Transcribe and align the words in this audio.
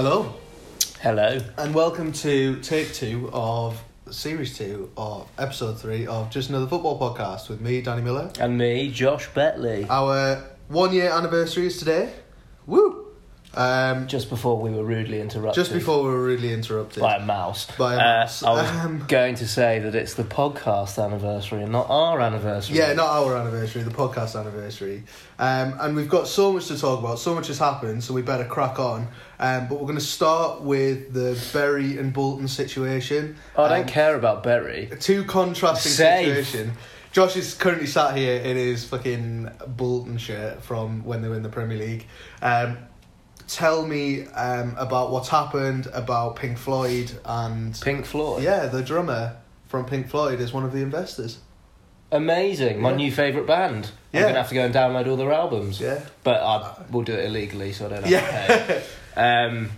Hello, 0.00 0.32
Hello. 1.00 1.40
and 1.56 1.74
welcome 1.74 2.12
to 2.12 2.60
take 2.60 2.94
two 2.94 3.28
of 3.32 3.82
series 4.12 4.56
two 4.56 4.92
of 4.96 5.26
episode 5.36 5.80
three 5.80 6.06
of 6.06 6.30
Just 6.30 6.50
Another 6.50 6.68
Football 6.68 7.00
Podcast 7.00 7.48
with 7.48 7.60
me, 7.60 7.80
Danny 7.82 8.02
Miller. 8.02 8.30
And 8.38 8.56
me, 8.56 8.92
Josh 8.92 9.28
Betley. 9.30 9.90
Our 9.90 10.44
one 10.68 10.92
year 10.92 11.10
anniversary 11.10 11.66
is 11.66 11.78
today. 11.78 12.12
Woo! 12.64 12.97
Um, 13.58 14.06
Just 14.06 14.30
before 14.30 14.56
we 14.60 14.70
were 14.70 14.84
rudely 14.84 15.20
interrupted. 15.20 15.60
just 15.60 15.72
before 15.72 16.04
we 16.04 16.10
were 16.10 16.22
really 16.22 16.52
interrupted. 16.52 17.00
By 17.02 17.16
a 17.16 17.24
mouse. 17.24 17.66
By 17.76 17.94
a 17.94 17.96
Uh, 17.96 18.00
mouse. 18.20 18.42
I 18.44 18.50
was 18.52 18.70
Um, 18.70 19.04
going 19.08 19.34
to 19.34 19.48
say 19.48 19.80
that 19.80 19.96
it's 19.96 20.14
the 20.14 20.22
podcast 20.22 21.02
anniversary 21.04 21.62
and 21.64 21.72
not 21.72 21.86
our 21.90 22.20
anniversary. 22.20 22.76
Yeah, 22.76 22.92
not 22.92 23.08
our 23.08 23.36
anniversary, 23.36 23.82
the 23.82 23.90
podcast 23.90 24.38
anniversary. 24.38 25.02
Um, 25.40 25.74
and 25.80 25.96
we've 25.96 26.08
got 26.08 26.28
so 26.28 26.52
much 26.52 26.68
to 26.68 26.78
talk 26.78 27.00
about, 27.00 27.18
so 27.18 27.34
much 27.34 27.48
has 27.48 27.58
happened, 27.58 28.04
so 28.04 28.14
we 28.14 28.22
better 28.22 28.44
crack 28.44 28.78
on. 28.78 29.08
Um, 29.40 29.66
but 29.66 29.80
we're 29.80 29.86
going 29.88 29.98
to 29.98 30.04
start 30.04 30.60
with 30.60 31.12
the 31.12 31.36
Bury 31.52 31.98
and 31.98 32.12
Bolton 32.12 32.46
situation. 32.46 33.34
Oh, 33.56 33.64
I 33.64 33.68
don't 33.70 33.80
Um, 33.80 33.86
care 33.88 34.14
about 34.14 34.44
Bury. 34.44 34.88
two 35.00 35.24
contrasting 35.24 35.90
Safe. 35.90 36.46
situation. 36.46 36.74
Josh 37.10 37.34
is 37.36 37.54
currently 37.54 37.86
sat 37.88 38.16
here 38.16 38.36
in 38.40 38.56
his 38.56 38.84
fucking 38.84 39.50
Bolton 39.66 40.16
shirt 40.18 40.62
from 40.62 41.04
when 41.04 41.22
they 41.22 41.28
were 41.28 41.34
in 41.34 41.42
the 41.42 41.48
Premier 41.48 41.76
League. 41.78 42.06
Um, 42.40 42.78
tell 43.48 43.84
me 43.84 44.26
um, 44.28 44.74
about 44.78 45.10
what's 45.10 45.28
happened 45.28 45.88
about 45.92 46.36
Pink 46.36 46.56
Floyd 46.58 47.10
and 47.24 47.78
Pink 47.80 48.04
Floyd. 48.06 48.42
yeah, 48.44 48.66
the 48.66 48.82
drummer 48.82 49.36
from 49.66 49.84
Pink 49.86 50.08
Floyd 50.08 50.40
is 50.40 50.52
one 50.52 50.64
of 50.64 50.72
the 50.72 50.78
investors. 50.82 51.38
Amazing. 52.12 52.80
My 52.80 52.90
Yeah. 52.90 52.96
new 52.96 53.12
favourite 53.12 53.46
band. 53.46 53.86
I'm 53.86 53.90
Yeah. 54.12 54.20
going 54.22 54.34
to 54.34 54.40
have 54.40 54.48
to 54.48 54.54
go 54.54 54.64
and 54.64 54.74
download 54.74 55.08
all 55.08 55.16
their 55.16 55.32
albums. 55.32 55.80
Yeah, 55.80 56.00
But 56.24 56.42
I 56.42 56.72
will 56.90 57.02
do 57.02 57.12
it 57.12 57.26
illegally 57.26 57.72
so 57.72 57.86
I 57.86 57.88
don't 57.90 58.04
have 58.04 58.56
to 58.58 58.64
pay. 58.66 58.82
yeah, 59.16 59.44
Um, 59.46 59.70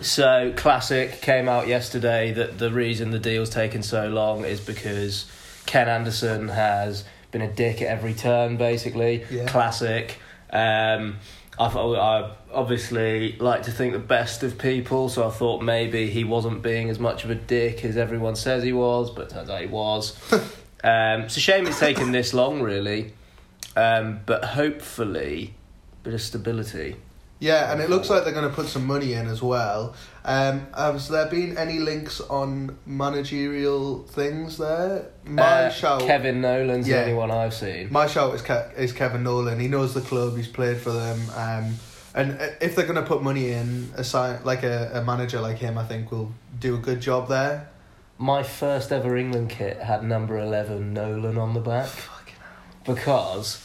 so 0.00 0.52
classic 0.56 1.20
came 1.22 1.48
out 1.48 1.66
yesterday 1.66 2.32
that 2.32 2.58
the 2.58 2.70
reason 2.70 3.10
the 3.10 3.18
deal's 3.18 3.50
taken 3.50 3.82
so 3.82 4.08
long 4.08 4.44
is 4.44 4.60
because 4.60 5.24
Ken 5.66 5.88
Anderson 5.88 6.48
has 6.48 7.04
been 7.30 7.42
a 7.42 7.48
dick 7.50 7.80
at 7.80 7.88
every 7.88 8.12
turn, 8.14 8.56
basically. 8.56 9.24
Yeah. 9.30 9.46
Classic. 9.46 10.18
Um, 10.52 11.18
I 11.60 11.66
I 11.66 12.30
obviously 12.52 13.36
like 13.36 13.64
to 13.64 13.70
think 13.70 13.92
the 13.92 13.98
best 13.98 14.42
of 14.42 14.58
people, 14.58 15.08
so 15.08 15.26
I 15.26 15.30
thought 15.30 15.62
maybe 15.62 16.08
he 16.08 16.24
wasn't 16.24 16.62
being 16.62 16.88
as 16.88 16.98
much 16.98 17.24
of 17.24 17.30
a 17.30 17.34
dick 17.34 17.84
as 17.84 17.96
everyone 17.96 18.34
says 18.34 18.62
he 18.62 18.72
was, 18.72 19.10
but 19.10 19.28
turns 19.28 19.50
out 19.50 19.60
he 19.60 19.66
was. 19.66 20.16
um, 20.32 21.22
it's 21.22 21.36
a 21.36 21.40
shame 21.40 21.66
it's 21.66 21.78
taken 21.78 22.12
this 22.12 22.32
long, 22.32 22.62
really. 22.62 23.12
Um, 23.76 24.20
but 24.24 24.44
hopefully, 24.44 25.54
bit 26.02 26.14
of 26.14 26.22
stability. 26.22 26.96
Yeah. 27.40 27.72
And 27.72 27.80
it 27.80 27.90
looks 27.90 28.08
like 28.08 28.22
they're 28.24 28.32
going 28.32 28.48
to 28.48 28.54
put 28.54 28.66
some 28.68 28.86
money 28.86 29.14
in 29.14 29.26
as 29.26 29.42
well. 29.42 29.94
Um, 30.24 30.66
has 30.76 31.08
there 31.08 31.26
been 31.26 31.58
any 31.58 31.78
links 31.80 32.20
on 32.20 32.76
managerial 32.86 34.04
things 34.04 34.58
there? 34.58 35.06
My 35.24 35.42
Uh, 35.42 35.70
shout. 35.70 36.02
Kevin 36.02 36.40
Nolan's 36.40 36.86
Yeah. 36.86 36.96
the 36.98 37.02
only 37.04 37.14
one 37.14 37.30
I've 37.30 37.54
seen. 37.54 37.88
My 37.90 38.06
shout 38.06 38.34
is 38.34 38.42
Ke- 38.42 38.72
is 38.76 38.92
Kevin 38.92 39.22
Nolan. 39.22 39.58
He 39.58 39.66
knows 39.68 39.94
the 39.94 40.00
club. 40.02 40.36
He's 40.36 40.46
played 40.48 40.76
for 40.78 40.90
them. 40.92 41.18
Um, 41.36 41.74
and 42.14 42.40
uh, 42.40 42.46
if 42.60 42.76
they're 42.76 42.86
gonna 42.86 43.02
put 43.02 43.22
money 43.22 43.50
in, 43.52 43.90
a 43.96 44.04
sign 44.04 44.40
like 44.44 44.62
a, 44.62 44.90
a 44.94 45.02
manager 45.04 45.40
like 45.40 45.58
him, 45.58 45.78
I 45.78 45.84
think 45.84 46.10
will 46.10 46.32
do 46.58 46.74
a 46.74 46.78
good 46.78 47.00
job 47.00 47.28
there. 47.28 47.68
My 48.18 48.42
first 48.42 48.92
ever 48.92 49.16
England 49.16 49.48
kit 49.48 49.78
had 49.80 50.02
number 50.04 50.36
11 50.38 50.92
Nolan 50.92 51.38
on 51.38 51.54
the 51.54 51.60
back 51.60 51.88
because 52.84 52.96
'Cause 53.06 53.56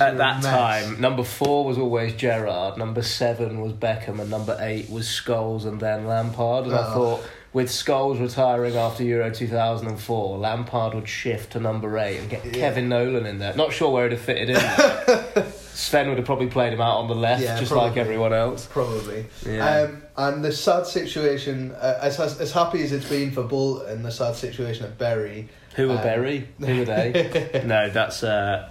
at 0.00 0.18
that 0.18 0.42
time 0.42 1.00
number 1.00 1.22
4 1.22 1.64
was 1.64 1.78
always 1.78 2.12
Gerrard, 2.14 2.76
number 2.76 3.02
7 3.02 3.60
was 3.60 3.72
Beckham 3.72 4.20
and 4.20 4.28
number 4.30 4.56
8 4.60 4.90
was 4.90 5.06
Scholes 5.06 5.64
and 5.64 5.80
then 5.80 6.06
Lampard 6.06 6.64
and 6.66 6.74
I 6.74 6.78
Oh. 6.88 6.94
thought 6.94 7.22
with 7.52 7.68
Scholes 7.68 8.20
retiring 8.20 8.76
after 8.76 9.02
Euro 9.04 9.30
2004, 9.30 10.36
Lampard 10.38 10.92
would 10.92 11.08
shift 11.08 11.52
to 11.52 11.60
number 11.60 11.96
8 11.98 12.18
and 12.18 12.28
get 12.28 12.44
Yeah. 12.44 12.52
Kevin 12.52 12.88
Nolan 12.90 13.24
in 13.24 13.38
there. 13.38 13.54
Not 13.54 13.72
sure 13.72 13.90
where 13.90 14.02
he'd 14.04 14.12
have 14.12 14.20
fitted 14.20 14.50
in. 14.50 15.44
Sven 15.72 16.08
would 16.08 16.18
have 16.18 16.26
probably 16.26 16.48
played 16.48 16.72
him 16.72 16.80
out 16.82 16.98
on 16.98 17.08
the 17.08 17.14
left 17.14 17.42
Yeah, 17.42 17.58
just 17.58 17.70
like 17.72 17.96
everyone 17.96 18.32
else. 18.34 18.66
probably. 18.70 19.26
Yeah. 19.46 19.82
Um, 19.88 20.02
and 20.16 20.44
the 20.44 20.52
sad 20.52 20.86
situation, 20.86 21.72
uh, 21.80 21.98
as, 22.02 22.18
as 22.20 22.52
happy 22.52 22.82
as 22.82 22.92
it's 22.92 23.08
been 23.08 23.30
for 23.30 23.42
Bolton, 23.42 24.02
the 24.02 24.10
sad 24.10 24.34
situation 24.34 24.84
at 24.84 24.98
Bury. 24.98 25.48
Who 25.76 25.88
were 25.88 25.96
Um, 25.96 26.02
Bury? 26.02 26.48
Who 26.60 26.78
were 26.80 26.84
they? 26.86 27.62
no, 27.66 27.88
that's 27.90 28.22
uh, 28.22 28.68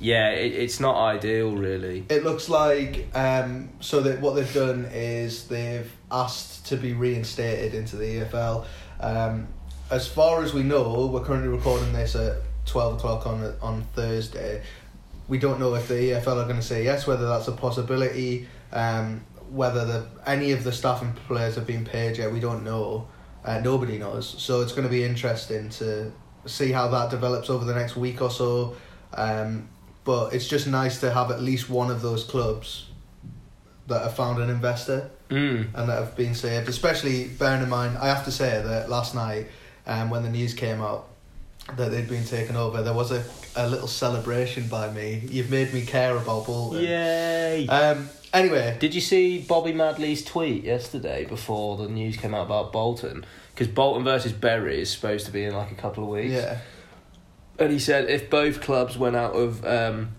yeah, 0.00 0.30
it, 0.30 0.52
it's 0.54 0.80
not 0.80 0.96
ideal 0.96 1.54
really. 1.54 2.06
It 2.08 2.24
looks 2.24 2.48
like 2.48 3.06
um, 3.14 3.68
so 3.80 4.00
that 4.00 4.20
what 4.20 4.34
they've 4.34 4.52
done 4.52 4.86
is 4.86 5.46
they've 5.46 5.90
asked 6.10 6.66
to 6.66 6.76
be 6.76 6.94
reinstated 6.94 7.74
into 7.74 7.96
the 7.96 8.20
EFL. 8.20 8.64
Um, 8.98 9.48
as 9.90 10.08
far 10.08 10.42
as 10.42 10.54
we 10.54 10.62
know, 10.62 11.06
we're 11.06 11.22
currently 11.22 11.48
recording 11.48 11.92
this 11.92 12.16
at 12.16 12.38
twelve 12.64 12.94
o'clock 12.94 13.26
on 13.26 13.54
on 13.60 13.82
Thursday. 13.94 14.62
We 15.28 15.38
don't 15.38 15.60
know 15.60 15.74
if 15.74 15.86
the 15.86 15.94
EFL 15.94 16.42
are 16.42 16.44
going 16.44 16.56
to 16.56 16.62
say 16.62 16.82
yes, 16.82 17.06
whether 17.06 17.28
that's 17.28 17.46
a 17.46 17.52
possibility, 17.52 18.48
um, 18.72 19.24
whether 19.50 19.84
the 19.84 20.06
any 20.26 20.52
of 20.52 20.64
the 20.64 20.72
staff 20.72 21.02
and 21.02 21.14
players 21.14 21.56
have 21.56 21.66
been 21.66 21.84
paid 21.84 22.16
yet. 22.16 22.32
We 22.32 22.40
don't 22.40 22.64
know. 22.64 23.06
Uh, 23.44 23.60
nobody 23.60 23.98
knows. 23.98 24.34
So 24.38 24.62
it's 24.62 24.72
going 24.72 24.84
to 24.84 24.90
be 24.90 25.04
interesting 25.04 25.68
to 25.70 26.10
see 26.46 26.72
how 26.72 26.88
that 26.88 27.10
develops 27.10 27.50
over 27.50 27.64
the 27.66 27.74
next 27.74 27.96
week 27.96 28.22
or 28.22 28.30
so. 28.30 28.76
Um, 29.14 29.68
but 30.04 30.32
it's 30.34 30.48
just 30.48 30.66
nice 30.66 31.00
to 31.00 31.10
have 31.12 31.30
at 31.30 31.40
least 31.42 31.68
one 31.70 31.90
of 31.90 32.02
those 32.02 32.24
clubs 32.24 32.86
that 33.86 34.02
have 34.02 34.14
found 34.14 34.42
an 34.42 34.50
investor 34.50 35.10
Mm. 35.30 35.68
and 35.74 35.88
that 35.88 35.96
have 35.98 36.16
been 36.16 36.34
saved. 36.34 36.68
Especially 36.68 37.28
bearing 37.28 37.62
in 37.62 37.68
mind, 37.68 37.96
I 37.98 38.08
have 38.08 38.24
to 38.24 38.32
say 38.32 38.60
that 38.64 38.90
last 38.90 39.14
night, 39.14 39.46
um, 39.86 40.10
when 40.10 40.24
the 40.24 40.28
news 40.28 40.54
came 40.54 40.80
out 40.80 41.06
that 41.76 41.92
they'd 41.92 42.08
been 42.08 42.24
taken 42.24 42.56
over, 42.56 42.82
there 42.82 42.92
was 42.94 43.12
a, 43.12 43.22
a 43.54 43.68
little 43.68 43.86
celebration 43.86 44.66
by 44.66 44.90
me. 44.90 45.22
You've 45.30 45.48
made 45.50 45.72
me 45.72 45.86
care 45.86 46.16
about 46.16 46.46
Bolton. 46.46 46.82
Yay! 46.82 47.66
Um. 47.68 48.08
Anyway, 48.32 48.76
Did 48.80 48.92
you 48.94 49.00
see 49.00 49.40
Bobby 49.40 49.72
Madley's 49.72 50.24
tweet 50.24 50.62
yesterday 50.64 51.24
before 51.24 51.76
the 51.76 51.88
news 51.88 52.16
came 52.16 52.32
out 52.34 52.46
about 52.46 52.72
Bolton? 52.72 53.24
Because 53.54 53.66
Bolton 53.68 54.02
versus 54.04 54.32
Bury 54.32 54.80
is 54.80 54.90
supposed 54.90 55.26
to 55.26 55.32
be 55.32 55.44
in 55.44 55.54
like 55.54 55.70
a 55.72 55.74
couple 55.76 56.02
of 56.04 56.10
weeks. 56.10 56.32
yeah, 56.32 56.58
And 57.60 57.70
he 57.70 57.78
said 57.78 58.08
if 58.10 58.30
both 58.30 58.60
clubs 58.60 58.96
went 58.98 59.16
out 59.16 59.34
of 59.34 59.64
um, 59.66 60.10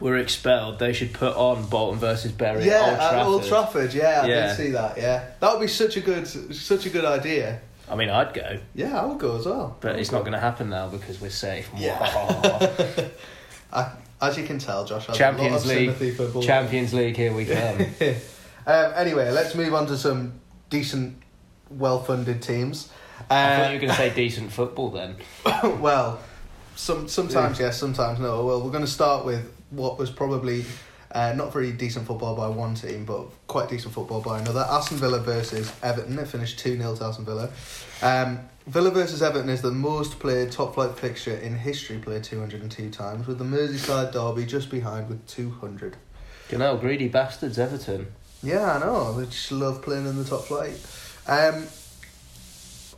were 0.00 0.16
expelled, 0.18 0.78
they 0.80 0.92
should 0.92 1.12
put 1.12 1.36
on 1.36 1.66
Bolton 1.66 1.98
versus 2.00 2.32
Bury 2.32 2.64
yeah, 2.66 2.72
at 2.74 2.88
Old 2.88 2.96
Trafford. 2.98 3.18
at 3.18 3.26
Old 3.26 3.44
Trafford. 3.44 3.94
Yeah, 3.94 4.20
I 4.24 4.26
Yeah. 4.26 4.46
did 4.48 4.56
see 4.56 4.70
that. 4.72 4.98
Yeah, 4.98 5.24
that 5.40 5.52
would 5.52 5.60
be 5.60 5.68
such 5.68 5.96
a 5.96 6.00
good, 6.00 6.26
such 6.26 6.84
a 6.86 6.90
good 6.90 7.04
idea. 7.04 7.60
I 7.88 7.94
mean, 7.96 8.08
I'd 8.10 8.32
go, 8.34 8.58
Yeah, 8.74 8.98
I 9.00 9.04
would 9.04 9.18
go 9.18 9.36
as 9.36 9.46
well. 9.46 9.76
but 9.80 9.96
it's 9.98 10.10
would 10.10 10.16
not 10.18 10.22
going 10.22 10.32
to 10.32 10.40
happen 10.40 10.68
now 10.70 10.88
because 10.88 11.20
we're 11.20 11.28
safe. 11.30 11.68
Yeah. 11.76 11.98
I, 13.72 13.92
as 14.22 14.38
you 14.38 14.44
can 14.46 14.58
tell, 14.58 14.84
Josh, 14.84 15.08
I 15.08 15.16
have 15.16 15.38
a 15.38 15.42
lot 15.42 15.62
Champions 15.62 15.66
League, 15.66 15.88
sympathy 15.90 16.10
for 16.12 16.24
Bolton. 16.26 16.42
Champions 16.42 16.94
League, 16.94 17.16
here 17.16 17.32
we 17.34 17.44
come. 17.46 17.80
um, 18.66 18.92
anyway, 18.96 19.30
let's 19.30 19.54
move 19.54 19.74
on 19.74 19.86
to 19.88 19.96
some 19.98 20.40
decent, 20.70 21.18
well-funded 21.70 22.40
teams. 22.42 22.90
I 23.30 23.56
thought 23.56 23.60
Uh, 23.60 23.68
you 23.68 23.74
were 23.74 23.80
going 23.80 23.90
to 23.90 23.96
say 23.96 24.10
decent 24.14 24.50
football 24.52 24.90
then. 24.90 25.16
well, 25.80 26.20
some 26.76 27.08
sometimes 27.08 27.58
yes, 27.60 27.78
sometimes 27.78 28.18
no. 28.18 28.44
Well, 28.44 28.62
we're 28.62 28.72
going 28.72 28.84
to 28.84 28.90
start 28.90 29.24
with 29.24 29.52
what 29.70 29.98
was 29.98 30.10
probably 30.10 30.64
uh, 31.12 31.32
not 31.36 31.52
very 31.52 31.72
decent 31.72 32.06
football 32.06 32.34
by 32.34 32.48
one 32.48 32.74
team, 32.74 33.04
but 33.04 33.26
quite 33.46 33.68
decent 33.68 33.94
football 33.94 34.20
by 34.20 34.40
another. 34.40 34.66
Aston 34.68 34.96
Villa 34.98 35.20
versus 35.20 35.72
Everton. 35.82 36.18
It 36.18 36.26
finished 36.26 36.58
two 36.58 36.76
0 36.76 36.96
to 36.96 37.04
Aston 37.04 37.24
Villa. 37.24 37.50
Um, 38.02 38.40
Villa 38.66 38.90
versus 38.90 39.22
Everton 39.22 39.50
is 39.50 39.62
the 39.62 39.70
most 39.70 40.18
played 40.18 40.50
top 40.50 40.74
flight 40.74 40.98
fixture 40.98 41.36
in 41.36 41.54
history, 41.54 41.98
played 41.98 42.24
two 42.24 42.40
hundred 42.40 42.62
and 42.62 42.70
two 42.70 42.90
times, 42.90 43.26
with 43.26 43.38
the 43.38 43.44
Merseyside 43.44 44.12
derby 44.12 44.46
just 44.46 44.70
behind 44.70 45.08
with 45.08 45.26
two 45.26 45.50
hundred. 45.50 45.96
You 46.50 46.58
know, 46.58 46.76
greedy 46.76 47.08
bastards, 47.08 47.58
Everton. 47.58 48.08
Yeah, 48.42 48.76
I 48.76 48.78
know. 48.80 49.12
They 49.14 49.26
just 49.26 49.52
love 49.52 49.82
playing 49.82 50.06
in 50.06 50.16
the 50.16 50.24
top 50.24 50.44
flight. 50.44 50.74
Um, 51.26 51.66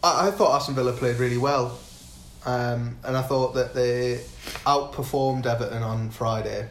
I, 0.03 0.29
I 0.29 0.31
thought 0.31 0.57
Aston 0.57 0.75
Villa 0.75 0.93
played 0.93 1.17
really 1.17 1.39
well, 1.39 1.79
um, 2.47 2.97
and 3.05 3.17
I 3.17 3.23
thought 3.23 3.55
that 3.55 3.75
they 3.75 4.21
outperformed 4.65 5.47
Everton 5.47 5.83
on 5.83 6.11
Friday. 6.11 6.69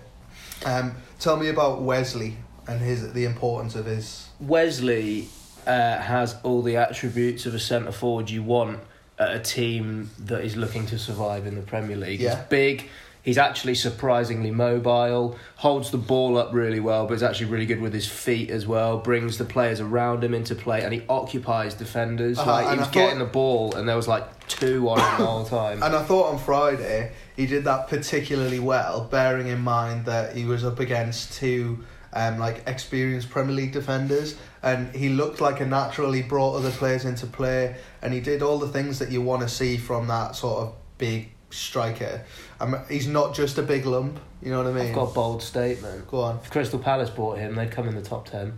Um, 0.66 0.96
tell 1.20 1.38
me 1.38 1.50
about 1.50 1.82
Wesley 1.82 2.38
and 2.68 2.82
his 2.82 3.14
the 3.14 3.26
importance 3.26 3.76
of 3.76 3.86
his. 3.86 4.30
Wesley 4.40 5.28
uh, 5.68 5.98
has 5.98 6.38
all 6.44 6.62
the 6.62 6.78
attributes 6.78 7.46
of 7.46 7.54
a 7.54 7.60
centre 7.60 7.92
forward 7.92 8.30
you 8.30 8.42
want 8.42 8.80
at 9.20 9.36
a 9.36 9.40
team 9.40 10.10
that 10.20 10.44
is 10.44 10.56
looking 10.56 10.86
to 10.88 10.98
survive 10.98 11.46
in 11.46 11.56
the 11.56 11.62
Premier 11.62 11.98
League. 11.98 12.22
Yeah. 12.22 12.36
He's 12.36 12.46
big. 12.46 12.90
He's 13.26 13.40
actually 13.40 13.74
surprisingly 13.74 14.52
mobile. 14.52 15.36
Holds 15.56 15.90
the 15.90 15.98
ball 15.98 16.38
up 16.38 16.54
really 16.54 16.80
well, 16.80 17.08
but 17.08 17.16
is 17.16 17.24
actually 17.24 17.48
really 17.48 17.66
good 17.66 17.82
with 17.82 17.92
his 17.92 18.08
feet 18.08 18.52
as 18.52 18.68
well. 18.68 19.00
Brings 19.00 19.40
the 19.40 19.46
players 19.46 19.82
around 19.82 20.24
him 20.24 20.36
into 20.36 20.54
play, 20.54 20.84
and 20.84 20.94
he 20.94 21.02
occupies 21.10 21.74
defenders. 21.74 22.38
Uh-huh, 22.38 22.52
like 22.52 22.70
he 22.70 22.78
was 22.78 22.88
I 22.88 22.92
getting 22.92 23.18
the 23.18 23.26
ball, 23.26 23.74
and 23.74 23.90
there 23.90 23.96
was 23.96 24.08
like 24.08 24.48
two 24.48 24.88
on 24.90 25.00
him 25.00 25.20
the 25.20 25.26
whole 25.26 25.44
time. 25.44 25.82
And 25.86 25.96
I 25.96 26.04
thought 26.04 26.32
on 26.34 26.38
Friday 26.38 27.14
he 27.36 27.48
did 27.48 27.64
that 27.64 27.88
particularly 27.88 28.60
well, 28.60 29.06
bearing 29.06 29.48
in 29.48 29.62
mind 29.62 30.06
that 30.06 30.36
he 30.36 30.46
was 30.46 30.64
up 30.64 30.80
against 30.80 31.34
two 31.34 31.84
um, 32.14 32.38
like 32.38 32.62
experienced 32.68 33.32
Premier 33.32 33.56
League 33.56 33.72
defenders, 33.72 34.36
and 34.62 34.96
he 34.96 35.10
looked 35.10 35.42
like 35.42 35.62
a 35.62 35.66
natural. 35.66 36.12
He 36.12 36.22
brought 36.22 36.58
other 36.58 36.70
players 36.70 37.06
into 37.06 37.26
play, 37.26 37.76
and 38.04 38.14
he 38.14 38.20
did 38.20 38.44
all 38.44 38.60
the 38.60 38.70
things 38.70 39.00
that 39.00 39.12
you 39.12 39.24
want 39.24 39.42
to 39.42 39.50
see 39.50 39.78
from 39.78 40.08
that 40.10 40.36
sort 40.36 40.62
of 40.62 40.76
big 41.00 41.32
striker. 41.50 42.24
Um, 42.60 42.78
he's 42.90 43.08
not 43.08 43.36
just 43.36 43.58
a 43.58 43.64
big 43.64 43.86
lump. 43.86 44.20
You 44.42 44.52
know 44.52 44.64
what 44.64 44.68
I 44.68 44.74
mean? 44.74 44.88
I've 44.88 44.96
got 44.96 45.12
a 45.12 45.14
bold 45.14 45.44
statement. 45.44 46.08
Go 46.08 46.22
on. 46.22 46.40
If 46.44 46.52
Crystal 46.52 46.80
Palace 46.80 47.10
bought 47.10 47.38
him, 47.38 47.56
they'd 47.56 47.72
come 47.72 47.88
in 47.88 47.96
the 47.96 48.02
top 48.02 48.28
ten. 48.28 48.58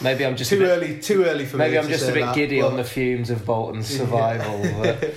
Maybe 0.00 0.26
I'm 0.26 0.36
just 0.36 0.50
too 0.50 0.56
a 0.56 0.60
bit, 0.60 0.68
early. 0.68 1.00
Too 1.00 1.24
early 1.24 1.46
for 1.46 1.56
me. 1.56 1.64
Maybe 1.64 1.78
I'm 1.78 1.88
just 1.88 2.08
a 2.08 2.12
bit 2.12 2.26
that, 2.26 2.34
giddy 2.34 2.60
on 2.60 2.76
the 2.76 2.84
fumes 2.84 3.30
of 3.30 3.46
Bolton's 3.46 3.86
survival. 3.86 4.62
but 4.82 5.14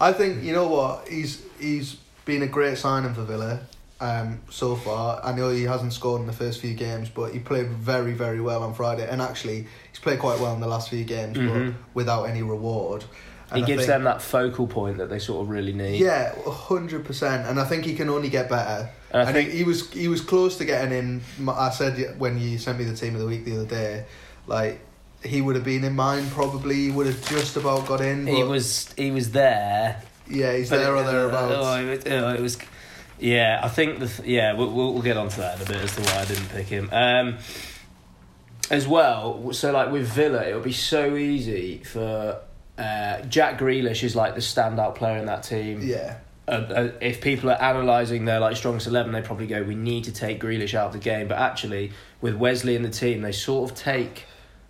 I 0.00 0.12
think 0.12 0.42
you 0.42 0.52
know 0.52 0.68
what 0.68 1.08
he's 1.08 1.42
he's 1.60 1.94
been 2.24 2.42
a 2.42 2.46
great 2.48 2.76
signing 2.76 3.14
for 3.14 3.22
Villa 3.22 3.60
um, 4.00 4.40
so 4.50 4.74
far. 4.74 5.20
I 5.24 5.32
know 5.32 5.50
he 5.50 5.62
hasn't 5.62 5.92
scored 5.92 6.22
in 6.22 6.26
the 6.26 6.32
first 6.32 6.60
few 6.60 6.74
games, 6.74 7.08
but 7.08 7.32
he 7.32 7.38
played 7.38 7.68
very 7.68 8.12
very 8.14 8.40
well 8.40 8.64
on 8.64 8.74
Friday, 8.74 9.08
and 9.08 9.22
actually 9.22 9.68
he's 9.90 10.00
played 10.00 10.18
quite 10.18 10.40
well 10.40 10.54
in 10.54 10.60
the 10.60 10.66
last 10.68 10.90
few 10.90 11.04
games, 11.04 11.36
Mhm. 11.36 11.72
but 11.74 11.74
without 11.94 12.24
any 12.24 12.42
reward. 12.42 13.04
He 13.56 13.62
And 13.62 13.64
I 13.64 13.66
gives 13.66 13.80
think- 13.82 13.88
them 13.88 14.04
that 14.04 14.22
focal 14.22 14.66
point 14.66 14.98
that 14.98 15.08
they 15.10 15.18
sort 15.18 15.42
of 15.42 15.48
really 15.50 15.72
need. 15.72 16.00
Yeah, 16.00 16.34
hundred 16.46 17.04
percent, 17.04 17.46
and 17.46 17.58
I 17.60 17.64
think 17.64 17.84
he 17.84 17.94
can 17.94 18.08
only 18.08 18.28
get 18.28 18.48
better. 18.48 18.88
And 19.12 19.22
I 19.22 19.24
And 19.26 19.34
think 19.34 19.50
he, 19.50 19.58
he 19.58 19.64
was 19.64 19.90
he 19.92 20.08
was 20.08 20.20
close 20.20 20.56
to 20.58 20.64
getting 20.64 20.92
in. 20.92 21.48
I 21.48 21.70
said 21.70 22.16
when 22.18 22.38
you 22.38 22.58
sent 22.58 22.78
me 22.78 22.84
the 22.84 22.94
team 22.96 23.14
of 23.14 23.20
the 23.20 23.26
week 23.26 23.44
the 23.44 23.56
other 23.56 23.66
day, 23.66 24.04
like 24.46 24.80
he 25.24 25.40
would 25.40 25.54
have 25.56 25.64
been 25.64 25.82
in 25.84 25.94
mine. 25.96 26.28
Probably 26.30 26.74
he 26.76 26.90
would 26.90 27.06
have 27.06 27.28
just 27.28 27.56
about 27.56 27.86
got 27.86 28.00
in. 28.00 28.26
He 28.26 28.42
was 28.42 28.92
he 28.96 29.10
was 29.10 29.30
there. 29.32 30.00
yeah, 30.28 30.54
he's 30.56 30.70
there 30.70 30.94
it- 30.94 31.00
or 31.00 31.04
thereabouts. 31.04 31.54
Oh, 31.56 31.80
it, 31.80 31.88
was- 31.90 32.12
oh, 32.12 32.34
it 32.34 32.40
was. 32.40 32.58
Yeah, 33.18 33.60
I 33.62 33.68
think 33.68 33.98
the 34.00 34.08
th- 34.08 34.28
yeah 34.28 34.52
we'll, 34.52 34.70
we'll 34.70 34.92
we'll 34.92 35.02
get 35.02 35.16
onto 35.16 35.36
that 35.40 35.56
in 35.56 35.62
a 35.62 35.64
bit 35.64 35.76
as 35.82 35.94
to 35.96 36.02
why 36.02 36.18
I 36.20 36.24
didn't 36.26 36.50
pick 36.50 36.66
him. 36.66 36.90
Um, 36.92 37.38
as 38.70 38.86
well, 38.88 39.52
so 39.52 39.70
like 39.72 39.90
with 39.92 40.08
Villa, 40.08 40.42
it 40.42 40.52
would 40.54 40.64
be 40.64 40.72
so 40.72 41.16
easy 41.16 41.78
for 41.84 42.40
uh, 42.78 43.22
Jack 43.22 43.58
Grealish 43.58 44.02
is 44.02 44.14
like 44.16 44.34
the 44.34 44.40
standout 44.40 44.94
player 44.94 45.18
in 45.18 45.26
that 45.26 45.42
team. 45.42 45.80
yeah, 45.82 46.18
uh, 46.48 46.50
uh, 46.50 46.90
if 47.00 47.20
people 47.20 47.50
are 47.50 47.56
analysing 47.60 48.24
their 48.24 48.38
like 48.40 48.56
strongest 48.56 48.86
eleven, 48.86 49.12
they 49.12 49.22
probably 49.22 49.46
go, 49.46 49.62
"We 49.62 49.74
need 49.74 50.04
to 50.04 50.12
take 50.12 50.40
Grealish 50.40 50.74
out 50.74 50.88
of 50.88 50.92
the 50.92 50.98
game." 50.98 51.28
But 51.28 51.38
actually, 51.38 51.92
with 52.20 52.34
Wesley 52.34 52.76
in 52.76 52.82
the 52.82 52.90
team, 52.90 53.22
they 53.22 53.32
sort 53.32 53.70
of 53.70 53.76
take 53.76 54.24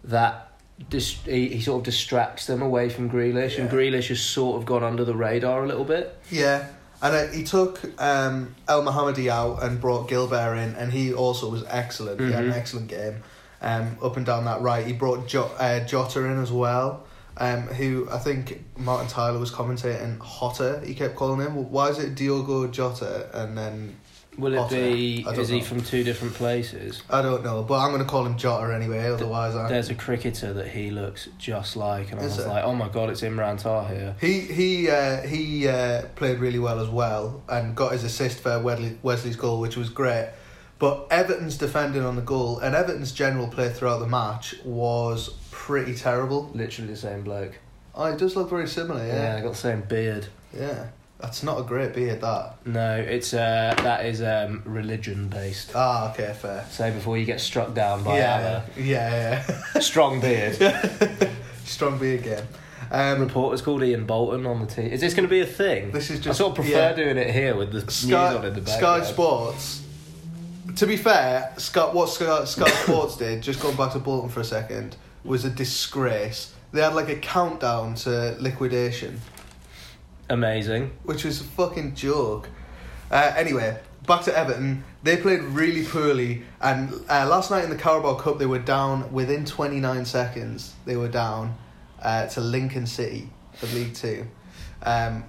that. 0.05 0.43
Dis- 0.91 1.23
he, 1.25 1.49
he 1.49 1.61
sort 1.63 1.79
of 1.81 1.85
distracts 1.87 2.47
them 2.47 2.61
away 2.61 2.91
from 2.91 3.09
Grealish, 3.11 3.59
and 3.59 3.71
Yeah. 3.71 3.75
Grealish 3.79 4.09
has 4.09 4.21
sort 4.21 4.59
of 4.61 4.67
gone 4.67 4.85
under 4.85 5.05
the 5.07 5.15
radar 5.17 5.65
a 5.65 5.67
little 5.67 5.85
bit. 5.87 6.15
yeah. 6.31 6.67
And 7.03 7.15
uh, 7.15 7.27
he 7.33 7.45
took 7.45 7.83
um, 8.01 8.55
Elmohamady 8.69 9.29
out 9.29 9.63
and 9.63 9.81
brought 9.81 10.09
Guilbert 10.09 10.57
in, 10.57 10.75
and 10.77 10.93
he 10.93 11.13
also 11.15 11.49
was 11.51 11.63
excellent. 11.69 12.21
He 12.21 12.31
had 12.33 12.45
an 12.45 12.53
Mhm. 12.53 12.57
excellent 12.57 12.89
game, 12.89 13.23
um, 13.63 13.97
up 14.03 14.17
and 14.19 14.25
down 14.27 14.45
that 14.47 14.61
right. 14.63 14.87
He 14.87 14.93
brought 14.95 15.27
jo- 15.27 15.51
uh, 15.59 15.81
Jota 15.81 16.25
in 16.25 16.39
as 16.43 16.51
well, 16.53 17.05
um, 17.39 17.63
who 17.63 18.09
I 18.11 18.19
think 18.19 18.63
Martin 18.79 19.09
Tyler 19.09 19.39
was 19.39 19.51
commentating 19.51 20.19
hotter. 20.21 20.81
He 20.85 20.95
kept 20.95 21.17
calling 21.17 21.41
him. 21.41 21.71
Why 21.71 21.89
is 21.89 21.99
it 21.99 22.15
Diogo 22.15 22.67
Jota 22.69 23.29
and 23.35 23.57
then 23.57 23.97
Will 24.39 24.53
it 24.53 24.59
Otter. 24.59 24.75
be? 24.77 25.25
Is 25.27 25.49
he 25.49 25.61
from 25.63 25.83
two 25.83 26.05
different 26.05 26.35
places? 26.35 27.03
I 27.09 27.23
don't 27.23 27.43
know, 27.43 27.63
but 27.63 27.79
I'm 27.79 27.91
going 27.91 28.03
to 28.03 28.09
call 28.09 28.27
him 28.27 28.37
Jota 28.37 28.75
anyway. 28.75 28.99
Otherwise, 29.09 29.57
I 29.57 29.67
There's 29.69 29.89
a 29.89 29.95
cricketer 29.95 30.53
that 30.53 30.69
he 30.69 30.91
looks 30.91 31.29
just 31.39 31.75
like, 31.77 32.11
and 32.13 32.21
I 32.21 32.25
Is 32.25 32.37
was 32.37 32.45
there? 32.45 32.49
like, 32.55 32.65
"Oh 32.65 32.75
my 32.75 32.89
god, 32.89 33.09
it's 33.11 33.23
Imran 33.23 33.59
Tahir." 33.59 34.15
He 34.21 34.41
he 34.41 34.91
uh, 34.91 35.23
he 35.23 35.67
uh, 35.69 36.03
played 36.17 36.39
really 36.39 36.59
well 36.59 36.81
as 36.81 36.89
well 36.89 37.43
and 37.49 37.75
got 37.75 37.93
his 37.93 38.05
assist 38.05 38.41
for 38.41 38.59
Wesley, 38.61 38.99
Wesley's 39.03 39.37
goal, 39.37 39.59
which 39.61 39.77
was 39.77 39.89
great. 39.89 40.29
But 40.79 41.07
Everton's 41.11 41.57
defending 41.57 42.03
on 42.03 42.17
the 42.17 42.23
goal 42.23 42.59
and 42.59 42.75
Everton's 42.75 43.13
general 43.13 43.49
play 43.49 43.71
throughout 43.71 44.01
the 44.01 44.07
match 44.07 44.55
was 44.63 45.31
pretty 45.67 45.95
terrible. 45.97 46.49
Literally 46.55 46.93
the 46.93 46.97
same 46.97 47.23
bloke. 47.25 47.59
Oh, 47.93 48.05
it 48.05 48.19
does 48.19 48.37
look 48.37 48.49
very 48.51 48.69
similar, 48.69 49.05
Yeah, 49.05 49.37
yeah. 49.37 49.41
got 49.43 49.53
the 49.53 49.59
same 49.59 49.81
beard. 49.81 50.29
Yeah, 50.57 50.87
that's 51.19 51.43
not 51.43 51.59
a 51.59 51.65
great 51.65 51.93
beard. 51.93 52.21
That 52.21 52.55
No, 52.65 52.97
it's 52.97 53.35
uh, 53.35 53.75
that 53.79 54.07
is 54.07 54.23
um, 54.23 54.63
religion 54.65 55.27
based. 55.29 55.73
ah, 55.75 56.13
okay, 56.13 56.33
fair. 56.41 56.65
So 56.71 56.91
before 56.93 57.19
you 57.19 57.25
get 57.25 57.41
struck 57.41 57.75
down 57.75 58.05
by 58.05 58.19
Yeah, 58.19 58.63
yeah, 58.77 59.45
Allah. 59.75 59.83
strong 59.83 60.21
beard. 60.21 60.57
Strong 61.65 61.99
beard 61.99 62.23
game. 62.23 62.45
Um, 62.93 63.19
Reporter's 63.21 63.61
called 63.61 63.83
Ian 63.83 64.07
Bolton 64.07 64.47
on 64.47 64.61
the 64.61 64.67
team. 64.67 64.87
Is 64.87 65.01
this 65.01 65.15
going 65.15 65.25
to 65.27 65.29
be 65.31 65.41
a 65.41 65.47
thing? 65.47 65.91
This 65.91 66.11
is 66.11 66.21
just- 66.21 66.39
I 66.41 66.45
sort 66.45 66.51
of 66.51 66.65
prefer 66.65 66.91
yeah. 66.91 66.93
doing 66.93 67.17
it 67.17 67.33
here 67.35 67.57
with 67.57 67.73
the 67.73 67.81
news 67.81 67.93
Sky, 67.93 68.35
on 68.37 68.45
in 68.45 68.55
the 68.55 68.61
back. 68.61 68.79
Sky 68.79 68.99
background. 69.01 69.07
Sports. 69.07 69.83
To 70.77 70.87
be 70.87 70.97
fair, 70.97 71.53
Sky, 71.57 71.87
what 71.93 72.09
Sky, 72.09 72.45
Sky 72.45 72.69
Sports 72.85 73.17
did, 73.17 73.43
just 73.43 73.61
going 73.61 73.75
back 73.77 73.93
to 73.95 73.99
Bolton 73.99 74.31
for 74.31 74.39
a 74.41 74.45
second, 74.45 74.95
was 75.27 75.45
a 75.45 75.51
disgrace. 75.51 76.53
They 76.73 76.83
had 76.83 76.95
like 76.95 77.09
a 77.09 77.17
countdown 77.17 77.95
to 77.97 78.37
liquidation, 78.39 79.21
Amazing. 80.29 80.93
which 81.05 81.25
was 81.25 81.41
a 81.41 81.45
fucking 81.45 81.95
joke. 81.95 82.49
Uh, 83.11 83.33
anyway, 83.37 83.79
back 84.07 84.23
to 84.23 84.37
Everton. 84.37 84.85
They 85.03 85.17
played 85.17 85.43
really 85.43 85.85
poorly, 85.85 86.43
and 86.61 86.93
uh, 87.09 87.27
last 87.29 87.51
night 87.51 87.65
in 87.65 87.71
the 87.71 87.77
Carabao 87.77 88.15
Cup, 88.15 88.39
they 88.39 88.47
were 88.47 88.59
down 88.59 89.13
within 89.13 89.45
29 89.45 90.05
seconds. 90.05 90.75
They 90.85 90.97
were 90.97 91.09
down 91.09 91.57
uh, 92.03 92.27
to 92.27 92.41
Lincoln 92.41 92.87
City 92.87 93.29
for 93.55 93.67
League 93.69 93.95
Two. 93.95 94.27
Um, 94.83 95.25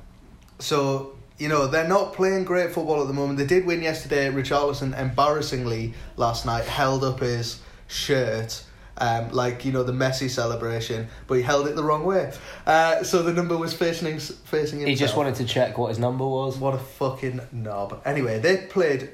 so 0.60 1.16
you 1.38 1.48
know 1.48 1.68
they're 1.68 1.88
not 1.88 2.14
playing 2.14 2.44
great 2.44 2.72
football 2.72 3.02
at 3.02 3.08
the 3.08 3.14
moment. 3.14 3.38
They 3.38 3.46
did 3.46 3.66
win 3.66 3.82
yesterday. 3.82 4.30
Richarlison 4.30 4.98
embarrassingly 5.00 5.94
last 6.16 6.46
night 6.46 6.66
held 6.66 7.04
up 7.04 7.20
his 7.20 7.62
shirt. 7.88 8.64
Um, 9.00 9.32
like 9.32 9.64
you 9.64 9.72
know 9.72 9.84
the 9.84 9.92
Messi 9.92 10.30
celebration, 10.30 11.08
but 11.28 11.36
he 11.36 11.44
held 11.44 11.68
it 11.68 11.76
the 11.76 11.84
wrong 11.84 12.04
way. 12.04 12.34
Uh, 12.66 13.04
so 13.04 13.22
the 13.22 13.34
number 13.34 13.56
was 13.56 13.74
facing 13.74 14.18
facing 14.18 14.80
himself. 14.80 14.88
He 14.88 14.96
just 14.96 15.16
wanted 15.16 15.36
to 15.36 15.46
check 15.46 15.78
what 15.78 15.90
his 15.90 16.00
number 16.00 16.26
was. 16.26 16.58
What 16.58 16.74
a 16.74 16.80
fucking 16.80 17.42
knob. 17.52 18.02
Anyway, 18.06 18.40
they 18.40 18.58
played 18.58 19.10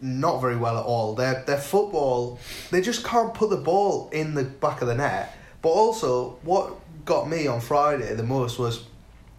not 0.00 0.40
very 0.40 0.56
well 0.56 0.78
at 0.78 0.84
all. 0.84 1.14
Their 1.14 1.44
their 1.46 1.58
football, 1.58 2.38
they 2.70 2.80
just 2.80 3.04
can't 3.04 3.32
put 3.32 3.50
the 3.50 3.56
ball 3.56 4.10
in 4.12 4.34
the 4.34 4.44
back 4.44 4.82
of 4.82 4.88
the 4.88 4.94
net. 4.94 5.36
But 5.62 5.70
also, 5.70 6.38
what 6.42 6.74
got 7.04 7.28
me 7.28 7.46
on 7.46 7.60
Friday 7.60 8.14
the 8.14 8.22
most 8.22 8.58
was 8.58 8.84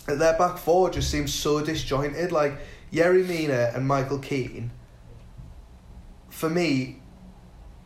that 0.07 0.19
their 0.19 0.37
back 0.37 0.57
four 0.57 0.89
just 0.89 1.11
seems 1.11 1.33
so 1.33 1.63
disjointed. 1.63 2.31
Like 2.31 2.53
Yerry 2.91 3.27
Mina 3.27 3.71
and 3.75 3.87
Michael 3.87 4.19
Keane. 4.19 4.71
For 6.29 6.49
me, 6.49 6.99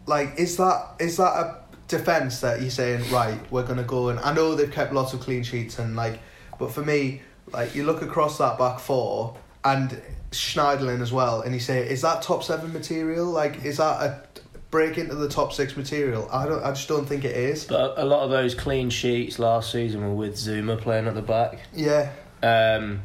like 0.06 0.36
is 0.38 0.58
that 0.58 0.96
is 1.00 1.18
that 1.18 1.34
a 1.34 1.59
defense 1.90 2.40
that 2.40 2.62
you're 2.62 2.70
saying 2.70 3.04
right? 3.12 3.40
We're 3.52 3.66
gonna 3.68 3.84
go 3.84 4.10
and 4.10 4.20
I 4.22 4.34
know 4.34 4.56
they've 4.56 4.72
kept 4.72 4.94
lots 4.94 5.14
of 5.14 5.20
clean 5.20 5.44
sheets 5.44 5.78
and 5.80 5.96
like, 5.98 6.20
but 6.58 6.72
for 6.72 6.82
me, 6.82 7.22
like 7.52 7.76
you 7.76 7.84
look 7.84 8.02
across 8.02 8.38
that 8.38 8.58
back 8.58 8.80
four 8.80 9.36
and 9.66 10.02
Schneiderlin 10.32 11.02
as 11.02 11.12
well, 11.12 11.42
and 11.42 11.54
you 11.54 11.60
say, 11.60 11.80
is 11.90 12.02
that 12.04 12.22
top 12.22 12.44
seven 12.44 12.72
material? 12.72 13.26
Like, 13.26 13.66
is 13.66 13.78
that 13.78 14.02
a 14.02 14.24
break 14.70 15.00
into 15.00 15.16
the 15.16 15.28
top 15.28 15.52
six 15.52 15.76
material? 15.76 16.30
I 16.32 16.46
don't. 16.46 16.64
I 16.64 16.70
just 16.70 16.88
don't 16.88 17.06
think 17.08 17.26
it 17.26 17.36
is. 17.36 17.66
But 17.66 17.98
a 17.98 18.06
lot 18.06 18.22
of 18.22 18.30
those 18.30 18.54
clean 18.54 18.92
sheets 18.92 19.40
last 19.40 19.72
season 19.72 20.02
were 20.02 20.14
with 20.14 20.36
Zouma 20.36 20.80
playing 20.80 21.08
at 21.08 21.16
the 21.16 21.24
back. 21.24 21.58
Yeah, 21.74 22.12
Um, 22.44 23.02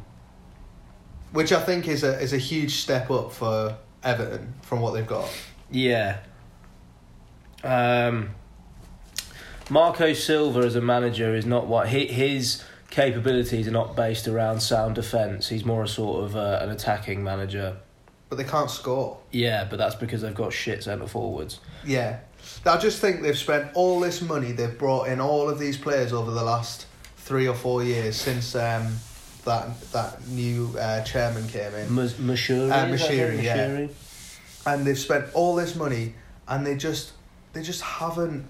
which 1.32 1.50
I 1.52 1.60
think 1.62 1.88
is 1.88 2.04
a 2.04 2.20
is 2.20 2.34
a 2.34 2.38
huge 2.38 2.74
step 2.76 3.10
up 3.10 3.32
for 3.32 3.76
Everton 4.02 4.52
from 4.60 4.80
what 4.80 4.92
they've 4.92 5.06
got. 5.06 5.26
yeah. 5.70 6.18
Um, 7.62 8.34
Marco 9.70 10.12
Silva 10.12 10.60
as 10.60 10.76
a 10.76 10.80
manager 10.80 11.34
is 11.34 11.46
not 11.46 11.66
what 11.66 11.88
he, 11.88 12.06
his 12.06 12.62
capabilities 12.90 13.66
are 13.66 13.72
not 13.72 13.96
based 13.96 14.28
around 14.28 14.60
sound 14.60 14.94
defence. 14.94 15.48
He's 15.48 15.64
more 15.64 15.82
a 15.84 15.88
sort 15.88 16.24
of 16.24 16.36
uh, 16.36 16.58
an 16.62 16.70
attacking 16.70 17.24
manager. 17.24 17.76
But 18.28 18.36
they 18.36 18.44
can't 18.44 18.70
score. 18.70 19.18
Yeah, 19.30 19.64
but 19.68 19.78
that's 19.78 19.94
because 19.94 20.22
they've 20.22 20.34
got 20.34 20.52
shit 20.52 20.84
centre 20.84 21.06
forwards. 21.06 21.60
Yeah, 21.84 22.20
I 22.66 22.76
just 22.78 23.00
think 23.00 23.22
they've 23.22 23.38
spent 23.38 23.70
all 23.74 24.00
this 24.00 24.20
money. 24.22 24.52
They've 24.52 24.76
brought 24.78 25.08
in 25.08 25.20
all 25.20 25.48
of 25.48 25.58
these 25.58 25.76
players 25.78 26.12
over 26.12 26.30
the 26.30 26.42
last 26.42 26.86
three 27.18 27.48
or 27.48 27.54
four 27.54 27.82
years 27.82 28.16
since 28.16 28.54
um, 28.54 28.96
that 29.44 29.80
that 29.92 30.26
new 30.28 30.74
uh, 30.78 31.02
chairman 31.04 31.46
came 31.48 31.74
in. 31.74 31.92
Mus- 31.94 32.14
Moshiri, 32.14 32.70
Uh, 32.70 32.86
Moshiri, 32.86 33.42
yeah. 33.42 33.56
Moshiri? 33.68 33.90
and 34.66 34.86
they've 34.86 34.98
spent 34.98 35.26
all 35.34 35.54
this 35.54 35.74
money 35.76 36.14
and 36.48 36.66
they 36.66 36.74
just 36.76 37.12
they 37.52 37.62
just 37.62 37.82
haven't 37.82 38.46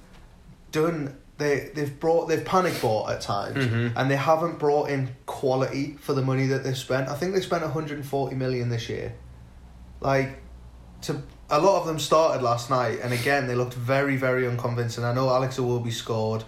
done 0.75 1.17
they 1.39 1.71
they've 1.75 1.99
brought 2.05 2.29
they've 2.29 2.45
panic 2.45 2.75
bought 2.81 3.11
at 3.11 3.21
times 3.21 3.57
Mhm. 3.67 3.93
and 3.97 4.11
they 4.11 4.17
haven't 4.31 4.59
brought 4.59 4.89
in 4.89 5.01
quality 5.27 5.97
for 6.01 6.13
the 6.15 6.23
money 6.23 6.47
that 6.53 6.63
they've 6.65 6.77
spent. 6.89 7.09
I 7.09 7.15
think 7.15 7.35
they 7.35 7.41
spent 7.41 7.63
140 7.63 8.35
million 8.37 8.69
this 8.69 8.89
year. 8.89 9.15
Like 10.01 10.31
to 11.03 11.23
a 11.51 11.61
lot 11.61 11.81
of 11.81 11.87
them 11.87 11.99
started 11.99 12.43
last 12.43 12.71
night 12.71 12.99
and 13.03 13.13
again 13.13 13.47
they 13.49 13.55
looked 13.55 13.75
very 13.75 14.17
very 14.17 14.47
unconvincing. 14.47 15.05
I 15.05 15.13
know 15.13 15.29
Alex 15.29 15.59
Iwobi 15.59 15.93
scored, 15.93 16.45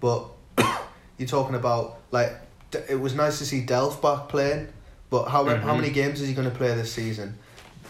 but 0.00 0.24
you're 1.18 1.28
talking 1.28 1.54
about 1.54 1.98
like 2.10 2.32
it 2.90 3.00
was 3.00 3.14
nice 3.14 3.38
to 3.38 3.46
see 3.46 3.64
Delph 3.64 4.02
back 4.02 4.28
playing, 4.28 4.68
but 5.08 5.24
how 5.28 5.44
Mhm. 5.44 5.62
how 5.62 5.74
many 5.74 5.90
games 5.90 6.20
is 6.20 6.28
he 6.28 6.34
going 6.34 6.50
to 6.50 6.56
play 6.56 6.74
this 6.74 6.92
season? 6.92 7.38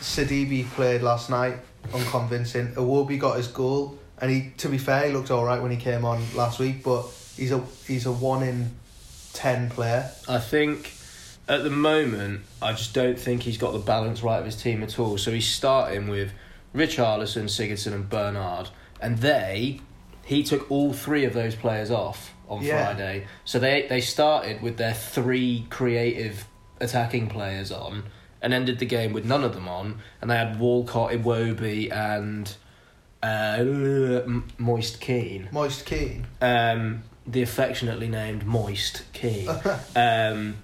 Sidibe 0.00 0.64
played 0.76 1.02
last 1.02 1.28
night, 1.30 1.56
unconvincing. 1.92 2.74
Iwobi 2.74 3.18
got 3.18 3.36
his 3.36 3.48
goal, 3.48 3.98
and 4.20 4.30
he, 4.30 4.52
to 4.58 4.68
be 4.68 4.78
fair, 4.78 5.06
he 5.06 5.12
looked 5.12 5.30
all 5.30 5.44
right 5.44 5.60
when 5.60 5.70
he 5.70 5.76
came 5.76 6.04
on 6.04 6.22
last 6.34 6.58
week. 6.58 6.82
But 6.82 7.06
he's 7.36 7.52
a 7.52 7.60
he's 7.86 8.06
a 8.06 8.12
one 8.12 8.42
in 8.42 8.70
ten 9.32 9.70
player. 9.70 10.10
I 10.28 10.38
think 10.38 10.92
at 11.48 11.62
the 11.62 11.70
moment, 11.70 12.40
I 12.60 12.72
just 12.72 12.94
don't 12.94 13.18
think 13.18 13.42
he's 13.42 13.58
got 13.58 13.72
the 13.72 13.78
balance 13.78 14.22
right 14.22 14.38
of 14.38 14.44
his 14.44 14.60
team 14.60 14.82
at 14.82 14.98
all. 14.98 15.18
So 15.18 15.30
he's 15.30 15.48
starting 15.48 16.08
with 16.08 16.32
Rich 16.72 16.96
Richarlison, 16.96 17.44
Sigurdsson, 17.44 17.92
and 17.92 18.08
Bernard, 18.08 18.70
and 19.00 19.18
they 19.18 19.80
he 20.24 20.42
took 20.42 20.70
all 20.70 20.92
three 20.92 21.24
of 21.24 21.34
those 21.34 21.54
players 21.54 21.90
off 21.90 22.34
on 22.48 22.62
Yeah. 22.62 22.84
Friday. 22.84 23.26
So 23.44 23.58
they 23.58 23.86
they 23.88 24.00
started 24.00 24.62
with 24.62 24.76
their 24.76 24.94
three 24.94 25.66
creative 25.70 26.46
attacking 26.80 27.28
players 27.28 27.70
on, 27.70 28.04
and 28.42 28.52
ended 28.52 28.78
the 28.78 28.86
game 28.86 29.12
with 29.12 29.24
none 29.24 29.44
of 29.44 29.54
them 29.54 29.68
on, 29.68 30.00
and 30.20 30.30
they 30.30 30.36
had 30.36 30.58
Walcott, 30.58 31.12
Iwobi, 31.12 31.92
and 31.92 32.54
uh, 33.26 34.40
Moise 34.58 34.96
Kean 34.96 35.48
Moise 35.52 35.82
Kean. 35.82 36.26
um, 36.40 37.02
the 37.26 37.42
affectionately 37.42 38.08
named 38.08 38.46
Moist 38.46 39.02
King. 39.12 39.48
um, 39.96 40.56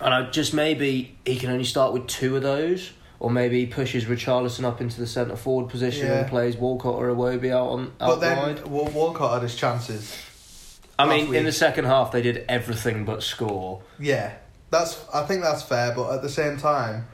and 0.00 0.14
I 0.14 0.28
just 0.30 0.52
maybe 0.54 1.16
he 1.24 1.36
can 1.36 1.50
only 1.50 1.64
start 1.64 1.92
with 1.92 2.06
two 2.08 2.34
of 2.36 2.42
those, 2.42 2.90
or 3.20 3.30
maybe 3.30 3.60
he 3.60 3.66
pushes 3.66 4.06
Richarlison 4.06 4.64
up 4.64 4.80
into 4.80 4.98
the 5.00 5.06
centre 5.06 5.36
forward 5.36 5.70
position 5.70 6.06
Yeah. 6.08 6.20
and 6.20 6.28
plays 6.28 6.56
Walcott 6.56 6.94
or 6.94 7.08
Iwobi 7.08 7.50
out 7.52 7.68
on 7.68 7.92
But 7.98 8.16
then 8.16 8.36
wide. 8.38 8.66
Walcott 8.66 9.34
had 9.34 9.42
his 9.42 9.54
chances. 9.54 10.18
I 10.98 11.06
mean, 11.08 11.34
in 11.34 11.44
the 11.44 11.52
second 11.52 11.84
half 11.84 12.10
they 12.12 12.22
did 12.22 12.44
everything 12.48 13.04
but 13.04 13.22
score. 13.22 13.82
Yeah, 14.00 14.34
that's. 14.70 15.04
I 15.14 15.24
think 15.24 15.42
that's 15.42 15.62
fair, 15.62 15.94
but 15.94 16.12
at 16.12 16.22
the 16.22 16.28
same 16.28 16.56
time, 16.56 17.06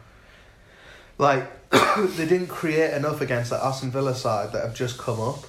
like 1.19 1.47
they 2.17 2.27
didn't 2.27 2.47
create 2.49 2.95
enough 2.95 3.21
against 3.21 3.51
the 3.51 3.63
Aston 3.63 3.91
Villa 3.91 4.15
side 4.15 4.53
that 4.53 4.63
have 4.65 4.75
just 4.75 4.99
come 4.99 5.21
up. 5.21 5.45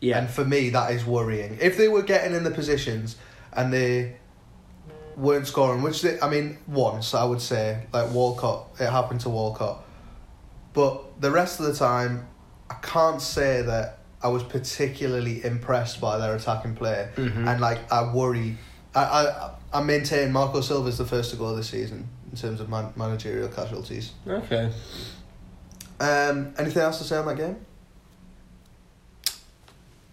Yeah, 0.00 0.18
And 0.18 0.28
for 0.28 0.44
me, 0.44 0.70
that 0.70 0.90
is 0.92 1.04
worrying. 1.06 1.56
If 1.60 1.76
they 1.76 1.88
were 1.88 2.02
getting 2.02 2.34
in 2.34 2.44
the 2.44 2.50
positions 2.50 3.16
and 3.52 3.72
they 3.72 4.16
weren't 5.16 5.46
scoring, 5.46 5.82
which 5.82 6.02
they, 6.02 6.20
I 6.20 6.28
mean, 6.28 6.58
once 6.66 7.14
I 7.14 7.24
would 7.24 7.40
say, 7.40 7.86
like 7.92 8.10
Walcott, 8.12 8.66
it 8.80 8.90
happened 8.90 9.20
to 9.20 9.30
Walcott. 9.30 9.82
But 10.74 11.20
the 11.20 11.30
rest 11.30 11.60
of 11.60 11.66
the 11.66 11.74
time, 11.74 12.26
I 12.68 12.74
can't 12.82 13.22
say 13.22 13.62
that 13.62 14.00
I 14.22 14.28
was 14.28 14.42
particularly 14.42 15.44
impressed 15.44 16.00
by 16.00 16.18
their 16.18 16.34
attacking 16.34 16.74
play. 16.74 17.08
Mhm. 17.16 17.46
And 17.46 17.60
like, 17.60 17.90
I 17.92 18.12
worry. 18.12 18.58
I, 18.94 19.02
I, 19.04 19.50
I 19.72 19.82
maintain 19.82 20.32
Marco 20.32 20.60
Silva's 20.60 20.98
the 20.98 21.06
first 21.06 21.30
to 21.30 21.36
go 21.36 21.54
this 21.54 21.68
season 21.70 22.08
in 22.34 22.40
terms 22.40 22.60
of 22.60 22.68
man, 22.68 22.92
managerial 22.96 23.48
casualties. 23.48 24.10
okay. 24.26 24.68
Um, 26.00 26.52
anything 26.58 26.82
else 26.82 26.98
to 26.98 27.04
say 27.04 27.16
on 27.16 27.26
that 27.26 27.36
game? 27.36 27.56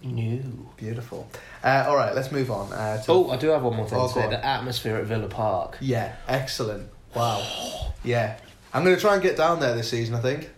No. 0.04 0.70
Beautiful. 0.78 1.28
Uh, 1.64 1.86
all 1.88 1.96
right, 1.96 2.14
let's 2.16 2.32
move 2.32 2.52
on. 2.52 2.72
Uh, 2.72 3.02
to 3.02 3.12
Oh, 3.12 3.30
I 3.32 3.38
do 3.38 3.48
have 3.50 3.64
one 3.64 3.76
more 3.76 3.88
thing 3.88 3.98
Oh, 4.00 4.08
to 4.08 4.14
say. 4.14 4.24
on. 4.24 4.30
The 4.30 4.46
atmosphere 4.46 4.98
at 4.98 5.06
Villa 5.06 5.28
Park. 5.28 5.78
Yeah, 5.82 6.16
excellent. 6.28 6.90
Wow. 7.16 7.94
Yeah. 8.04 8.38
I'm 8.74 8.84
going 8.84 8.96
to 8.96 9.02
try 9.02 9.14
and 9.16 9.22
get 9.24 9.36
down 9.38 9.60
there 9.60 9.76
this 9.76 9.90
season, 9.90 10.14
I 10.16 10.20
think, 10.22 10.50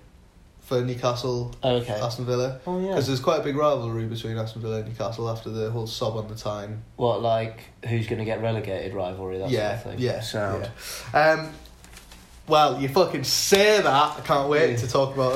for 0.64 0.82
Newcastle, 0.82 1.54
Okay. 1.64 1.92
Aston 1.94 2.26
Villa. 2.26 2.60
Oh 2.66 2.80
yeah. 2.80 2.88
Because 2.90 3.08
there's 3.08 3.20
quite 3.20 3.40
a 3.42 3.44
big 3.44 3.56
rivalry 3.56 4.06
between 4.06 4.38
Aston 4.38 4.62
Villa 4.62 4.78
and 4.78 4.88
Newcastle 4.88 5.30
after 5.30 5.50
the 5.50 5.70
whole 5.72 5.88
sob 5.88 6.16
on 6.18 6.28
the 6.28 6.36
time. 6.36 6.84
What 6.96 7.22
like 7.22 7.60
who's 7.88 8.08
going 8.08 8.20
to 8.20 8.26
get 8.26 8.42
relegated 8.42 8.94
rivalry? 8.94 9.40
That 9.40 9.50
yeah, 9.50 9.78
sort 9.80 9.94
of 9.96 10.00
thing. 10.00 10.08
yeah, 10.08 10.20
Sound. 10.22 10.70
yeah. 11.14 11.32
Um, 11.32 11.50
well, 12.48 12.82
you 12.82 12.90
fucking 12.90 13.24
say 13.24 13.82
that. 13.82 14.18
I 14.18 14.22
can't 14.26 14.50
wait 14.50 14.72
Yeah. 14.72 14.76
to 14.78 14.88
talk 14.88 15.14
about 15.16 15.34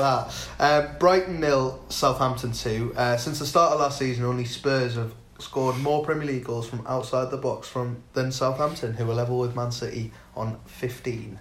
that. 0.58 0.88
Um, 0.88 0.96
Brighton 0.98 1.40
nil, 1.40 1.82
Southampton 1.88 2.52
two. 2.52 2.92
Uh, 2.96 3.16
since 3.16 3.38
the 3.38 3.46
start 3.46 3.72
of 3.72 3.80
last 3.80 3.98
season, 3.98 4.24
only 4.24 4.44
Spurs 4.44 4.94
have 4.96 5.14
scored 5.38 5.76
more 5.78 6.04
Premier 6.04 6.26
League 6.26 6.44
goals 6.44 6.68
from 6.68 6.84
outside 6.86 7.30
the 7.30 7.36
box 7.36 7.68
from 7.68 8.02
than 8.14 8.32
Southampton, 8.32 8.94
who 8.94 9.10
are 9.10 9.14
level 9.14 9.38
with 9.38 9.54
Man 9.56 9.70
City 9.72 10.12
on 10.36 10.58
fifteen. 10.66 11.38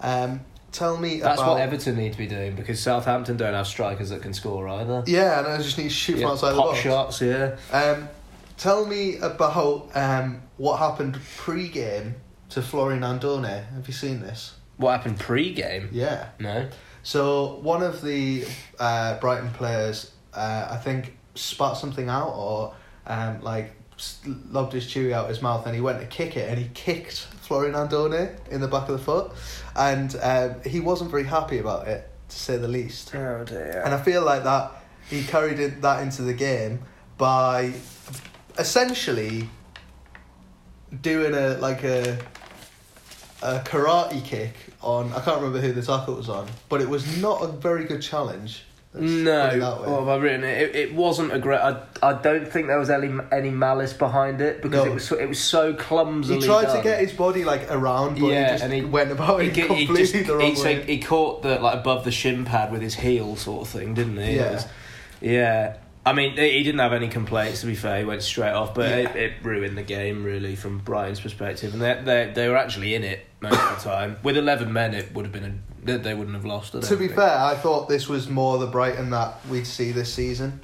Um, 0.00 0.40
tell 0.72 0.96
me 0.96 1.20
That's 1.20 1.40
about 1.40 1.52
what 1.52 1.60
Everton 1.60 1.96
need 1.96 2.12
to 2.12 2.18
be 2.18 2.26
doing 2.26 2.56
because 2.56 2.80
Southampton 2.80 3.36
don't 3.36 3.54
have 3.54 3.66
strikers 3.66 4.10
that 4.10 4.22
can 4.22 4.32
score 4.34 4.66
either. 4.68 5.04
Yeah, 5.06 5.38
and 5.38 5.48
I 5.48 5.58
just 5.58 5.78
need 5.78 5.84
to 5.84 5.90
shoot 5.90 6.16
Yeah, 6.16 6.22
from 6.22 6.30
outside 6.32 6.52
the 6.52 6.56
box. 6.56 6.78
shots, 6.78 7.20
yeah. 7.20 7.56
Um, 7.72 8.08
tell 8.56 8.86
me 8.86 9.16
about 9.18 9.90
um, 9.94 10.42
what 10.56 10.78
happened 10.78 11.18
pre-game 11.36 12.14
to 12.50 12.62
Florian 12.62 13.02
Andone. 13.02 13.64
Have 13.74 13.86
you 13.86 13.94
seen 13.94 14.20
this? 14.20 14.54
What 14.78 14.92
happened 14.92 15.20
pre-game? 15.20 15.88
Yeah. 15.92 16.28
No. 16.40 16.68
So 17.02 17.58
one 17.62 17.82
of 17.82 18.02
the 18.02 18.44
uh, 18.78 19.18
Brighton 19.20 19.50
players, 19.50 20.12
uh, 20.34 20.68
I 20.70 20.76
think, 20.76 21.16
spat 21.34 21.76
something 21.76 22.08
out 22.08 22.32
or 22.34 22.74
um, 23.06 23.42
like 23.42 23.72
lobbed 24.50 24.72
his 24.72 24.86
chewy 24.86 25.12
out 25.12 25.28
his 25.28 25.42
mouth, 25.42 25.66
and 25.66 25.74
he 25.74 25.80
went 25.80 26.00
to 26.00 26.06
kick 26.06 26.36
it, 26.36 26.48
and 26.48 26.58
he 26.58 26.68
kicked 26.74 27.18
Florian 27.40 27.74
Andone 27.74 28.30
in 28.50 28.60
the 28.60 28.68
back 28.68 28.88
of 28.88 28.98
the 28.98 29.04
foot, 29.04 29.32
and 29.76 30.16
um, 30.22 30.60
he 30.64 30.80
wasn't 30.80 31.10
very 31.10 31.24
happy 31.24 31.58
about 31.58 31.88
it, 31.88 32.08
to 32.28 32.36
say 32.36 32.56
the 32.56 32.68
least. 32.68 33.14
Oh 33.14 33.44
dear. 33.44 33.82
And 33.84 33.94
I 33.94 34.00
feel 34.00 34.22
like 34.22 34.44
that 34.44 34.72
he 35.08 35.22
carried 35.24 35.58
it, 35.58 35.82
that 35.82 36.02
into 36.02 36.22
the 36.22 36.34
game 36.34 36.80
by 37.18 37.72
essentially 38.58 39.48
doing 41.00 41.34
a 41.34 41.56
like 41.58 41.84
a 41.84 42.18
a 43.42 43.58
karate 43.60 44.24
kick 44.24 44.54
on 44.82 45.12
I 45.12 45.20
can't 45.20 45.36
remember 45.38 45.60
who 45.60 45.72
the 45.72 45.82
tackle 45.82 46.14
was 46.14 46.28
on, 46.28 46.48
but 46.68 46.80
it 46.80 46.88
was 46.88 47.20
not 47.20 47.42
a 47.42 47.48
very 47.48 47.84
good 47.84 48.02
challenge. 48.02 48.64
Let's 48.94 49.06
put 49.06 49.20
it 49.20 49.24
no, 49.24 49.58
that 49.58 49.78
what 49.80 49.88
oh, 49.88 49.98
have 50.00 50.08
I 50.08 50.16
written? 50.16 50.44
It, 50.44 50.58
it, 50.62 50.76
it 50.76 50.94
wasn't 50.94 51.32
a 51.32 51.38
great. 51.38 51.60
I, 51.60 51.82
I 52.02 52.12
don't 52.12 52.46
think 52.46 52.66
there 52.66 52.78
was 52.78 52.90
any 52.90 53.10
any 53.32 53.48
malice 53.48 53.94
behind 53.94 54.42
it 54.42 54.60
because 54.60 54.84
No. 54.84 54.90
it 54.90 54.94
was 54.94 55.04
so, 55.08 55.18
it 55.18 55.26
was 55.28 55.40
so 55.42 55.72
clumsily. 55.72 56.40
he 56.40 56.44
tried 56.46 56.64
done. 56.64 56.76
to 56.76 56.82
get 56.82 57.00
his 57.00 57.12
body 57.12 57.42
like 57.44 57.70
around, 57.70 58.20
but 58.20 58.26
Yeah, 58.28 58.44
he 58.44 58.50
just 58.52 58.64
and 58.64 58.72
he- 58.72 58.82
went 58.82 59.10
about 59.10 59.40
He, 59.40 59.48
it 59.48 59.52
ge- 59.54 59.66
completely 59.66 59.96
just 59.96 60.12
the 60.26 60.36
wrong 60.36 60.50
he, 60.50 60.54
so 60.56 60.64
way. 60.64 60.82
he 60.84 60.98
caught 60.98 61.42
the 61.42 61.58
like 61.58 61.74
above 61.80 62.04
the 62.04 62.10
shin 62.12 62.44
pad 62.44 62.70
with 62.70 62.82
his 62.82 62.94
heel 62.96 63.34
sort 63.36 63.62
of 63.62 63.68
thing, 63.68 63.94
didn't 63.94 64.18
he? 64.18 64.22
It 64.32 64.36
Yeah. 64.36 64.52
was- 64.52 64.66
yeah. 65.22 65.76
I 66.04 66.12
mean, 66.12 66.32
he 66.36 66.62
didn't 66.64 66.80
have 66.80 66.92
any 66.92 67.08
complaints. 67.08 67.60
To 67.60 67.66
be 67.66 67.76
fair, 67.76 68.00
he 68.00 68.04
went 68.04 68.22
straight 68.22 68.52
off, 68.52 68.74
but 68.74 68.88
Yeah. 68.88 68.96
it, 69.10 69.16
it 69.16 69.32
ruined 69.42 69.78
the 69.78 69.84
game 69.84 70.24
really 70.24 70.56
from 70.56 70.78
Brighton's 70.78 71.20
perspective. 71.20 71.72
And 71.72 71.82
they 71.82 72.00
they 72.04 72.32
they 72.34 72.48
were 72.48 72.56
actually 72.56 72.94
in 72.94 73.04
it 73.04 73.24
most 73.40 73.60
of 73.60 73.82
the 73.82 73.88
time. 73.88 74.16
With 74.22 74.36
eleven 74.36 74.72
men, 74.72 74.94
it 74.94 75.14
would 75.14 75.24
have 75.24 75.32
been 75.32 75.62
a, 75.84 75.98
they, 75.98 76.14
wouldn't 76.14 76.34
have 76.34 76.44
lost. 76.44 76.80
To 76.80 76.96
be 76.96 77.08
fair, 77.08 77.38
I 77.38 77.54
thought 77.54 77.88
this 77.88 78.08
was 78.08 78.28
more 78.28 78.58
the 78.58 78.66
Brighton 78.66 79.10
that 79.10 79.46
we'd 79.46 79.66
see 79.66 79.92
this 79.92 80.12
season. 80.12 80.60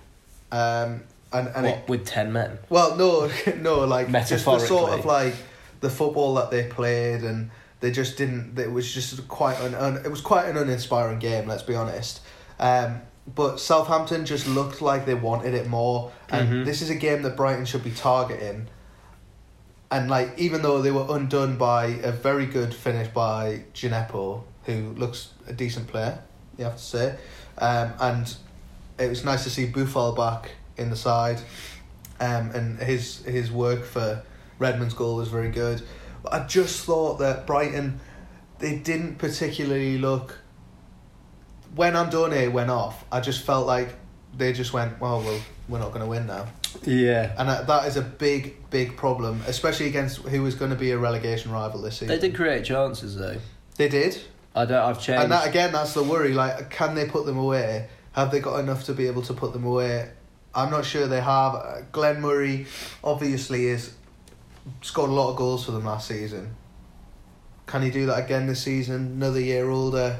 Um, 0.50 1.02
and 1.32 1.48
and 1.54 1.66
it, 1.66 1.70
what, 1.70 1.88
with 1.88 2.06
ten 2.06 2.32
men. 2.32 2.58
Well, 2.68 2.96
no, 2.96 3.30
no, 3.58 3.80
like 3.84 4.10
just 4.10 4.44
the 4.44 4.58
sort 4.58 4.92
of 4.92 5.04
like 5.04 5.34
the 5.80 5.90
football 5.90 6.34
that 6.34 6.50
they 6.50 6.64
played, 6.64 7.22
and 7.22 7.50
they 7.80 7.92
just 7.92 8.16
didn't. 8.16 8.58
It 8.58 8.72
was 8.72 8.92
just 8.92 9.28
quite 9.28 9.60
an, 9.60 9.74
un, 9.74 9.98
it 10.04 10.10
was 10.10 10.20
quite 10.20 10.48
an 10.48 10.56
uninspiring 10.56 11.20
game. 11.20 11.46
Let's 11.46 11.62
be 11.62 11.74
honest. 11.74 12.20
Um, 12.58 13.02
but 13.34 13.60
Southampton 13.60 14.24
just 14.24 14.46
looked 14.46 14.80
like 14.80 15.06
they 15.06 15.14
wanted 15.14 15.54
it 15.54 15.68
more, 15.68 16.12
and 16.28 16.48
Mhm. 16.48 16.64
this 16.64 16.82
is 16.82 16.90
a 16.90 16.94
game 16.94 17.22
that 17.22 17.36
Brighton 17.36 17.64
should 17.66 17.84
be 17.84 17.90
targeting. 17.90 18.68
And 19.90 20.10
like, 20.10 20.38
even 20.38 20.62
though 20.62 20.82
they 20.82 20.90
were 20.90 21.06
undone 21.08 21.56
by 21.56 21.86
a 22.02 22.12
very 22.12 22.46
good 22.46 22.74
finish 22.74 23.08
by 23.08 23.62
Djenepo, 23.74 24.42
who 24.64 24.94
looks 24.96 25.28
a 25.46 25.52
decent 25.52 25.86
player, 25.88 26.18
you 26.58 26.64
have 26.64 26.76
to 26.76 26.82
say, 26.82 27.14
um, 27.58 27.92
and 28.00 28.34
it 28.98 29.08
was 29.08 29.24
nice 29.24 29.44
to 29.44 29.50
see 29.50 29.66
Boufal 29.70 30.14
back 30.16 30.52
in 30.76 30.90
the 30.90 30.96
side, 30.96 31.40
um, 32.20 32.50
and 32.54 32.78
his 32.80 33.22
his 33.24 33.50
work 33.50 33.84
for 33.84 34.22
Redmond's 34.58 34.94
goal 34.94 35.16
was 35.16 35.28
very 35.28 35.50
good. 35.50 35.82
But 36.22 36.34
I 36.34 36.46
just 36.46 36.84
thought 36.84 37.18
that 37.20 37.46
Brighton, 37.46 38.00
they 38.58 38.76
didn't 38.76 39.18
particularly 39.18 39.98
look. 39.98 40.38
When 41.78 41.92
Andone 41.92 42.50
went 42.50 42.70
off, 42.70 43.04
I 43.12 43.20
just 43.20 43.46
felt 43.46 43.64
like 43.64 43.90
they 44.36 44.52
just 44.52 44.72
went, 44.72 45.00
well, 45.00 45.20
well, 45.20 45.40
we're 45.68 45.78
not 45.78 45.90
going 45.90 46.00
to 46.00 46.08
win 46.10 46.26
now, 46.26 46.46
Yeah, 46.82 47.32
and 47.38 47.48
that 47.48 47.68
that 47.68 47.86
is 47.86 47.96
a 47.96 48.02
big, 48.02 48.68
big 48.68 48.96
problem, 48.96 49.40
especially 49.46 49.86
against 49.86 50.16
who 50.22 50.42
was 50.42 50.56
going 50.56 50.72
to 50.72 50.76
be 50.76 50.90
a 50.90 50.98
relegation 50.98 51.52
rival 51.52 51.80
this 51.80 51.94
season. 51.98 52.08
they 52.08 52.18
did 52.18 52.34
create 52.34 52.64
chances 52.64 53.14
though. 53.16 53.36
They 53.76 53.88
did, 53.88 54.20
I 54.56 54.64
don't. 54.64 54.82
I've 54.82 55.00
changed. 55.00 55.22
and 55.22 55.30
that 55.30 55.46
again, 55.46 55.70
that's 55.70 55.94
the 55.94 56.02
worry. 56.02 56.32
Like, 56.32 56.68
can 56.68 56.96
they 56.96 57.06
put 57.06 57.26
them 57.26 57.38
away? 57.38 57.86
Have 58.10 58.32
they 58.32 58.40
got 58.40 58.58
enough 58.58 58.82
to 58.86 58.92
be 58.92 59.06
able 59.06 59.22
to 59.22 59.32
put 59.32 59.52
them 59.52 59.64
away? 59.64 60.10
I'm 60.56 60.72
not 60.72 60.84
sure 60.84 61.06
they 61.06 61.20
have. 61.20 61.54
Uh, 61.54 61.82
Glenn 61.92 62.20
Murray 62.20 62.66
obviously 63.04 63.66
is 63.66 63.94
scored 64.82 65.10
a 65.10 65.12
lot 65.12 65.30
of 65.30 65.36
goals 65.36 65.64
for 65.64 65.70
them 65.70 65.84
last 65.84 66.08
season. 66.08 66.56
Can 67.66 67.82
he 67.82 67.90
do 67.90 68.06
that 68.06 68.24
again 68.24 68.48
this 68.48 68.64
season? 68.64 69.12
Another 69.22 69.38
year 69.38 69.70
older? 69.70 70.18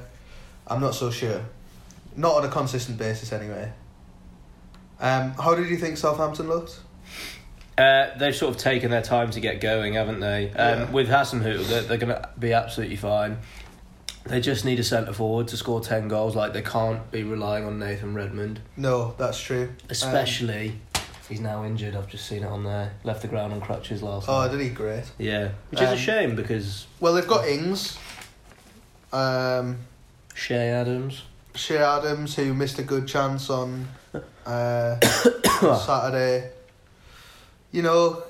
I'm 0.69 0.81
not 0.81 0.95
so 0.95 1.11
sure. 1.11 1.45
Not 2.17 2.37
on 2.37 2.45
a 2.45 2.49
consistent 2.49 2.99
basis, 2.99 3.33
anyway. 3.33 3.73
Um, 5.01 5.31
how 5.33 5.55
did 5.55 5.69
you 5.69 5.77
think 5.77 5.97
Southampton 5.97 6.49
looked? 6.49 6.81
Uh, 7.77 8.09
they've 8.19 8.35
sort 8.35 8.55
of 8.55 8.61
taken 8.61 8.91
their 8.91 9.03
time 9.03 9.31
to 9.31 9.41
get 9.41 9.61
going, 9.61 9.95
haven't 9.95 10.21
they? 10.21 10.51
Um, 10.51 10.79
Yeah. 10.81 10.91
With 10.91 11.09
Hassan 11.09 11.41
they're, 11.41 11.57
they're 11.59 11.97
going 11.97 12.09
to 12.15 12.29
be 12.39 12.53
absolutely 12.53 12.97
fine. 12.97 13.39
They 14.25 14.41
just 14.41 14.65
need 14.65 14.81
a 14.81 14.85
centre 14.85 15.13
forward 15.13 15.49
to 15.49 15.57
score 15.57 15.81
ten 15.81 16.09
goals. 16.09 16.35
Like 16.35 16.53
they 16.53 16.61
can't 16.61 17.09
be 17.13 17.23
relying 17.23 17.65
on 17.65 17.79
Nathan 17.79 18.15
Redmond, 18.15 18.61
No, 18.77 19.15
that's 19.17 19.41
true. 19.41 19.71
especially. 19.89 20.81
he's 21.29 21.41
now 21.41 21.65
injured. 21.65 21.95
I've 21.95 22.09
just 22.09 22.27
seen 22.27 22.43
it 22.43 22.47
on 22.47 22.65
there. 22.65 22.93
Left 23.05 23.23
the 23.23 23.29
ground 23.29 23.53
on 23.53 23.61
crutches 23.61 24.03
last 24.03 24.29
Oh, 24.29 24.41
night. 24.43 24.51
did 24.51 24.61
he? 24.61 24.69
Great. 24.71 25.05
Yeah, 25.17 25.51
which 25.71 25.81
is 25.81 25.89
Um, 25.89 25.95
a 25.95 25.97
shame 25.99 26.35
because 26.37 26.87
Well, 27.01 27.15
they've 27.15 27.27
got 27.29 27.47
Ings, 27.47 27.97
um, 29.13 29.79
Che 30.39 30.55
Adams. 30.55 31.23
Che 31.53 31.79
Adams, 31.79 32.37
who 32.37 32.55
missed 32.55 32.79
a 32.79 32.85
good 32.85 33.09
chance 33.09 33.51
on 33.51 33.89
uh, 34.47 35.01
Saturday. 35.61 36.51
You 37.73 37.83
know, 37.83 38.23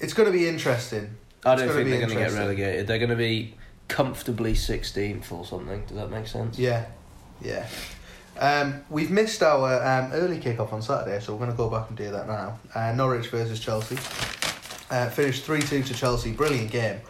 it's 0.00 0.12
going 0.12 0.26
to 0.26 0.36
be 0.36 0.48
interesting. 0.48 1.14
I 1.44 1.54
don't 1.54 1.68
think 1.68 1.88
they're 1.88 2.00
going 2.00 2.10
to 2.10 2.16
get 2.16 2.32
relegated. 2.32 2.86
They're 2.86 2.98
going 2.98 3.10
to 3.10 3.16
be 3.16 3.54
comfortably 3.86 4.54
16th 4.54 5.30
or 5.30 5.44
something. 5.44 5.84
Does 5.86 5.96
that 5.96 6.10
make 6.10 6.26
sense? 6.26 6.58
Yeah, 6.58 6.86
yeah. 7.40 7.68
Um, 8.38 8.82
we've 8.90 9.10
missed 9.10 9.42
our 9.42 9.76
um, 9.84 10.10
early 10.12 10.40
kick-off 10.40 10.72
on 10.72 10.82
Saturday, 10.82 11.20
so 11.20 11.32
we're 11.32 11.38
going 11.38 11.52
to 11.52 11.56
go 11.56 11.70
back 11.70 11.88
and 11.88 11.96
do 11.96 12.10
that 12.10 12.26
now. 12.26 12.58
Uh, 12.74 12.92
Norwich 12.92 13.28
versus 13.28 13.60
Chelsea. 13.60 13.96
Uh, 14.90 15.08
finished 15.10 15.46
3-2 15.46 15.86
to 15.86 15.94
Chelsea. 15.94 16.32
Brilliant 16.32 16.72
game. 16.72 17.00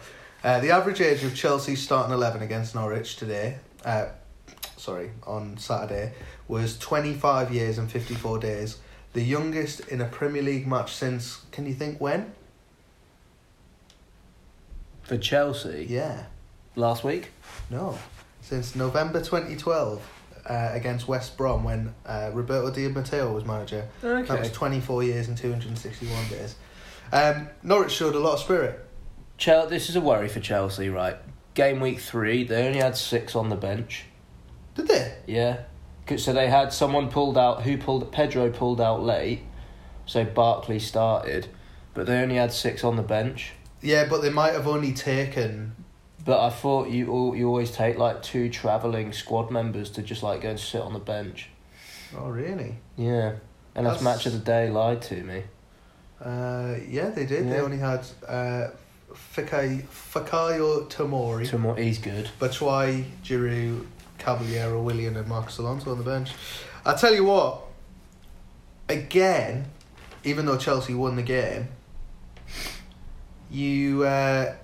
Uh, 0.45 0.59
the 0.59 0.69
average 0.69 1.01
age 1.01 1.23
of 1.23 1.33
Chelsea's 1.33 1.81
starting 1.81 2.13
11 2.13 2.43
against 2.43 2.75
Norwich 2.75 3.15
today, 3.15 3.57
uh, 3.83 4.05
sorry, 4.77 5.09
on 5.25 5.57
Saturday, 5.57 6.13
was 6.47 6.77
25 6.77 7.51
years 7.51 7.79
and 7.79 7.91
54 7.91 8.37
days. 8.37 8.77
The 9.13 9.23
youngest 9.23 9.79
in 9.87 10.01
a 10.01 10.05
Premier 10.05 10.43
League 10.43 10.67
match 10.67 10.93
since, 10.93 11.41
can 11.51 11.65
you 11.65 11.73
think 11.73 11.99
when? 11.99 12.31
For 15.01 15.17
Chelsea, 15.17 15.87
Yeah. 15.89 16.25
last 16.75 17.03
week. 17.03 17.31
No, 17.71 17.97
since 18.43 18.75
November 18.75 19.21
2012 19.21 19.99
uh, 20.47 20.69
against 20.73 21.07
West 21.07 21.37
Brom 21.37 21.63
when 21.63 21.95
uh, 22.05 22.29
Roberto 22.31 22.69
Di 22.69 22.87
Matteo 22.89 23.33
was 23.33 23.45
manager. 23.45 23.87
That 24.01 24.29
was 24.29 24.51
24 24.51 25.01
years 25.01 25.27
and 25.27 25.35
261 25.35 26.27
days. 26.27 26.53
Um, 27.11 27.49
Norwich 27.63 27.91
showed 27.91 28.13
a 28.13 28.19
lot 28.19 28.33
of 28.33 28.39
spirit. 28.41 28.84
Chel- 29.37 29.67
this 29.67 29.89
is 29.89 29.95
a 29.95 30.01
worry 30.01 30.27
for 30.27 30.39
Chelsea, 30.39 30.89
right? 30.89 31.17
Game 31.53 31.79
week 31.79 31.99
three, 31.99 32.43
they 32.43 32.65
only 32.67 32.79
had 32.79 32.95
six 32.97 33.35
on 33.35 33.49
the 33.49 33.55
bench. 33.55 34.05
Did 34.75 34.87
they? 34.87 35.13
Yeah. 35.27 35.61
So 36.17 36.33
they 36.33 36.47
had 36.47 36.71
someone 36.73 37.09
pulled 37.09 37.37
out, 37.37 37.63
who 37.63 37.77
pulled, 37.77 38.11
Pedro 38.11 38.49
pulled 38.51 38.79
out 38.79 39.01
late, 39.03 39.41
so 40.05 40.23
Barkley 40.23 40.79
started, 40.79 41.47
but 41.93 42.05
they 42.05 42.19
only 42.21 42.35
had 42.35 42.53
six 42.53 42.83
on 42.83 42.95
the 42.95 43.01
bench. 43.01 43.53
Yeah, 43.81 44.05
but 44.07 44.21
they 44.21 44.29
might 44.29 44.53
have 44.53 44.67
only 44.67 44.93
taken. 44.93 45.75
But 46.23 46.43
I 46.43 46.49
thought 46.49 46.89
you 46.89 47.13
al- 47.13 47.35
you 47.35 47.47
always 47.47 47.71
take 47.71 47.97
like 47.97 48.23
two 48.23 48.49
travelling 48.49 49.13
squad 49.13 49.51
members 49.51 49.89
to 49.91 50.01
just 50.01 50.23
like 50.23 50.41
go 50.41 50.49
and 50.49 50.59
sit 50.59 50.81
on 50.81 50.93
the 50.93 50.99
bench. 50.99 51.49
Oh, 52.17 52.29
really? 52.29 52.77
Yeah. 52.97 53.35
And 53.75 53.85
that's 53.85 54.01
That's- 54.01 54.03
match 54.03 54.25
of 54.25 54.33
the 54.33 54.39
day 54.39 54.69
lied 54.69 55.01
to 55.03 55.15
me. 55.23 55.43
Uh, 56.23 56.75
yeah, 56.87 57.09
they 57.09 57.25
did. 57.25 57.49
They 57.49 57.59
only 57.59 57.77
had 57.77 58.05
uh, 58.27 58.67
Fikayo 59.15 60.89
Tomori, 60.89 61.47
Tomorrow 61.49 61.75
he's 61.75 61.97
good. 61.97 62.29
Batshuayi, 62.39 63.05
Giroud, 63.23 63.85
Caballero, 64.17 64.81
Willian, 64.81 65.15
and 65.17 65.27
Marcos 65.27 65.57
Alonso 65.57 65.91
on 65.91 65.97
the 65.97 66.03
bench. 66.03 66.31
I 66.85 66.95
tell 66.95 67.13
you 67.13 67.25
what, 67.25 67.61
again, 68.89 69.65
even 70.23 70.45
though 70.45 70.57
Chelsea 70.57 70.93
won 70.93 71.15
the 71.15 71.23
game, 71.23 71.67
you 73.49 74.03
uh, 74.03 74.55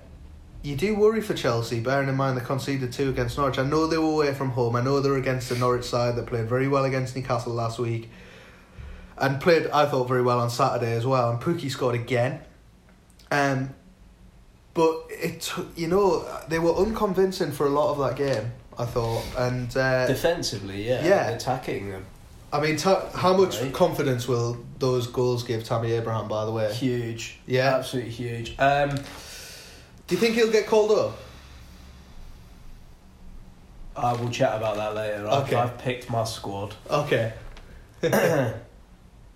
you 0.62 0.76
do 0.76 0.94
worry 0.94 1.20
for 1.20 1.34
Chelsea, 1.34 1.80
bearing 1.80 2.08
in 2.08 2.14
mind 2.14 2.36
they 2.36 2.44
conceded 2.44 2.92
two 2.92 3.10
against 3.10 3.36
Norwich. 3.36 3.58
I 3.58 3.64
know 3.64 3.86
they 3.86 3.98
were 3.98 4.04
away 4.04 4.34
from 4.34 4.50
home. 4.50 4.76
I 4.76 4.80
know 4.80 5.00
they're 5.00 5.16
against 5.16 5.48
the 5.48 5.56
Norwich 5.56 5.84
side 5.84 6.16
that 6.16 6.26
played 6.26 6.48
very 6.48 6.68
well 6.68 6.84
against 6.84 7.16
Newcastle 7.16 7.52
last 7.52 7.78
week, 7.78 8.10
and 9.18 9.40
played 9.40 9.66
I 9.68 9.86
thought 9.86 10.08
very 10.08 10.22
well 10.22 10.38
on 10.40 10.50
Saturday 10.50 10.92
as 10.94 11.06
well. 11.06 11.30
And 11.30 11.40
Pukki 11.40 11.70
scored 11.70 11.94
again. 11.94 12.40
Um, 13.30 13.74
but 14.74 15.06
it 15.10 15.40
took- 15.42 15.76
you 15.76 15.88
know 15.88 16.24
they 16.48 16.58
were 16.58 16.72
unconvincing 16.74 17.52
for 17.52 17.66
a 17.66 17.70
lot 17.70 17.92
of 17.92 17.98
that 17.98 18.16
game. 18.16 18.52
I 18.78 18.86
thought, 18.86 19.22
and 19.36 19.74
uh, 19.76 20.06
Defensively, 20.06 20.88
yeah. 20.88 21.04
yeah. 21.04 21.28
Attacking 21.30 21.90
them. 21.90 22.06
I 22.54 22.60
mean, 22.60 22.76
ta- 22.76 23.06
how 23.14 23.36
much 23.36 23.60
Right. 23.60 23.72
confidence 23.72 24.26
will 24.26 24.56
those 24.78 25.06
goals 25.06 25.42
give 25.42 25.62
Tammy 25.64 25.92
Abraham? 25.92 26.26
By 26.26 26.46
the 26.46 26.52
way, 26.52 26.72
Huge. 26.72 27.38
Yeah. 27.46 27.76
Absolutely 27.76 28.12
huge. 28.12 28.54
Um, 28.58 28.90
do 30.06 30.14
you 30.14 30.16
think 30.16 30.34
he'll 30.36 30.50
get 30.50 30.66
called 30.66 30.90
up? 30.98 31.18
I 33.94 34.14
will 34.14 34.30
chat 34.30 34.56
about 34.56 34.76
that 34.76 34.94
later. 34.94 35.28
I've, 35.28 35.44
Okay. 35.44 35.56
I've 35.56 35.76
picked 35.78 36.08
my 36.10 36.24
squad. 36.24 36.74
Okay. 36.90 37.32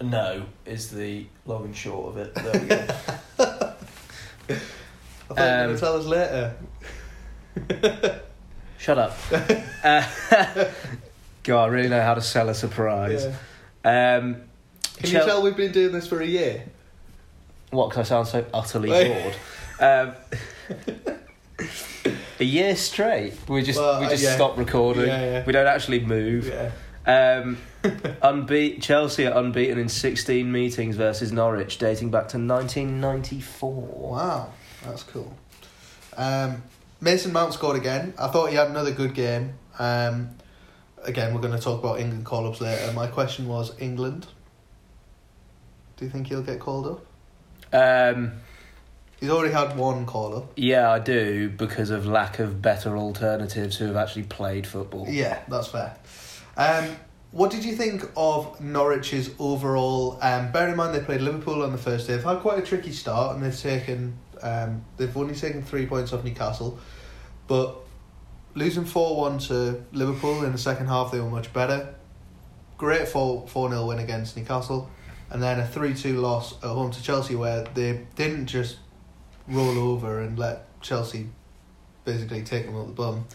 no, 0.03 0.45
is 0.65 0.91
the 0.91 1.27
long 1.47 1.67
and 1.67 1.77
short 1.77 2.17
of 2.17 2.37
it. 3.39 3.71
I 5.31 5.35
thought 5.35 5.39
you 5.39 5.45
were 5.45 5.51
Um, 5.51 5.67
going 5.67 5.75
to 5.75 5.81
tell 5.81 5.97
us 5.99 6.07
later. 6.07 6.55
Shut 8.79 8.99
up. 8.99 9.17
uh, 9.85 10.03
God, 11.43 11.65
I 11.65 11.67
really 11.69 11.89
know 11.89 12.03
how 12.03 12.15
to 12.15 12.21
sell 12.21 12.49
a 12.49 12.55
surprise. 12.55 13.27
Yeah. 13.85 14.17
Um, 14.17 14.37
Can 14.99 15.11
Chel- 15.11 15.23
you 15.23 15.27
tell 15.31 15.43
we've 15.43 15.57
been 15.57 15.73
doing 15.73 15.93
this 15.93 16.07
for 16.07 16.21
a 16.21 16.27
year? 16.27 16.65
What? 17.71 17.89
Because 17.91 18.11
I 18.11 18.23
sound 18.25 18.29
so 18.29 18.45
utterly 18.55 18.89
bored. 18.91 19.35
Um, 19.81 20.15
a 22.41 22.45
year 22.45 22.77
straight. 22.77 23.35
We 23.49 23.63
just 23.63 23.79
Well, 23.81 24.01
we 24.01 24.07
uh, 24.07 24.11
just 24.11 24.23
yeah. 24.23 24.35
stop 24.35 24.57
recording. 24.59 25.07
Yeah, 25.07 25.25
yeah. 25.33 25.45
We 25.45 25.53
don't 25.53 25.67
actually 25.67 26.01
move. 26.01 26.51
Um, 27.07 27.59
unbeat 27.85 28.83
Chelsea 28.83 29.27
are 29.27 29.37
unbeaten 29.39 29.79
in 29.79 29.89
16 29.89 30.51
meetings 30.51 30.97
versus 30.97 31.33
Norwich, 31.33 31.79
dating 31.79 32.11
back 32.11 32.29
to 32.29 32.39
1994. 32.39 33.73
Wow, 33.73 34.53
that's 34.87 35.03
cool. 35.03 35.35
Um, 36.17 36.63
Mason 37.01 37.33
Mount 37.33 37.53
scored 37.53 37.77
again. 37.77 38.15
I 38.19 38.29
thought 38.29 38.51
he 38.51 38.57
had 38.57 38.69
another 38.69 38.91
good 38.93 39.15
game. 39.15 39.55
Um, 39.79 40.31
again, 41.05 41.35
we're 41.35 41.41
going 41.41 41.53
to 41.55 41.61
talk 41.61 41.81
about 41.83 42.01
England 42.01 42.25
call 42.25 42.47
ups 42.47 42.61
later. 42.61 42.91
My 42.93 43.07
question 43.07 43.47
was 43.49 43.73
England. 43.81 44.27
Do 45.97 46.05
you 46.05 46.11
think 46.11 46.27
he'll 46.29 46.43
get 46.43 46.59
called 46.61 46.87
up? 46.87 47.75
Um, 47.75 48.33
He's 49.21 49.31
already 49.31 49.53
had 49.55 49.77
one 49.79 50.05
call 50.05 50.37
up. 50.37 50.53
yeah, 50.57 50.91
I 50.91 50.99
do 50.99 51.49
because 51.49 51.89
of 51.89 52.07
lack 52.07 52.39
of 52.39 52.61
better 52.61 52.99
alternatives 52.99 53.77
who 53.79 53.87
have 53.87 53.97
actually 53.97 54.25
played 54.25 54.67
football. 54.67 55.07
Yeah, 55.09 55.41
that's 55.49 55.69
fair. 55.69 55.97
Um, 56.57 56.97
what 57.31 57.51
did 57.51 57.65
you 57.65 57.75
think 57.75 58.03
of 58.15 58.61
Norwich's 58.61 59.31
overall? 59.39 60.19
Um, 60.21 60.53
bear 60.53 60.69
in 60.69 60.77
mind 60.77 60.95
they 60.95 61.01
played 61.01 61.23
Liverpool 61.23 61.63
on 61.63 61.73
the 61.73 61.79
first 61.79 62.07
day. 62.07 62.15
They've 62.17 62.25
had 62.25 62.41
quite 62.41 62.59
a 62.59 62.63
tricky 62.63 62.93
start, 62.93 63.35
and 63.35 63.45
they've 63.45 63.59
taken 63.59 64.19
um, 64.43 64.85
they've 64.97 65.17
only 65.17 65.35
taken 65.35 65.63
three 65.63 65.87
points 65.87 66.13
off 66.13 66.25
Newcastle, 66.25 66.79
but 67.47 67.77
losing 68.55 68.85
four 68.85 69.17
one 69.17 69.39
to 69.39 69.85
Liverpool 69.93 70.45
in 70.45 70.53
the 70.53 70.59
second 70.59 70.87
half, 70.87 71.13
they 71.13 71.21
were 71.21 71.31
much 71.31 71.53
better. 71.53 71.95
Great 72.79 73.09
four 73.09 73.47
four 73.49 73.69
0 73.71 73.87
win 73.87 73.99
against 73.99 74.37
Newcastle, 74.37 74.91
and 75.31 75.43
then 75.43 75.61
a 75.61 75.67
three 75.67 75.95
two 75.95 76.21
loss 76.21 76.55
at 76.63 76.71
home 76.71 76.91
to 76.91 77.03
Chelsea, 77.03 77.35
where 77.35 77.65
they 77.75 78.07
didn't 78.15 78.47
just 78.47 78.77
roll 79.49 79.79
over 79.79 80.21
and 80.21 80.39
let 80.39 80.81
Chelsea 80.81 81.29
basically 82.05 82.43
take 82.43 82.67
them 82.67 82.77
up 82.77 82.87
the 82.87 82.93
bum 82.93 83.27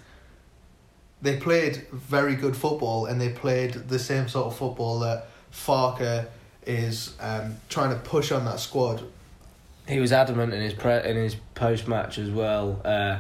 they 1.22 1.38
played 1.38 1.88
very 1.92 2.36
good 2.36 2.58
football 2.58 3.06
and 3.06 3.22
they 3.22 3.30
played 3.30 3.74
the 3.74 4.00
same 4.00 4.28
sort 4.28 4.48
of 4.48 4.56
football 4.56 5.00
that 5.00 5.28
Farke 5.52 6.28
is 6.66 7.16
um, 7.20 7.58
trying 7.70 7.92
to 7.92 7.98
push 7.98 8.32
on 8.32 8.46
that 8.46 8.60
squad. 8.60 9.04
He 9.92 10.00
was 10.00 10.14
adamant 10.14 10.54
in 10.54 10.62
his 10.62 10.74
pre- 10.74 11.04
in 11.04 11.18
his 11.18 11.36
post 11.56 11.88
match 11.88 12.18
as 12.18 12.30
well. 12.30 12.82
Uh, 12.86 13.20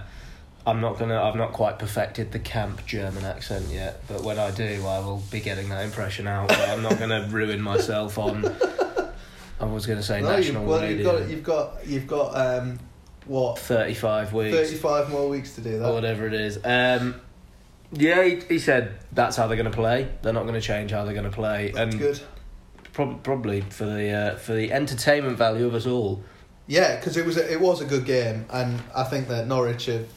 I'm 0.65 0.79
not 0.79 0.97
gonna. 0.97 1.21
I've 1.21 1.35
not 1.35 1.51
quite 1.53 1.79
perfected 1.79 2.31
the 2.31 2.39
camp 2.39 2.85
German 2.85 3.25
accent 3.25 3.65
yet, 3.69 4.01
but 4.07 4.23
when 4.23 4.39
I 4.39 4.51
do, 4.51 4.85
I 4.85 4.99
will 4.99 5.21
be 5.31 5.41
getting 5.41 5.69
that 5.69 5.83
impression 5.83 6.27
out. 6.27 6.47
But 6.47 6.69
I'm 6.69 6.81
not 6.81 6.97
gonna 6.97 7.27
ruin 7.29 7.61
myself 7.61 8.17
on. 8.17 8.45
I 9.59 9.65
was 9.65 9.85
gonna 9.85 10.01
say 10.01 10.21
No, 10.21 10.29
national 10.37 10.61
you've, 10.61 10.69
well, 10.69 10.89
you've 10.89 11.03
got 11.03 11.29
you've 11.29 11.43
got 11.43 11.87
you've 11.87 12.07
got 12.07 12.35
um, 12.37 12.79
what 13.25 13.59
Thirty-five 13.59 14.31
weeks. 14.33 14.55
thirty 14.55 14.75
five 14.75 15.09
more 15.09 15.27
weeks 15.29 15.55
to 15.55 15.61
do 15.61 15.75
or 15.75 15.79
that. 15.79 15.93
whatever 15.93 16.25
it 16.25 16.33
is. 16.33 16.57
Um, 16.63 17.19
yeah, 17.91 18.23
he, 18.23 18.39
he 18.47 18.59
said 18.59 18.97
that's 19.11 19.35
how 19.35 19.47
they're 19.47 19.57
going 19.57 19.69
to 19.69 19.75
play. 19.75 20.07
They're 20.21 20.31
not 20.31 20.43
going 20.43 20.53
to 20.55 20.61
change 20.61 20.91
how 20.91 21.03
they're 21.03 21.13
going 21.13 21.25
to 21.29 21.35
play, 21.35 21.71
That's 21.75 21.91
and 21.93 21.99
good. 21.99 22.21
prob- 22.93 23.21
probably 23.23 23.59
for 23.61 23.83
the 23.85 24.09
uh, 24.09 24.35
for 24.37 24.53
the 24.53 24.71
entertainment 24.71 25.37
value 25.37 25.65
of 25.67 25.75
us 25.75 25.85
all. 25.85 26.23
Yeah, 26.67 26.95
because 26.95 27.17
it 27.17 27.25
was 27.25 27.37
a, 27.37 27.51
it 27.51 27.59
was 27.59 27.81
a 27.81 27.85
good 27.85 28.05
game, 28.05 28.45
and 28.49 28.81
I 28.95 29.03
think 29.03 29.27
that 29.27 29.47
Norwich 29.47 29.85
have. 29.87 30.07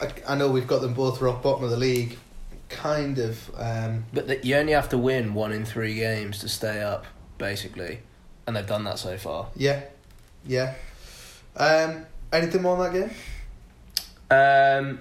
I, 0.00 0.10
I 0.28 0.34
know 0.36 0.50
we've 0.50 0.66
got 0.66 0.82
them 0.82 0.92
both 0.92 1.20
rock 1.22 1.42
bottom 1.42 1.64
of 1.64 1.70
the 1.70 1.76
league, 1.76 2.18
kind 2.68 3.18
of. 3.18 3.50
Um, 3.56 4.04
But 4.12 4.26
that 4.28 4.44
you 4.44 4.56
only 4.56 4.72
have 4.72 4.88
to 4.90 4.98
win 4.98 5.32
one 5.34 5.52
in 5.52 5.64
three 5.64 5.94
games 5.94 6.40
to 6.40 6.48
stay 6.48 6.82
up, 6.82 7.06
basically, 7.38 8.00
and 8.46 8.54
they've 8.56 8.66
done 8.66 8.84
that 8.84 8.98
so 8.98 9.16
far. 9.16 9.48
yeah, 9.56 9.82
yeah. 10.46 10.74
Um, 11.56 12.04
anything 12.32 12.60
more 12.62 12.76
on 12.76 12.92
that 12.92 12.92
game? 12.92 13.10
Um, 14.30 14.98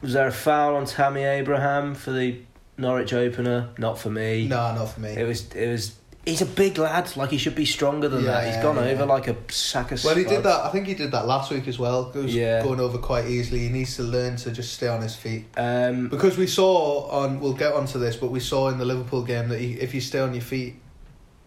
was 0.00 0.12
there 0.14 0.26
a 0.28 0.32
foul 0.32 0.76
on 0.76 0.86
Tammy 0.86 1.24
Abraham 1.24 1.94
for 1.94 2.12
the 2.12 2.40
Norwich 2.78 3.12
opener? 3.12 3.68
Not 3.76 3.98
for 3.98 4.08
me. 4.10 4.46
No, 4.48 4.74
not 4.74 4.86
for 4.90 5.00
me. 5.00 5.10
It 5.10 5.26
was. 5.26 5.52
It 5.52 5.68
was. 5.68 5.94
He's 6.26 6.42
a 6.42 6.46
big 6.46 6.76
lad. 6.76 7.16
Like 7.16 7.30
he 7.30 7.38
should 7.38 7.54
be 7.54 7.64
stronger 7.64 8.08
than 8.08 8.24
that. 8.24 8.46
He's 8.52 8.60
gone 8.62 8.76
yeah. 8.76 8.90
over 8.90 9.06
like 9.06 9.28
a 9.28 9.36
sack 9.50 9.92
of. 9.92 10.02
Well, 10.02 10.16
he 10.16 10.24
did 10.24 10.42
that. 10.42 10.64
I 10.64 10.70
think 10.70 10.88
he 10.88 10.94
did 10.94 11.12
that 11.12 11.26
last 11.26 11.52
week 11.52 11.68
as 11.68 11.78
well. 11.78 12.10
He 12.10 12.18
was 12.18 12.34
Yeah. 12.34 12.62
going 12.64 12.80
over 12.80 12.98
quite 12.98 13.26
easily. 13.26 13.60
He 13.60 13.68
needs 13.68 13.94
to 13.96 14.02
learn 14.02 14.34
to 14.38 14.50
just 14.50 14.74
stay 14.74 14.88
on 14.88 15.02
his 15.02 15.14
feet. 15.14 15.46
Um, 15.56 16.08
Because 16.08 16.36
we 16.36 16.48
saw 16.48 17.08
on, 17.10 17.38
we'll 17.38 17.52
get 17.52 17.72
onto 17.72 18.00
this, 18.00 18.16
but 18.16 18.32
we 18.32 18.40
saw 18.40 18.68
in 18.70 18.78
the 18.78 18.84
Liverpool 18.84 19.22
game 19.22 19.48
that 19.50 19.60
you, 19.60 19.78
if 19.80 19.94
you 19.94 20.00
stay 20.00 20.18
on 20.18 20.34
your 20.34 20.42
feet, 20.42 20.74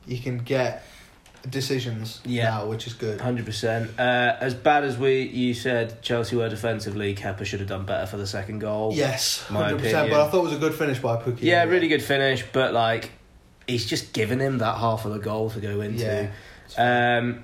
you 0.07 0.17
can 0.17 0.37
get 0.39 0.85
decisions 1.49 2.19
Yeah. 2.25 2.49
now, 2.49 2.65
which 2.67 2.87
is 2.87 2.93
good. 2.93 3.21
Hundred 3.21 3.45
percent. 3.45 3.91
Uh, 3.99 4.35
as 4.39 4.53
bad 4.53 4.83
as 4.83 4.97
we, 4.97 5.23
you 5.23 5.53
said 5.53 6.01
Chelsea 6.01 6.35
were 6.35 6.49
defensively. 6.49 7.15
Kepper 7.15 7.45
should 7.45 7.59
have 7.59 7.69
done 7.69 7.85
better 7.85 8.05
for 8.05 8.17
the 8.17 8.27
second 8.27 8.59
goal. 8.59 8.91
Yes, 8.93 9.41
hundred 9.43 9.79
percent. 9.79 10.09
But 10.09 10.21
I 10.21 10.29
thought 10.29 10.39
it 10.39 10.43
was 10.43 10.53
a 10.53 10.57
good 10.59 10.73
finish 10.73 10.99
by 10.99 11.17
Pukki. 11.17 11.41
Yeah, 11.41 11.63
really 11.65 11.87
good 11.87 12.03
finish, 12.03 12.43
but 12.51 12.73
like, 12.73 13.11
he's 13.69 13.85
just 13.85 14.13
given 14.13 14.39
him 14.39 14.57
that 14.59 14.77
half 14.77 15.05
of 15.05 15.13
the 15.13 15.19
goal 15.19 15.49
to 15.51 15.59
go 15.59 15.81
into. 15.81 16.31
Yeah. 16.77 17.19
Um, 17.21 17.43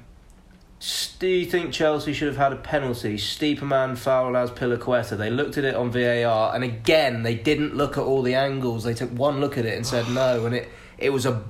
do 1.19 1.27
you 1.27 1.45
think 1.45 1.73
Chelsea 1.73 2.13
should 2.13 2.27
have 2.27 2.37
had 2.37 2.53
a 2.53 2.57
penalty? 2.57 3.17
Steeperman 3.17 3.97
fouled 3.97 4.35
Azpilicueta. 4.35 5.17
They 5.17 5.29
looked 5.29 5.57
at 5.57 5.63
it 5.63 5.73
on 5.73 5.91
VAR, 5.91 6.53
and 6.53 6.63
again, 6.63 7.23
they 7.23 7.35
didn't 7.35 7.75
look 7.75 7.97
at 7.97 8.03
all 8.03 8.21
the 8.21 8.35
angles. 8.35 8.83
They 8.83 8.93
took 8.93 9.09
one 9.11 9.39
look 9.39 9.57
at 9.57 9.65
it 9.65 9.75
and 9.75 9.85
said 9.85 10.09
no, 10.09 10.45
and 10.45 10.53
it 10.53 10.69
it 10.97 11.11
was 11.11 11.25
a 11.25 11.43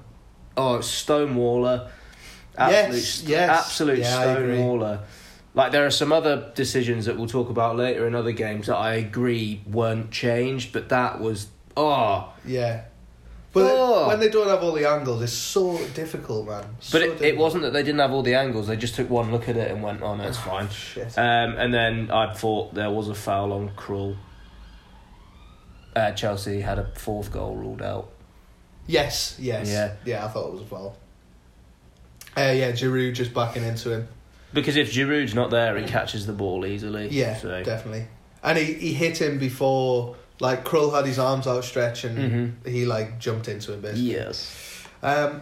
oh 0.56 0.78
stonewaller, 0.78 1.90
absolute, 2.58 2.96
Yes, 2.96 3.24
yes. 3.24 3.50
absolute 3.50 4.00
Yeah, 4.00 4.36
stonewaller. 4.36 5.02
Like 5.54 5.72
there 5.72 5.86
are 5.86 5.92
some 5.92 6.12
other 6.12 6.52
decisions 6.54 7.06
that 7.06 7.18
we'll 7.18 7.28
talk 7.28 7.50
about 7.50 7.78
later 7.78 8.08
in 8.08 8.14
other 8.16 8.34
games 8.34 8.68
that 8.68 8.76
I 8.76 8.94
agree 8.96 9.62
weren't 9.66 10.12
changed, 10.12 10.72
but 10.72 10.90
that 10.90 11.20
was 11.20 11.48
oh. 11.76 12.34
Yeah. 12.46 12.84
But 13.56 13.72
Oh. 13.72 14.08
when 14.10 14.20
they 14.20 14.30
don't 14.30 14.48
have 14.50 14.62
all 14.64 14.74
the 14.74 14.86
angles, 14.88 15.24
it's 15.24 15.32
so 15.34 15.78
difficult, 15.94 16.46
man. 16.48 16.62
But 16.78 16.84
So 16.84 16.98
it, 16.98 17.02
it 17.04 17.10
difficult. 17.20 17.38
wasn't 17.40 17.64
that 17.64 17.74
they 17.74 17.82
didn't 17.84 18.00
have 18.02 18.12
all 18.12 18.22
the 18.22 18.36
angles. 18.36 18.68
They 18.68 18.76
just 18.76 18.96
took 18.96 19.10
one 19.10 19.32
look 19.32 19.48
at 19.50 19.56
it 19.58 19.72
and 19.72 19.82
went, 19.82 20.02
"Oh 20.04 20.14
no, 20.16 20.24
it's 20.28 20.38
fine." 20.38 20.70
Shit. 20.70 21.18
Um, 21.18 21.56
and 21.58 21.74
then 21.74 22.12
I 22.12 22.34
thought 22.34 22.74
there 22.76 22.92
was 22.92 23.08
a 23.10 23.16
foul 23.16 23.54
on 23.54 23.70
Krul. 23.78 24.18
Uh, 25.96 26.12
Chelsea 26.12 26.60
had 26.62 26.78
a 26.78 26.92
fourth 26.96 27.32
goal 27.32 27.56
ruled 27.56 27.82
out. 27.82 28.10
yes, 28.88 29.38
yes. 29.40 29.70
Yeah. 29.70 29.94
Yeah, 30.06 30.26
I 30.26 30.28
thought 30.28 30.48
it 30.48 30.52
was 30.54 30.62
a 30.62 30.66
foul. 30.66 30.98
Uh, 32.38 32.52
yeah, 32.54 32.72
Giroud 32.74 33.14
just 33.14 33.34
backing 33.34 33.64
into 33.64 33.92
him. 33.94 34.08
Because 34.54 34.76
if 34.76 34.92
Giroud's 34.92 35.34
not 35.34 35.50
there, 35.52 35.78
he 35.78 35.86
catches 35.86 36.26
the 36.28 36.34
ball 36.34 36.66
easily. 36.66 37.08
Yeah, 37.08 37.38
So. 37.38 37.64
definitely. 37.64 38.08
And 38.44 38.58
he, 38.58 38.74
he 38.74 38.94
hit 38.94 39.22
him 39.22 39.40
before, 39.40 40.18
like, 40.40 40.66
Krul 40.66 40.94
had 40.94 41.06
his 41.06 41.18
arms 41.20 41.48
outstretched 41.48 42.04
and 42.04 42.18
Mhm. 42.64 42.68
he, 42.68 42.86
like, 42.86 43.20
jumped 43.20 43.48
into 43.48 43.74
him, 43.74 43.82
basically. 43.82 44.12
Yes. 44.12 44.52
Um, 45.04 45.42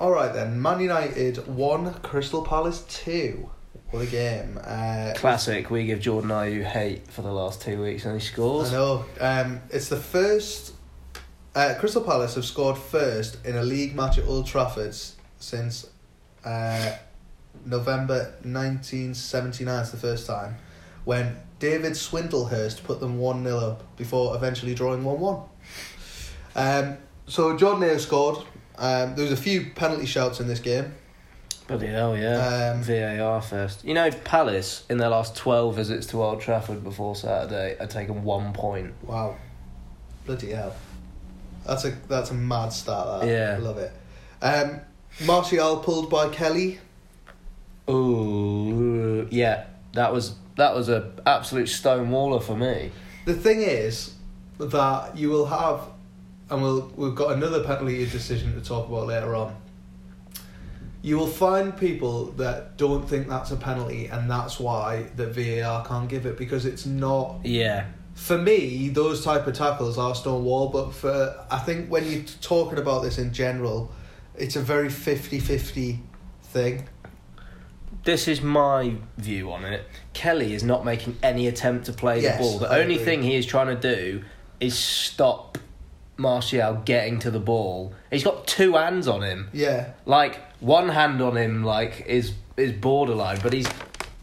all 0.00 0.10
right 0.10 0.32
then. 0.32 0.60
Man 0.60 0.80
United 0.80 1.46
one, 1.46 1.94
Crystal 2.02 2.42
Palace 2.42 2.84
two. 2.88 3.48
What 3.90 4.02
a 4.02 4.06
game! 4.06 4.58
Uh, 4.64 5.12
Classic. 5.14 5.70
We 5.70 5.84
give 5.84 6.00
Jordan 6.00 6.30
Ayew 6.30 6.64
hate 6.64 7.06
for 7.08 7.20
the 7.22 7.30
last 7.30 7.60
two 7.60 7.82
weeks 7.82 8.06
and 8.06 8.18
he 8.18 8.26
scores. 8.26 8.70
I 8.70 8.76
know. 8.76 9.04
Um, 9.20 9.60
it's 9.70 9.88
the 9.88 9.98
first. 9.98 10.72
Uh, 11.54 11.74
Crystal 11.78 12.00
Palace 12.02 12.34
have 12.36 12.46
scored 12.46 12.78
first 12.78 13.36
in 13.44 13.54
a 13.56 13.62
league 13.62 13.94
match 13.94 14.16
at 14.16 14.26
Old 14.26 14.46
Trafford 14.46 14.94
since 15.38 15.86
uh, 16.44 16.92
November 17.66 18.32
nineteen 18.42 19.12
seventy 19.14 19.64
nine. 19.64 19.82
It's 19.82 19.90
the 19.90 19.98
first 19.98 20.26
time 20.26 20.56
when 21.04 21.36
David 21.58 21.92
Swindlehurst 21.92 22.82
put 22.84 23.00
them 23.00 23.18
one 23.18 23.44
0 23.44 23.58
up 23.58 23.96
before 23.96 24.34
eventually 24.34 24.74
drawing 24.74 25.04
one 25.04 25.20
one. 25.20 25.42
Um, 26.54 26.98
so 27.26 27.56
Jordan 27.56 27.88
Ayew 27.88 28.00
scored. 28.00 28.38
Um, 28.78 29.14
there 29.14 29.24
was 29.24 29.32
a 29.32 29.36
few 29.36 29.70
penalty 29.74 30.06
shouts 30.06 30.40
in 30.40 30.48
this 30.48 30.60
game. 30.60 30.94
Bloody 31.68 31.86
hell, 31.86 32.16
yeah. 32.16 32.72
Um, 32.74 32.82
VAR 32.82 33.40
first. 33.40 33.84
You 33.84 33.94
know, 33.94 34.10
Palace, 34.10 34.84
in 34.90 34.98
their 34.98 35.08
last 35.08 35.36
12 35.36 35.76
visits 35.76 36.06
to 36.08 36.22
Old 36.22 36.40
Trafford 36.40 36.82
before 36.82 37.14
Saturday, 37.14 37.76
had 37.78 37.90
taken 37.90 38.24
one 38.24 38.52
point. 38.52 38.92
Wow. 39.02 39.36
Bloody 40.26 40.50
hell. 40.50 40.74
That's 41.64 41.84
a 41.84 41.90
that's 42.08 42.30
a 42.30 42.34
mad 42.34 42.72
start. 42.72 43.20
That. 43.20 43.28
Yeah. 43.28 43.54
I 43.56 43.58
love 43.58 43.78
it. 43.78 43.92
Um, 44.42 44.80
Martial 45.24 45.76
pulled 45.78 46.10
by 46.10 46.28
Kelly. 46.28 46.80
Ooh, 47.88 49.28
yeah. 49.30 49.66
That 49.92 50.12
was 50.12 50.34
that 50.56 50.74
was 50.74 50.88
a 50.88 51.12
absolute 51.26 51.66
stonewaller 51.68 52.42
for 52.42 52.56
me. 52.56 52.90
The 53.24 53.34
thing 53.34 53.60
is 53.62 54.14
that 54.58 55.16
you 55.16 55.28
will 55.30 55.46
have, 55.46 55.80
and 56.50 56.62
we'll 56.62 56.92
we've 56.96 57.14
got 57.14 57.32
another 57.36 57.62
penalty 57.64 58.04
decision 58.06 58.54
to 58.54 58.60
talk 58.60 58.88
about 58.88 59.06
later 59.06 59.34
on. 59.34 59.56
You 61.04 61.18
will 61.18 61.26
find 61.26 61.76
people 61.76 62.26
that 62.32 62.76
don't 62.76 63.08
think 63.08 63.28
that's 63.28 63.50
a 63.50 63.56
penalty, 63.56 64.06
and 64.06 64.30
that's 64.30 64.60
why 64.60 65.06
the 65.16 65.26
VAR 65.26 65.84
can't 65.84 66.08
give 66.08 66.26
it 66.26 66.36
because 66.38 66.64
it's 66.64 66.86
not 66.86 67.40
Yeah. 67.44 67.86
for 68.14 68.38
me, 68.38 68.88
those 68.90 69.24
type 69.24 69.46
of 69.48 69.54
tackles 69.54 69.98
are 69.98 70.14
stonewall. 70.14 70.68
But 70.68 70.92
for 70.94 71.44
I 71.50 71.58
think 71.58 71.88
when 71.90 72.08
you're 72.08 72.22
talking 72.40 72.78
about 72.78 73.02
this 73.02 73.18
in 73.18 73.32
general, 73.32 73.90
it's 74.36 74.54
a 74.54 74.60
very 74.60 74.88
50-50 74.88 75.98
thing. 76.44 76.88
This 78.04 78.28
is 78.28 78.40
my 78.42 78.94
view 79.18 79.50
on 79.52 79.64
it. 79.64 79.84
Kelly 80.14 80.54
is 80.54 80.62
not 80.62 80.84
making 80.84 81.16
any 81.22 81.46
attempt 81.48 81.86
to 81.86 81.92
play 81.92 82.20
Yes, 82.22 82.36
the 82.38 82.42
ball. 82.42 82.58
The 82.58 82.68
I 82.68 82.80
only 82.80 82.94
agree. 82.94 83.04
thing 83.04 83.22
he 83.22 83.34
is 83.36 83.46
trying 83.46 83.68
to 83.68 83.94
do 83.96 84.22
is 84.60 84.76
stop 84.78 85.58
Martial 86.16 86.74
getting 86.84 87.18
to 87.20 87.30
the 87.30 87.40
ball. 87.40 87.94
He's 88.10 88.22
got 88.24 88.46
two 88.46 88.74
hands 88.74 89.08
on 89.08 89.22
him. 89.22 89.48
Yeah, 89.52 89.90
Like 90.06 90.38
one 90.60 90.88
hand 90.90 91.20
on 91.22 91.36
him, 91.36 91.64
like 91.64 92.04
is 92.06 92.32
is 92.56 92.72
borderline, 92.72 93.38
but 93.42 93.52
he's. 93.54 93.66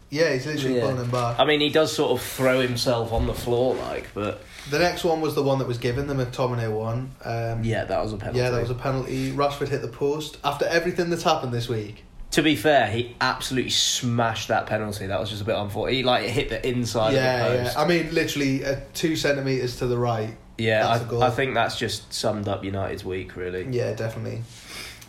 yeah, 0.08 0.32
he's 0.32 0.46
literally 0.46 0.76
Yeah. 0.76 0.82
pulling 0.82 0.96
him 0.98 1.10
back. 1.10 1.38
I 1.40 1.44
mean, 1.44 1.60
he 1.60 1.68
does 1.68 1.92
sort 1.92 2.12
of 2.12 2.24
throw 2.24 2.60
himself 2.60 3.12
on 3.12 3.26
the 3.26 3.34
floor, 3.34 3.74
like, 3.74 4.08
but 4.14 4.40
The 4.70 4.78
next 4.78 5.02
one 5.04 5.20
was 5.20 5.34
the 5.34 5.42
one 5.42 5.58
that 5.58 5.66
was 5.66 5.78
given, 5.78 6.06
the 6.06 6.14
McTominay 6.14 6.70
one. 6.70 7.10
Um, 7.24 7.64
yeah, 7.64 7.84
that 7.84 8.00
was 8.02 8.12
a 8.12 8.16
penalty. 8.16 8.38
yeah, 8.38 8.50
that 8.50 8.60
was 8.60 8.70
a 8.70 8.74
penalty. 8.74 9.32
Rashford 9.32 9.68
hit 9.68 9.82
the 9.82 9.88
post 9.88 10.36
after 10.44 10.64
everything 10.66 11.10
that's 11.10 11.24
happened 11.24 11.52
this 11.52 11.68
week. 11.68 12.04
To 12.32 12.42
be 12.42 12.54
fair, 12.54 12.86
he 12.86 13.16
absolutely 13.20 13.70
smashed 13.70 14.48
that 14.48 14.66
penalty. 14.66 15.06
That 15.06 15.18
was 15.18 15.30
just 15.30 15.42
a 15.42 15.44
bit 15.44 15.56
unfortunate. 15.56 15.96
He 15.96 16.02
like 16.04 16.26
hit 16.26 16.48
the 16.48 16.66
inside 16.66 17.14
yeah, 17.14 17.46
of 17.46 17.52
the 17.52 17.64
yeah. 17.64 17.74
I 17.76 17.86
mean, 17.88 18.14
literally 18.14 18.64
uh, 18.64 18.76
two 18.94 19.16
centimeters 19.16 19.76
to 19.78 19.86
the 19.86 19.98
right. 19.98 20.36
Yeah, 20.56 20.82
That's 20.84 21.04
a 21.04 21.06
goal. 21.06 21.22
I, 21.22 21.28
I 21.28 21.30
think 21.30 21.54
that's 21.54 21.76
just 21.78 22.12
summed 22.12 22.46
up 22.46 22.62
United's 22.62 23.04
week, 23.04 23.34
really. 23.34 23.66
Yeah, 23.70 23.94
definitely. 23.94 24.42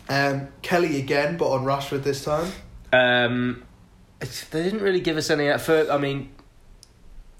Um, 0.08 0.48
Kelly 0.62 0.98
again, 0.98 1.36
but 1.36 1.50
on 1.50 1.64
Rashford 1.64 2.02
this 2.02 2.24
time. 2.24 2.50
Um, 2.92 3.62
they 4.50 4.62
didn't 4.62 4.82
really 4.82 5.00
give 5.00 5.16
us 5.16 5.30
any 5.30 5.46
effort. 5.46 5.90
I 5.90 5.98
mean, 5.98 6.30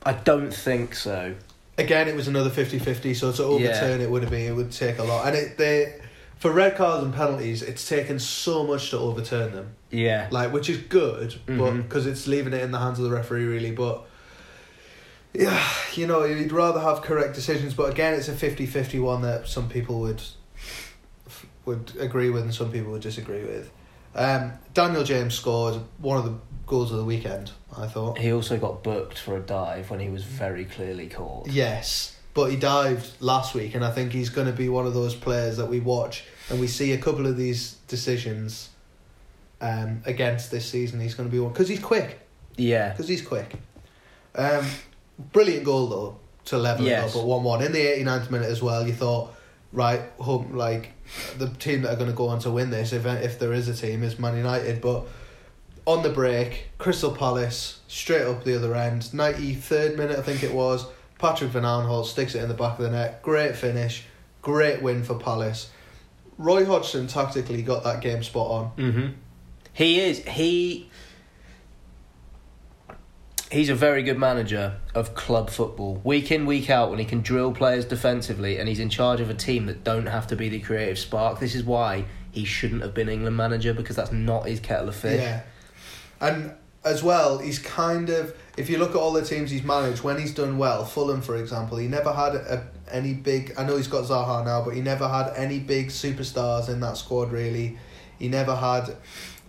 I 0.05 0.13
don't 0.13 0.53
think 0.53 0.95
so. 0.95 1.35
again 1.79 2.09
it 2.09 2.15
was 2.15 2.29
another 2.29 2.51
50-50 2.51 3.17
so 3.17 3.33
to 3.33 3.45
overturn 3.45 4.01
it 4.01 4.11
would 4.11 4.23
have 4.23 4.31
been 4.31 4.53
it 4.53 4.55
would 4.55 4.73
take 4.73 4.99
a 4.99 5.03
lot 5.03 5.27
and 5.27 5.37
it 5.37 5.57
they 5.57 6.02
for 6.43 6.51
red 6.51 6.75
cards 6.77 7.05
and 7.05 7.15
penalties 7.15 7.63
it's 7.63 7.89
taken 7.89 8.19
so 8.19 8.65
much 8.65 8.91
to 8.91 8.99
overturn 8.99 9.53
them 9.53 9.69
Yeah, 9.93 10.27
like 10.33 10.53
which 10.53 10.69
is 10.69 10.79
good 10.79 11.37
but 11.47 11.55
Mhm. 11.55 11.83
because 11.85 12.05
it's 12.05 12.27
leaving 12.27 12.53
it 12.53 12.63
in 12.63 12.73
the 12.73 12.81
hands 12.81 12.99
of 12.99 13.05
the 13.05 13.13
referee 13.13 13.45
really 13.45 13.71
but 13.71 14.05
yeah 15.33 15.63
you 15.95 16.09
know 16.09 16.25
you'd 16.25 16.51
rather 16.51 16.81
have 16.81 17.01
correct 17.03 17.35
decisions 17.37 17.75
but 17.75 17.89
again 17.93 18.15
it's 18.15 18.29
a 18.29 18.33
50-50 18.33 19.01
one 19.01 19.23
that 19.23 19.47
some 19.47 19.69
people 19.69 20.01
would 20.01 20.21
would 21.65 21.93
agree 22.01 22.29
with 22.29 22.43
and 22.43 22.53
some 22.53 22.73
people 22.73 22.91
would 22.91 23.03
disagree 23.03 23.45
with 23.45 23.71
um, 24.17 24.53
Daniel 24.75 25.05
James 25.05 25.35
scored 25.37 25.81
one 25.99 26.19
of 26.19 26.25
the 26.25 26.35
goals 26.67 26.91
of 26.91 26.99
the 26.99 27.05
weekend 27.05 27.53
I 27.77 27.87
thought 27.87 28.19
he 28.19 28.33
also 28.33 28.59
got 28.59 28.83
booked 28.83 29.17
for 29.17 29.37
a 29.37 29.41
dive 29.41 29.91
when 29.91 30.01
he 30.01 30.09
was 30.09 30.25
very 30.25 30.65
clearly 30.65 31.07
caught. 31.07 31.47
Yes, 31.49 32.17
but 32.35 32.51
he 32.51 32.57
dived 32.57 33.09
last 33.21 33.55
week, 33.55 33.75
and 33.75 33.83
I 33.85 33.91
think 33.91 34.13
he's 34.13 34.29
going 34.29 34.47
to 34.47 34.53
be 34.53 34.69
one 34.69 34.87
of 34.87 34.93
those 34.93 35.15
players 35.15 35.57
that 35.57 35.67
we 35.67 35.81
watch 35.81 36.25
and 36.51 36.61
we 36.61 36.67
see 36.67 36.93
a 36.93 36.99
couple 36.99 37.27
of 37.27 37.37
these 37.37 37.77
decisions 37.89 38.71
um, 39.61 40.03
against 40.07 40.51
this 40.51 40.67
season. 40.67 41.01
He's 41.01 41.15
going 41.15 41.29
to 41.29 41.33
be 41.33 41.39
one 41.39 41.53
because 41.53 41.69
he's 41.69 41.81
quick. 41.81 42.21
Yeah, 42.57 42.91
Because 42.91 43.09
he's 43.09 43.23
quick. 43.23 43.55
Um, 44.35 44.67
brilliant 45.33 45.65
goal 45.65 45.87
though 45.89 46.17
to 46.47 46.59
level 46.59 46.85
Yes. 46.85 47.15
it 47.15 47.17
up 47.17 47.23
at 47.23 47.29
one 47.29 47.43
one 47.45 47.63
in 47.63 47.73
the 47.73 47.79
89th 47.81 48.31
minute 48.31 48.49
as 48.51 48.61
well. 48.63 48.87
You 48.87 48.93
thought, 48.93 49.35
right, 49.73 50.01
home 50.19 50.57
like 50.57 50.93
the 51.39 51.49
team 51.49 51.83
that 51.83 51.93
are 51.93 51.97
going 51.97 52.11
to 52.11 52.17
go 52.17 52.29
on 52.29 52.39
to 52.41 52.51
win 52.51 52.71
this, 52.71 52.93
if 52.93 53.07
if 53.07 53.39
there 53.39 53.53
is 53.53 53.69
a 53.69 53.75
team, 53.75 54.03
is 54.03 54.19
Man 54.19 54.37
United, 54.37 54.81
but. 54.81 55.05
On 55.85 56.05
the 56.05 56.11
break, 56.11 56.69
Crystal 56.79 57.11
Palace 57.11 57.81
straight 57.89 58.23
up 58.23 58.45
the 58.45 58.55
other 58.55 58.73
end. 58.77 59.13
Ninety 59.13 59.53
third 59.53 59.99
minute, 59.99 60.17
I 60.17 60.23
think 60.23 60.45
it 60.45 60.55
was. 60.55 60.87
Patrick 61.19 61.51
Van 61.51 61.65
Aanholt 61.65 62.07
sticks 62.07 62.37
it 62.37 62.43
in 62.45 62.47
the 62.49 62.55
back 62.55 62.79
of 62.79 62.85
the 62.85 62.91
net. 62.93 63.21
Great 63.21 63.57
finish, 63.57 64.05
great 64.43 64.81
win 64.81 65.03
for 65.03 65.17
Palace. 65.17 65.71
Roy 66.43 66.65
Hodgson 66.65 67.07
tactically 67.07 67.63
got 67.63 67.85
that 67.85 68.01
game 68.01 68.23
spot 68.23 68.51
on. 68.51 68.65
hmm 68.71 69.07
He 69.73 70.01
is 70.01 70.19
he. 70.25 70.91
He's 73.51 73.69
a 73.69 73.75
very 73.75 74.03
good 74.03 74.19
manager 74.19 74.79
of 74.95 75.15
club 75.15 75.51
football. 75.51 76.01
Week 76.05 76.31
in, 76.31 76.47
week 76.47 76.71
out, 76.71 76.89
when 76.89 76.99
he 76.99 77.05
can 77.05 77.21
drill 77.21 77.53
players 77.53 77.85
defensively 77.85 78.59
and 78.59 78.67
he's 78.67 78.79
in 78.81 78.89
charge 78.89 79.21
of 79.21 79.29
a 79.29 79.35
team 79.35 79.67
that 79.67 79.85
don't 79.85 80.07
have 80.07 80.27
to 80.29 80.37
be 80.37 80.49
the 80.49 80.59
creative 80.59 80.99
spark. 80.99 81.39
This 81.39 81.55
is 81.55 81.63
why 81.63 82.07
he 82.31 82.47
shouldn't 82.47 82.81
have 82.81 82.95
been 82.95 83.11
England 83.11 83.37
manager 83.37 83.75
because 83.75 83.95
that's 83.95 84.11
not 84.11 84.47
his 84.47 84.59
kettle 84.59 84.89
of 84.89 84.97
fish. 84.97 85.21
Yeah, 85.21 85.43
and 86.19 86.55
as 86.83 87.03
well, 87.03 87.39
he's 87.39 87.59
kind 87.59 88.09
of 88.09 88.35
if 88.57 88.69
you 88.69 88.79
look 88.79 88.91
at 88.91 88.97
all 88.97 89.13
the 89.13 89.25
teams 89.25 89.51
he's 89.51 89.63
managed, 89.63 90.03
when 90.03 90.19
he's 90.19 90.35
done 90.35 90.57
well, 90.59 90.85
Fulham 90.87 91.21
for 91.21 91.37
example, 91.37 91.77
he 91.77 91.89
never 91.89 92.13
had 92.13 92.35
a, 92.35 92.67
any 92.93 93.15
big. 93.15 93.55
I 93.59 93.65
know 93.65 93.77
he's 93.77 93.89
got 93.89 94.05
Zaha 94.05 94.45
now, 94.45 94.63
but 94.63 94.75
he 94.75 94.81
never 94.81 95.09
had 95.09 95.33
any 95.37 95.59
big 95.59 95.89
superstars 95.89 96.69
in 96.69 96.81
that 96.81 96.97
squad. 96.97 97.33
Really, 97.33 97.79
he 98.19 98.29
never 98.29 98.55
had. 98.55 98.97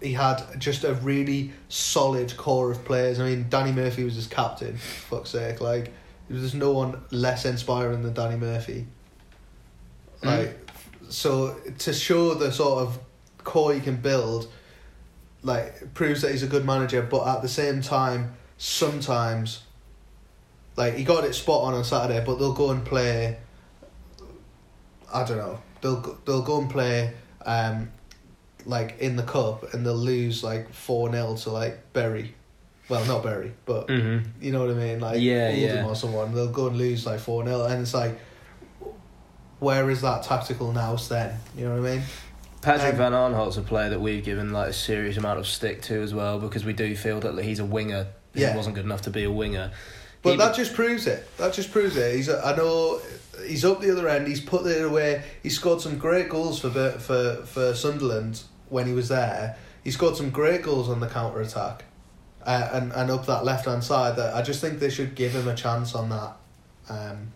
He 0.01 0.13
had 0.13 0.43
just 0.57 0.83
a 0.83 0.95
really 0.95 1.53
solid 1.69 2.35
core 2.35 2.71
of 2.71 2.83
players. 2.83 3.19
I 3.19 3.29
mean, 3.29 3.45
Danny 3.49 3.71
Murphy 3.71 4.03
was 4.03 4.15
his 4.15 4.27
captain. 4.27 4.75
For 4.77 5.17
fuck's 5.17 5.29
sake, 5.29 5.61
like 5.61 5.93
there's 6.29 6.53
no 6.53 6.71
one 6.71 7.01
less 7.11 7.45
inspiring 7.45 8.03
than 8.03 8.13
Danny 8.13 8.37
Murphy. 8.37 8.87
Mm. 10.21 10.25
Like, 10.25 10.69
so 11.09 11.55
to 11.79 11.93
show 11.93 12.33
the 12.33 12.51
sort 12.51 12.81
of 12.81 12.99
core 13.43 13.73
he 13.73 13.79
can 13.79 13.97
build, 13.97 14.51
like 15.43 15.93
proves 15.93 16.21
that 16.21 16.31
he's 16.31 16.43
a 16.43 16.47
good 16.47 16.65
manager. 16.65 17.01
But 17.01 17.27
at 17.27 17.41
the 17.41 17.49
same 17.49 17.81
time, 17.81 18.33
sometimes, 18.57 19.63
like 20.75 20.95
he 20.95 21.03
got 21.03 21.23
it 21.23 21.33
spot 21.33 21.63
on 21.63 21.73
on 21.73 21.83
Saturday, 21.83 22.23
but 22.25 22.37
they'll 22.39 22.53
go 22.53 22.71
and 22.71 22.83
play. 22.85 23.37
I 25.13 25.23
don't 25.23 25.37
know. 25.37 25.59
They'll 25.81 26.01
go, 26.01 26.17
they'll 26.25 26.41
go 26.41 26.59
and 26.61 26.69
play, 26.69 27.13
um, 27.45 27.91
like 28.65 28.99
in 28.99 29.15
the 29.15 29.23
cup, 29.23 29.73
and 29.73 29.85
they'll 29.85 29.93
lose 29.95 30.43
like 30.43 30.73
four 30.73 31.11
0 31.11 31.35
to 31.37 31.49
like 31.51 31.93
Bury. 31.93 32.33
Well, 32.89 33.05
not 33.05 33.23
Bury, 33.23 33.53
but 33.65 33.87
Mm-hmm. 33.87 34.43
you 34.43 34.51
know 34.51 34.61
what 34.65 34.71
I 34.71 34.73
mean. 34.73 34.99
Like 34.99 35.21
Yeah, 35.21 35.49
Oldham 35.49 35.61
yeah. 35.61 35.85
or 35.85 35.95
someone, 35.95 36.33
they'll 36.33 36.51
go 36.51 36.67
and 36.67 36.77
lose 36.77 37.05
like 37.05 37.19
four 37.19 37.43
0 37.45 37.63
and 37.65 37.81
it's 37.81 37.93
like, 37.93 38.17
where 39.59 39.89
is 39.89 40.01
that 40.01 40.23
tactical 40.23 40.71
nous 40.73 41.07
then? 41.07 41.37
You 41.57 41.65
know 41.69 41.79
what 41.81 41.89
I 41.89 41.95
mean? 41.95 42.03
Patrick 42.61 42.93
Um, 42.93 42.97
Van 42.97 43.11
Aanholt's 43.13 43.57
a 43.57 43.61
player 43.61 43.89
that 43.89 44.01
we've 44.01 44.23
given 44.23 44.51
like 44.51 44.69
a 44.69 44.73
serious 44.73 45.17
amount 45.17 45.39
of 45.39 45.47
stick 45.47 45.81
to 45.83 46.01
as 46.01 46.13
well 46.13 46.39
because 46.39 46.65
we 46.65 46.73
do 46.73 46.95
feel 46.95 47.19
that 47.21 47.41
he's 47.43 47.59
a 47.59 47.65
winger. 47.65 48.07
Yeah. 48.33 48.51
He 48.51 48.57
wasn't 48.57 48.75
good 48.75 48.85
enough 48.85 49.01
to 49.03 49.09
be 49.09 49.23
a 49.23 49.31
winger. 49.31 49.71
But 50.23 50.37
that 50.37 50.55
just 50.55 50.73
proves 50.73 51.05
it. 51.05 51.27
That 51.37 51.53
just 51.53 51.71
proves 51.71 51.97
it. 51.97 52.15
He's. 52.15 52.29
I 52.29 52.55
know. 52.55 53.01
He's 53.45 53.65
up 53.65 53.81
the 53.81 53.91
other 53.91 54.07
end. 54.07 54.27
He's 54.27 54.39
put 54.39 54.65
it 54.65 54.83
away. 54.83 55.23
He 55.43 55.49
scored 55.49 55.81
some 55.81 55.97
great 55.97 56.29
goals 56.29 56.59
for 56.59 56.69
for 56.69 57.45
for 57.45 57.75
Sunderland 57.75 58.41
when 58.69 58.87
he 58.87 58.93
was 58.93 59.09
there. 59.09 59.57
He 59.83 59.91
scored 59.91 60.15
some 60.15 60.29
great 60.29 60.63
goals 60.63 60.89
on 60.89 61.01
the 61.01 61.07
counter 61.07 61.41
attack, 61.41 61.83
uh, 62.45 62.69
and 62.71 62.93
and 62.93 63.11
up 63.11 63.25
that 63.25 63.43
left 63.43 63.65
hand 63.65 63.83
side. 63.83 64.15
That 64.15 64.33
I 64.33 64.41
just 64.41 64.61
think 64.61 64.79
they 64.79 64.89
should 64.89 65.13
give 65.13 65.33
him 65.33 65.47
a 65.47 65.55
chance 65.55 65.93
on 65.93 66.09
that, 66.09 66.37
um, 66.87 67.33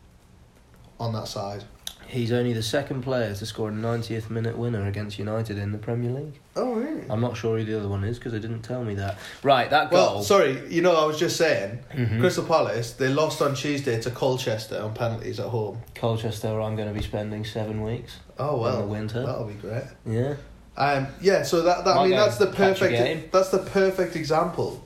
on 0.97 1.12
that 1.12 1.28
side. 1.28 1.65
He's 2.08 2.32
only 2.32 2.54
the 2.54 2.63
second 2.63 3.02
player 3.04 3.36
to 3.36 3.46
score 3.46 3.67
a 3.70 3.72
90th 3.72 4.30
minute 4.30 4.58
winner 4.58 4.88
against 4.88 5.20
United 5.20 5.58
in 5.58 5.74
the 5.74 5.78
Premier 5.78 6.10
League. 6.12 6.39
Oh 6.56 6.74
really? 6.74 7.04
I'm 7.10 7.20
not 7.20 7.36
sure 7.36 7.58
who 7.58 7.65
the 7.65 7.78
other 7.78 7.89
one 7.89 8.04
is 8.06 8.17
because 8.17 8.32
they 8.32 8.39
didn't 8.39 8.62
tell 8.62 8.84
me 8.84 8.96
that. 8.96 9.17
Right, 9.43 9.70
that 9.70 9.91
goal. 9.91 10.15
Well, 10.15 10.24
sorry. 10.24 10.74
You 10.74 10.82
know, 10.82 10.96
I 10.96 11.06
was 11.06 11.20
just 11.20 11.36
saying. 11.36 11.80
Mhm. 11.93 12.20
Crystal 12.22 12.46
Palace. 12.46 12.93
They 12.93 13.10
lost 13.10 13.41
on 13.41 13.56
Tuesday 13.56 14.00
to 14.02 14.10
Colchester 14.12 14.80
on 14.82 14.93
penalties 14.93 15.39
at 15.39 15.48
home. 15.48 15.82
Colchester, 15.96 16.54
where 16.54 16.62
I'm 16.62 16.76
going 16.78 16.88
to 16.88 16.93
be 16.93 17.04
spending 17.04 17.43
seven 17.43 17.84
weeks. 17.84 18.17
Oh 18.39 18.56
In 18.56 18.62
well, 18.62 18.82
the 18.84 18.88
winter. 18.88 19.26
that'll 19.26 19.46
be 19.46 19.54
great. 19.56 19.84
Yeah. 20.06 20.36
Um, 20.78 21.08
yeah, 21.22 21.41
so 21.43 21.63
that, 21.63 21.84
that 21.86 21.98
I 21.98 22.04
mean 22.04 22.12
that's 22.12 22.38
the 22.38 22.48
perfect 22.48 23.32
that's 23.32 23.50
the 23.50 23.58
perfect 23.60 24.15
example. 24.15 24.84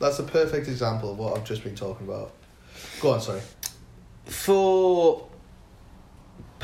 That's 0.00 0.16
the 0.16 0.22
perfect 0.24 0.66
example 0.68 1.12
of 1.12 1.18
what 1.18 1.36
I've 1.36 1.44
just 1.44 1.62
been 1.62 1.76
talking 1.76 2.08
about. 2.08 2.32
Go 3.00 3.10
on, 3.12 3.20
sorry. 3.20 3.42
For 4.24 5.26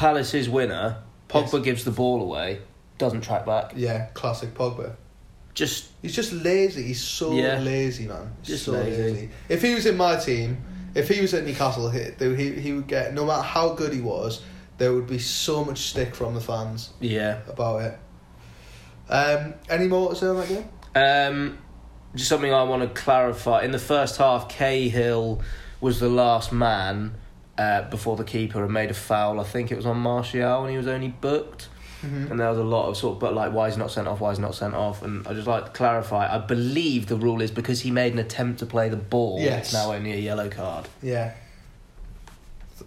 Palace's 0.01 0.49
winner, 0.49 0.97
Pogba 1.29 1.53
Yes. 1.53 1.63
gives 1.63 1.85
the 1.85 1.91
ball 1.91 2.23
away, 2.23 2.61
doesn't 2.97 3.21
track 3.21 3.45
back. 3.45 3.75
Yeah, 3.77 4.07
classic 4.15 4.55
Pogba. 4.55 4.95
Just 5.53 5.89
He's 6.01 6.17
just 6.17 6.33
lazy. 6.33 6.85
He's 6.85 7.03
so 7.03 7.33
Yeah. 7.35 7.59
lazy, 7.59 8.07
man. 8.07 8.33
He's 8.41 8.49
Just 8.49 8.65
so 8.65 8.73
lazy. 8.73 9.29
If 9.51 9.61
he 9.61 9.75
was 9.75 9.85
in 9.85 9.99
my 9.99 10.17
team, 10.17 10.57
if 10.95 11.07
he 11.07 11.21
was 11.21 11.35
at 11.35 11.45
Newcastle, 11.45 11.91
he, 11.91 12.13
he 12.19 12.53
he 12.53 12.73
would 12.73 12.87
get 12.87 13.13
no 13.13 13.27
matter 13.27 13.43
how 13.43 13.75
good 13.75 13.93
he 13.93 14.01
was, 14.01 14.41
there 14.79 14.95
would 14.95 15.07
be 15.07 15.19
so 15.19 15.63
much 15.67 15.81
stick 15.91 16.15
from 16.15 16.33
the 16.33 16.41
fans 16.41 16.95
yeah. 17.01 17.41
about 17.47 17.83
it. 17.83 17.99
Um, 19.11 19.53
any 19.69 19.87
more 19.87 20.09
to 20.11 20.17
say 20.17 20.27
on 20.29 20.37
that 20.39 20.49
game? 20.49 20.69
Um, 20.95 21.59
just 22.15 22.31
something 22.31 22.55
I 22.55 22.63
want 22.63 22.83
to 22.83 22.89
clarify. 22.99 23.65
In 23.65 23.71
the 23.71 23.79
first 23.79 24.17
half, 24.17 24.49
Cahill 24.49 25.43
was 25.83 26.01
the 26.01 26.09
last 26.09 26.53
man 26.53 27.17
uh, 27.61 27.83
before 27.91 28.17
the 28.17 28.25
keeper 28.25 28.63
had 28.63 28.71
made 28.71 28.91
a 28.91 28.95
foul. 28.95 29.39
I 29.39 29.45
think 29.45 29.71
it 29.71 29.77
was 29.77 29.85
on 29.85 29.99
Martial 29.99 30.63
and 30.63 30.71
he 30.71 30.79
was 30.79 30.87
only 30.87 31.09
booked. 31.09 31.69
Mm-hmm. 32.01 32.31
And 32.31 32.41
there 32.41 32.49
was 32.49 32.57
a 32.57 32.65
lot 32.65 32.89
of 32.89 32.97
sort 32.97 33.17
of, 33.17 33.21
but 33.21 33.35
like, 33.35 33.53
why 33.53 33.69
is 33.69 33.75
he 33.75 33.81
not 33.81 33.91
sent 33.91 34.09
off? 34.09 34.21
Why 34.21 34.31
is 34.31 34.39
he 34.39 34.43
not 34.43 34.55
sent 34.55 34.75
off? 34.75 35.03
And 35.03 35.29
I 35.29 35.35
just 35.35 35.47
like 35.47 35.67
to 35.67 35.71
clarify. 35.73 36.35
I 36.35 36.39
believe 36.39 37.09
the 37.09 37.17
rule 37.17 37.43
is 37.43 37.51
because 37.51 37.83
he 37.83 37.91
made 37.91 38.15
an 38.15 38.19
attempt 38.19 38.61
to 38.61 38.67
play 38.67 38.89
the 38.89 38.97
ball. 38.97 39.41
Yes. 39.41 39.67
It's 39.67 39.73
now 39.75 39.93
only 39.93 40.13
a 40.13 40.17
yellow 40.17 40.49
card. 40.49 40.89
Yeah. 41.03 41.35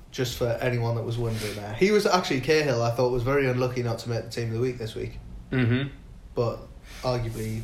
Just 0.10 0.40
for 0.40 0.48
anyone 0.60 0.96
that 0.96 1.04
was 1.04 1.20
wondering 1.20 1.54
there. 1.56 1.74
He 1.76 1.92
was 1.92 2.08
actually 2.08 2.42
Cahill, 2.42 2.82
I 2.82 2.90
thought, 2.90 3.12
was 3.12 3.22
very 3.22 3.48
unlucky 3.48 3.84
not 3.84 4.00
to 4.00 4.10
make 4.10 4.24
the 4.24 4.32
team 4.32 4.48
of 4.48 4.54
the 4.56 4.60
week 4.60 4.80
this 4.80 4.96
week. 4.96 5.20
Mm-hmm. 5.52 5.90
But 6.34 6.58
arguably, 7.04 7.62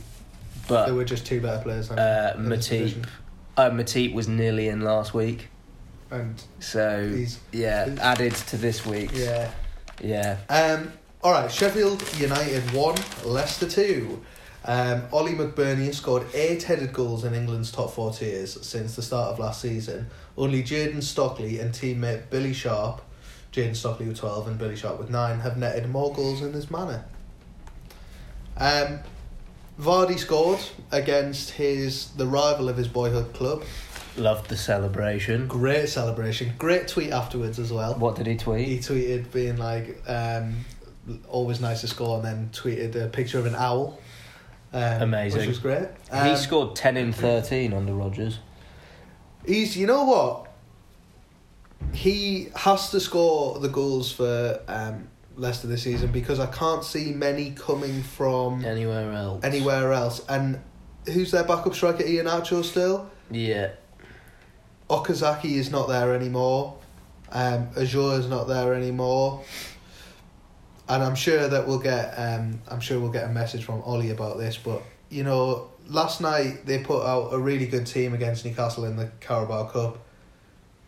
But 0.67 0.85
there 0.85 0.93
were 0.93 1.05
just 1.05 1.25
two 1.25 1.41
better 1.41 1.63
players 1.63 1.89
than 1.89 1.97
uh, 1.97 2.35
Matip, 2.37 3.07
uh, 3.57 3.71
Matip 3.71 4.13
was 4.13 4.27
nearly 4.27 4.67
in 4.67 4.81
last 4.81 5.15
week. 5.15 5.47
And 6.11 6.41
So 6.59 7.07
he's, 7.09 7.39
yeah, 7.51 7.95
added 8.01 8.33
to 8.35 8.57
this 8.57 8.85
week's. 8.85 9.13
yeah. 9.13 9.51
Yeah. 10.01 10.37
Um, 10.49 10.93
all 11.21 11.33
right, 11.33 11.51
Sheffield 11.51 12.01
United 12.17 12.63
1, 12.71 12.95
Leicester 13.25 13.67
2. 13.67 14.21
Um, 14.65 15.03
Oli 15.11 15.33
McBurnie 15.33 15.85
has 15.85 15.97
scored 15.97 16.25
eight 16.33 16.63
headed 16.63 16.93
goals 16.93 17.23
in 17.25 17.33
England's 17.33 17.71
top 17.71 17.91
four 17.91 18.11
tiers 18.13 18.65
since 18.65 18.95
the 18.95 19.01
start 19.01 19.31
of 19.33 19.39
last 19.39 19.61
season. 19.61 20.07
Only 20.37 20.63
Jayden 20.63 21.03
Stockley 21.03 21.59
and 21.59 21.73
teammate 21.73 22.29
Billy 22.29 22.53
Sharp, 22.53 23.01
Jayden 23.51 23.75
Stockley 23.75 24.07
with 24.07 24.17
12 24.17 24.47
and 24.47 24.57
Billy 24.57 24.75
Sharp 24.75 24.99
with 24.99 25.09
9, 25.09 25.39
have 25.39 25.57
netted 25.57 25.89
more 25.89 26.13
goals 26.13 26.41
in 26.41 26.51
this 26.53 26.71
manner. 26.71 27.03
Um, 28.57 28.99
Vardy 29.79 30.19
scored 30.19 30.59
against 30.91 31.51
his 31.51 32.11
the 32.11 32.25
rival 32.27 32.67
of 32.67 32.75
his 32.77 32.87
boyhood 32.87 33.33
club. 33.33 33.63
Loved 34.17 34.49
the 34.49 34.57
celebration. 34.57 35.47
Great 35.47 35.87
celebration. 35.89 36.51
Great 36.57 36.87
tweet 36.87 37.11
afterwards 37.11 37.59
as 37.59 37.71
well. 37.71 37.93
What 37.95 38.15
did 38.15 38.27
he 38.27 38.35
tweet? 38.37 38.67
He 38.67 38.77
tweeted 38.79 39.31
being 39.31 39.57
like, 39.57 40.01
um, 40.09 40.55
always 41.29 41.61
nice 41.61 41.81
to 41.81 41.87
score, 41.87 42.17
and 42.17 42.25
then 42.25 42.49
tweeted 42.51 42.95
a 42.95 43.07
picture 43.07 43.39
of 43.39 43.45
an 43.45 43.55
owl. 43.55 43.99
Um, 44.73 45.01
Amazing. 45.03 45.39
Which 45.39 45.47
was 45.47 45.59
great. 45.59 45.87
he 46.11 46.17
Um, 46.17 46.35
scored 46.37 46.75
10 46.75 46.97
in 46.97 47.13
13 47.13 47.73
under 47.73 47.93
Rodgers. 47.93 48.39
He's, 49.45 49.75
you 49.77 49.87
know 49.87 50.03
what? 50.03 50.47
He 51.93 52.49
has 52.55 52.91
to 52.91 52.99
score 52.99 53.57
the 53.59 53.69
goals 53.69 54.11
for 54.11 54.59
um, 54.67 55.07
Leicester 55.37 55.67
this 55.67 55.83
season 55.83 56.11
because 56.11 56.39
I 56.39 56.45
can't 56.47 56.83
see 56.83 57.13
many 57.13 57.51
coming 57.51 58.03
from 58.03 58.63
Anywhere 58.65 59.11
else? 59.13 59.43
anywhere 59.43 59.93
else. 59.93 60.23
And 60.27 60.59
who's 61.05 61.31
their 61.31 61.45
backup 61.45 61.73
striker? 61.73 62.03
Iheanacho 62.03 62.63
still? 62.63 63.09
Yeah. 63.31 63.69
Okazaki 64.89 65.51
is 65.51 65.71
not 65.71 65.87
there 65.87 66.15
anymore. 66.15 66.77
Um, 67.31 67.69
Azure 67.77 68.19
is 68.19 68.27
not 68.27 68.47
there 68.47 68.73
anymore. 68.73 69.43
And 70.87 71.03
I'm 71.03 71.15
sure 71.15 71.47
that 71.47 71.67
we'll 71.67 71.79
get 71.79 72.15
um, 72.17 72.61
I'm 72.67 72.79
sure 72.79 72.99
we'll 72.99 73.11
get 73.11 73.25
a 73.25 73.31
message 73.31 73.63
from 73.63 73.81
Ollie 73.83 74.09
about 74.09 74.39
this, 74.39 74.57
but 74.57 74.81
you 75.09 75.23
know, 75.23 75.69
last 75.87 76.21
night 76.21 76.65
they 76.65 76.79
put 76.79 77.05
out 77.05 77.31
a 77.31 77.37
really 77.37 77.67
good 77.67 77.85
team 77.85 78.13
against 78.13 78.43
Newcastle 78.43 78.85
in 78.85 78.95
the 78.95 79.11
Carabao 79.19 79.65
Cup. 79.65 79.99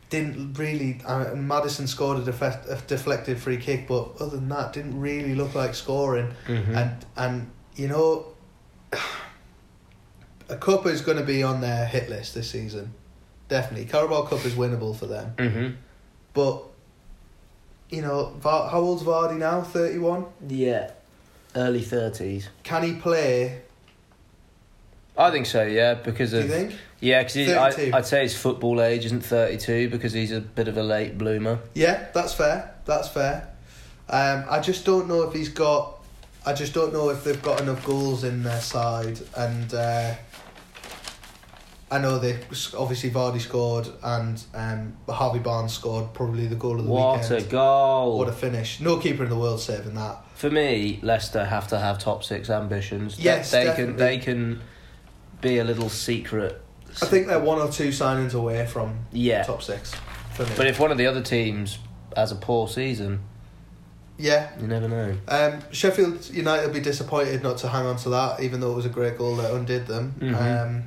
Didn't 0.09 0.55
really. 0.55 0.99
Uh, 1.05 1.35
Maddison 1.35 1.87
scored 1.87 2.27
a, 2.27 2.63
a 2.69 2.81
deflected 2.87 3.39
free 3.39 3.57
kick, 3.57 3.87
but 3.87 4.11
other 4.19 4.37
than 4.37 4.49
that, 4.49 4.73
didn't 4.73 4.99
really 4.99 5.35
look 5.35 5.53
like 5.53 5.75
scoring. 5.75 6.33
Mm-hmm. 6.47 6.75
And 6.75 7.05
and 7.15 7.51
you 7.75 7.87
know, 7.87 8.33
a 10.49 10.57
cup 10.57 10.87
is 10.87 11.01
going 11.01 11.17
to 11.17 11.23
be 11.23 11.43
on 11.43 11.61
their 11.61 11.85
hit 11.85 12.09
list 12.09 12.33
this 12.33 12.49
season. 12.49 12.93
Definitely, 13.51 13.85
Carabao 13.87 14.21
Cup 14.21 14.45
is 14.45 14.53
winnable 14.53 14.95
for 14.95 15.07
them. 15.07 15.33
mm-hmm. 15.35 15.75
But 16.33 16.63
you 17.89 18.01
know, 18.01 18.33
how 18.41 18.79
old's 18.79 19.03
Vardy 19.03 19.37
now? 19.37 19.61
Thirty 19.61 19.97
one. 19.97 20.23
Yeah. 20.47 20.91
Early 21.53 21.81
30s. 21.81 22.47
Can 22.63 22.83
he 22.83 22.93
play? 22.93 23.61
I 25.17 25.31
think 25.31 25.47
so, 25.47 25.63
yeah, 25.63 25.95
because 25.95 26.31
Do 26.31 26.37
you 26.37 26.43
of. 26.43 26.49
think? 26.49 26.75
Yeah, 27.01 27.23
because 27.23 27.33
32. 27.33 27.93
I'd 27.93 28.05
say 28.05 28.21
his 28.21 28.37
football 28.37 28.81
age 28.81 29.03
isn't 29.03 29.25
32 29.25 29.89
because 29.89 30.13
he's 30.13 30.31
a 30.31 30.39
bit 30.39 30.69
of 30.69 30.77
a 30.77 30.83
late 30.83 31.17
bloomer. 31.17 31.59
Yeah, 31.73 32.07
that's 32.13 32.33
fair. 32.33 32.73
That's 32.85 33.09
fair. 33.09 33.49
Um, 34.07 34.45
I 34.49 34.61
just 34.61 34.85
don't 34.85 35.09
know 35.09 35.23
if 35.23 35.33
he's 35.33 35.49
got. 35.49 35.99
I 36.45 36.53
just 36.53 36.73
don't 36.73 36.93
know 36.93 37.09
if 37.09 37.25
they've 37.25 37.41
got 37.41 37.59
enough 37.59 37.85
goals 37.85 38.23
in 38.23 38.43
their 38.43 38.61
side, 38.61 39.19
and 39.35 39.73
uh, 39.73 40.13
I 41.91 41.97
know 41.99 42.19
they 42.19 42.39
obviously 42.77 43.11
Vardy 43.11 43.41
scored 43.41 43.87
and 44.01 44.41
um, 44.55 44.95
Harvey 45.09 45.39
Barnes 45.39 45.73
scored 45.73 46.13
probably 46.13 46.47
the 46.47 46.55
goal 46.55 46.79
of 46.79 46.85
the 46.85 46.89
What 46.91 47.21
weekend. 47.21 47.45
a 47.45 47.49
goal! 47.49 48.17
What 48.17 48.29
a 48.29 48.31
finish! 48.31 48.79
No 48.79 48.97
keeper 48.97 49.23
in 49.25 49.29
the 49.29 49.35
world 49.35 49.59
saving 49.59 49.95
that. 49.95 50.23
For 50.35 50.49
me, 50.49 50.99
Leicester 51.03 51.43
have 51.43 51.67
to 51.67 51.77
have 51.77 51.99
top 51.99 52.23
six 52.23 52.49
ambitions. 52.49 53.19
Yes, 53.19 53.51
they 53.51 53.65
definitely. 53.65 53.93
can. 53.93 53.97
They 53.97 54.17
can 54.19 54.61
be 55.41 55.57
a 55.57 55.63
little 55.65 55.89
secret. 55.89 56.61
I 57.01 57.05
think 57.07 57.27
they're 57.27 57.39
one 57.39 57.59
or 57.59 57.69
two 57.69 57.89
signings 57.89 58.33
away 58.33 58.65
from 58.65 59.05
Yeah, 59.11 59.43
top 59.43 59.61
six 59.61 59.93
for 60.33 60.43
me. 60.43 60.49
but 60.55 60.67
if 60.67 60.79
one 60.79 60.91
of 60.91 60.97
the 60.97 61.07
other 61.07 61.21
teams 61.21 61.77
has 62.15 62.31
a 62.31 62.35
poor 62.35 62.67
season, 62.69 63.19
yeah, 64.17 64.49
you 64.61 64.67
never 64.67 64.87
know. 64.87 65.17
um, 65.27 65.59
Sheffield 65.71 66.29
United 66.29 66.67
will 66.67 66.73
be 66.73 66.79
disappointed 66.79 67.43
not 67.43 67.57
to 67.59 67.67
hang 67.69 67.85
on 67.85 67.97
to 67.97 68.09
that, 68.09 68.41
even 68.41 68.59
though 68.61 68.71
it 68.71 68.75
was 68.75 68.85
a 68.85 68.89
great 68.89 69.17
goal 69.17 69.35
that 69.37 69.51
undid 69.53 69.87
them. 69.87 70.15
Mhm. 70.19 70.35
Um, 70.65 70.83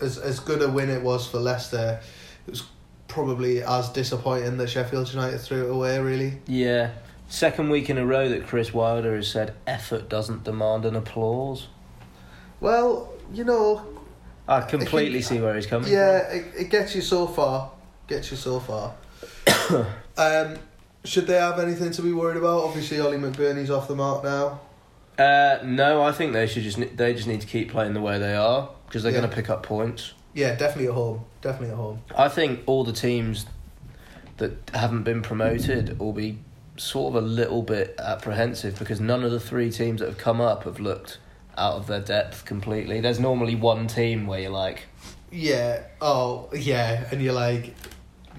as 0.00 0.18
as 0.18 0.40
good 0.40 0.62
a 0.62 0.68
win 0.68 0.90
it 0.90 1.02
was 1.02 1.26
for 1.26 1.38
Leicester, 1.38 2.00
it 2.46 2.50
was 2.50 2.64
probably 3.08 3.62
as 3.62 3.88
disappointing 3.90 4.56
that 4.58 4.68
Sheffield 4.68 5.12
United 5.12 5.38
threw 5.40 5.66
it 5.66 5.70
away. 5.70 5.98
Really, 5.98 6.38
Yeah, 6.46 6.90
second 7.28 7.70
week 7.70 7.90
in 7.90 7.98
a 7.98 8.06
row 8.06 8.28
that 8.28 8.46
Chris 8.46 8.72
Wilder 8.72 9.16
has 9.16 9.28
said 9.28 9.54
effort 9.66 10.08
doesn't 10.08 10.44
demand 10.44 10.84
an 10.84 10.96
applause. 10.96 11.68
well, 12.60 13.12
you 13.32 13.44
know, 13.44 13.84
I 14.48 14.60
completely 14.62 15.22
think- 15.22 15.24
see 15.24 15.40
where 15.40 15.54
he's 15.54 15.66
coming 15.66 15.90
yeah, 15.90 16.18
it, 16.28 16.44
it 16.58 16.70
gets 16.70 16.94
you 16.94 17.00
so 17.00 17.26
far, 17.26 17.70
gets 18.08 18.30
you 18.30 18.36
so 18.36 18.60
far. 18.60 18.94
um, 20.16 20.56
should 21.04 21.26
they 21.26 21.36
have 21.36 21.58
anything 21.58 21.90
to 21.92 22.02
be 22.02 22.12
worried 22.12 22.36
about? 22.36 22.64
Obviously, 22.64 23.00
Oli 23.00 23.16
McBurnie's 23.16 23.70
off 23.70 23.88
the 23.88 23.94
mark 23.96 24.22
now. 24.24 24.60
Uh, 25.18 25.58
no, 25.64 26.02
I 26.02 26.12
think 26.12 26.32
they 26.32 26.46
should 26.46 26.62
just 26.62 26.78
they 26.96 27.12
just 27.14 27.26
need 27.28 27.40
to 27.42 27.46
keep 27.46 27.70
playing 27.70 27.92
the 27.94 28.00
way 28.00 28.18
they 28.18 28.34
are 28.34 28.70
because 28.90 29.04
they're 29.04 29.12
Yeah. 29.12 29.18
going 29.20 29.30
to 29.30 29.36
pick 29.36 29.48
up 29.48 29.62
points. 29.62 30.14
Yeah, 30.34 30.56
definitely 30.56 30.88
at 30.88 30.94
home. 30.94 31.24
Definitely 31.42 31.70
at 31.70 31.76
home. 31.76 32.02
I 32.16 32.28
think 32.28 32.60
all 32.66 32.82
the 32.82 32.92
teams 32.92 33.46
that 34.38 34.52
haven't 34.74 35.04
been 35.04 35.22
promoted 35.22 35.96
will 36.00 36.12
be 36.12 36.38
sort 36.76 37.14
of 37.14 37.22
a 37.22 37.26
little 37.26 37.62
bit 37.62 37.94
apprehensive 38.00 38.78
because 38.80 39.00
none 39.00 39.22
of 39.22 39.30
the 39.30 39.38
three 39.40 39.70
teams 39.70 40.00
that 40.00 40.08
have 40.08 40.18
come 40.18 40.40
up 40.40 40.64
have 40.64 40.80
looked 40.80 41.18
out 41.56 41.74
of 41.74 41.86
their 41.86 42.00
depth 42.00 42.44
completely. 42.44 43.00
There's 43.00 43.20
normally 43.20 43.54
one 43.54 43.86
team 43.86 44.26
where 44.26 44.40
you're 44.40 44.50
like, 44.50 44.86
Yeah. 45.30 45.82
Oh, 46.00 46.48
yeah. 46.52 47.04
And 47.12 47.22
you're 47.22 47.34
like, 47.34 47.74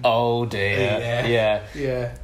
oh 0.04 0.44
dear, 0.44 0.78
Yeah. 0.98 1.26
yeah. 1.26 1.62
yeah. 1.74 2.14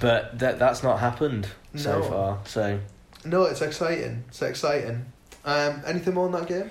But 0.00 0.38
that 0.40 0.58
that's 0.58 0.82
not 0.82 0.98
happened 0.98 1.46
so 1.76 2.00
No. 2.00 2.04
far. 2.04 2.38
So 2.44 2.80
No, 3.24 3.44
it's 3.44 3.60
exciting. 3.62 4.24
It's 4.28 4.42
exciting. 4.42 5.06
Um, 5.44 5.82
anything 5.86 6.14
more 6.14 6.26
on 6.26 6.32
that 6.32 6.46
game? 6.46 6.70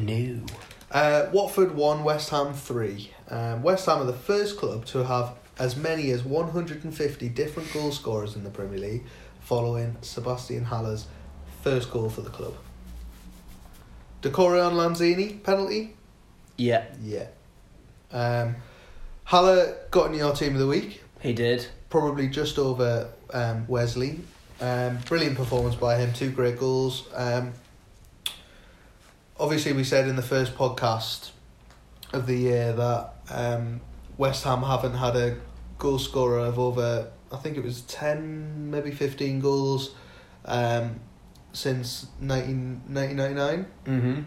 New. 0.00 0.44
Uh, 0.90 1.26
Watford 1.32 1.74
won, 1.74 2.04
West 2.04 2.30
Ham 2.30 2.52
three. 2.54 3.10
Um, 3.28 3.62
West 3.62 3.86
Ham 3.86 4.00
are 4.00 4.04
the 4.04 4.12
first 4.12 4.58
club 4.58 4.84
to 4.86 5.04
have 5.04 5.34
as 5.58 5.76
many 5.76 6.10
as 6.10 6.22
150 6.24 7.28
different 7.30 7.72
goal 7.72 7.92
scorers 7.92 8.36
in 8.36 8.44
the 8.44 8.50
Premier 8.50 8.78
League, 8.78 9.04
following 9.40 9.96
Sebastian 10.02 10.64
Haller's 10.66 11.06
first 11.62 11.90
goal 11.90 12.08
for 12.10 12.20
the 12.22 12.30
club. 12.30 12.54
Doucouré 14.22 14.64
on 14.64 14.74
Lanzini 14.74 15.42
penalty. 15.42 15.94
Yeah, 16.56 16.84
Yeah. 17.02 17.26
Um, 18.12 18.56
Haller 19.24 19.76
got 19.90 20.10
in 20.10 20.18
your 20.18 20.34
team 20.34 20.52
of 20.54 20.58
the 20.58 20.66
week. 20.66 21.02
he 21.20 21.32
did. 21.32 21.66
probably 21.88 22.28
just 22.28 22.58
over 22.58 23.08
um, 23.32 23.66
Wesley. 23.66 24.20
Um, 24.60 24.98
brilliant 25.06 25.36
performance 25.36 25.74
by 25.74 25.96
him, 25.96 26.12
two 26.12 26.30
great 26.30 26.58
goals. 26.58 27.08
Um, 27.14 27.52
obviously, 29.38 29.72
we 29.72 29.84
said 29.84 30.08
in 30.08 30.16
the 30.16 30.22
first 30.22 30.54
podcast 30.54 31.30
of 32.12 32.26
the 32.26 32.36
year 32.36 32.72
that 32.72 33.14
um, 33.30 33.80
West 34.18 34.44
Ham 34.44 34.62
haven't 34.62 34.94
had 34.94 35.16
a 35.16 35.36
goal 35.78 35.98
scorer 35.98 36.38
of 36.38 36.58
over, 36.58 37.10
I 37.32 37.36
think 37.36 37.56
it 37.56 37.64
was 37.64 37.82
10, 37.82 38.70
maybe 38.70 38.90
15 38.90 39.40
goals 39.40 39.94
um, 40.44 41.00
since 41.52 42.06
19, 42.20 42.82
1999. 42.88 43.66
Mm-hmm. 43.86 44.22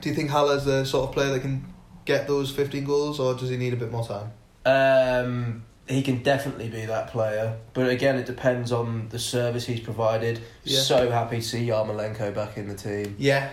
Do 0.00 0.08
you 0.08 0.14
think 0.14 0.30
Haller's 0.30 0.64
the 0.64 0.84
sort 0.84 1.08
of 1.08 1.14
player 1.14 1.30
that 1.30 1.40
can 1.40 1.64
get 2.04 2.26
those 2.26 2.50
15 2.50 2.84
goals, 2.84 3.20
or 3.20 3.34
does 3.34 3.50
he 3.50 3.56
need 3.56 3.72
a 3.72 3.76
bit 3.76 3.90
more 3.90 4.06
time? 4.06 4.32
Um, 4.64 5.64
he 5.88 6.02
can 6.02 6.22
definitely 6.22 6.68
be 6.68 6.86
that 6.86 7.08
player, 7.08 7.56
but 7.72 7.88
again, 7.88 8.16
it 8.16 8.26
depends 8.26 8.72
on 8.72 9.08
the 9.08 9.18
service 9.18 9.66
he's 9.66 9.80
provided. 9.80 10.40
Yeah. 10.64 10.80
So 10.80 11.10
happy 11.10 11.36
to 11.36 11.42
see 11.42 11.66
Yarmolenko 11.66 12.34
back 12.34 12.56
in 12.56 12.68
the 12.68 12.74
team. 12.74 13.16
Yeah. 13.18 13.50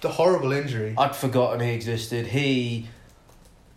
The 0.00 0.08
horrible 0.10 0.52
injury. 0.52 0.94
I'd 0.96 1.16
forgotten 1.16 1.60
he 1.60 1.70
existed. 1.70 2.26
He, 2.28 2.88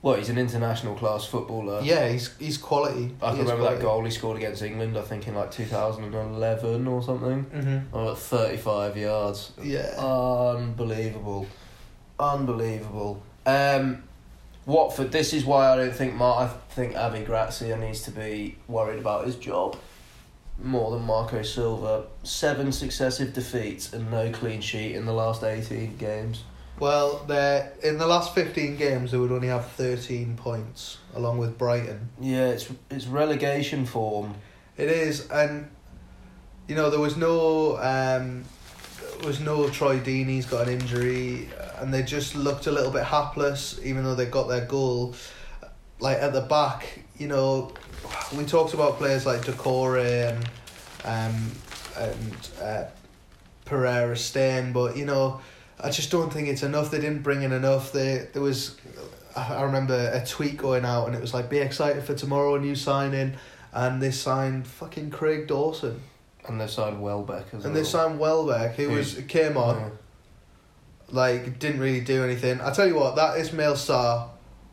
well, 0.01 0.15
he's 0.15 0.29
an 0.29 0.37
international 0.37 0.95
class 0.95 1.25
footballer. 1.25 1.81
Yeah, 1.81 2.09
he's 2.09 2.35
he's 2.37 2.57
quality. 2.57 3.15
I 3.21 3.31
can 3.31 3.39
remember 3.39 3.63
that 3.63 3.81
goal 3.81 4.03
he 4.03 4.11
scored 4.11 4.37
against 4.37 4.61
England. 4.61 4.97
I 4.97 5.01
think 5.01 5.27
in 5.27 5.35
like 5.35 5.51
two 5.51 5.65
thousand 5.65 6.03
and 6.03 6.35
eleven 6.35 6.87
or 6.87 7.01
something. 7.01 7.45
Mm-hmm. 7.45 7.95
Oh, 7.95 8.11
at 8.11 8.17
thirty-five 8.17 8.97
yards. 8.97 9.51
Yeah. 9.63 9.95
Unbelievable, 9.97 11.47
unbelievable. 12.19 13.21
Um, 13.45 14.03
Watford. 14.65 15.11
This 15.11 15.33
is 15.33 15.43
why 15.43 15.71
I 15.71 15.75
don't 15.75 15.95
think 15.95 16.13
Mar- 16.13 16.43
I 16.43 16.47
think 16.73 16.93
Javi 16.93 17.25
Gracia 17.25 17.75
needs 17.77 18.03
to 18.03 18.11
be 18.11 18.57
worried 18.67 18.99
about 18.99 19.25
his 19.25 19.35
job 19.35 19.75
more 20.63 20.91
than 20.91 21.05
Marco 21.05 21.41
Silva. 21.41 22.05
Seven 22.23 22.71
successive 22.71 23.33
defeats 23.33 23.93
and 23.93 24.09
no 24.11 24.31
clean 24.31 24.61
sheet 24.61 24.95
in 24.95 25.05
the 25.05 25.13
last 25.13 25.43
eighteen 25.43 25.97
games. 25.97 26.43
Well, 26.79 27.23
they're, 27.27 27.73
in 27.83 27.99
the 27.99 28.07
last 28.07 28.33
fifteen 28.33 28.75
games 28.75 29.11
they 29.11 29.17
would 29.17 29.31
only 29.31 29.49
have 29.49 29.67
thirteen 29.71 30.35
points, 30.35 30.97
along 31.13 31.37
with 31.37 31.57
Brighton. 31.57 32.09
Yeah, 32.19 32.47
it's 32.47 32.69
it's 32.89 33.05
relegation 33.05 33.85
form. 33.85 34.33
It 34.77 34.89
is, 34.89 35.29
and 35.29 35.69
you 36.67 36.75
know 36.75 36.89
there 36.89 36.99
was 36.99 37.17
no 37.17 37.77
um, 37.77 38.43
there 39.19 39.27
was 39.27 39.39
no 39.39 39.69
Troy 39.69 39.99
Deeney's 39.99 40.45
got 40.45 40.67
an 40.67 40.79
injury, 40.79 41.49
and 41.77 41.93
they 41.93 42.01
just 42.01 42.35
looked 42.35 42.67
a 42.67 42.71
little 42.71 42.91
bit 42.91 43.03
hapless, 43.03 43.79
even 43.83 44.03
though 44.03 44.15
they 44.15 44.25
got 44.25 44.47
their 44.47 44.65
goal. 44.65 45.15
Like 45.99 46.17
at 46.17 46.33
the 46.33 46.41
back, 46.41 47.03
you 47.19 47.27
know, 47.27 47.73
we 48.35 48.45
talked 48.45 48.73
about 48.73 48.97
players 48.97 49.25
like 49.25 49.41
Doucouré 49.41 50.29
and 50.31 50.45
um, 51.05 51.51
and 51.97 52.49
uh, 52.61 52.83
Pereira 53.65 54.15
Stain, 54.17 54.71
but 54.73 54.95
you 54.97 55.05
know, 55.05 55.41
I 55.79 55.89
just 55.89 56.11
don't 56.11 56.31
think 56.31 56.47
it's 56.47 56.63
enough. 56.63 56.91
They 56.91 56.99
didn't 56.99 57.23
bring 57.23 57.41
in 57.43 57.51
enough. 57.51 57.91
They 57.91 58.27
there 58.33 58.41
was, 58.41 58.77
I 59.35 59.61
remember 59.63 60.11
a 60.13 60.25
tweet 60.25 60.57
going 60.57 60.85
out, 60.85 61.07
and 61.07 61.15
it 61.15 61.21
was 61.21 61.33
like, 61.33 61.49
"Be 61.49 61.57
excited 61.59 62.03
for 62.03 62.13
tomorrow, 62.13 62.57
new 62.57 62.75
signing." 62.75 63.35
and 63.73 64.01
they 64.01 64.11
signed 64.11 64.67
fucking 64.67 65.09
Craig 65.09 65.47
Dawson, 65.47 66.01
And 66.45 66.59
they 66.59 66.67
signed 66.67 67.01
Welbeck 67.01 67.45
as 67.45 67.53
well. 67.53 67.67
and 67.67 67.73
they 67.73 67.85
signed 67.85 68.19
Welbeck, 68.19 68.75
who 68.75 68.89
Who- 68.89 68.97
was 68.97 69.15
came 69.29 69.55
on, 69.55 69.77
Yeah. 69.79 69.89
like 71.09 71.57
didn't 71.57 71.79
really 71.79 72.01
do 72.01 72.21
anything. 72.25 72.59
I 72.59 72.71
tell 72.71 72.85
you 72.85 72.95
what, 72.95 73.15
that 73.15 73.37
Ismail 73.37 73.75
Sarr, 73.75 74.27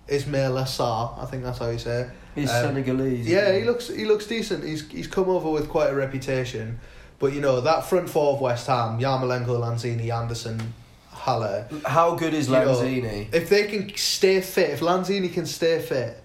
Ismail 0.08 0.52
Sarr, 0.64 1.16
I 1.22 1.26
think 1.26 1.44
that's 1.44 1.58
how 1.58 1.70
you 1.70 1.78
say 1.78 2.00
it. 2.02 2.10
He's 2.38 2.50
Um, 2.50 2.66
Senegalese. 2.66 3.26
Yeah, 3.28 3.52
he 3.56 3.64
looks 3.64 3.88
he 3.88 4.04
looks 4.04 4.26
decent. 4.26 4.64
He's 4.64 4.88
he's 4.90 5.06
come 5.06 5.28
over 5.28 5.50
with 5.50 5.68
quite 5.68 5.90
a 5.90 5.94
reputation, 5.94 6.78
but 7.18 7.32
you 7.32 7.40
know 7.40 7.60
that 7.60 7.84
front 7.84 8.08
four 8.08 8.34
of 8.34 8.40
West 8.40 8.66
Ham: 8.66 8.98
Yarmolenko, 8.98 9.58
Lanzini, 9.60 10.10
Anderson, 10.10 10.74
Haller. 11.10 11.66
How 11.84 12.14
good 12.14 12.34
is 12.34 12.48
You 12.48 12.54
know, 12.54 12.66
Lanzini? 12.74 13.34
If 13.34 13.48
they 13.48 13.66
can 13.66 13.94
stay 13.96 14.40
fit, 14.40 14.70
if 14.70 14.80
Lanzini 14.80 15.32
can 15.32 15.46
stay 15.46 15.80
fit, 15.80 16.22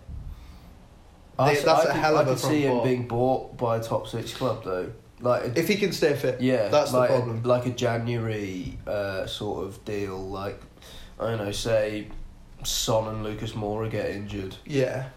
I, 1.38 1.54
they- 1.56 1.62
that's 1.62 1.68
I 1.68 1.90
a 1.90 1.92
could, 1.94 1.96
hell 2.02 2.18
of 2.18 2.28
I 2.28 2.30
a 2.32 2.34
could 2.34 2.40
front 2.42 2.54
see 2.56 2.62
him 2.62 2.72
four. 2.72 2.84
being 2.86 3.08
bought 3.08 3.58
by 3.58 3.78
a 3.78 3.84
top 3.84 4.08
six 4.08 4.34
club 4.34 4.64
though. 4.64 4.92
Like 5.20 5.58
if 5.58 5.68
he 5.68 5.76
can 5.78 5.92
stay 5.94 6.14
fit, 6.16 6.42
yeah, 6.42 6.68
that's 6.68 6.92
the 6.92 6.98
like 7.00 7.10
a- 7.10 7.14
problem. 7.14 7.44
like 7.44 7.66
a 7.66 7.70
January 7.72 8.78
uh, 8.86 9.26
sort 9.26 9.66
of 9.66 9.84
deal. 9.86 10.18
Like 10.20 10.60
I 11.20 11.28
don't 11.30 11.38
know, 11.38 11.52
say 11.52 12.10
Son 12.64 13.08
and 13.08 13.24
Lucas 13.24 13.54
Moura 13.54 13.90
get 13.90 14.10
injured. 14.12 14.56
Yeah. 14.66 15.10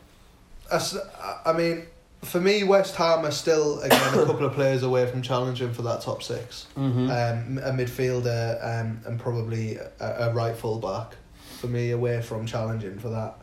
As- 0.71 0.99
I 1.45 1.53
mean, 1.53 1.87
for 2.23 2.41
me, 2.41 2.65
West 2.65 2.97
Ham 2.97 3.25
are 3.25 3.31
still, 3.31 3.81
again, 3.81 4.15
a 4.15 4.17
couple 4.27 4.47
of 4.47 4.53
players 4.53 4.83
away 4.83 5.07
from 5.07 5.23
challenging 5.23 5.73
for 5.73 5.83
that 5.83 6.01
top 6.01 6.23
six. 6.23 6.67
Mm-hmm. 6.77 7.11
Um, 7.11 7.59
a 7.59 7.71
midfielder 7.71 8.59
um, 8.63 9.01
and 9.07 9.19
probably 9.19 9.77
a, 9.77 9.91
a 10.01 10.35
right 10.35 10.57
full 10.57 10.79
back. 10.79 11.17
For 11.61 11.69
me, 11.69 11.93
away 11.93 12.21
from 12.21 12.45
challenging 12.45 12.99
for 12.99 13.09
that, 13.09 13.39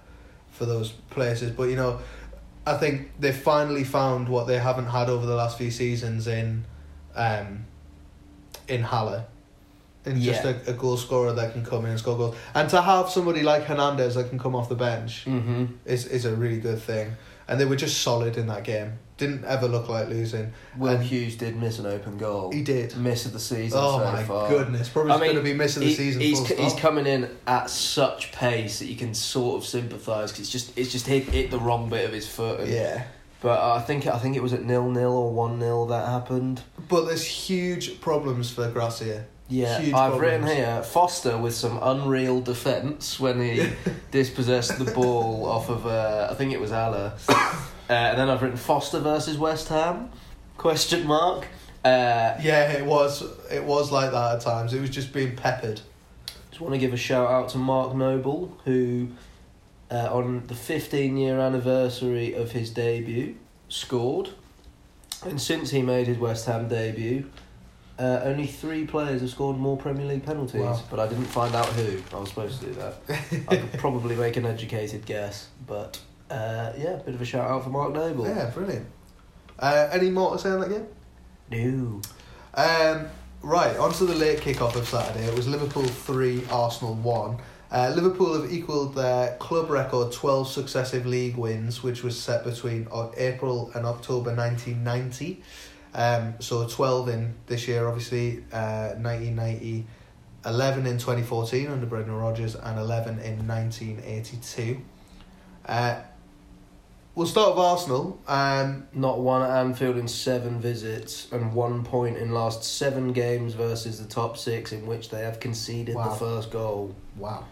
for 0.52 0.66
those 0.66 0.92
places. 1.10 1.52
But, 1.52 1.70
you 1.70 1.76
know, 1.76 2.00
I 2.66 2.78
think 2.78 3.12
they've 3.20 3.36
finally 3.36 3.84
found 3.84 4.30
what 4.30 4.48
they 4.48 4.60
haven't 4.60 4.86
had 4.86 5.10
over 5.10 5.26
the 5.26 5.36
last 5.36 5.58
few 5.58 5.72
seasons 5.72 6.28
in 6.28 6.66
um, 7.16 7.66
in 8.68 8.84
Haller. 8.84 9.26
And 10.06 10.22
just 10.22 10.44
a, 10.44 10.70
a 10.70 10.74
goal 10.74 10.98
scorer 10.98 11.32
that 11.34 11.54
can 11.54 11.64
come 11.64 11.86
in 11.86 11.92
and 11.92 12.00
score 12.00 12.18
goals. 12.18 12.36
And 12.54 12.70
to 12.70 12.82
have 12.82 13.10
somebody 13.10 13.42
like 13.42 13.64
Hernandez 13.64 14.16
that 14.16 14.30
can 14.30 14.38
come 14.40 14.56
off 14.56 14.68
the 14.68 14.76
bench 14.76 15.24
mm-hmm. 15.26 15.66
is 15.86 16.06
is 16.08 16.26
a 16.26 16.36
really 16.36 16.60
good 16.60 16.82
thing. 16.82 17.14
And 17.48 17.60
they 17.60 17.66
were 17.66 17.76
just 17.76 18.02
solid 18.02 18.38
in 18.38 18.48
that 18.48 18.64
game. 18.64 18.94
didn't 19.18 19.44
ever 19.46 19.68
look 19.68 19.90
like 19.90 20.08
losing. 20.08 20.54
Will 20.78 20.96
And 20.96 21.04
Hughes 21.04 21.36
did 21.36 21.56
miss 21.58 21.78
an 21.78 21.86
open 21.86 22.18
goal. 22.18 22.52
He 22.52 22.62
did. 22.64 22.96
miss 22.98 23.26
of 23.26 23.34
the 23.34 23.40
season 23.40 23.80
Oh 23.82 24.00
so 24.00 24.06
my 24.06 24.24
far. 24.24 24.50
goodness, 24.50 24.90
probably 24.90 25.18
going 25.20 25.36
to 25.36 25.42
be 25.42 25.54
missing 25.54 25.82
the 25.82 25.90
he- 25.90 25.96
season. 25.96 26.22
He's, 26.22 26.48
full 26.48 26.58
he's 26.58 26.74
coming 26.74 27.06
in 27.06 27.30
at 27.46 27.70
such 27.70 28.32
pace 28.32 28.80
that 28.80 28.86
you 28.88 28.96
can 28.96 29.14
sort 29.14 29.58
of 29.62 29.68
sympathise 29.68 30.32
because 30.32 30.42
it's 30.46 30.52
just 30.52 30.78
it's 30.78 30.92
just 30.92 31.06
hit, 31.08 31.24
hit 31.26 31.52
the 31.52 31.60
wrong 31.60 31.90
bit 31.90 32.06
of 32.06 32.14
his 32.14 32.28
foot. 32.28 32.62
And, 32.62 32.70
Yeah, 32.70 33.04
But 33.42 33.60
I 33.62 33.82
think 33.82 34.08
I 34.08 34.18
think 34.20 34.36
it 34.36 34.42
was 34.44 34.54
at 34.54 34.64
nil 34.64 34.90
nil 34.90 35.12
or 35.12 35.32
one 35.34 35.60
0 35.60 35.86
that 35.88 36.08
happened. 36.08 36.62
but 36.90 37.06
there's 37.06 37.26
huge 37.26 38.00
problems 38.02 38.52
for 38.52 38.70
Gracia. 38.72 39.26
Yeah, 39.50 39.92
I've 39.96 40.20
written 40.20 40.48
here 40.48 40.82
Foster 40.84 41.38
with 41.38 41.54
some 41.54 41.78
unreal 41.82 42.42
defence 42.42 43.20
when 43.20 43.42
he 43.42 43.70
dispossessed 44.12 44.80
the 44.80 44.90
ball 44.92 45.46
off 45.46 45.70
of 45.70 45.86
uh, 45.86 46.30
I 46.32 46.34
think 46.34 46.54
it 46.54 46.60
was 46.60 46.72
Haller, 46.72 47.14
uh, 47.30 47.44
and 47.90 48.18
then 48.18 48.30
I've 48.30 48.42
written 48.42 48.58
Foster 48.58 49.00
versus 49.00 49.38
West 49.38 49.68
Ham 49.70 50.10
question 50.58 51.06
mark. 51.06 51.48
Uh, 51.84 52.40
Yeah, 52.42 52.72
it 52.72 52.86
was. 52.86 53.22
It 53.52 53.64
was 53.64 53.92
like 53.92 54.12
that 54.12 54.36
at 54.36 54.42
times. 54.42 54.74
It 54.74 54.80
was 54.80 54.90
just 54.90 55.12
being 55.12 55.36
peppered. 55.36 55.82
Just 56.50 56.62
want 56.62 56.74
to 56.74 56.80
give 56.80 56.94
a 56.94 56.98
shout 56.98 57.30
out 57.30 57.50
to 57.50 57.58
Mark 57.58 57.96
Noble, 57.96 58.58
who, 58.64 59.10
uh, 59.92 60.08
on 60.12 60.46
the 60.48 60.56
15 60.56 61.18
year 61.18 61.40
anniversary 61.40 62.34
of 62.34 62.52
his 62.52 62.70
debut, 62.70 63.36
scored. 63.70 64.30
And 65.26 65.42
since 65.42 65.72
he 65.72 65.82
made 65.82 66.08
his 66.08 66.18
West 66.18 66.46
Ham 66.46 66.68
debut, 66.68 67.30
uh, 68.00 68.22
only 68.24 68.48
three 68.48 68.86
players 68.86 69.22
have 69.22 69.30
scored 69.30 69.58
more 69.58 69.78
Premier 69.78 70.06
League 70.06 70.26
penalties. 70.26 70.62
Wow. 70.62 70.82
But 70.90 71.00
I 71.00 71.08
didn't 71.08 71.26
find 71.26 71.54
out 71.56 71.68
who. 71.68 72.02
I 72.16 72.20
was 72.20 72.30
supposed 72.30 72.60
to 72.62 72.66
do 72.68 72.74
that. 72.74 72.96
I 73.48 73.56
could 73.58 73.74
probably 73.80 74.16
make 74.16 74.36
an 74.38 74.46
educated 74.46 75.06
guess. 75.06 75.50
But 75.68 76.00
uh, 76.30 76.74
yeah, 76.78 76.98
bit 77.06 77.14
of 77.14 77.22
a 77.22 77.26
shout 77.26 77.50
out 77.50 77.64
for 77.64 77.70
Mark 77.70 77.94
Noble. 77.94 78.28
Yeah, 78.28 78.50
brilliant. 78.50 78.88
Uh, 79.60 79.90
any 79.92 80.10
more 80.10 80.34
to 80.34 80.40
say 80.40 80.50
on 80.50 80.62
that 80.62 80.70
game? 80.70 80.88
No. 81.52 82.02
Um, 82.56 83.08
right, 83.42 83.78
on 83.78 83.94
to 83.94 84.06
the 84.06 84.16
late 84.16 84.42
kick-off 84.42 84.76
of 84.76 84.88
Saturday. 84.88 85.26
It 85.26 85.36
was 85.36 85.48
Liverpool 85.48 85.84
3, 85.84 86.46
Arsenal 86.50 86.96
1. 86.96 87.38
Uh, 87.72 87.92
Liverpool 87.96 88.40
have 88.40 88.52
equalled 88.52 88.94
their 88.94 89.36
club 89.38 89.70
record 89.70 90.12
12 90.12 90.48
successive 90.48 91.06
league 91.06 91.36
wins, 91.36 91.82
which 91.82 92.04
was 92.04 92.20
set 92.20 92.44
between 92.44 92.88
April 93.18 93.72
and 93.74 93.86
October 93.86 94.36
1990. 94.36 95.42
Um, 95.94 96.36
so 96.40 96.68
12 96.68 97.10
in 97.10 97.34
this 97.48 97.68
year, 97.68 97.88
obviously, 97.88 98.44
uh, 98.52 98.94
1990, 98.98 99.86
11 100.46 100.86
in 100.88 100.98
2014 100.98 101.68
under 101.70 101.86
Brendan 101.86 102.16
Rodgers, 102.16 102.56
and 102.56 102.80
11 102.80 103.20
in 103.20 103.48
1982. 103.48 104.82
Uh, 105.66 106.02
we'll 107.16 107.28
start 107.28 107.50
with 107.56 107.60
Arsenal. 107.64 108.20
Um, 108.28 108.88
Not 108.94 109.20
one 109.20 109.42
at 109.44 109.52
Anfield 109.52 109.98
in 109.98 110.08
seven 110.08 110.60
visits 110.60 111.28
and 111.32 111.54
one 111.54 111.84
point 111.84 112.18
in 112.18 112.32
last 112.34 112.64
seven 112.64 113.14
games 113.14 113.54
versus 113.54 114.00
the 114.00 114.08
top 114.08 114.36
six 114.38 114.72
in 114.72 114.86
which 114.88 115.10
they 115.10 115.22
have 115.22 115.40
conceded 115.40 115.96
Wow. 115.96 116.10
the 116.10 116.16
first 116.16 116.52
goal. 116.52 116.96
wow. 117.18 117.46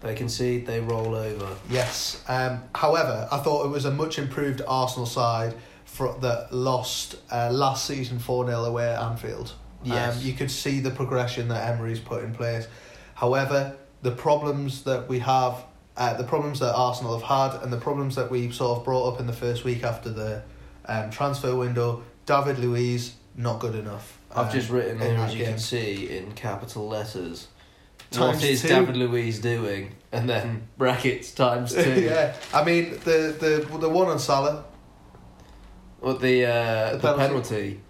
They 0.00 0.14
concede, 0.14 0.66
they 0.66 0.80
roll 0.80 1.14
over. 1.14 1.56
Yes. 1.70 2.22
Um, 2.28 2.60
however, 2.74 3.26
I 3.32 3.38
thought 3.38 3.64
it 3.64 3.70
was 3.70 3.86
a 3.86 3.90
much 3.90 4.18
improved 4.18 4.60
Arsenal 4.68 5.06
side 5.06 5.54
for, 5.94 6.18
that 6.22 6.52
lost 6.52 7.14
uh, 7.30 7.50
last 7.52 7.86
season 7.86 8.18
4 8.18 8.46
0 8.46 8.64
away 8.64 8.88
at 8.88 9.00
Anfield. 9.00 9.52
Yes. 9.84 10.16
Um, 10.16 10.22
you 10.26 10.32
could 10.32 10.50
see 10.50 10.80
the 10.80 10.90
progression 10.90 11.46
that 11.48 11.72
Emery's 11.72 12.00
put 12.00 12.24
in 12.24 12.34
place. 12.34 12.66
However, 13.14 13.76
the 14.02 14.10
problems 14.10 14.82
that 14.84 15.08
we 15.08 15.20
have, 15.20 15.64
uh, 15.96 16.14
the 16.14 16.24
problems 16.24 16.58
that 16.58 16.74
Arsenal 16.74 17.16
have 17.16 17.54
had, 17.54 17.62
and 17.62 17.72
the 17.72 17.78
problems 17.78 18.16
that 18.16 18.28
we 18.28 18.50
sort 18.50 18.78
of 18.78 18.84
brought 18.84 19.14
up 19.14 19.20
in 19.20 19.28
the 19.28 19.32
first 19.32 19.62
week 19.62 19.84
after 19.84 20.10
the 20.10 20.42
um, 20.86 21.10
transfer 21.10 21.54
window, 21.54 22.02
David 22.26 22.58
Luiz, 22.58 23.14
not 23.36 23.60
good 23.60 23.76
enough. 23.76 24.18
I've 24.32 24.46
um, 24.46 24.52
just 24.52 24.70
written 24.70 25.00
in 25.00 25.16
here, 25.16 25.24
as 25.24 25.32
you 25.32 25.44
game. 25.44 25.50
can 25.50 25.58
see, 25.60 26.16
in 26.16 26.32
capital 26.32 26.88
letters. 26.88 27.46
Times 28.10 28.42
what 28.42 28.50
is 28.50 28.62
two. 28.62 28.68
David 28.68 28.96
Luiz 28.96 29.38
doing? 29.38 29.94
And 30.10 30.28
then 30.28 30.66
brackets 30.76 31.32
times 31.32 31.72
two. 31.84 32.00
yeah, 32.00 32.34
I 32.52 32.64
mean 32.64 32.90
the 33.04 33.36
the 33.38 33.78
the 33.78 33.88
one 33.88 34.08
on 34.08 34.18
Salah. 34.18 34.64
What 36.04 36.20
the 36.20 36.44
uh, 36.44 36.90
The 36.92 36.96
the, 36.98 37.14
penalty. 37.16 37.26
penalty. 37.28 37.80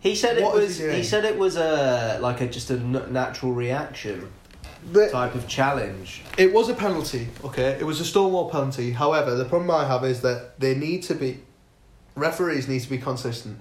He 0.00 0.14
said 0.16 0.38
it 0.38 0.42
What 0.42 0.56
is 0.58 0.68
was. 0.70 0.78
he 0.78 0.84
He, 0.84 0.90
doing? 0.90 1.02
said 1.04 1.24
it 1.24 1.38
was 1.38 1.56
a 1.56 2.18
like 2.20 2.40
a 2.40 2.48
just 2.48 2.70
a 2.70 2.74
n- 2.74 3.06
natural 3.12 3.52
reaction 3.52 4.28
The, 4.90 5.08
type 5.10 5.36
of 5.36 5.46
challenge. 5.46 6.22
It 6.36 6.52
was 6.52 6.68
a 6.68 6.74
penalty, 6.74 7.28
okay? 7.44 7.76
It 7.78 7.84
was 7.86 8.00
a 8.00 8.04
Stonewall 8.04 8.50
penalty. 8.50 8.90
However, 8.90 9.36
the 9.36 9.44
problem 9.44 9.70
I 9.70 9.84
have 9.86 10.04
is 10.04 10.22
that 10.22 10.58
they 10.58 10.74
need 10.74 11.04
to 11.04 11.14
be 11.14 11.38
referees 12.16 12.66
need 12.68 12.80
to 12.82 12.90
be 12.90 12.98
consistent 12.98 13.58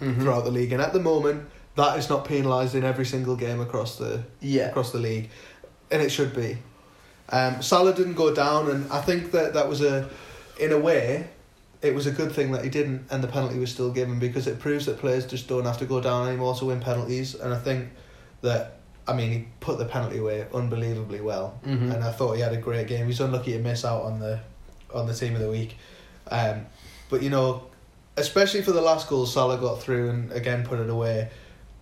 Mm-hmm. 0.00 0.22
throughout 0.22 0.44
the 0.44 0.50
league, 0.50 0.72
and 0.72 0.80
at 0.80 0.92
the 0.94 0.98
moment, 1.00 1.46
that 1.76 1.98
is 1.98 2.08
not 2.08 2.24
penalised 2.24 2.74
in 2.74 2.84
every 2.84 3.04
single 3.04 3.36
game 3.36 3.60
across 3.60 3.96
the 3.98 4.22
Yeah. 4.40 4.68
across 4.70 4.92
the 4.92 4.98
league, 4.98 5.28
and 5.90 6.00
it 6.00 6.10
should 6.10 6.34
be. 6.34 6.56
Um, 7.28 7.60
Salah 7.62 7.94
didn't 7.94 8.14
go 8.14 8.34
down, 8.34 8.70
and 8.70 8.90
I 8.90 9.02
think 9.02 9.30
that 9.32 9.52
that 9.54 9.68
was 9.68 9.82
a, 9.82 10.08
in 10.58 10.72
a 10.72 10.78
way, 10.78 11.28
it 11.82 11.94
was 11.94 12.06
a 12.06 12.10
good 12.10 12.32
thing 12.32 12.52
that 12.52 12.62
he 12.64 12.70
didn't, 12.70 13.06
and 13.10 13.22
the 13.22 13.28
penalty 13.28 13.58
was 13.58 13.70
still 13.70 13.90
given 13.90 14.18
because 14.18 14.46
it 14.46 14.58
proves 14.58 14.86
that 14.86 14.98
players 14.98 15.26
just 15.26 15.48
don't 15.48 15.64
have 15.64 15.78
to 15.78 15.86
go 15.86 16.00
down 16.00 16.28
anymore 16.28 16.54
to 16.56 16.64
win 16.66 16.80
penalties, 16.80 17.34
and 17.34 17.52
I 17.54 17.58
think 17.58 17.88
that. 18.42 18.76
I 19.08 19.12
mean, 19.14 19.30
he 19.32 19.48
put 19.58 19.78
the 19.78 19.86
penalty 19.86 20.18
away 20.18 20.46
unbelievably 20.54 21.20
well, 21.22 21.58
Mhm. 21.66 21.92
and 21.94 22.04
I 22.04 22.12
thought 22.12 22.34
he 22.34 22.42
had 22.42 22.52
a 22.52 22.58
great 22.58 22.86
game. 22.86 23.06
He's 23.06 23.18
unlucky 23.18 23.52
to 23.54 23.58
miss 23.58 23.84
out 23.84 24.02
on 24.02 24.20
the 24.20 24.38
on 24.94 25.06
the 25.08 25.14
team 25.14 25.34
of 25.34 25.40
the 25.40 25.48
week, 25.50 25.76
um, 26.30 26.66
but 27.08 27.20
you 27.22 27.30
know, 27.30 27.62
especially 28.16 28.62
for 28.62 28.70
the 28.72 28.80
last 28.82 29.08
goal, 29.08 29.26
Salah 29.26 29.56
got 29.58 29.82
through 29.82 30.10
and 30.10 30.30
again 30.32 30.64
put 30.64 30.78
it 30.78 30.88
away. 30.90 31.28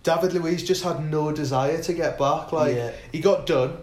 David 0.01 0.33
Luiz 0.33 0.63
just 0.63 0.83
had 0.83 1.11
no 1.11 1.31
desire 1.31 1.81
to 1.83 1.93
get 1.93 2.17
back. 2.17 2.51
Like 2.51 2.75
Yeah. 2.75 2.91
he 3.11 3.19
got 3.19 3.45
done, 3.45 3.77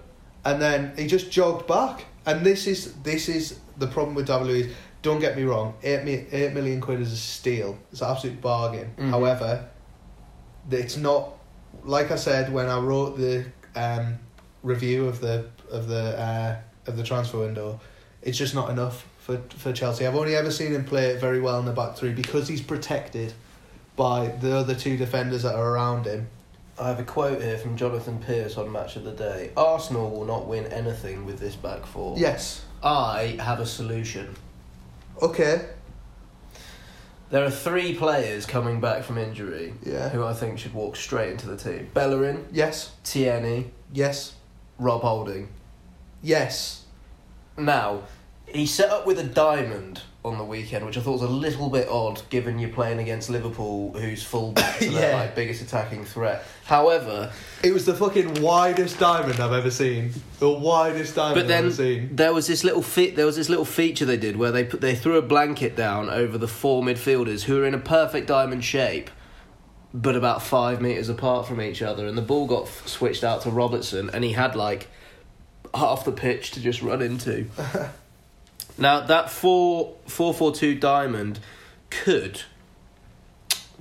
and 0.44 0.60
then 0.60 0.92
he 0.96 1.06
just 1.06 1.30
jogged 1.30 1.66
back. 1.68 2.06
And 2.24 2.44
this 2.44 2.66
is 2.66 2.94
this 3.04 3.28
is 3.28 3.56
the 3.78 3.86
problem 3.86 4.14
with 4.16 4.26
David 4.26 4.46
Luiz. 4.48 4.66
Don't 5.02 5.20
get 5.20 5.36
me 5.36 5.44
wrong, 5.44 5.74
eight 5.82 6.04
mi- 6.04 6.26
eight 6.32 6.52
million 6.52 6.80
quid 6.80 7.00
is 7.00 7.12
a 7.12 7.16
steal. 7.16 7.78
It's 7.92 8.00
an 8.00 8.10
absolute 8.10 8.40
bargain. 8.40 8.92
Mhm. 8.98 9.10
However, 9.10 9.64
it's 10.70 10.96
not 10.96 11.34
like 11.84 12.10
I 12.10 12.16
said 12.16 12.52
when 12.52 12.68
I 12.68 12.78
wrote 12.78 13.16
the 13.16 13.44
um, 13.76 14.18
review 14.62 15.06
of 15.06 15.20
the 15.20 15.46
of 15.70 15.86
the 15.88 16.18
uh, 16.18 16.56
of 16.86 16.96
the 16.96 17.02
transfer 17.02 17.38
window. 17.38 17.78
It's 18.22 18.38
just 18.38 18.54
not 18.54 18.70
enough 18.70 19.06
for 19.20 19.40
for 19.58 19.72
Chelsea. 19.72 20.06
I've 20.06 20.16
only 20.16 20.34
ever 20.34 20.50
seen 20.50 20.72
him 20.72 20.84
play 20.84 21.06
it 21.10 21.20
very 21.20 21.40
well 21.40 21.58
in 21.60 21.66
the 21.66 21.72
back 21.72 21.96
three 21.96 22.12
because 22.12 22.48
he's 22.48 22.62
protected 22.62 23.32
by 23.94 24.28
the 24.40 24.56
other 24.56 24.74
two 24.74 24.96
defenders 24.96 25.42
that 25.44 25.54
are 25.54 25.70
around 25.70 26.06
him. 26.06 26.28
I 26.78 26.88
have 26.88 26.98
a 27.00 27.04
quote 27.04 27.40
here 27.40 27.56
from 27.56 27.76
Jonathan 27.76 28.18
Pearce 28.18 28.58
on 28.58 28.70
Match 28.70 28.96
of 28.96 29.04
the 29.04 29.12
Day. 29.12 29.50
Arsenal 29.56 30.10
will 30.10 30.26
not 30.26 30.46
win 30.46 30.66
anything 30.66 31.24
with 31.24 31.38
this 31.38 31.54
back 31.56 31.86
four. 31.86 32.18
Yes. 32.18 32.62
I 32.82 33.38
have 33.40 33.60
a 33.60 33.64
solution. 33.66 34.34
Okay. 35.22 35.66
There 37.30 37.44
are 37.44 37.50
three 37.50 37.94
players 37.94 38.46
coming 38.46 38.80
back 38.80 39.02
from 39.02 39.18
injury 39.18 39.74
Yeah. 39.82 40.10
who 40.10 40.24
I 40.24 40.32
think 40.32 40.58
should 40.58 40.74
walk 40.74 40.94
straight 40.96 41.32
into 41.32 41.46
the 41.48 41.56
team. 41.56 41.90
Bellerin, 41.92 42.46
Yes. 42.52 42.92
Tierney, 43.02 43.72
Yes. 43.92 44.34
Rob 44.78 45.02
Holding. 45.02 45.48
Yes. 46.22 46.82
Now, 47.56 48.02
he 48.46 48.66
set 48.66 48.90
up 48.90 49.06
with 49.06 49.18
a 49.18 49.24
diamond 49.24 50.02
on 50.26 50.38
the 50.38 50.44
weekend, 50.44 50.84
which 50.84 50.98
I 50.98 51.00
thought 51.00 51.12
was 51.12 51.22
a 51.22 51.28
little 51.28 51.70
bit 51.70 51.88
odd 51.88 52.20
given 52.30 52.58
you're 52.58 52.70
playing 52.70 52.98
against 52.98 53.30
Liverpool, 53.30 53.92
who's 53.92 54.22
full 54.22 54.52
back 54.52 54.78
to 54.80 54.90
their 54.90 55.10
Yeah. 55.12 55.16
like, 55.20 55.34
biggest 55.34 55.62
attacking 55.62 56.04
threat. 56.04 56.44
However, 56.64 57.32
It 57.62 57.72
was 57.72 57.86
the 57.86 57.94
fucking 57.94 58.42
widest 58.42 58.98
diamond 58.98 59.40
I've 59.40 59.52
ever 59.52 59.70
seen. 59.70 60.12
The 60.40 60.50
widest 60.50 61.14
diamond 61.14 61.34
but 61.36 61.42
I've 61.42 61.48
then 61.48 61.64
ever 61.66 61.74
seen. 61.74 62.16
there 62.16 62.34
was 62.34 62.46
this 62.46 62.64
little 62.64 62.82
fe- 62.82 63.10
there 63.12 63.26
was 63.26 63.36
this 63.36 63.48
little 63.48 63.64
feature 63.64 64.04
they 64.04 64.16
did 64.16 64.36
where 64.36 64.52
they 64.52 64.64
put 64.64 64.80
they 64.80 64.94
threw 64.94 65.16
a 65.16 65.22
blanket 65.22 65.76
down 65.76 66.10
over 66.10 66.36
the 66.36 66.48
four 66.48 66.82
midfielders 66.82 67.44
who 67.44 67.54
were 67.56 67.64
in 67.66 67.74
a 67.74 67.78
perfect 67.78 68.26
diamond 68.26 68.64
shape, 68.64 69.10
but 69.94 70.16
about 70.16 70.42
five 70.42 70.80
meters 70.82 71.08
apart 71.08 71.46
from 71.46 71.60
each 71.60 71.80
other, 71.82 72.06
and 72.06 72.18
the 72.18 72.22
ball 72.22 72.46
got 72.46 72.64
f- 72.64 72.86
switched 72.88 73.22
out 73.24 73.42
to 73.42 73.50
Robertson, 73.50 74.10
and 74.12 74.24
he 74.24 74.32
had 74.32 74.54
like 74.56 74.88
half 75.74 76.04
the 76.04 76.12
pitch 76.12 76.50
to 76.52 76.60
just 76.60 76.82
run 76.82 77.00
into. 77.02 77.46
now 78.78 79.00
that 79.00 79.30
four 79.30 79.94
four 80.06 80.32
four 80.34 80.52
two 80.54 80.74
diamond 80.74 81.38
could 81.90 82.42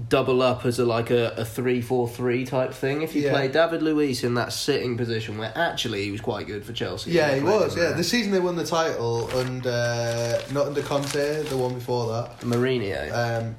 double 0.10 0.42
up 0.42 0.66
as 0.66 0.78
a 0.78 0.86
like 0.86 1.10
a, 1.10 1.30
a 1.38 1.46
three 1.46 1.82
four 1.82 2.06
three 2.08 2.46
type 2.46 2.74
thing 2.74 3.02
if 3.02 3.16
you 3.16 3.22
Yeah. 3.24 3.32
play 3.32 3.48
David 3.48 3.82
Luiz 3.82 4.24
in 4.26 4.34
that 4.34 4.52
sitting 4.52 4.98
position 4.98 5.38
where 5.38 5.54
actually 5.56 6.04
he 6.04 6.12
was 6.12 6.20
quite 6.20 6.48
good 6.48 6.66
for 6.66 6.74
Chelsea. 6.74 7.12
Yeah, 7.12 7.34
he 7.34 7.42
was. 7.42 7.78
Yeah, 7.78 7.94
the 7.94 8.04
season 8.04 8.32
they 8.34 8.42
won 8.42 8.58
the 8.58 8.66
title 8.66 9.30
under 9.38 10.40
not 10.52 10.68
under 10.68 10.82
Conte, 10.82 11.44
the 11.44 11.58
one 11.58 11.74
before 11.76 12.12
that. 12.12 12.40
Mourinho. 12.42 13.12
Um, 13.42 13.56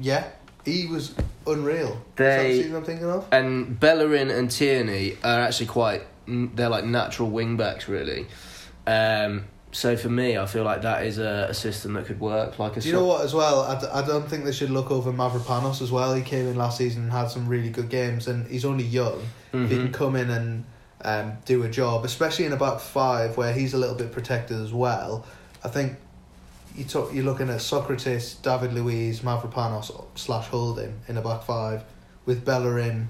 yeah, 0.00 0.24
he 0.64 0.86
was 0.86 1.14
unreal. 1.46 1.88
Is 1.88 1.96
that 2.16 2.16
the 2.16 2.24
They- 2.48 2.62
season 2.62 2.76
I'm 2.76 2.84
thinking 2.84 3.10
of? 3.10 3.26
and 3.30 3.78
Bellerin 3.78 4.30
and 4.30 4.50
Tierney 4.50 5.18
are 5.22 5.40
actually 5.40 5.66
quite. 5.66 6.02
They're 6.26 6.70
like 6.70 6.86
natural 6.86 7.28
wing 7.28 7.58
backs, 7.58 7.86
really. 7.90 8.26
Um, 8.86 9.44
so 9.74 9.96
for 9.96 10.08
me, 10.08 10.38
I 10.38 10.46
feel 10.46 10.62
like 10.64 10.82
that 10.82 11.04
is 11.04 11.18
a, 11.18 11.48
a 11.50 11.54
system 11.54 11.94
that 11.94 12.06
could 12.06 12.20
work. 12.20 12.58
Like 12.58 12.76
a 12.76 12.80
Do 12.80 12.88
you 12.88 12.94
know 12.94 13.04
what 13.06 13.24
as 13.24 13.34
well? 13.34 13.62
I, 13.62 13.78
d- 13.80 13.86
I 13.92 14.06
don't 14.06 14.26
think 14.28 14.44
they 14.44 14.52
should 14.52 14.70
look 14.70 14.90
over 14.90 15.12
Mavropanos 15.12 15.82
as 15.82 15.90
well. 15.90 16.14
He 16.14 16.22
came 16.22 16.46
in 16.46 16.56
last 16.56 16.78
season 16.78 17.02
and 17.02 17.12
had 17.12 17.28
some 17.28 17.48
really 17.48 17.70
good 17.70 17.88
games, 17.90 18.28
and 18.28 18.46
he's 18.46 18.64
only 18.64 18.84
young. 18.84 19.20
If 19.52 19.70
he 19.70 19.76
can 19.76 19.88
Mhm. 19.88 19.92
come 19.92 20.16
in 20.16 20.30
and 20.30 20.64
um, 21.04 21.32
do 21.44 21.62
a 21.64 21.68
job, 21.68 22.04
especially 22.04 22.44
in 22.46 22.52
a 22.52 22.56
back 22.56 22.80
five 22.80 23.36
where 23.36 23.52
he's 23.52 23.74
a 23.74 23.78
little 23.78 23.96
bit 23.96 24.10
protected 24.12 24.58
as 24.60 24.72
well, 24.72 25.26
I 25.62 25.68
think 25.68 25.96
you 26.76 26.84
talk, 26.84 27.12
you're 27.12 27.24
looking 27.24 27.50
at 27.50 27.58
Sokratis, 27.60 28.40
David 28.42 28.72
Luiz, 28.72 29.20
Mavropanos 29.20 29.90
slash 30.14 30.46
Holding 30.48 31.00
in 31.08 31.16
a 31.16 31.22
back 31.22 31.42
five 31.44 31.82
with 32.26 32.44
Bellerin 32.44 33.08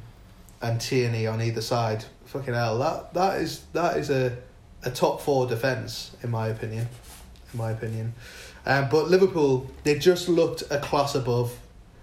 and 0.60 0.80
Tierney 0.80 1.26
on 1.26 1.40
either 1.40 1.60
side. 1.60 2.04
Fucking 2.26 2.54
hell, 2.54 2.78
that 2.78 3.14
that 3.14 3.40
is 3.40 3.62
that 3.74 3.96
is 3.96 4.10
a 4.10 4.36
a 4.84 4.90
top 4.90 5.20
four 5.20 5.46
defence 5.46 6.10
in 6.22 6.30
my 6.30 6.48
opinion. 6.48 6.88
In 7.52 7.58
my 7.58 7.70
opinion, 7.70 8.14
um, 8.66 8.88
but 8.90 9.08
Liverpool 9.08 9.70
they 9.84 9.98
just 9.98 10.28
looked 10.28 10.62
a 10.70 10.78
class 10.80 11.14
above. 11.14 11.56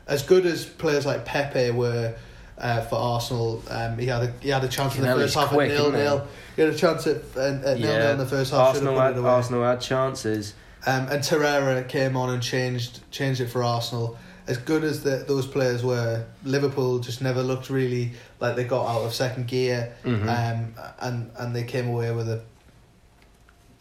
As 0.07 0.23
good 0.23 0.45
as 0.45 0.65
players 0.65 1.05
like 1.05 1.25
Pepe 1.25 1.71
were 1.71 2.15
uh, 2.57 2.81
for 2.81 2.95
Arsenal, 2.95 3.61
um, 3.69 3.97
he 3.97 4.07
had 4.07 4.23
a 4.23 4.33
he 4.41 4.49
had 4.49 4.63
a 4.63 4.67
chance 4.67 4.95
in 4.95 5.01
the 5.01 5.07
first 5.13 5.35
half 5.35 5.49
quick, 5.49 5.71
at 5.71 5.77
nil 5.77 5.91
nil. 5.91 6.27
He 6.55 6.61
had 6.61 6.73
a 6.73 6.77
chance 6.77 7.07
at, 7.07 7.17
at, 7.35 7.63
at 7.63 7.79
nil 7.79 7.97
nil 7.97 8.11
in 8.11 8.17
the 8.17 8.25
first 8.25 8.51
half. 8.51 8.75
Arsenal 8.75 8.99
had. 8.99 9.17
Arsenal 9.17 9.63
had 9.63 9.81
chances. 9.81 10.53
Um, 10.85 11.07
and 11.09 11.21
Torreira 11.21 11.87
came 11.87 12.17
on 12.17 12.29
and 12.31 12.41
changed 12.41 12.99
changed 13.11 13.41
it 13.41 13.47
for 13.47 13.63
Arsenal. 13.63 14.17
As 14.47 14.57
good 14.57 14.83
as 14.83 15.03
the, 15.03 15.23
those 15.27 15.45
players 15.45 15.83
were, 15.83 16.25
Liverpool 16.43 16.99
just 16.99 17.21
never 17.21 17.43
looked 17.43 17.69
really 17.69 18.13
like 18.39 18.55
they 18.55 18.63
got 18.63 18.87
out 18.87 19.01
of 19.05 19.13
second 19.13 19.47
gear, 19.47 19.93
Mhm. 20.03 20.23
um, 20.23 20.73
and 20.99 21.31
and 21.37 21.55
they 21.55 21.63
came 21.63 21.87
away 21.87 22.11
with 22.11 22.27
a 22.27 22.41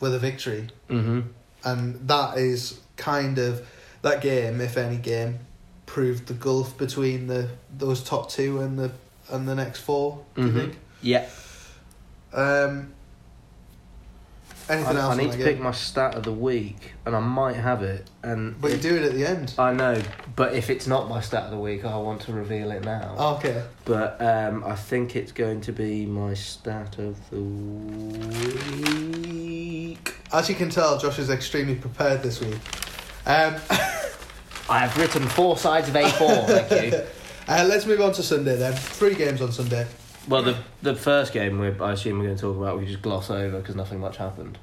with 0.00 0.14
a 0.14 0.18
victory, 0.18 0.68
hmm 0.88 1.20
and 1.64 2.08
that 2.08 2.38
is 2.38 2.80
kind 2.96 3.38
of 3.38 3.66
that 4.02 4.22
game, 4.22 4.60
if 4.62 4.76
any 4.78 4.96
game, 4.96 5.40
proved 5.86 6.26
the 6.26 6.34
gulf 6.34 6.76
between 6.78 7.26
the 7.26 7.48
those 7.76 8.02
top 8.02 8.30
two 8.30 8.60
and 8.60 8.78
the 8.78 8.90
and 9.30 9.46
the 9.46 9.54
next 9.54 9.80
4 9.80 10.24
Do 10.34 10.42
you 10.42 10.48
Mhm. 10.48 10.54
think? 10.54 10.78
Yeah. 11.02 11.28
Um, 12.32 12.92
anything 14.70 14.96
I, 14.96 15.00
else? 15.00 15.14
I 15.14 15.16
need 15.22 15.32
to 15.32 15.38
pick 15.38 15.60
my 15.60 15.72
stat 15.72 16.14
of 16.14 16.22
the 16.22 16.32
week, 16.32 16.92
and 17.04 17.14
I 17.16 17.20
might 17.20 17.56
have 17.56 17.82
it. 17.82 18.08
And 18.22 18.60
But 18.60 18.72
you 18.72 18.78
do 18.78 18.96
it 18.96 19.02
at 19.02 19.14
the 19.14 19.26
end. 19.26 19.54
I 19.58 19.72
know, 19.72 20.00
but 20.36 20.54
if 20.54 20.70
it's 20.70 20.86
not 20.86 21.08
my 21.08 21.20
stat 21.20 21.44
of 21.44 21.50
the 21.50 21.58
week, 21.58 21.84
I 21.84 21.96
want 21.96 22.22
to 22.22 22.32
reveal 22.32 22.70
it 22.70 22.84
now. 22.84 23.14
Okay. 23.36 23.62
But 23.84 24.20
um, 24.22 24.64
I 24.64 24.76
think 24.76 25.16
it's 25.16 25.32
going 25.32 25.60
to 25.62 25.72
be 25.72 26.06
my 26.06 26.34
stat 26.34 26.98
of 26.98 27.30
the 27.30 27.40
week. 29.20 30.14
As 30.32 30.48
you 30.48 30.54
can 30.54 30.70
tell, 30.70 30.98
Josh 30.98 31.18
is 31.18 31.30
extremely 31.30 31.74
prepared 31.74 32.22
this 32.22 32.40
week. 32.40 32.60
Um, 33.26 33.56
I 34.68 34.78
have 34.78 34.96
written 34.96 35.26
four 35.28 35.58
sides 35.58 35.88
of 35.88 35.94
A4. 35.94 36.46
thank 36.46 36.92
you. 36.92 37.00
uh, 37.48 37.66
let's 37.68 37.86
move 37.86 38.00
on 38.00 38.12
to 38.12 38.22
Sunday 38.22 38.56
then. 38.56 38.72
Three 38.74 39.14
games 39.14 39.42
on 39.42 39.50
Sunday. 39.50 39.86
Well, 40.28 40.42
the 40.42 40.56
the 40.82 40.94
first 40.94 41.32
game 41.32 41.58
we 41.58 41.68
I 41.80 41.92
assume 41.92 42.18
we're 42.18 42.24
going 42.26 42.36
to 42.36 42.40
talk 42.42 42.56
about, 42.56 42.78
we 42.78 42.86
just 42.86 43.02
gloss 43.02 43.30
over 43.30 43.58
because 43.58 43.74
nothing 43.76 44.00
much 44.00 44.16
happened. 44.18 44.58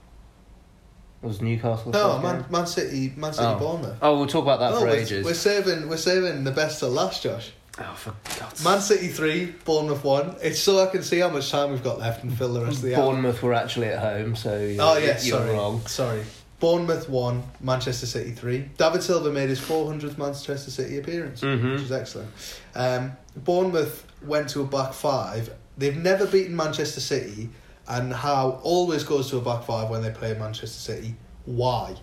Was 1.21 1.41
Newcastle? 1.41 1.91
the 1.91 1.97
No, 1.97 2.11
first 2.13 2.23
Man, 2.23 2.41
game? 2.41 2.51
Man 2.51 2.67
City, 2.67 3.13
Man 3.17 3.33
City, 3.33 3.47
Oh. 3.47 3.57
Bournemouth. 3.59 3.97
Oh, 4.01 4.17
we'll 4.19 4.27
talk 4.27 4.43
about 4.43 4.59
that 4.59 4.71
No, 4.71 4.79
for 4.81 4.85
we're, 4.85 4.93
ages. 4.93 5.25
we're 5.25 5.33
saving, 5.33 5.89
we're 5.89 5.97
saving 5.97 6.43
the 6.43 6.51
best 6.51 6.79
till 6.79 6.89
last, 6.89 7.23
Josh. 7.23 7.51
Oh, 7.79 7.93
for 7.95 8.13
God's 8.39 8.63
Man 8.63 8.79
City 8.81 9.07
three, 9.07 9.45
Bournemouth 9.65 10.03
one. 10.03 10.35
It's 10.41 10.59
so 10.59 10.79
I 10.81 10.87
can 10.91 11.01
see 11.03 11.19
how 11.19 11.29
much 11.29 11.49
time 11.49 11.71
we've 11.71 11.83
got 11.83 11.97
left 11.99 12.23
and 12.23 12.35
fill 12.37 12.53
the 12.53 12.61
rest 12.63 12.77
of 12.77 12.83
the 12.83 12.95
hour. 12.95 13.05
Bournemouth 13.11 13.41
were 13.41 13.53
actually 13.53 13.87
at 13.87 13.99
home, 13.99 14.35
so 14.35 14.57
you're, 14.59 14.81
Oh 14.81 14.97
yes, 14.97 15.25
you're 15.27 15.37
sorry, 15.39 15.51
wrong. 15.51 15.85
sorry. 15.87 16.23
Bournemouth 16.59 17.07
one, 17.07 17.43
Manchester 17.61 18.07
City 18.07 18.31
three. 18.31 18.69
David 18.79 19.03
Silva 19.03 19.31
made 19.31 19.49
his 19.49 19.59
400th 19.59 20.17
Manchester 20.17 20.71
City 20.71 20.97
appearance, 20.97 21.41
Mhm. 21.41 21.73
which 21.73 21.81
is 21.83 21.91
excellent. 21.91 22.29
Um, 22.77 23.17
Bournemouth 23.35 24.05
went 24.21 24.49
to 24.49 24.61
a 24.61 24.65
back 24.65 24.93
five. 24.93 25.53
They've 25.77 25.97
never 25.97 26.25
beaten 26.25 26.55
Manchester 26.55 27.01
City, 27.01 27.49
and 27.87 28.13
how 28.13 28.59
always 28.63 29.03
goes 29.03 29.29
to 29.31 29.37
a 29.37 29.41
back 29.41 29.63
five 29.63 29.89
when 29.89 30.01
they 30.01 30.11
play 30.11 30.33
Manchester 30.35 30.67
City. 30.67 31.15
Why? 31.45 31.95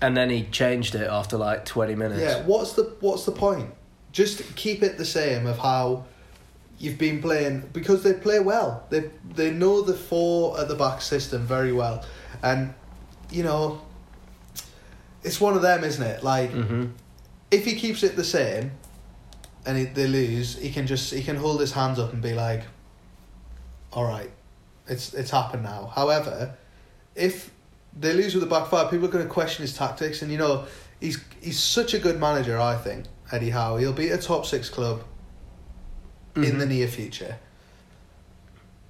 And 0.00 0.16
then 0.16 0.30
he 0.30 0.44
changed 0.44 0.94
it 0.94 1.08
after 1.08 1.36
like 1.36 1.64
20 1.64 1.94
minutes. 1.94 2.20
Yeah, 2.20 2.46
what's 2.46 2.72
the 2.72 2.94
what's 3.00 3.24
the 3.24 3.32
point? 3.32 3.74
Just 4.12 4.56
keep 4.56 4.82
it 4.82 4.96
the 4.98 5.04
same 5.04 5.46
of 5.46 5.58
how 5.58 6.04
you've 6.78 6.98
been 6.98 7.20
playing 7.20 7.68
because 7.72 8.02
they 8.02 8.14
play 8.14 8.40
well. 8.40 8.86
They 8.88 9.10
they 9.34 9.50
know 9.50 9.82
the 9.82 9.94
four 9.94 10.58
at 10.60 10.68
the 10.68 10.76
back 10.76 11.02
system 11.02 11.44
very 11.44 11.72
well, 11.72 12.04
and 12.42 12.72
you 13.30 13.42
know 13.42 13.82
it's 15.22 15.40
one 15.40 15.54
of 15.54 15.62
them, 15.62 15.84
isn't 15.84 16.04
it? 16.04 16.22
Like 16.22 16.50
hmm 16.52 16.86
if 17.50 17.64
he 17.64 17.74
keeps 17.74 18.02
it 18.02 18.16
the 18.16 18.24
same, 18.24 18.70
and 19.66 19.78
he, 19.78 19.84
they 19.84 20.06
lose, 20.06 20.56
he 20.56 20.70
can 20.70 20.86
just 20.86 21.12
he 21.12 21.22
can 21.22 21.36
hold 21.36 21.60
his 21.60 21.72
hands 21.72 21.98
up 21.98 22.12
and 22.12 22.22
be 22.22 22.34
like, 22.34 22.62
"All 23.92 24.04
right, 24.04 24.30
it's 24.86 25.14
it's 25.14 25.30
happened 25.30 25.62
now." 25.62 25.92
However, 25.94 26.56
if 27.14 27.50
they 27.98 28.12
lose 28.12 28.34
with 28.34 28.44
a 28.44 28.46
back 28.46 28.68
five, 28.68 28.90
people 28.90 29.06
are 29.06 29.10
going 29.10 29.24
to 29.24 29.30
question 29.30 29.62
his 29.62 29.76
tactics, 29.76 30.22
and 30.22 30.30
you 30.30 30.38
know 30.38 30.66
he's 31.00 31.22
he's 31.40 31.58
such 31.58 31.94
a 31.94 31.98
good 31.98 32.18
manager. 32.18 32.58
I 32.58 32.76
think 32.76 33.06
Eddie 33.32 33.50
Howe. 33.50 33.76
He'll 33.76 33.92
be 33.92 34.10
a 34.10 34.18
top 34.18 34.46
six 34.46 34.68
club 34.68 35.04
in 36.36 36.42
mm-hmm. 36.42 36.58
the 36.58 36.66
near 36.66 36.88
future. 36.88 37.36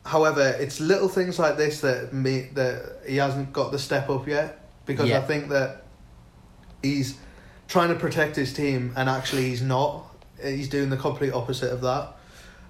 However, 0.04 0.56
it's 0.58 0.80
little 0.80 1.08
things 1.08 1.38
like 1.38 1.56
this 1.56 1.80
that 1.82 2.12
me 2.12 2.48
that 2.54 3.00
he 3.06 3.16
hasn't 3.16 3.52
got 3.52 3.70
the 3.70 3.78
step 3.78 4.08
up 4.08 4.26
yet 4.26 4.58
because 4.86 5.10
I 5.10 5.20
think 5.20 5.48
that 5.50 5.84
he's 6.82 7.16
trying 7.68 7.90
to 7.90 7.94
protect 7.94 8.34
his 8.36 8.52
team 8.52 8.92
and 8.96 9.08
actually 9.08 9.44
he's 9.44 9.62
not. 9.62 10.06
He's 10.42 10.68
doing 10.68 10.90
the 10.90 10.96
complete 10.96 11.32
opposite 11.32 11.72
of 11.72 11.80
that. 11.82 12.16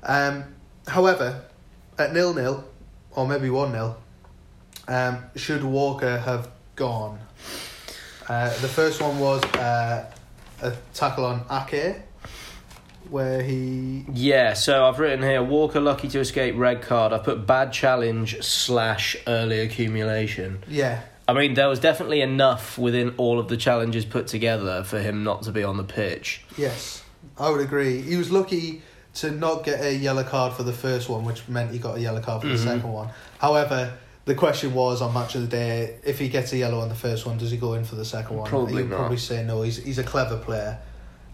Um, 0.03 0.45
however, 0.87 1.43
at 1.99 2.13
nil 2.13 2.35
nil 2.35 2.65
or 3.13 3.27
maybe 3.27 3.51
one 3.51 3.73
0 3.73 3.97
um, 4.89 5.25
should 5.37 5.63
Walker 5.63 6.19
have 6.19 6.51
gone? 6.77 7.19
Uh, 8.29 8.49
the 8.61 8.69
first 8.69 9.01
one 9.03 9.19
was 9.19 9.43
uh, 9.57 10.11
a 10.63 10.73
tackle 10.95 11.25
on 11.25 11.43
Ake, 11.51 11.97
where 13.09 13.43
he 13.43 14.05
Yeah, 14.13 14.55
so 14.55 14.87
I've 14.87 14.99
written 14.99 15.23
here 15.23 15.43
Walker 15.43 15.81
lucky 15.81 16.09
to 16.09 16.21
escape 16.21 16.55
red 16.57 16.83
card. 16.83 17.13
I've 17.13 17.25
put 17.25 17.47
bad 17.47 17.73
challenge 17.73 18.43
slash 18.43 19.17
early 19.27 19.61
accumulation. 19.61 20.63
yeah 20.69 21.03
I 21.31 21.33
mean, 21.33 21.55
there 21.55 21.69
was 21.69 21.79
definitely 21.79 22.23
enough 22.23 22.77
within 22.77 23.15
all 23.17 23.39
of 23.39 23.47
the 23.47 23.57
challenges 23.57 24.05
put 24.05 24.27
together 24.27 24.83
for 24.83 24.99
him 24.99 25.23
not 25.23 25.43
to 25.43 25.53
be 25.53 25.63
on 25.63 25.77
the 25.77 25.85
pitch. 25.85 26.43
Yes, 26.59 27.05
I 27.41 27.51
would 27.51 27.61
agree. 27.61 28.01
He 28.03 28.17
was 28.17 28.31
lucky 28.31 28.83
to 29.15 29.31
not 29.33 29.65
get 29.65 29.81
a 29.81 29.93
yellow 29.93 30.23
card 30.23 30.53
for 30.53 30.63
the 30.63 30.73
first 30.73 31.09
one, 31.09 31.25
which 31.25 31.49
meant 31.49 31.73
he 31.73 31.79
got 31.79 31.97
a 31.97 32.01
yellow 32.01 32.21
card 32.21 32.43
for 32.43 32.49
the 32.49 32.55
Mhm. 32.55 32.65
second 32.65 32.93
one. 32.93 33.09
However, 33.39 33.95
the 34.27 34.35
question 34.35 34.75
was 34.75 35.01
on 35.03 35.13
match 35.15 35.35
of 35.35 35.41
the 35.41 35.47
day: 35.49 35.97
if 36.05 36.19
he 36.19 36.29
gets 36.29 36.53
a 36.53 36.59
yellow 36.59 36.81
on 36.81 36.89
the 36.91 36.95
first 36.95 37.27
one, 37.27 37.39
does 37.39 37.51
he 37.51 37.57
go 37.57 37.73
in 37.75 37.85
for 37.85 37.97
the 37.97 38.05
second 38.05 38.37
one? 38.37 38.49
Probably 38.49 38.83
You'd 38.83 38.91
not. 38.91 38.99
probably 38.99 39.17
say 39.17 39.43
no. 39.43 39.63
He's 39.63 39.79
he's 39.79 39.99
a 39.99 40.05
clever 40.05 40.37
player. 40.37 40.79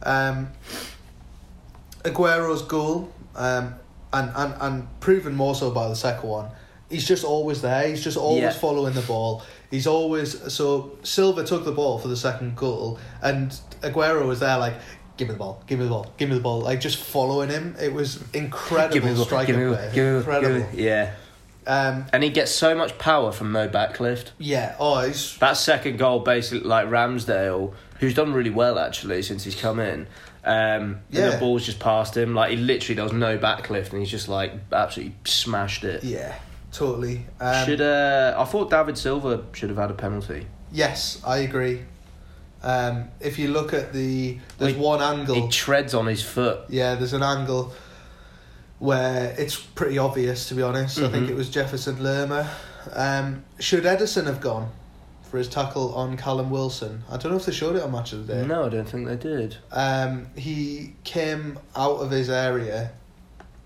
Um, 0.04 0.48
Aguero's 2.04 2.62
goal, 2.62 3.12
um, 3.34 3.74
and, 4.12 4.30
and 4.36 4.54
and 4.60 5.00
proven 5.00 5.34
more 5.34 5.54
so 5.54 5.70
by 5.70 5.88
the 5.88 5.96
second 5.96 6.28
one. 6.28 6.46
He's 6.88 7.04
just 7.06 7.24
always 7.24 7.62
there. 7.62 7.88
He's 7.88 8.02
just 8.04 8.16
always 8.16 8.42
Yeah. 8.42 8.50
following 8.52 8.94
the 8.94 9.02
ball. 9.02 9.42
He's 9.70 9.88
always 9.88 10.52
so 10.52 10.92
Silva 11.02 11.42
took 11.44 11.64
the 11.64 11.72
ball 11.72 11.98
for 11.98 12.06
the 12.08 12.16
second 12.16 12.56
goal, 12.56 12.98
and 13.20 13.50
Aguero 13.82 14.26
was 14.26 14.38
there 14.40 14.56
like, 14.58 14.74
give 15.16 15.28
me 15.28 15.32
the 15.34 15.38
ball, 15.38 15.62
give 15.66 15.78
me 15.78 15.84
the 15.84 15.90
ball, 15.90 16.12
give 16.16 16.28
me 16.28 16.34
the 16.36 16.40
ball, 16.42 16.60
like 16.60 16.80
just 16.80 16.98
following 16.98 17.48
him. 17.50 17.74
It 17.80 17.92
was 17.92 18.22
incredible 18.34 19.16
striker 19.24 19.52
play, 19.74 20.16
incredible. 20.16 20.66
Yeah. 20.74 21.14
Um, 21.66 22.06
And 22.12 22.22
he 22.22 22.30
gets 22.30 22.52
so 22.52 22.76
much 22.76 22.96
power 22.98 23.32
from 23.32 23.50
no 23.52 23.68
backlift. 23.68 24.30
yeah. 24.38 24.76
Oh, 24.78 25.00
That 25.40 25.56
second 25.56 25.98
goal, 25.98 26.20
basically, 26.20 26.60
like 26.68 26.86
Ramsdale, 26.86 27.74
who's 27.98 28.14
done 28.14 28.32
really 28.32 28.50
well 28.50 28.78
actually 28.78 29.22
since 29.22 29.42
he's 29.42 29.56
come 29.60 29.80
in. 29.80 30.06
Um, 30.44 31.00
yeah. 31.10 31.22
Yeah. 31.24 31.30
the 31.30 31.38
ball's 31.38 31.66
just 31.66 31.80
past 31.80 32.16
him. 32.16 32.34
Like 32.34 32.52
he 32.52 32.56
literally 32.56 32.94
there 32.94 33.02
was 33.04 33.12
no 33.12 33.36
backlift, 33.36 33.90
and 33.90 33.98
he's 34.00 34.10
just 34.10 34.28
like 34.28 34.52
absolutely 34.72 35.16
smashed 35.24 35.82
it. 35.82 36.04
yeah, 36.04 36.36
totally. 36.70 37.26
Um, 37.40 37.64
should 37.66 37.80
uh, 37.80 38.36
I 38.38 38.44
thought 38.44 38.70
David 38.70 38.96
Silva 38.96 39.42
should 39.52 39.70
have 39.70 39.78
had 39.78 39.90
a 39.90 39.94
penalty. 39.94 40.46
yes, 40.70 41.20
I 41.26 41.38
agree. 41.38 41.82
Um, 42.62 43.08
if 43.20 43.38
you 43.38 43.48
look 43.48 43.72
at 43.74 43.92
the, 43.92 44.38
there's 44.58 44.74
He- 44.74 44.78
one 44.80 45.00
angle. 45.02 45.34
He 45.34 45.48
treads 45.48 45.94
on 45.94 46.06
his 46.06 46.22
foot. 46.22 46.60
Yeah, 46.68 46.94
there's 46.96 47.12
an 47.12 47.22
angle 47.22 47.72
where 48.78 49.34
it's 49.38 49.56
pretty 49.56 49.98
obvious, 49.98 50.48
to 50.48 50.54
be 50.54 50.62
honest. 50.62 50.98
I 50.98 51.08
think 51.08 51.26
Mhm. 51.26 51.30
it 51.30 51.36
was 51.36 51.48
Jefferson 51.48 52.02
Lerma. 52.02 52.50
Um, 52.92 53.44
should 53.58 53.84
Ederson 53.84 54.26
have 54.26 54.40
gone 54.40 54.70
for 55.22 55.38
his 55.38 55.48
tackle 55.48 55.94
on 55.94 56.16
Callum 56.16 56.50
Wilson? 56.50 57.02
I 57.10 57.16
don't 57.16 57.32
know 57.32 57.38
if 57.38 57.46
they 57.46 57.52
showed 57.52 57.76
it 57.76 57.82
on 57.82 57.92
Match 57.92 58.12
of 58.12 58.26
the 58.26 58.34
Day. 58.34 58.46
No, 58.46 58.66
I 58.66 58.68
don't 58.68 58.88
think 58.88 59.06
they 59.08 59.16
did. 59.16 59.56
Um, 59.72 60.26
he 60.36 60.94
came 61.04 61.58
out 61.74 61.96
of 61.96 62.10
his 62.10 62.28
area 62.28 62.90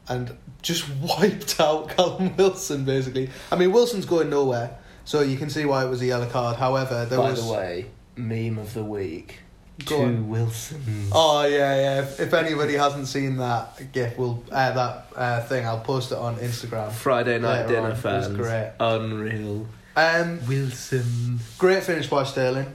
and 0.08 0.36
just 0.62 0.84
wiped 1.00 1.58
out 1.60 1.88
Callum 1.96 2.36
Wilson, 2.36 2.84
basically. 2.84 3.30
I 3.50 3.56
mean, 3.56 3.72
Wilson's 3.72 4.06
going 4.06 4.30
nowhere, 4.30 4.76
So 5.04 5.22
you 5.22 5.36
can 5.38 5.50
see 5.50 5.64
why 5.64 5.84
it 5.84 5.88
was 5.88 6.00
a 6.02 6.06
yellow 6.06 6.26
card. 6.26 6.56
However, 6.56 7.04
there 7.04 7.18
By 7.18 7.30
was. 7.30 7.44
the 7.44 7.52
way, 7.52 7.86
meme 8.20 8.58
of 8.58 8.74
the 8.74 8.84
week. 8.84 9.40
Go 9.86 9.96
Two 9.96 10.02
on. 10.02 10.28
Wilsons. 10.28 11.10
Oh 11.12 11.44
yeah, 11.46 11.74
yeah. 11.76 12.02
If, 12.02 12.20
if 12.20 12.34
anybody 12.34 12.74
hasn't 12.74 13.08
seen 13.08 13.38
that 13.38 13.92
gif, 13.92 14.18
we'll 14.18 14.42
uh, 14.50 14.72
that 14.72 15.06
uh, 15.16 15.40
thing. 15.42 15.64
I'll 15.66 15.80
post 15.80 16.12
it 16.12 16.18
on 16.18 16.36
Instagram. 16.36 16.92
Friday 16.92 17.38
night 17.38 17.66
dinner 17.66 17.90
on, 17.90 17.92
it 17.92 18.04
was 18.04 18.28
great. 18.28 18.72
Unreal. 18.78 19.66
Um, 19.96 20.46
Wilson. 20.46 21.40
great 21.58 21.82
finish 21.82 22.08
by 22.08 22.24
Sterling. 22.24 22.74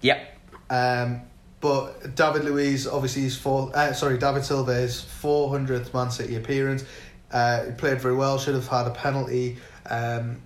Yep. 0.00 0.38
Um, 0.70 1.22
but 1.60 2.14
David 2.14 2.44
Luiz, 2.44 2.86
obviously, 2.86 3.22
his 3.22 3.36
four. 3.36 3.72
Uh, 3.74 3.92
sorry, 3.92 4.16
David 4.18 4.44
Silva's 4.44 5.00
four 5.00 5.50
hundredth 5.50 5.92
Man 5.92 6.10
City 6.10 6.36
appearance. 6.36 6.84
Uh, 7.32 7.64
he 7.64 7.72
played 7.72 8.00
very 8.00 8.14
well. 8.14 8.38
Should 8.38 8.54
have 8.54 8.68
had 8.68 8.86
a 8.86 8.90
penalty. 8.90 9.58
Um, 9.90 10.40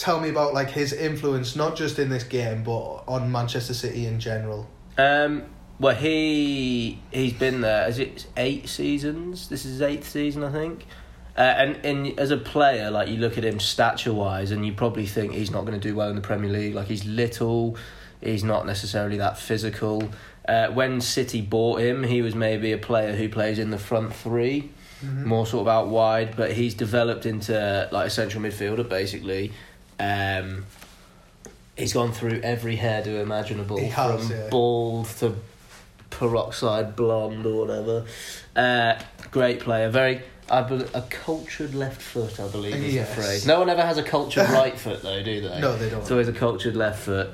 tell 0.00 0.18
me 0.18 0.30
about 0.30 0.54
like 0.54 0.70
his 0.70 0.92
influence, 0.92 1.54
not 1.54 1.76
just 1.76 1.98
in 1.98 2.08
this 2.08 2.24
game, 2.24 2.64
but 2.64 3.04
on 3.06 3.30
Manchester 3.30 3.74
City 3.74 4.06
in 4.06 4.18
general. 4.18 4.68
Um. 4.98 5.44
Well, 5.78 5.94
he 5.94 7.00
he's 7.10 7.32
been 7.32 7.62
there 7.62 7.84
as 7.84 7.98
it's 7.98 8.26
eight 8.36 8.68
seasons? 8.68 9.48
This 9.48 9.64
is 9.64 9.72
his 9.72 9.82
eighth 9.82 10.08
season, 10.08 10.44
I 10.44 10.52
think. 10.52 10.86
Uh, 11.36 11.40
and 11.40 11.86
and 11.86 12.20
as 12.20 12.30
a 12.30 12.36
player, 12.36 12.90
like 12.90 13.08
you 13.08 13.16
look 13.16 13.38
at 13.38 13.44
him 13.44 13.60
stature 13.60 14.12
wise, 14.12 14.50
and 14.50 14.66
you 14.66 14.72
probably 14.72 15.06
think 15.06 15.32
he's 15.32 15.50
not 15.50 15.64
going 15.64 15.78
to 15.78 15.88
do 15.88 15.94
well 15.94 16.10
in 16.10 16.16
the 16.16 16.22
Premier 16.22 16.50
League. 16.50 16.74
Like 16.74 16.86
he's 16.86 17.04
little, 17.06 17.76
he's 18.20 18.44
not 18.44 18.66
necessarily 18.66 19.16
that 19.18 19.38
physical. 19.38 20.10
Uh, 20.46 20.68
when 20.68 21.00
City 21.00 21.40
bought 21.40 21.80
him, 21.80 22.02
he 22.02 22.22
was 22.22 22.34
maybe 22.34 22.72
a 22.72 22.78
player 22.78 23.14
who 23.14 23.28
plays 23.28 23.58
in 23.58 23.70
the 23.70 23.78
front 23.78 24.14
3 24.14 24.70
more 25.02 25.46
sort 25.46 25.62
of 25.62 25.68
out 25.68 25.88
wide. 25.88 26.36
But 26.36 26.52
he's 26.52 26.74
developed 26.74 27.26
into 27.26 27.88
like 27.92 28.08
a 28.08 28.10
central 28.10 28.42
midfielder 28.42 28.88
basically. 28.88 29.52
Um, 30.00 30.64
he's 31.76 31.92
gone 31.92 32.12
through 32.12 32.40
every 32.42 32.76
hairdo 32.76 33.20
imaginable, 33.22 33.78
He 33.78 33.86
has, 33.88 34.26
from 34.28 34.36
yeah. 34.36 34.48
bald 34.50 35.06
to 35.18 35.34
peroxide 36.10 36.96
blonde 36.96 37.46
or 37.46 37.66
whatever. 37.66 38.04
Uh, 38.56 38.98
great 39.30 39.60
player, 39.60 39.90
very. 39.90 40.22
I 40.50 40.62
bel 40.62 40.82
a 40.94 41.02
cultured 41.02 41.74
left 41.74 42.02
foot, 42.02 42.40
I 42.40 42.48
believe 42.48 42.74
is 42.74 42.94
Yes. 42.94 43.08
the 43.14 43.22
phrase. 43.22 43.46
No 43.46 43.60
one 43.60 43.68
ever 43.70 43.82
has 43.82 43.98
a 43.98 44.02
cultured 44.02 44.48
right 44.50 44.76
foot, 44.76 45.02
though, 45.02 45.22
do 45.22 45.40
they? 45.42 45.60
No, 45.60 45.76
they 45.76 45.88
don't. 45.90 46.00
It's 46.00 46.10
always 46.10 46.26
a 46.28 46.32
cultured 46.32 46.74
left 46.74 47.02
foot. 47.04 47.30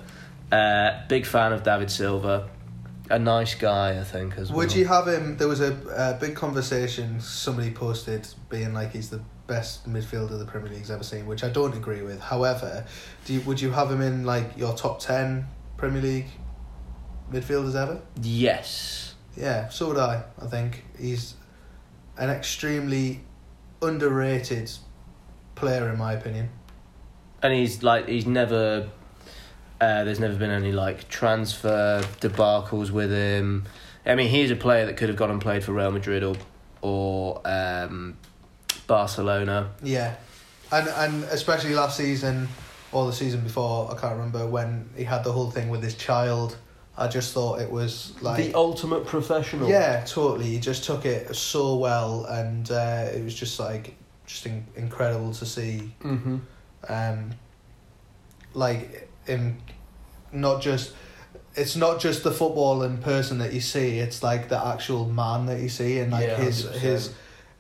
Uh, 0.53 1.01
big 1.09 1.25
fan 1.25 1.53
of 1.53 1.63
David 1.63 1.91
Silva. 1.91 2.49
A 3.09 3.19
nice 3.19 3.55
guy, 3.55 3.99
I 3.99 4.05
think, 4.05 4.37
as 4.37 4.51
well. 4.51 4.59
Would 4.59 4.75
you 4.75 4.85
have 4.87 5.07
him? 5.09 5.37
There 5.39 5.49
was 5.49 5.61
a, 5.61 5.73
a 5.97 6.19
big 6.21 6.35
conversation 6.35 7.21
somebody 7.21 7.71
posted 7.71 8.27
being 8.51 8.75
like 8.75 8.93
he's 8.93 9.09
the 9.11 9.21
best 9.47 9.89
midfielder 9.89 10.39
the 10.39 10.45
Premier 10.45 10.71
League's 10.73 10.91
ever 10.91 11.05
seen, 11.05 11.27
which 11.27 11.45
I 11.45 11.49
don't 11.49 11.75
agree 11.77 12.03
with. 12.03 12.21
However, 12.21 12.85
do 13.25 13.35
you, 13.35 13.41
would 13.43 13.61
you 13.61 13.71
have 13.71 13.91
him 13.91 14.01
in 14.01 14.25
like 14.25 14.57
your 14.57 14.75
top 14.75 14.99
ten 15.01 15.47
Premier 15.77 16.03
League 16.03 16.27
midfielders 17.33 17.75
ever? 17.75 18.01
Yes. 18.23 19.15
Yeah, 19.37 19.69
so 19.69 19.89
would 19.89 19.99
I. 19.99 20.25
I 20.41 20.47
think 20.47 20.85
he's 20.99 21.35
an 22.19 22.31
extremely 22.31 23.21
underrated 23.83 24.71
player 25.55 25.89
in 25.91 25.99
my 25.99 26.13
opinion. 26.15 26.49
and 27.43 27.53
he's 27.53 27.83
like 27.83 28.09
he's 28.09 28.27
never 28.27 28.89
uh, 29.81 30.05
there's 30.05 30.19
never 30.21 30.35
been 30.37 30.51
any 30.51 30.73
like 30.73 31.07
transfer 31.09 32.03
debacles 32.21 32.91
with 32.91 33.11
him 33.11 33.65
i 34.07 34.15
mean 34.15 34.29
he's 34.29 34.51
a 34.51 34.57
player 34.57 34.87
that 34.87 34.97
could 34.97 35.09
have 35.11 35.17
gone 35.19 35.31
and 35.31 35.41
played 35.43 35.63
for 35.63 35.73
real 35.73 35.91
madrid 35.91 36.23
or 36.25 36.35
or 36.81 37.41
um, 37.45 38.17
barcelona 38.87 39.71
Yeah, 39.83 40.15
and 40.73 40.89
and 40.89 41.25
especially 41.25 41.75
last 41.75 41.97
season 41.97 42.49
or 42.93 43.07
the 43.07 43.13
season 43.13 43.41
before, 43.43 43.91
I 43.93 43.99
can't 43.99 44.15
remember 44.15 44.47
when 44.47 44.89
he 44.97 45.05
had 45.05 45.25
the 45.25 45.33
whole 45.33 45.51
thing 45.51 45.69
with 45.71 45.83
his 45.83 45.95
child. 45.95 46.57
I 46.97 47.09
just 47.09 47.35
thought 47.35 47.61
it 47.61 47.71
was 47.71 48.15
like 48.23 48.43
the 48.43 48.55
ultimate 48.55 49.05
professional 49.05 49.69
Yeah, 49.69 50.03
totally. 50.05 50.47
He 50.47 50.59
just 50.61 50.85
took 50.85 51.05
it 51.05 51.35
so 51.37 51.77
well, 51.77 52.25
and 52.25 52.71
uh, 52.71 53.09
it 53.15 53.23
was 53.23 53.35
just 53.35 53.59
like 53.61 53.97
just 54.27 54.47
in- 54.47 54.67
incredible 54.77 55.33
to 55.35 55.45
see. 55.45 55.93
mm-hmm. 56.03 56.37
Um, 56.89 57.31
like 58.55 59.11
him, 59.27 59.59
not 60.33 60.63
just 60.63 60.95
it's 61.55 61.75
not 61.77 62.01
just 62.01 62.23
the 62.23 62.31
footballing 62.31 63.01
person 63.03 63.39
that 63.39 63.53
you 63.53 63.61
see. 63.61 63.99
It's 63.99 64.23
like 64.23 64.49
the 64.49 64.65
actual 64.65 65.07
man 65.07 65.47
that 65.47 65.61
you 65.61 65.69
see, 65.69 65.99
and 65.99 66.13
like 66.13 66.29
Yeah, 66.29 66.37
his 66.37 66.65
100%. 66.65 66.73
his 66.79 67.15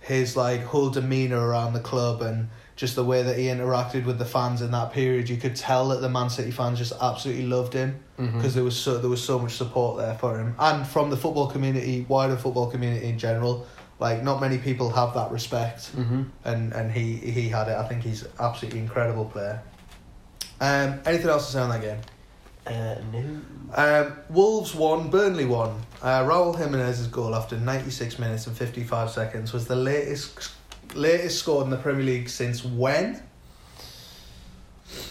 his 0.07 0.37
like 0.37 0.63
whole 0.63 0.91
demeanor 0.91 1.41
around 1.41 1.73
the 1.73 1.81
club 1.81 2.23
and. 2.23 2.49
Just 2.77 2.95
the 2.95 3.05
way 3.05 3.23
that 3.23 3.39
he 3.39 3.45
interacted 3.47 4.05
with 4.05 4.19
the 4.19 4.27
fans 4.27 4.61
in 4.61 4.71
that 4.73 4.93
period, 4.93 5.31
you 5.31 5.39
could 5.39 5.57
tell 5.57 5.89
that 5.89 6.03
the 6.03 6.11
Man 6.11 6.29
City 6.29 6.51
fans 6.51 6.77
just 6.79 6.93
absolutely 7.01 7.47
loved 7.47 7.73
him 7.73 8.01
Mm-hmm. 8.19 8.39
because 8.39 8.55
there 8.55 8.65
was 8.65 8.77
so 8.77 8.97
there 8.97 9.11
was 9.11 9.23
so 9.23 9.39
much 9.39 9.53
support 9.53 9.99
there 9.99 10.15
for 10.15 10.39
him, 10.39 10.55
and 10.59 10.87
from 10.87 11.11
the 11.11 11.19
football 11.19 11.49
community, 11.49 12.07
wider 12.09 12.37
football 12.37 12.71
community 12.71 13.07
in 13.07 13.19
general. 13.19 13.67
Like 13.99 14.23
not 14.23 14.41
many 14.41 14.57
people 14.57 14.89
have 14.91 15.13
that 15.15 15.31
respect, 15.31 15.95
mm-hmm. 15.95 16.23
and 16.45 16.73
and 16.73 16.91
he 16.91 17.17
he 17.17 17.49
had 17.51 17.69
it. 17.69 17.77
I 17.77 17.87
think 17.87 18.03
he's 18.03 18.27
absolutely 18.41 18.81
incredible 18.81 19.27
player. 19.27 19.63
Um, 20.61 21.01
anything 21.05 21.29
else 21.29 21.47
to 21.47 21.53
say 21.53 21.61
on 21.61 21.69
that 21.69 21.83
game? 21.83 21.99
Uh, 22.67 22.97
no 23.13 23.41
Um, 23.75 24.13
Wolves 24.31 24.75
won, 24.75 25.09
Burnley 25.11 25.45
won. 25.45 25.81
Uh, 26.03 26.21
Raul 26.25 26.57
Jimenez's 26.57 27.07
goal 27.09 27.35
after 27.35 27.57
ninety 27.59 27.91
six 27.91 28.19
minutes 28.19 28.47
and 28.47 28.57
fifty 28.57 28.83
five 28.85 29.11
seconds 29.11 29.53
was 29.53 29.67
the 29.67 29.77
latest 29.77 30.53
latest 30.95 31.39
scored 31.41 31.65
in 31.65 31.71
the 31.71 31.77
Premier 31.77 32.05
League 32.05 32.29
since 32.29 32.65
when? 32.65 33.23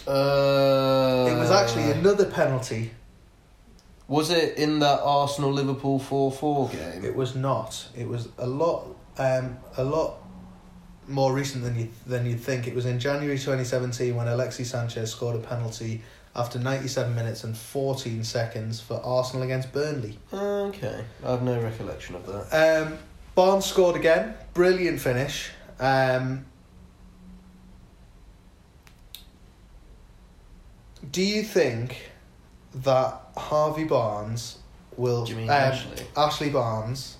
uh, 0.06 1.26
It 1.30 1.38
was 1.38 1.50
actually 1.50 1.90
another 1.90 2.26
penalty. 2.26 2.92
was 4.08 4.30
it 4.30 4.56
in 4.56 4.78
that 4.78 5.00
arsenal 5.02 5.52
liverpool 5.52 5.98
4-4 6.00 6.72
game 6.72 7.04
It 7.04 7.14
was 7.14 7.34
not. 7.34 7.88
It 7.96 8.08
was 8.08 8.28
a 8.38 8.46
lot, 8.46 8.86
um, 9.18 9.58
a 9.76 9.84
lot 9.84 10.18
more 11.08 11.32
recent 11.32 11.62
than 11.64 11.76
you 11.78 11.88
than 12.06 12.26
you'd 12.26 12.40
think. 12.40 12.66
It 12.66 12.74
was 12.74 12.84
in 12.86 12.98
January 12.98 13.38
twenty 13.38 13.64
seventeen 13.64 14.16
when 14.16 14.26
Alexis 14.28 14.70
Sanchez 14.70 15.10
scored 15.12 15.36
a 15.36 15.38
penalty 15.38 16.02
after 16.36 16.58
ninety 16.58 16.86
seven 16.88 17.14
minutes 17.14 17.42
and 17.44 17.56
fourteen 17.56 18.22
seconds 18.22 18.80
for 18.80 19.00
Arsenal 19.02 19.42
against 19.42 19.72
Burnley. 19.72 20.18
okay 20.32 21.02
i 21.24 21.30
have 21.30 21.42
no 21.42 21.60
recollection 21.60 22.14
of 22.14 22.26
that 22.26 22.82
Um, 22.86 22.98
Barnes 23.34 23.64
scored 23.66 23.96
again. 23.96 24.34
Brilliant 24.54 24.98
finish. 25.00 25.50
Um, 25.78 26.46
do 31.12 31.22
you 31.22 31.42
think 31.42 32.10
that 32.74 33.20
Harvey 33.36 33.84
Barnes 33.84 34.58
will? 34.96 35.24
Do 35.24 35.32
you 35.32 35.36
mean 35.38 35.50
um, 35.50 35.54
Ashley? 35.54 36.06
Ashley 36.16 36.50
Barnes 36.50 37.16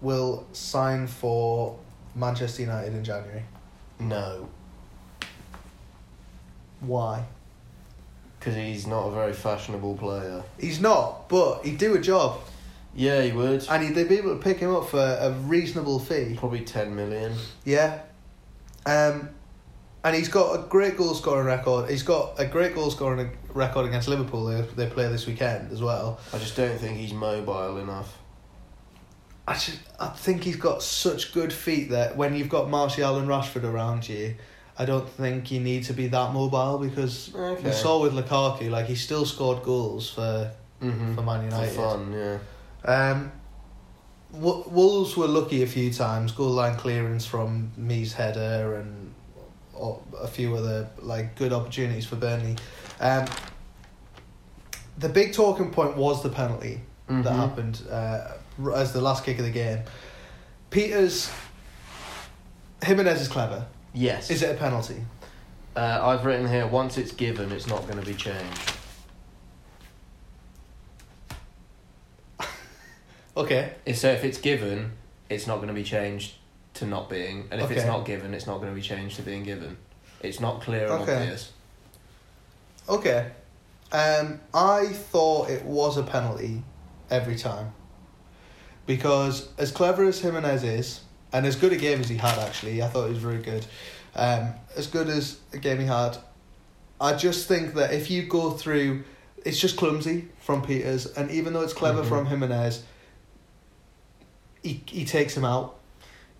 will 0.00 0.46
sign 0.52 1.06
for 1.06 1.78
Manchester 2.14 2.62
United 2.62 2.94
in 2.94 3.04
January. 3.04 3.42
no 4.00 4.48
Why? 6.80 7.24
Because 8.42 8.56
he's 8.56 8.88
not 8.88 9.06
a 9.06 9.10
very 9.12 9.32
fashionable 9.32 9.96
player 9.96 10.42
He's 10.58 10.80
not, 10.80 11.28
but 11.28 11.64
he'd 11.64 11.78
do 11.78 11.94
a 11.94 12.00
job, 12.00 12.40
Yeah, 12.92 13.22
he 13.22 13.30
would. 13.30 13.64
and 13.70 13.84
he'd 13.84 13.94
they'd 13.94 14.08
be 14.08 14.18
able 14.18 14.36
to 14.36 14.42
pick 14.42 14.58
him 14.58 14.74
up 14.74 14.88
for 14.88 14.98
a 14.98 15.30
reasonable 15.30 16.00
fee. 16.00 16.34
Probably 16.36 16.60
10 16.60 16.96
million. 16.96 17.34
Yeah. 17.64 18.00
Um, 18.84 19.28
and 20.02 20.16
he's 20.16 20.28
got 20.28 20.58
a 20.58 20.62
great 20.68 20.96
goal 20.96 21.14
scoring 21.14 21.46
record. 21.46 21.88
He's 21.88 22.02
got 22.02 22.34
a 22.40 22.44
great 22.44 22.74
goal 22.74 22.90
scoring 22.90 23.30
record 23.54 23.86
against 23.86 24.08
Liverpool. 24.08 24.46
They, 24.46 24.62
they 24.62 24.86
play 24.90 25.06
this 25.08 25.24
weekend 25.28 25.70
as 25.70 25.80
well. 25.80 26.18
I 26.32 26.38
just 26.38 26.56
don't 26.56 26.76
think 26.78 26.96
he's 26.98 27.12
mobile 27.12 27.78
enough. 27.78 28.18
I 29.46 29.54
just, 29.54 29.78
I 30.00 30.08
think 30.08 30.42
he's 30.42 30.56
got 30.56 30.82
such 30.82 31.32
good 31.32 31.52
feet 31.52 31.90
that 31.90 32.16
when 32.16 32.34
you've 32.34 32.48
got 32.48 32.68
Martial 32.68 33.18
and 33.18 33.28
Rashford 33.28 33.62
around 33.62 34.08
you, 34.08 34.34
I 34.78 34.84
don't 34.86 35.08
think 35.08 35.50
you 35.50 35.60
need 35.60 35.84
to 35.84 35.92
be 35.92 36.06
that 36.08 36.32
mobile 36.32 36.78
because 36.78 37.34
Okay. 37.34 37.64
we 37.64 37.72
saw 37.72 38.00
with 38.02 38.14
Lukaku, 38.14 38.70
like 38.70 38.86
he 38.86 38.94
still 38.94 39.24
scored 39.26 39.62
goals 39.62 40.10
for 40.10 40.50
Mm-hmm. 40.82 41.14
for 41.14 41.22
Man 41.22 41.48
For 41.48 41.56
United. 41.56 41.76
fun, 41.76 42.12
yeah. 42.12 42.38
Um, 42.92 43.32
Wo- 44.32 44.64
Wolves 44.68 45.16
were 45.16 45.28
lucky 45.28 45.62
a 45.62 45.66
few 45.66 45.92
times. 45.92 46.32
Goal 46.32 46.50
line 46.50 46.74
clearance 46.76 47.24
from 47.26 47.70
Mees 47.76 48.14
header 48.14 48.76
and 48.80 49.14
a 50.20 50.26
few 50.26 50.56
other 50.56 50.88
like 51.00 51.36
good 51.36 51.52
opportunities 51.52 52.06
for 52.06 52.16
Burnley. 52.16 52.56
Um, 52.98 53.26
the 54.98 55.08
big 55.08 55.32
talking 55.34 55.70
point 55.70 55.96
was 55.96 56.22
the 56.22 56.30
penalty 56.30 56.80
that 57.08 57.24
Mhm. 57.24 57.36
happened 57.36 57.82
uh, 57.90 58.28
as 58.74 58.92
the 58.92 59.00
last 59.00 59.22
kick 59.24 59.38
of 59.38 59.44
the 59.44 59.50
game. 59.50 59.80
Pieters 60.70 61.30
Jimenez 62.82 63.20
is 63.20 63.28
clever. 63.28 63.66
Yes. 63.94 64.30
Is 64.30 64.42
it 64.42 64.54
a 64.54 64.58
penalty? 64.58 65.04
Uh, 65.76 66.00
I've 66.02 66.24
written 66.24 66.48
here, 66.48 66.66
once 66.66 66.98
it's 66.98 67.12
given, 67.12 67.52
it's 67.52 67.66
not 67.66 67.82
going 67.86 67.98
to 67.98 68.06
be 68.06 68.14
changed. 68.14 68.72
Okay. 73.34 73.72
So 73.94 74.10
if 74.10 74.24
it's 74.24 74.36
given, 74.38 74.92
it's 75.30 75.46
not 75.46 75.56
going 75.56 75.68
to 75.68 75.74
be 75.74 75.84
changed 75.84 76.34
to 76.74 76.84
not 76.86 77.08
being. 77.08 77.48
And 77.50 77.62
if 77.62 77.70
it's 77.70 77.86
not 77.86 78.04
given, 78.04 78.34
it's 78.34 78.46
not 78.46 78.58
going 78.58 78.68
to 78.68 78.74
be 78.74 78.82
changed 78.82 79.16
to 79.16 79.22
being 79.22 79.42
given. 79.42 79.78
It's 80.20 80.38
not 80.38 80.60
clear 80.60 80.84
and 80.84 81.02
Okay. 81.02 81.14
obvious. 81.14 81.52
Okay. 82.88 83.30
Um, 83.90 84.40
I 84.52 84.88
thought 84.88 85.48
it 85.48 85.64
was 85.64 85.96
a 85.96 86.02
penalty 86.02 86.62
every 87.10 87.36
time. 87.36 87.72
Because 88.84 89.48
as 89.56 89.70
clever 89.70 90.04
as 90.04 90.20
Jimenez 90.20 90.62
is, 90.64 91.00
and 91.32 91.46
as 91.46 91.56
good 91.56 91.72
a 91.72 91.76
game 91.76 92.00
as 92.00 92.08
he 92.08 92.16
had 92.16 92.38
actually, 92.38 92.82
I 92.82 92.88
thought 92.88 93.06
he 93.06 93.14
was 93.14 93.22
very 93.22 93.42
good. 93.42 93.64
Um, 94.14 94.52
as 94.76 94.86
good 94.86 95.08
as 95.08 95.38
a 95.52 95.58
game 95.58 95.78
he 95.80 95.86
had, 95.86 96.16
I 97.00 97.14
just 97.14 97.48
think 97.48 97.74
that 97.74 97.92
if 97.92 98.10
you 98.10 98.24
go 98.24 98.50
through, 98.50 99.04
it's 99.44 99.58
just 99.58 99.76
clumsy 99.76 100.28
from 100.40 100.62
Pieters, 100.62 101.16
and 101.16 101.30
even 101.30 101.52
though 101.52 101.62
it's 101.62 101.72
clever 101.72 102.02
Mhm. 102.02 102.08
from 102.08 102.26
Jimenez, 102.26 102.82
he 104.62 104.82
he 104.86 105.04
takes 105.04 105.36
him 105.36 105.44
out. 105.44 105.76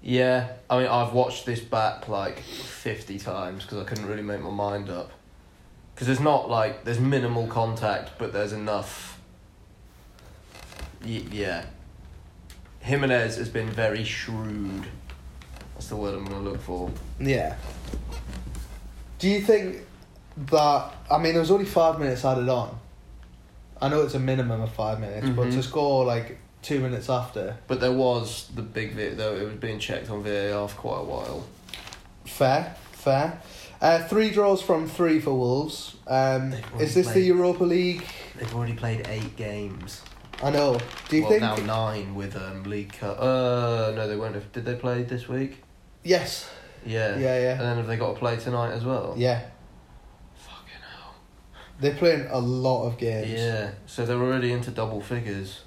Yeah, 0.04 0.48
I 0.68 0.78
mean, 0.78 0.86
I've 0.88 1.12
watched 1.12 1.46
this 1.46 1.60
back 1.60 2.08
like 2.08 2.38
50 2.40 3.18
times 3.20 3.62
because 3.62 3.78
I 3.78 3.84
couldn't 3.84 4.06
really 4.06 4.22
make 4.22 4.40
my 4.40 4.50
mind 4.50 4.90
up. 4.90 5.10
Because 5.94 6.08
there's 6.08 6.20
not 6.20 6.50
like, 6.50 6.84
there's 6.84 6.98
minimal 6.98 7.46
contact, 7.46 8.12
but 8.18 8.32
there's 8.32 8.52
enough. 8.52 9.20
Y- 11.04 11.24
yeah. 11.30 11.66
Jimenez 12.82 13.36
has 13.36 13.48
been 13.48 13.70
very 13.70 14.04
shrewd. 14.04 14.86
That's 15.74 15.88
the 15.88 15.96
word 15.96 16.14
I'm 16.14 16.24
going 16.24 16.44
to 16.44 16.50
look 16.50 16.60
for. 16.60 16.90
Yeah. 17.20 17.56
Do 19.18 19.28
you 19.28 19.40
think 19.40 19.78
that? 20.50 20.92
I 21.10 21.18
mean, 21.18 21.32
there 21.32 21.40
was 21.40 21.50
only 21.50 21.64
five 21.64 21.98
minutes 21.98 22.24
added 22.24 22.48
on. 22.48 22.78
I 23.80 23.88
know 23.88 24.02
it's 24.02 24.14
a 24.14 24.18
minimum 24.20 24.60
of 24.60 24.72
five 24.72 25.00
minutes, 25.00 25.28
but 25.30 25.48
Mhm. 25.48 25.52
to 25.54 25.62
score 25.62 26.04
like 26.04 26.38
two 26.62 26.78
minutes 26.80 27.10
after, 27.10 27.56
But 27.66 27.80
there 27.80 27.92
was 27.92 28.48
the 28.54 28.62
big 28.62 28.94
bit, 28.94 29.16
though, 29.16 29.34
it 29.34 29.42
was 29.44 29.54
being 29.54 29.80
checked 29.80 30.08
on 30.10 30.22
VAR 30.22 30.68
for 30.68 30.76
quite 30.76 31.00
a 31.00 31.04
while. 31.04 31.44
fair, 32.24 32.76
fair. 32.92 33.40
Uh, 33.80 33.98
three 34.06 34.30
draws 34.30 34.62
from 34.62 34.88
three 34.88 35.18
for 35.20 35.32
Wolves. 35.34 35.96
Um, 36.06 36.54
is 36.78 36.94
this 36.94 37.08
the. 37.08 37.20
Europa 37.20 37.64
League? 37.64 38.04
They've 38.38 38.54
already 38.54 38.74
played 38.74 39.06
eight 39.08 39.34
games. 39.36 40.02
I 40.42 40.50
know. 40.50 40.78
Do 41.08 41.16
you 41.16 41.22
well, 41.22 41.30
think? 41.30 41.42
now 41.42 41.56
nine 41.56 42.14
with 42.14 42.36
um, 42.36 42.64
League 42.64 42.92
Cup. 42.94 43.18
Uh, 43.20 43.92
no, 43.94 44.08
they 44.08 44.16
won't 44.16 44.34
have. 44.34 44.50
Did 44.52 44.64
they 44.64 44.74
play 44.74 45.02
this 45.04 45.28
week? 45.28 45.62
Yes. 46.02 46.50
Yeah. 46.84 47.16
Yeah, 47.16 47.40
yeah. 47.40 47.52
And 47.52 47.60
then 47.60 47.76
have 47.76 47.86
they 47.86 47.96
got 47.96 48.14
to 48.14 48.18
play 48.18 48.36
tonight 48.36 48.72
as 48.72 48.84
well? 48.84 49.14
Yeah. 49.16 49.40
Fucking 50.34 50.82
hell. 50.96 51.14
They're 51.78 51.94
playing 51.94 52.26
a 52.30 52.38
lot 52.38 52.86
of 52.86 52.98
games. 52.98 53.30
Yeah. 53.30 53.72
So 53.86 54.04
they're 54.04 54.18
already 54.18 54.52
into 54.52 54.72
double 54.72 55.00
figures 55.00 55.62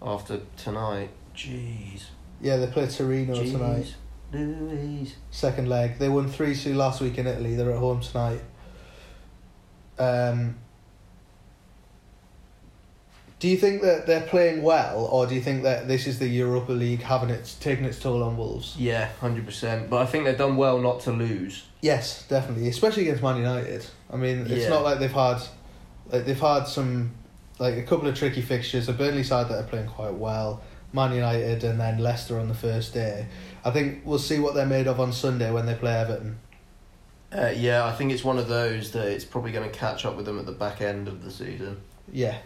after 0.00 0.40
tonight. 0.56 1.10
Jeez. 1.34 2.06
Yeah, 2.40 2.56
they 2.56 2.66
play 2.66 2.88
Torino 2.88 3.34
Jeez. 3.34 3.52
tonight. 3.52 3.94
Louise. 4.32 5.16
Second 5.30 5.68
leg. 5.68 5.98
They 5.98 6.08
won 6.08 6.28
3 6.28 6.56
2 6.56 6.74
last 6.74 7.00
week 7.00 7.18
in 7.18 7.26
Italy. 7.26 7.54
They're 7.54 7.70
at 7.70 7.78
home 7.78 8.00
tonight. 8.00 8.40
Um, 9.98 10.56
do 13.42 13.48
you 13.48 13.56
think 13.56 13.82
that 13.82 14.06
they're 14.06 14.20
playing 14.20 14.62
well, 14.62 15.04
or 15.06 15.26
do 15.26 15.34
you 15.34 15.40
think 15.40 15.64
that 15.64 15.88
this 15.88 16.06
is 16.06 16.20
the 16.20 16.28
Europa 16.28 16.70
League 16.70 17.02
having 17.02 17.28
its 17.28 17.56
taking 17.56 17.84
its 17.84 17.98
toll 17.98 18.22
on 18.22 18.36
Wolves? 18.36 18.76
Yeah, 18.78 19.08
hundred 19.18 19.46
percent. 19.46 19.90
But 19.90 20.00
I 20.00 20.06
think 20.06 20.26
they've 20.26 20.38
done 20.38 20.54
well 20.56 20.78
not 20.78 21.00
to 21.00 21.10
lose. 21.10 21.64
Yes, 21.80 22.24
definitely, 22.28 22.68
especially 22.68 23.02
against 23.02 23.20
Man 23.20 23.38
United. 23.38 23.84
I 24.12 24.14
mean, 24.14 24.42
it's 24.42 24.62
Yeah. 24.62 24.68
not 24.68 24.84
like 24.84 25.00
they've 25.00 25.10
had 25.10 25.42
like 26.12 26.24
they've 26.24 26.38
had 26.38 26.68
some 26.68 27.14
like 27.58 27.74
a 27.78 27.82
couple 27.82 28.06
of 28.06 28.14
tricky 28.16 28.42
fixtures. 28.42 28.88
A 28.88 28.92
Burnley 28.92 29.24
side 29.24 29.48
that 29.48 29.58
are 29.58 29.66
playing 29.66 29.88
quite 29.88 30.14
well, 30.14 30.62
Man 30.92 31.12
United, 31.12 31.64
and 31.64 31.80
then 31.80 31.98
Leicester 31.98 32.38
on 32.38 32.46
the 32.46 32.54
first 32.54 32.94
day. 32.94 33.26
I 33.64 33.72
think 33.72 34.02
we'll 34.04 34.20
see 34.20 34.38
what 34.38 34.54
they're 34.54 34.66
made 34.66 34.86
of 34.86 35.00
on 35.00 35.12
Sunday 35.12 35.50
when 35.50 35.66
they 35.66 35.74
play 35.74 35.94
Everton. 35.96 36.38
Uh, 37.36 37.52
yeah, 37.56 37.84
I 37.86 37.90
think 37.90 38.12
it's 38.12 38.22
one 38.22 38.38
of 38.38 38.46
those 38.46 38.92
that 38.92 39.08
it's 39.08 39.24
probably 39.24 39.50
going 39.50 39.68
to 39.68 39.76
catch 39.76 40.04
up 40.04 40.16
with 40.16 40.26
them 40.26 40.38
at 40.38 40.46
the 40.46 40.52
back 40.52 40.80
end 40.80 41.08
of 41.08 41.24
the 41.24 41.30
season. 41.32 41.80
Yeah. 42.12 42.36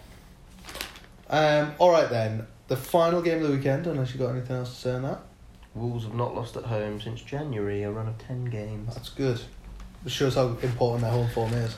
Um. 1.31 1.73
All 1.79 1.91
right 1.91 2.09
then. 2.09 2.47
The 2.69 2.77
final 2.77 3.23
game 3.23 3.43
of 3.43 3.49
the 3.49 3.57
weekend, 3.57 3.87
unless 3.87 4.13
you 4.13 4.19
have 4.19 4.29
got 4.29 4.37
anything 4.37 4.57
else 4.57 4.71
to 4.71 4.77
say 4.77 4.93
on 4.93 5.03
that. 5.03 5.21
Wolves 5.77 6.05
have 6.05 6.15
not 6.15 6.35
lost 6.35 6.57
at 6.57 6.65
home 6.65 7.01
since 7.01 7.21
January, 7.21 7.85
a 7.85 7.91
run 7.91 8.09
of 8.09 8.19
ten 8.19 8.45
games. 8.47 8.95
That's 8.95 9.11
good. 9.11 9.41
It 10.05 10.11
shows 10.11 10.35
how 10.35 10.49
important 10.49 11.03
their 11.03 11.11
home 11.11 11.29
form 11.31 11.53
is. 11.53 11.77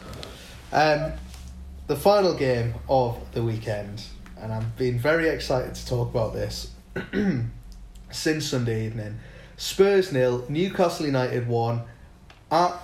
Um, 0.73 1.13
the 1.89 1.97
final 1.97 2.35
game 2.35 2.75
of 2.89 3.19
the 3.33 3.43
weekend, 3.43 4.05
and 4.39 4.53
I've 4.53 4.77
been 4.77 4.99
very 4.99 5.29
excited 5.29 5.75
to 5.75 5.87
talk 5.87 6.11
about 6.11 6.33
this 6.35 6.71
since 8.11 8.47
Sunday 8.47 8.87
evening. 8.87 9.19
Spurs 9.57 10.13
nil, 10.13 10.45
Newcastle 10.49 11.07
United 11.07 11.49
one 11.49 11.83
at 12.51 12.75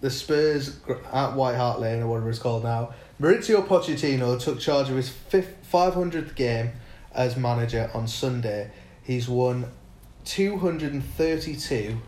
the 0.00 0.10
Spurs 0.10 0.78
at 1.12 1.34
White 1.34 1.56
Hart 1.56 1.80
Lane 1.80 2.02
or 2.02 2.06
whatever 2.06 2.30
it's 2.30 2.38
called 2.38 2.64
now. 2.64 2.94
Mauricio 3.20 3.66
Pochettino 3.66 4.40
took 4.40 4.58
charge 4.58 4.88
of 4.88 4.96
his 4.96 5.08
fifth, 5.08 5.56
500th 5.72 6.34
game 6.34 6.72
as 7.14 7.36
manager 7.36 7.90
on 7.94 8.06
Sunday. 8.06 8.70
He's 9.02 9.28
won 9.28 9.66
232 10.24 11.98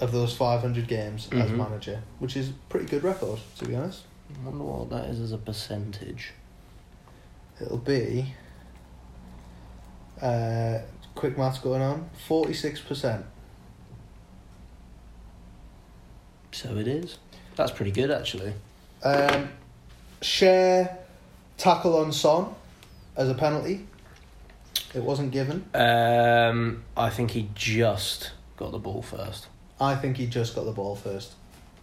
of 0.00 0.12
those 0.12 0.36
500 0.36 0.88
games 0.88 1.28
as 1.32 1.50
Mhm. 1.50 1.56
manager, 1.56 2.02
which 2.18 2.36
is 2.36 2.50
a 2.50 2.52
pretty 2.68 2.86
good 2.86 3.04
record, 3.04 3.38
to 3.58 3.64
be 3.66 3.74
honest. 3.76 4.02
I 4.34 4.48
wonder 4.48 4.64
what 4.64 4.90
that 4.90 5.04
is 5.10 5.20
as 5.20 5.32
a 5.32 5.38
percentage. 5.38 6.32
It'll 7.60 7.78
be. 7.78 8.34
Uh, 10.20 10.78
quick 11.14 11.36
maths 11.38 11.58
going 11.58 11.82
on. 11.82 12.10
46%. 12.26 13.24
So 16.52 16.76
it 16.76 16.88
is. 16.88 17.18
That's 17.56 17.72
pretty 17.72 17.90
good, 17.92 18.10
actually. 18.10 18.52
Um, 19.02 19.48
Schär 20.20 20.96
tackle 21.56 21.96
on 21.96 22.12
Son 22.12 22.54
as 23.16 23.28
a 23.28 23.34
penalty. 23.34 23.86
It 24.94 25.02
wasn't 25.02 25.32
given. 25.32 25.64
Um, 25.74 26.84
I 26.96 27.10
think 27.10 27.32
he 27.32 27.48
just 27.54 28.30
got 28.56 28.70
the 28.72 28.78
ball 28.78 29.02
first. 29.02 29.48
I 29.80 29.96
think 29.96 30.16
he 30.16 30.26
just 30.26 30.54
got 30.54 30.64
the 30.64 30.72
ball 30.72 30.94
first. 30.94 31.34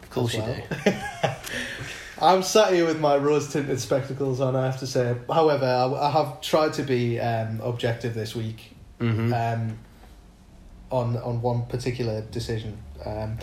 Of 0.04 0.10
course 0.10 0.36
as 0.36 0.58
you 0.58 0.64
do. 0.86 0.92
I'm 2.22 2.44
sat 2.44 2.74
here 2.74 2.86
with 2.86 3.00
my 3.00 3.18
rose 3.18 3.52
tinted 3.52 3.80
spectacles 3.80 4.40
on, 4.40 4.56
I 4.56 4.66
have 4.66 4.80
to 4.80 4.88
say. 4.88 5.16
However, 5.28 5.66
I, 5.66 6.08
I 6.08 6.12
have 6.12 6.40
tried 6.42 6.74
to 6.74 6.84
be 6.84 7.20
um, 7.20 7.60
objective 7.62 8.14
this 8.14 8.36
week 8.36 8.76
Mm-hmm. 9.00 9.34
um, 9.34 9.78
on 10.92 11.18
on 11.18 11.42
one 11.42 11.66
particular 11.66 12.22
decision. 12.22 12.78
Um, 13.04 13.40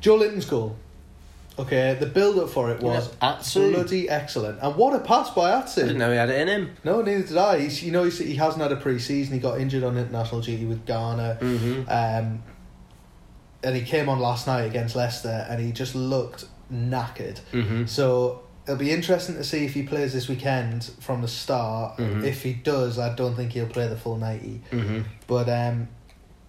Joelinton's 0.00 0.44
goal. 0.44 0.76
Okay, 1.58 1.94
the 2.00 2.06
build 2.06 2.38
up 2.38 2.48
for 2.48 2.70
it 2.70 2.80
was 2.80 3.12
Atsu. 3.20 3.72
bloody 3.72 4.08
excellent, 4.08 4.60
and 4.62 4.76
what 4.76 4.94
a 4.94 5.00
pass 5.00 5.28
by 5.30 5.52
I 5.52 5.66
didn't 5.74 5.98
know 5.98 6.10
he 6.10 6.16
had 6.16 6.30
it 6.30 6.40
in 6.40 6.48
him. 6.48 6.76
No, 6.84 7.02
neither 7.02 7.22
did 7.26 7.36
I. 7.36 7.58
He's, 7.60 7.82
you 7.82 7.92
know, 7.92 8.04
he's, 8.04 8.18
he 8.18 8.34
hasn't 8.36 8.62
had 8.62 8.72
a 8.72 8.76
pre-season. 8.76 9.34
He 9.34 9.40
got 9.40 9.60
injured 9.60 9.84
on 9.84 9.98
international 9.98 10.40
duty 10.40 10.64
with 10.64 10.86
Ghana, 10.86 11.38
Mm-hmm. 11.40 11.82
um, 11.88 12.42
and 13.62 13.76
he 13.76 13.82
came 13.82 14.08
on 14.08 14.20
last 14.20 14.46
night 14.46 14.62
against 14.62 14.96
Leicester, 14.96 15.46
and 15.50 15.60
he 15.60 15.70
just 15.72 15.94
looked 15.94 16.46
knackered. 16.72 17.40
Mm-hmm. 17.52 17.84
So 17.86 18.42
it'll 18.64 18.76
be 18.78 18.90
interesting 18.90 19.34
to 19.34 19.44
see 19.44 19.66
if 19.66 19.74
he 19.74 19.82
plays 19.82 20.14
this 20.14 20.28
weekend 20.28 20.84
from 21.00 21.20
the 21.20 21.28
start. 21.28 21.98
Mhm. 21.98 22.24
If 22.24 22.42
he 22.42 22.54
does, 22.54 22.98
I 22.98 23.14
don't 23.14 23.34
think 23.34 23.52
he'll 23.52 23.66
play 23.66 23.86
the 23.86 23.96
full 23.96 24.16
ninety. 24.16 24.62
Mm-hmm. 24.70 25.00
But 25.26 25.48
um, 25.50 25.88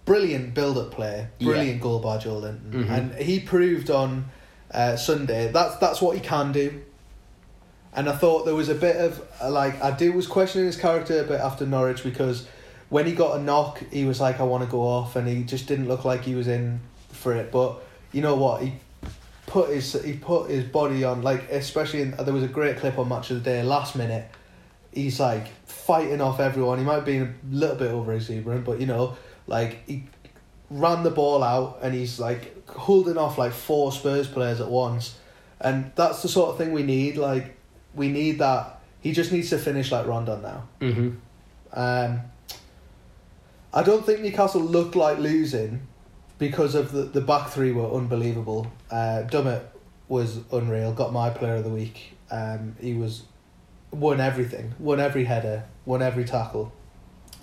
brilliant 0.06 0.54
build-up 0.54 0.90
play, 0.92 1.28
brilliant 1.40 1.82
goal 1.82 1.98
by 2.00 2.16
Linton, 2.16 2.86
Mhm. 2.86 2.90
and 2.90 3.14
he 3.16 3.40
proved 3.40 3.90
on 3.90 4.26
uh, 4.72 4.96
Sunday 4.96 5.50
that's 5.52 5.76
that's 5.76 6.00
what 6.00 6.16
he 6.16 6.22
can 6.22 6.52
do. 6.52 6.82
And 7.94 8.08
I 8.08 8.16
thought 8.16 8.46
there 8.46 8.54
was 8.54 8.70
a 8.70 8.74
bit 8.74 8.96
of 8.96 9.22
like 9.50 9.82
I 9.82 9.90
do 9.90 10.12
was 10.12 10.26
questioning 10.26 10.66
his 10.66 10.76
character 10.76 11.20
a 11.20 11.24
bit 11.24 11.40
after 11.40 11.66
Norwich 11.66 12.02
because 12.02 12.46
when 12.88 13.06
he 13.06 13.12
got 13.12 13.38
a 13.38 13.42
knock, 13.42 13.82
he 13.90 14.04
was 14.04 14.20
like 14.20 14.40
I 14.40 14.44
want 14.44 14.64
to 14.64 14.70
go 14.70 14.80
off, 14.80 15.16
and 15.16 15.28
he 15.28 15.44
just 15.44 15.66
didn't 15.66 15.88
look 15.88 16.04
like 16.04 16.22
he 16.22 16.34
was 16.34 16.48
in 16.48 16.80
for 17.10 17.34
it. 17.34 17.52
But 17.52 17.82
you 18.12 18.22
know 18.22 18.34
what 18.34 18.62
he 18.62 18.74
put 19.46 19.70
his 19.70 19.92
he 20.02 20.14
put 20.14 20.50
his 20.50 20.64
body 20.64 21.04
on 21.04 21.22
like 21.22 21.50
especially 21.50 22.00
in, 22.02 22.12
there 22.12 22.32
was 22.32 22.42
a 22.42 22.48
great 22.48 22.78
clip 22.78 22.98
on 22.98 23.08
Match 23.08 23.30
of 23.30 23.42
the 23.42 23.42
Day 23.42 23.62
last 23.62 23.94
minute. 23.96 24.26
He's 24.92 25.20
like 25.20 25.48
fighting 25.66 26.20
off 26.20 26.40
everyone. 26.40 26.78
He 26.78 26.84
might 26.84 27.04
be 27.04 27.18
a 27.18 27.32
little 27.50 27.76
bit 27.76 27.90
over 27.90 28.12
exuberant, 28.14 28.64
but 28.64 28.80
you 28.80 28.86
know, 28.86 29.16
like 29.46 29.86
he 29.86 30.04
ran 30.70 31.02
the 31.02 31.10
ball 31.10 31.42
out 31.42 31.80
and 31.82 31.94
he's 31.94 32.18
like 32.18 32.61
holding 32.72 33.16
off 33.16 33.38
like 33.38 33.52
four 33.52 33.92
Spurs 33.92 34.28
players 34.28 34.60
at 34.60 34.68
once, 34.68 35.18
and 35.60 35.92
that's 35.94 36.22
the 36.22 36.28
sort 36.28 36.50
of 36.50 36.58
thing 36.58 36.72
we 36.72 36.82
need. 36.82 37.16
Like 37.16 37.56
we 37.94 38.08
need 38.08 38.38
that. 38.38 38.80
He 39.00 39.12
just 39.12 39.32
needs 39.32 39.50
to 39.50 39.58
finish 39.58 39.90
like 39.90 40.06
Rondon 40.06 40.42
now. 40.42 40.68
Mm-hmm. 40.80 41.10
Um, 41.72 42.20
I 43.74 43.82
don't 43.82 44.04
think 44.04 44.20
Newcastle 44.20 44.60
looked 44.60 44.94
like 44.94 45.18
losing 45.18 45.86
because 46.38 46.74
of 46.74 46.92
the, 46.92 47.02
the 47.04 47.20
back 47.20 47.50
three 47.50 47.72
were 47.72 47.90
unbelievable. 47.90 48.70
Uh, 48.90 49.24
Dummett 49.26 49.62
was 50.08 50.40
unreal, 50.52 50.92
got 50.92 51.12
my 51.12 51.30
player 51.30 51.56
of 51.56 51.64
the 51.64 51.70
week. 51.70 52.16
Um, 52.30 52.76
he 52.80 52.94
was 52.94 53.24
won 53.90 54.20
everything, 54.20 54.74
won 54.78 55.00
every 55.00 55.24
header, 55.24 55.64
won 55.84 56.02
every 56.02 56.24
tackle. 56.24 56.72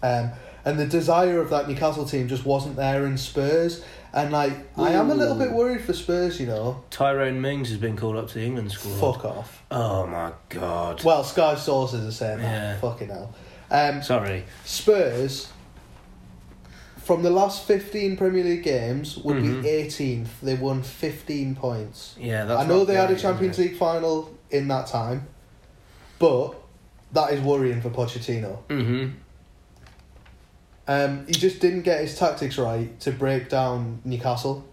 Um, 0.04 0.32
and 0.70 0.80
the 0.80 0.86
desire 0.86 1.42
of 1.42 1.50
that 1.50 1.68
Newcastle 1.68 2.06
team 2.06 2.28
just 2.28 2.46
wasn't 2.46 2.76
there 2.76 3.06
in 3.08 3.18
Spurs. 3.18 3.84
And 4.14 4.32
like, 4.32 4.54
I 4.78 4.92
am 4.92 5.10
a 5.10 5.16
little 5.16 5.36
bit 5.36 5.52
worried 5.52 5.82
for 5.82 5.94
Spurs, 5.94 6.40
you 6.40 6.46
know. 6.46 6.84
Tyrone 6.92 7.42
Mings 7.42 7.70
has 7.70 7.80
been 7.80 7.96
called 7.98 8.16
up 8.16 8.28
to 8.30 8.36
the 8.36 8.46
England 8.46 8.72
squad. 8.72 9.00
Fuck 9.16 9.26
off. 9.26 9.64
Oh 9.72 10.06
my 10.06 10.32
god. 10.50 11.04
Well, 11.04 11.24
Sky 11.24 11.56
sources 11.56 12.08
are 12.08 12.12
saying 12.12 12.40
Yeah. 12.40 12.74
that. 12.74 12.82
Fucking 12.82 13.10
hell. 13.10 13.34
Um, 13.72 14.04
Sorry. 14.04 14.46
Spurs, 14.64 15.48
from 16.98 17.24
the 17.24 17.30
last 17.32 17.66
15 17.66 18.16
Premier 18.18 18.44
League 18.44 18.64
games, 18.64 19.18
would 19.18 19.38
Mhm. 19.38 19.62
be 19.64 19.70
18th. 19.70 20.40
They 20.42 20.56
won 20.56 20.84
15 20.84 21.56
points. 21.56 22.16
Yeah, 22.20 22.46
that's 22.46 22.62
I 22.62 22.68
know 22.68 22.86
they 22.86 22.96
had 22.96 23.10
a 23.12 23.16
Champions? 23.16 23.58
League 23.58 23.78
final 23.78 24.30
in 24.52 24.68
that 24.68 24.86
time, 24.88 25.28
but 26.20 26.54
that 27.14 27.32
is 27.34 27.42
worrying 27.42 27.82
for 27.82 27.90
Pochettino. 27.90 28.58
Mhm. 28.70 29.14
Um, 30.90 31.28
he 31.28 31.34
just 31.34 31.60
didn't 31.60 31.84
get 31.84 32.02
his 32.02 32.18
tactics 32.18 32.58
right 32.58 33.00
to 33.02 33.12
break 33.12 33.48
down 33.48 34.02
Newcastle, 34.04 34.66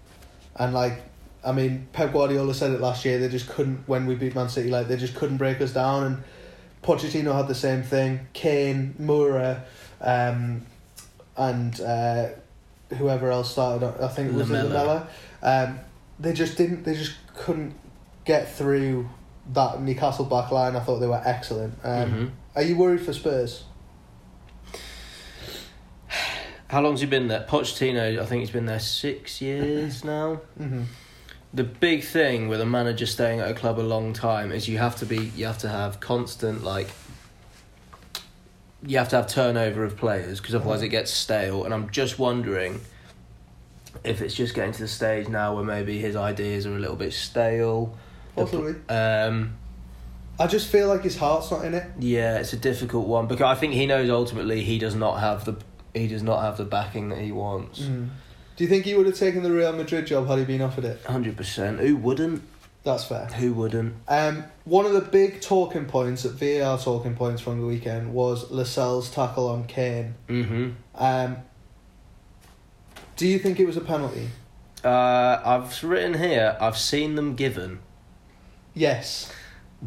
and 0.56 0.72
like, 0.72 1.02
I 1.44 1.52
mean, 1.52 1.88
Pep 1.92 2.14
Guardiola 2.14 2.54
said 2.54 2.70
it 2.70 2.80
last 2.80 3.04
year. 3.04 3.18
They 3.18 3.28
just 3.28 3.48
couldn't 3.50 3.86
when 3.86 4.06
we 4.06 4.14
beat 4.14 4.34
Man 4.34 4.48
City. 4.48 4.70
Like 4.70 4.88
they 4.88 4.96
just 4.96 5.14
couldn't 5.14 5.36
break 5.36 5.60
us 5.60 5.72
down, 5.74 6.04
and 6.04 6.22
Pochettino 6.82 7.34
had 7.36 7.48
the 7.48 7.54
same 7.54 7.82
thing. 7.82 8.28
Kane, 8.32 8.94
Moura, 8.98 9.60
um, 10.00 10.62
and 11.36 11.78
uh, 11.82 12.28
whoever 12.96 13.30
else 13.30 13.52
started. 13.52 13.84
I 14.02 14.08
think 14.08 14.30
it 14.30 14.34
was 14.34 14.48
Lamela. 14.70 15.08
Um, 15.42 15.78
they 16.18 16.32
just 16.32 16.56
didn't. 16.56 16.84
They 16.84 16.94
just 16.94 17.12
couldn't 17.34 17.74
get 18.24 18.50
through 18.50 19.08
that 19.52 19.82
Newcastle 19.82 20.24
back 20.24 20.50
line. 20.50 20.76
I 20.76 20.80
thought 20.80 20.98
they 21.00 21.06
were 21.06 21.22
excellent. 21.26 21.74
Um, 21.84 22.10
Mhm. 22.10 22.30
Are 22.56 22.62
you 22.62 22.76
worried 22.76 23.02
for 23.02 23.12
Spurs? 23.12 23.64
How 26.68 26.80
long's 26.82 27.00
he 27.00 27.06
been 27.06 27.28
there? 27.28 27.46
Pochettino, 27.48 28.18
I 28.20 28.26
think 28.26 28.40
he's 28.40 28.50
been 28.50 28.66
there 28.66 28.80
six 28.80 29.40
years 29.40 30.04
now. 30.16 30.40
Mm-hmm. 30.60 30.82
The 31.54 31.64
big 31.64 32.04
thing 32.04 32.48
with 32.48 32.60
a 32.60 32.66
manager 32.66 33.06
staying 33.06 33.40
at 33.40 33.50
a 33.50 33.54
club 33.54 33.78
a 33.78 33.82
long 33.82 34.12
time 34.12 34.52
is 34.52 34.68
you 34.68 34.78
have 34.78 34.96
to 34.96 35.06
be 35.06 35.32
you 35.36 35.46
have 35.46 35.58
to 35.58 35.68
have 35.68 36.00
constant 36.00 36.64
like 36.64 36.88
you 38.84 38.98
have 38.98 39.08
to 39.10 39.16
have 39.16 39.26
turnover 39.26 39.84
of 39.84 39.96
players 39.96 40.40
because 40.40 40.54
otherwise 40.54 40.82
it 40.82 40.88
gets 40.88 41.10
stale. 41.10 41.64
And 41.64 41.72
I'm 41.72 41.88
just 41.90 42.18
wondering 42.18 42.80
if 44.04 44.20
it's 44.20 44.34
just 44.34 44.54
getting 44.54 44.72
to 44.72 44.80
the 44.80 44.88
stage 44.88 45.28
now 45.28 45.54
where 45.54 45.64
maybe 45.64 45.98
his 45.98 46.14
ideas 46.16 46.66
are 46.66 46.76
a 46.76 46.78
little 46.78 46.96
bit 46.96 47.12
stale. 47.12 47.96
Possibly. 48.34 48.74
Um, 48.88 49.56
I 50.38 50.46
just 50.46 50.68
feel 50.68 50.88
like 50.88 51.02
his 51.02 51.16
heart's 51.16 51.50
not 51.50 51.64
in 51.64 51.72
it. 51.72 51.86
yeah, 51.98 52.36
it's 52.38 52.52
a 52.52 52.58
difficult 52.58 53.06
one 53.06 53.26
because 53.26 53.44
I 53.44 53.54
think 53.58 53.72
he 53.72 53.86
knows 53.86 54.10
ultimately 54.10 54.62
he 54.62 54.78
does 54.78 54.94
not 54.94 55.20
have 55.20 55.46
the 55.46 55.56
he 55.96 56.06
does 56.08 56.22
not 56.22 56.42
have 56.42 56.56
the 56.56 56.64
backing 56.64 57.08
that 57.10 57.18
he 57.18 57.32
wants. 57.32 57.80
Do 57.80 58.64
you 58.64 58.68
think 58.68 58.84
he 58.84 58.94
would 58.94 59.06
have 59.06 59.16
taken 59.18 59.42
the 59.42 59.50
Real 59.52 59.72
Madrid 59.72 60.06
job 60.06 60.26
had 60.28 60.38
he 60.38 60.44
been 60.44 60.62
offered 60.62 60.84
it? 60.84 61.02
Hundred 61.04 61.36
percent. 61.36 61.80
Who 61.80 61.96
wouldn't? 61.96 62.42
That's 62.84 63.04
fair. 63.04 63.26
Who 63.26 63.52
wouldn't? 63.52 63.94
Um, 64.06 64.44
one 64.64 64.86
of 64.86 64.92
the 64.92 65.00
big 65.00 65.40
talking 65.40 65.86
points 65.86 66.24
at 66.24 66.32
VAR 66.32 66.78
talking 66.78 67.14
points 67.16 67.42
from 67.42 67.60
the 67.60 67.66
weekend 67.66 68.14
was 68.14 68.50
Lascelles' 68.50 69.10
tackle 69.10 69.48
on 69.48 69.64
Kane. 69.66 70.14
Mm-hmm. 70.28 70.70
Um, 70.94 71.36
do 73.16 73.26
you 73.26 73.38
think 73.38 73.58
it 73.58 73.66
was 73.66 73.76
a 73.76 73.80
penalty? 73.80 74.28
Uh, 74.84 75.40
I've 75.44 75.82
written 75.82 76.14
here. 76.14 76.56
I've 76.60 76.78
seen 76.78 77.16
them 77.16 77.34
given, 77.34 77.80
Yes. 78.74 79.32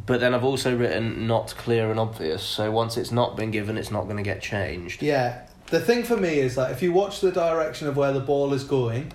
but 0.06 0.20
then 0.20 0.34
I've 0.34 0.44
also 0.44 0.76
written 0.76 1.26
not 1.26 1.56
clear 1.58 1.90
and 1.92 2.00
obvious. 2.00 2.44
So 2.44 2.70
once 2.72 2.98
it's 2.98 3.12
not 3.12 3.38
been 3.38 3.50
given, 3.52 3.78
it's 3.78 3.92
not 3.92 4.06
going 4.06 4.18
to 4.18 4.24
get 4.24 4.42
changed. 4.42 5.02
Yeah. 5.02 5.46
The 5.70 5.80
thing 5.80 6.04
for 6.04 6.18
me 6.18 6.40
is 6.40 6.56
that 6.56 6.72
if 6.72 6.82
you 6.82 6.92
watch 6.94 7.20
the 7.22 7.32
direction 7.32 7.88
of 7.88 7.96
where 7.96 8.12
the 8.12 8.20
ball 8.20 8.54
is 8.54 8.64
going, 8.64 9.12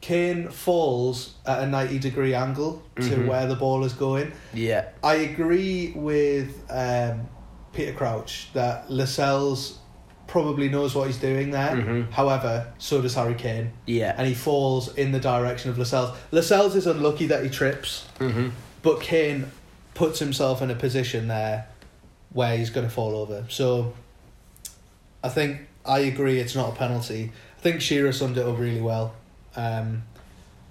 Kane 0.00 0.48
falls 0.48 1.34
at 1.44 1.62
a 1.62 1.66
90 1.66 1.98
degree 1.98 2.34
angle 2.34 2.82
to 2.96 3.02
Mhm. 3.02 3.26
where 3.26 3.46
the 3.46 3.56
ball 3.56 3.84
is 3.84 3.92
going. 3.92 4.32
Yeah. 4.54 4.84
I 5.02 5.14
agree 5.14 5.92
with 5.96 6.62
um, 6.70 7.28
Peter 7.72 7.92
Crouch 7.92 8.48
that 8.52 8.90
Lascelles 8.90 9.78
probably 10.28 10.68
knows 10.68 10.94
what 10.94 11.06
he's 11.08 11.16
doing 11.18 11.50
there. 11.50 11.70
Mhm. 11.76 12.10
However, 12.12 12.68
so 12.78 13.00
does 13.00 13.14
Harry 13.14 13.34
Kane, 13.34 13.72
Yeah. 13.86 14.14
and 14.16 14.26
he 14.26 14.34
falls 14.34 14.94
in 14.94 15.12
the 15.12 15.20
direction 15.20 15.70
of 15.70 15.78
Lascelles. 15.78 16.16
Lascelles 16.30 16.74
is 16.76 16.86
unlucky 16.86 17.26
that 17.26 17.42
he 17.44 17.50
trips, 17.50 18.04
Mm-hmm. 18.20 18.48
but 18.82 19.00
Kane 19.00 19.50
puts 19.94 20.18
himself 20.18 20.60
in 20.62 20.70
a 20.70 20.74
position 20.74 21.26
there 21.28 21.66
where 22.32 22.56
he's 22.56 22.70
going 22.70 22.86
to 22.86 22.92
fall 22.92 23.16
over. 23.16 23.44
So, 23.48 23.94
I 25.26 25.28
think 25.28 25.60
I 25.84 25.98
agree 26.00 26.38
it's 26.38 26.54
not 26.54 26.72
a 26.72 26.76
penalty. 26.76 27.32
I 27.58 27.60
think 27.60 27.80
Shearer 27.80 28.12
summed 28.12 28.38
it 28.38 28.46
up 28.46 28.58
really 28.58 28.80
well. 28.80 29.14
Um, 29.56 30.04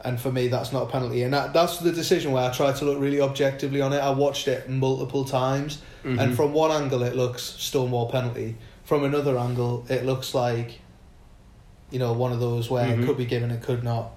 and 0.01 0.19
for 0.19 0.31
me, 0.31 0.47
that's 0.47 0.71
not 0.71 0.83
a 0.83 0.85
penalty. 0.85 1.23
And 1.23 1.33
that, 1.33 1.51
that's 1.51 1.79
the 1.79 1.91
decision 1.91 2.31
where 2.31 2.49
I 2.49 2.53
tried 2.53 2.75
to 2.77 2.85
look 2.85 2.99
really 2.99 3.19
objectively 3.19 3.81
on 3.81 3.91
it. 3.91 3.97
I 3.97 4.11
watched 4.11 4.47
it 4.47 4.69
multiple 4.69 5.25
times, 5.25 5.81
Mhm. 6.05 6.19
and 6.21 6.35
from 6.35 6.53
one 6.53 6.71
angle, 6.71 7.03
it 7.03 7.15
looks 7.15 7.41
Stonewall 7.57 8.07
penalty. 8.09 8.55
From 8.85 9.03
another 9.03 9.37
angle, 9.37 9.83
it 9.89 10.05
looks 10.05 10.33
like, 10.35 10.79
you 11.91 11.99
know, 11.99 12.13
one 12.13 12.31
of 12.31 12.39
those 12.39 12.69
where 12.69 12.85
Mhm. 12.85 13.01
it 13.01 13.05
could 13.05 13.17
be 13.17 13.25
given, 13.25 13.51
it 13.51 13.61
could 13.63 13.83
not. 13.83 14.11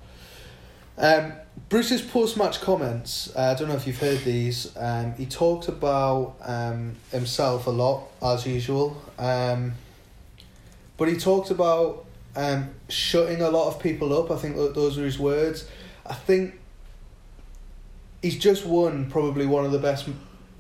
Um, 0.99 1.32
Bruce's 1.68 2.03
post-match 2.03 2.61
comments. 2.61 3.30
Uh, 3.34 3.53
I 3.53 3.55
don't 3.59 3.68
know 3.68 3.74
if 3.74 3.86
you've 3.86 3.99
heard 3.99 4.20
these. 4.24 4.68
Um, 4.76 5.14
he 5.14 5.26
talked 5.26 5.66
about 5.68 6.36
um, 6.45 6.97
himself 7.11 7.66
a 7.66 7.70
lot, 7.70 8.03
as 8.22 8.47
usual. 8.47 8.97
Um, 9.18 9.74
but 10.99 11.09
he 11.09 11.16
talked 11.16 11.51
about 11.51 12.05
um, 12.36 12.68
shutting 12.90 13.40
a 13.40 13.49
lot 13.49 13.68
of 13.68 13.80
people 13.82 14.16
up. 14.16 14.30
I 14.30 14.36
think 14.36 14.57
those 14.57 14.99
were 14.99 15.05
his 15.05 15.18
words. 15.18 15.66
I 16.05 16.12
think 16.14 16.55
he's 18.20 18.38
just 18.38 18.66
won 18.66 19.11
probably 19.11 19.46
one 19.46 19.64
of 19.64 19.72
the 19.72 19.78
best, 19.78 20.09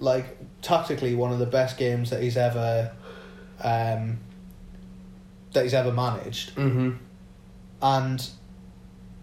like 0.00 0.24
tactically, 0.62 1.14
one 1.14 1.32
of 1.32 1.38
the 1.38 1.46
best 1.46 1.76
games 1.76 2.08
that 2.10 2.22
he's 2.22 2.36
ever, 2.36 2.90
um, 3.62 4.18
that 5.52 5.64
he's 5.64 5.74
ever 5.74 5.92
managed 5.92 6.54
Mm-hmm. 6.56 6.92
and 7.82 8.30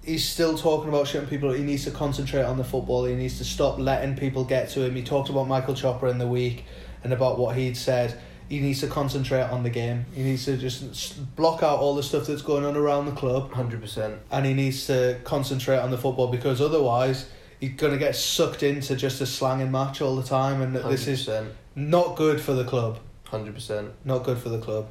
he's 0.03 0.23
still 0.27 0.57
talking 0.57 0.89
about 0.89 1.07
shutting 1.07 1.27
people. 1.27 1.51
He 1.51 1.63
needs 1.63 1.83
to 1.85 1.91
concentrate 1.91 2.43
on 2.43 2.57
the 2.57 2.63
football. 2.63 3.05
He 3.05 3.15
needs 3.15 3.39
to 3.39 3.43
stop 3.43 3.79
letting 3.79 4.15
people 4.15 4.43
get 4.43 4.69
to 4.69 4.83
him. 4.83 4.95
He 4.95 5.03
talked 5.03 5.29
about 5.29 5.47
Michael 5.47 5.73
Chopra 5.73 6.11
in 6.11 6.19
the 6.19 6.27
week 6.27 6.65
and 7.03 7.11
about 7.11 7.39
what 7.39 7.55
he'd 7.55 7.75
said. 7.75 8.19
He 8.49 8.59
needs 8.59 8.79
to 8.81 8.87
concentrate 8.87 9.41
on 9.41 9.63
the 9.63 9.69
game. 9.71 10.05
He 10.13 10.21
needs 10.23 10.45
to 10.45 10.55
just 10.57 11.35
block 11.35 11.63
out 11.63 11.79
all 11.79 11.95
the 11.95 12.03
stuff 12.03 12.27
that's 12.27 12.43
going 12.43 12.63
on 12.63 12.75
around 12.77 13.05
the 13.07 13.11
club, 13.13 13.51
Hundred 13.51 13.81
percent. 13.81 14.19
and 14.31 14.45
he 14.45 14.53
needs 14.53 14.85
to 14.87 15.19
concentrate 15.23 15.79
on 15.79 15.89
the 15.91 15.97
football 15.97 16.27
because 16.27 16.61
otherwise 16.61 17.27
he's 17.59 17.71
gonna 17.73 17.97
get 17.97 18.15
sucked 18.15 18.61
into 18.61 18.95
just 18.95 19.19
a 19.21 19.25
slanging 19.25 19.71
match 19.71 19.99
all 20.01 20.15
the 20.15 20.23
time, 20.23 20.61
and 20.61 20.75
this 20.75 21.07
is 21.07 21.27
not 21.75 22.15
good 22.15 22.39
for 22.39 22.53
the 22.53 22.63
club 22.65 22.99
Hundred 23.25 23.55
percent. 23.55 23.91
not 24.05 24.23
good 24.23 24.37
for 24.37 24.49
the 24.49 24.59
club. 24.59 24.87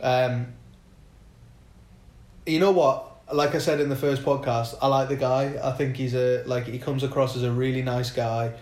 Um, 0.00 0.52
you 2.46 2.60
know 2.60 2.70
what? 2.70 3.12
Like 3.32 3.56
I 3.56 3.58
said 3.58 3.80
in 3.80 3.88
the 3.88 3.96
first 3.96 4.22
podcast, 4.22 4.76
I 4.80 4.86
like 4.86 5.08
the 5.08 5.16
guy. 5.16 5.58
I 5.62 5.72
think 5.72 5.96
he's 5.96 6.14
a 6.14 6.44
like 6.46 6.66
he 6.66 6.78
comes 6.78 7.02
across 7.02 7.34
as 7.36 7.42
a 7.42 7.50
really 7.50 7.82
nice 7.82 8.10
guy. 8.10 8.52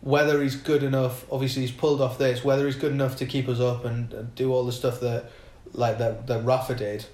Whether 0.00 0.42
he's 0.42 0.54
good 0.56 0.82
enough, 0.82 1.24
obviously 1.30 1.62
he's 1.62 1.72
pulled 1.72 2.00
off 2.00 2.18
this. 2.18 2.44
Whether 2.44 2.66
he's 2.66 2.76
good 2.76 2.92
enough 2.92 3.16
to 3.16 3.26
keep 3.26 3.48
us 3.48 3.60
up 3.60 3.84
and, 3.84 4.12
and 4.12 4.34
do 4.34 4.52
all 4.52 4.64
the 4.64 4.72
stuff 4.72 5.00
that, 5.00 5.30
like 5.72 5.98
that 5.98 6.26
that 6.28 6.44
Rafa 6.44 6.74
did, 6.74 7.06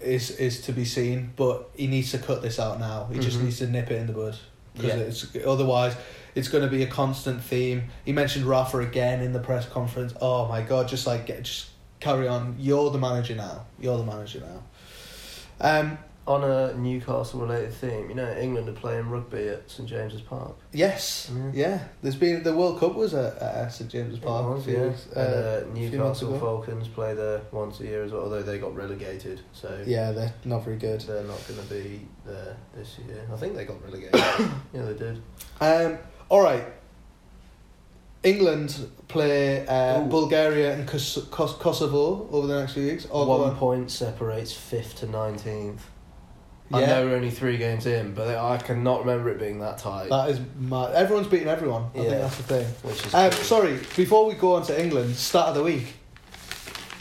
is 0.00 0.30
is 0.32 0.60
to 0.62 0.72
be 0.72 0.84
seen. 0.84 1.32
But 1.36 1.70
he 1.76 1.86
needs 1.86 2.10
to 2.12 2.18
cut 2.18 2.42
this 2.42 2.58
out 2.58 2.80
now. 2.80 3.08
He 3.12 3.18
just 3.20 3.38
Mhm. 3.38 3.44
needs 3.44 3.58
to 3.58 3.66
nip 3.68 3.90
it 3.90 3.96
in 4.00 4.06
the 4.06 4.12
bud 4.12 4.36
because 4.74 4.90
Yeah. 4.90 5.36
it's 5.36 5.46
otherwise 5.46 5.94
it's 6.34 6.48
going 6.48 6.62
to 6.64 6.70
be 6.70 6.82
a 6.82 6.86
constant 6.86 7.42
theme. 7.42 7.84
He 8.04 8.12
mentioned 8.12 8.44
Rafa 8.44 8.78
again 8.80 9.20
in 9.20 9.32
the 9.32 9.40
press 9.40 9.66
conference. 9.66 10.12
Oh 10.20 10.46
my 10.48 10.62
god, 10.62 10.88
just 10.88 11.06
like 11.06 11.26
get 11.26 11.42
just 11.44 11.66
carry 12.00 12.26
on. 12.28 12.56
You're 12.58 12.90
the 12.90 12.98
manager 12.98 13.34
now. 13.34 13.66
You're 13.80 13.98
the 13.98 14.04
manager 14.04 14.40
now. 14.40 14.62
Um, 15.60 15.98
On 16.28 16.44
a 16.44 16.74
Newcastle 16.74 17.40
related 17.40 17.72
theme, 17.72 18.10
you 18.10 18.14
know, 18.14 18.30
England 18.36 18.68
are 18.68 18.72
playing 18.72 19.08
rugby 19.08 19.48
at 19.48 19.70
St 19.70 19.88
James's 19.88 20.20
Park. 20.20 20.56
yes, 20.72 21.30
Mm. 21.32 21.52
yeah. 21.54 21.78
There's 22.02 22.16
been 22.16 22.42
the 22.42 22.54
World 22.54 22.78
Cup 22.78 22.94
was 22.94 23.14
at, 23.14 23.38
at 23.38 23.68
St 23.72 23.90
James's 23.90 24.18
Park. 24.18 24.46
Was, 24.56 24.66
yeah. 24.66 24.88
weeks- 24.88 25.06
And, 25.16 25.34
uh, 25.34 25.60
Newcastle. 25.72 26.38
Falcons 26.38 26.86
play 26.88 27.14
there 27.14 27.40
once 27.50 27.80
a 27.80 27.84
year 27.84 28.02
as 28.04 28.12
well, 28.12 28.24
although 28.24 28.42
they 28.42 28.58
got 28.58 28.74
relegated. 28.76 29.40
So 29.54 29.68
Yeah, 29.86 30.12
they're 30.12 30.34
not 30.44 30.64
very 30.66 30.76
good. 30.76 31.00
they're 31.00 31.24
not 31.24 31.40
going 31.48 31.60
to 31.66 31.74
be 31.74 32.06
there 32.26 32.54
this 32.76 32.98
year. 32.98 33.26
I 33.32 33.36
think 33.38 33.54
they 33.56 33.64
got 33.64 33.82
relegated. 33.82 34.14
yeah, 34.74 34.82
they 34.82 34.94
did. 35.04 35.22
Um, 35.62 35.98
all 36.28 36.42
right. 36.42 36.64
England 38.22 38.86
play 39.06 39.66
uh, 39.66 40.00
Bulgaria 40.02 40.74
and 40.74 40.86
Kos- 40.86 41.26
Kos- 41.30 41.54
Kosovo 41.56 42.28
over 42.32 42.46
the 42.46 42.58
next 42.60 42.74
few 42.74 42.84
weeks. 42.86 43.06
One 43.08 43.54
point 43.56 43.90
separates 43.90 44.52
fifth 44.52 44.96
to 45.00 45.06
nineteenth. 45.06 45.86
I 46.72 46.80
Yeah. 46.80 46.86
know 46.86 47.06
we're 47.06 47.16
only 47.16 47.30
three 47.30 47.56
games 47.56 47.86
in, 47.86 48.12
but 48.12 48.28
I 48.36 48.58
cannot 48.58 49.00
remember 49.00 49.30
it 49.30 49.38
being 49.38 49.58
that 49.60 49.78
tight. 49.78 50.10
That 50.10 50.28
is 50.28 50.38
mad. 50.58 50.92
Everyone's 50.94 51.26
beating 51.28 51.48
everyone. 51.48 51.84
I 51.94 51.98
think 51.98 52.10
that's 52.10 52.36
the 52.36 52.42
thing. 52.42 52.66
which 52.82 53.06
is 53.06 53.14
Um, 53.14 53.30
cool. 53.30 53.42
sorry, 53.44 53.78
before 53.96 54.26
we 54.26 54.34
go 54.34 54.54
on 54.56 54.62
to 54.64 54.78
England, 54.78 55.16
start 55.16 55.48
of 55.48 55.54
the 55.54 55.62
week. 55.62 55.94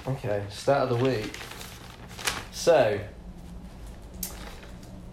Okay, 0.07 0.41
start 0.49 0.89
of 0.89 0.97
the 0.97 1.03
week. 1.03 1.37
So, 2.53 2.97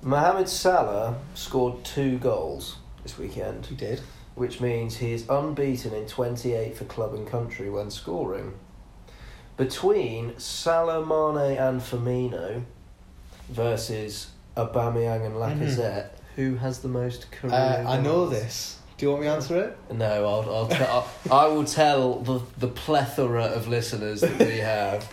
Mohamed 0.02 0.48
Salah 0.48 1.16
scored 1.34 1.82
two 1.84 2.18
goals 2.18 2.76
this 3.02 3.18
weekend, 3.18 3.66
He 3.66 3.74
did. 3.74 4.00
which 4.34 4.60
means 4.60 4.98
he 4.98 5.12
is 5.12 5.24
unbeaten 5.28 5.92
in 5.94 6.06
28 6.06 6.76
for 6.76 6.84
club 6.84 7.14
and 7.14 7.26
country 7.26 7.70
when 7.70 7.90
scoring. 7.90 8.54
Between 9.56 10.38
Salah, 10.38 11.04
Mane, 11.04 11.56
and 11.56 11.80
Firmino 11.80 12.62
versus 13.48 14.28
Aubameyang 14.56 15.26
and 15.26 15.34
Lacazette, 15.36 16.10
who 16.36 16.56
has 16.56 16.80
the 16.80 16.88
most 16.88 17.30
career? 17.30 17.54
Uh, 17.54 17.84
I 17.90 18.00
know 18.00 18.26
this. 18.26 18.78
Do 18.96 19.06
you 19.06 19.10
want 19.10 19.22
me 19.22 19.28
to 19.28 19.34
answer 19.34 19.60
it? 19.60 19.92
No, 19.92 20.24
I'll, 20.26 20.54
I'll, 20.54 20.68
te- 20.68 20.84
I'll 20.84 21.08
I 21.30 21.46
will 21.48 21.64
tell 21.64 22.20
the 22.20 22.40
the 22.58 22.68
plethora 22.68 23.44
of 23.44 23.66
listeners 23.66 24.20
that 24.20 24.38
we 24.38 24.58
have. 24.58 25.08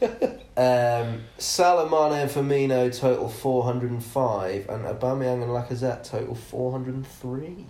Um, 0.54 1.22
Salah, 1.38 1.88
Mane, 1.88 2.20
and 2.22 2.30
Firmino 2.30 2.94
total 2.94 3.28
four 3.28 3.64
hundred 3.64 3.90
and 3.90 4.04
five, 4.04 4.68
and 4.68 4.84
Aubameyang 4.84 5.42
and 5.42 5.50
Lacazette 5.50 6.04
total 6.04 6.34
four 6.34 6.72
hundred 6.72 6.94
and 6.94 7.06
three. 7.06 7.64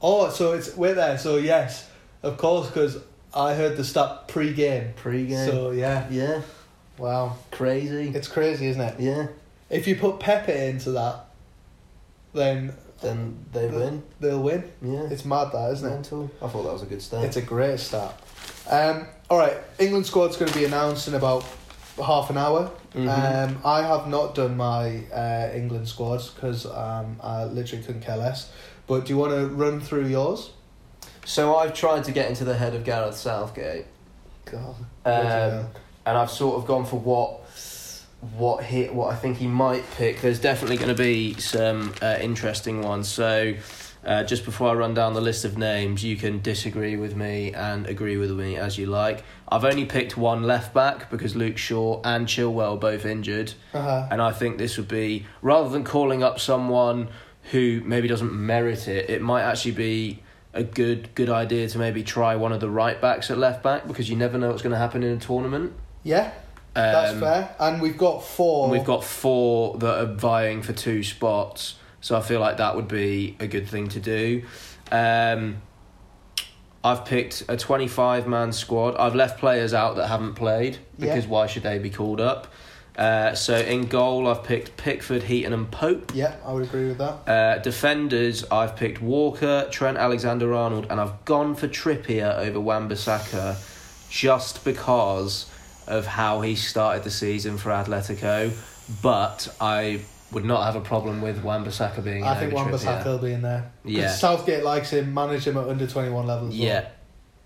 Oh, 0.00 0.30
so 0.30 0.52
it's 0.52 0.76
we're 0.76 0.94
there. 0.94 1.18
So 1.18 1.38
yes, 1.38 1.90
of 2.22 2.36
course, 2.36 2.68
because 2.68 2.98
I 3.34 3.54
heard 3.54 3.76
the 3.76 3.82
stat 3.84 4.28
pre-game. 4.28 4.92
Pre-game. 4.94 5.50
So 5.50 5.72
yeah, 5.72 6.06
yeah, 6.08 6.42
wow, 6.98 7.36
crazy. 7.50 8.10
it's 8.14 8.28
crazy, 8.28 8.68
isn't 8.68 8.80
it? 8.82 9.00
Yeah, 9.00 9.26
If 9.70 9.86
you 9.86 9.96
put 9.96 10.18
Pepe 10.20 10.52
into 10.52 10.90
that, 10.92 11.26
then 12.34 12.74
then 13.00 13.46
they 13.52 13.66
win. 13.66 14.02
they'll 14.20 14.42
win. 14.42 14.70
Yeah, 14.82 15.04
It's 15.10 15.24
mad, 15.24 15.52
that 15.52 15.70
isn't 15.72 15.90
it? 16.12 16.30
I 16.42 16.48
thought 16.48 16.64
that 16.64 16.72
was 16.72 16.82
a 16.82 16.86
good 16.86 17.00
start. 17.00 17.24
It's 17.24 17.36
a 17.38 17.42
great 17.42 17.80
start. 17.80 18.14
Um, 18.68 19.06
all 19.30 19.38
right, 19.38 19.56
England 19.78 20.04
squad's 20.04 20.36
going 20.36 20.52
to 20.52 20.58
be 20.58 20.66
announced 20.66 21.08
in 21.08 21.14
about 21.14 21.44
half 22.04 22.28
an 22.28 22.36
hour. 22.36 22.70
Mhm. 22.94 23.08
Um, 23.08 23.58
I 23.64 23.82
have 23.82 24.06
not 24.08 24.34
done 24.34 24.56
my 24.56 25.04
uh, 25.14 25.50
England 25.54 25.88
squads 25.88 26.28
because 26.28 26.66
um, 26.66 27.16
I 27.22 27.44
literally 27.44 27.82
couldn't 27.82 28.02
care 28.02 28.16
less. 28.18 28.50
But 28.86 29.06
do 29.06 29.12
you 29.14 29.18
want 29.18 29.32
to 29.32 29.46
run 29.46 29.80
through 29.80 30.06
yours? 30.06 30.50
so 31.24 31.54
I've 31.56 31.74
tried 31.74 32.02
to 32.04 32.12
get 32.12 32.28
into 32.28 32.44
the 32.44 32.56
head 32.56 32.74
of 32.74 32.82
Gareth 32.84 33.14
Southgate. 33.16 33.86
God, 34.46 34.74
Um, 35.04 35.66
and 36.06 36.18
I've 36.18 36.30
sort 36.30 36.56
of 36.56 36.66
gone 36.66 36.84
for 36.84 36.98
what 36.98 37.39
what 38.36 38.64
he 38.64 38.84
what 38.84 39.12
I 39.12 39.16
think 39.16 39.38
he 39.38 39.46
might 39.46 39.88
pick. 39.92 40.20
There's 40.20 40.40
definitely 40.40 40.76
going 40.76 40.94
to 40.94 41.02
be 41.02 41.34
some 41.34 41.94
uh, 42.02 42.18
interesting 42.20 42.82
ones. 42.82 43.08
So. 43.08 43.54
Uh, 44.02 44.24
just 44.24 44.46
before 44.46 44.70
I 44.70 44.72
run 44.72 44.94
down 44.94 45.12
the 45.12 45.20
list 45.20 45.44
of 45.44 45.58
names, 45.58 46.02
you 46.02 46.16
can 46.16 46.40
disagree 46.40 46.96
with 46.96 47.14
me 47.14 47.52
and 47.52 47.86
agree 47.86 48.16
with 48.16 48.30
me 48.30 48.56
as 48.56 48.78
you 48.78 48.86
like. 48.86 49.22
I've 49.46 49.66
only 49.66 49.84
picked 49.84 50.16
one 50.16 50.42
left 50.42 50.72
back 50.72 51.10
because 51.10 51.36
Luke 51.36 51.58
Shaw 51.58 52.00
and 52.02 52.26
Chilwell 52.26 52.72
are 52.72 52.78
both 52.78 53.04
injured, 53.04 53.52
uh-huh. 53.74 54.08
and 54.10 54.22
I 54.22 54.32
think 54.32 54.56
this 54.56 54.78
would 54.78 54.88
be 54.88 55.26
rather 55.42 55.68
than 55.68 55.84
calling 55.84 56.22
up 56.22 56.40
someone 56.40 57.10
who 57.50 57.82
maybe 57.84 58.08
doesn't 58.08 58.32
merit 58.32 58.88
it, 58.88 59.10
it 59.10 59.22
might 59.22 59.42
actually 59.42 59.72
be 59.72 60.22
a 60.52 60.62
good 60.62 61.14
good 61.14 61.30
idea 61.30 61.68
to 61.68 61.78
maybe 61.78 62.02
try 62.02 62.34
one 62.36 62.52
of 62.52 62.60
the 62.60 62.70
right 62.70 63.00
backs 63.00 63.30
at 63.30 63.38
left 63.38 63.62
back 63.62 63.86
because 63.86 64.10
you 64.10 64.16
never 64.16 64.36
know 64.36 64.48
what's 64.48 64.62
going 64.62 64.72
to 64.72 64.78
happen 64.78 65.02
in 65.02 65.16
a 65.16 65.20
tournament. 65.20 65.72
yeah, 66.02 66.32
that's 66.92 67.12
Um, 67.14 67.20
fair. 67.20 67.54
And 67.58 67.82
we've 67.82 67.98
got 67.98 68.22
four. 68.24 68.68
We've 68.68 68.84
got 68.84 69.04
four 69.04 69.76
that 69.78 69.98
are 70.00 70.06
vying 70.14 70.62
for 70.62 70.72
two 70.72 71.02
spots, 71.02 71.74
so 72.00 72.16
I 72.16 72.20
feel 72.20 72.40
like 72.40 72.56
that 72.58 72.76
would 72.76 72.88
be 72.88 73.36
a 73.40 73.46
good 73.46 73.68
thing 73.68 73.88
to 73.88 74.00
do. 74.00 74.42
Um, 74.92 75.62
I've 76.82 77.04
picked 77.04 77.44
a 77.48 77.56
25 77.56 78.26
man 78.26 78.52
squad. 78.52 78.96
I've 78.96 79.14
left 79.14 79.38
players 79.38 79.74
out 79.74 79.96
that 79.96 80.08
haven't 80.08 80.34
played 80.34 80.78
because 80.98 81.26
why 81.26 81.46
should 81.46 81.62
they 81.62 81.78
be 81.78 81.90
called 81.90 82.20
up? 82.20 82.46
Uh, 82.96 83.34
so 83.34 83.56
in 83.56 83.86
goal, 83.86 84.26
I've 84.28 84.44
picked 84.44 84.76
Pickford, 84.76 85.22
Heaton, 85.24 85.52
and 85.52 85.70
Pope. 85.70 86.12
Yeah, 86.14 86.36
I 86.44 86.52
would 86.52 86.64
agree 86.64 86.88
with 86.88 86.98
that. 86.98 87.28
Uh, 87.28 87.58
defenders, 87.58 88.44
I've 88.50 88.76
picked 88.76 89.00
Walker, 89.00 89.68
Trent 89.70 89.96
Alexander 89.96 90.52
Arnold, 90.54 90.86
and 90.90 91.00
I've 91.00 91.24
gone 91.24 91.54
for 91.54 91.68
Trippier 91.68 92.36
over 92.38 92.60
Wan-Bissaka 92.60 93.56
just 94.10 94.64
because 94.64 95.46
of 95.90 96.06
how 96.06 96.40
he 96.40 96.54
started 96.54 97.04
the 97.04 97.10
season 97.10 97.58
for 97.58 97.70
Atletico. 97.70 98.52
But 99.02 99.54
I 99.60 100.00
would 100.32 100.44
not 100.44 100.64
have 100.64 100.76
a 100.76 100.80
problem 100.80 101.20
with 101.20 101.42
Wan-Bissaka 101.42 102.02
being 102.04 102.18
in 102.18 102.24
I 102.24 102.38
think 102.38 102.52
Wan-Bissaka 102.52 103.04
will 103.04 103.18
be 103.18 103.32
in 103.32 103.42
there. 103.42 103.70
Yeah. 103.84 104.10
Southgate 104.10 104.64
likes 104.64 104.90
him, 104.92 105.12
manage 105.12 105.46
him 105.46 105.56
at 105.56 105.68
under 105.68 105.86
21 105.86 106.26
levels. 106.26 106.54
Yeah. 106.54 106.88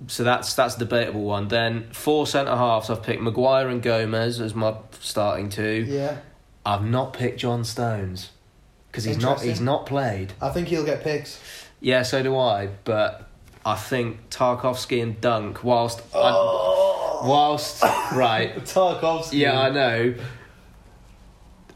So 0.09 0.23
that's 0.25 0.55
that's 0.55 0.77
a 0.77 0.79
debatable 0.81 1.23
one. 1.23 1.49
Then 1.49 1.89
four 1.93 2.27
centre 2.27 2.57
halves, 2.57 2.91
I've 2.91 3.03
picked 3.03 3.23
Maguire 3.23 3.69
and 3.69 3.81
Gomez 3.83 4.41
as 4.41 4.55
my 4.55 4.75
starting 5.01 5.49
two. 5.49 5.87
Yeah. 5.89 6.19
I've 6.67 6.85
not 6.85 7.13
picked 7.13 7.41
John 7.41 7.65
Stones 7.65 8.31
because 8.91 9.05
he's 9.05 9.19
not 9.19 9.41
he's 9.41 9.61
not 9.61 9.87
played. 9.87 10.33
I 10.41 10.51
think 10.51 10.69
he'll 10.69 10.85
get 10.85 11.03
picks. 11.03 11.41
Yeah, 11.81 12.03
so 12.03 12.23
do 12.23 12.37
I. 12.37 12.71
But 12.85 13.29
I 13.65 13.77
think 13.77 14.31
Tarkowski 14.31 15.03
and 15.03 15.21
Dunk, 15.21 15.63
whilst 15.63 16.03
Oh. 16.13 16.21
I, 16.23 16.94
whilst 17.25 17.83
right, 18.13 18.55
Tarkowski. 18.65 19.39
yeah, 19.39 19.59
I 19.61 19.71
know. 19.71 20.15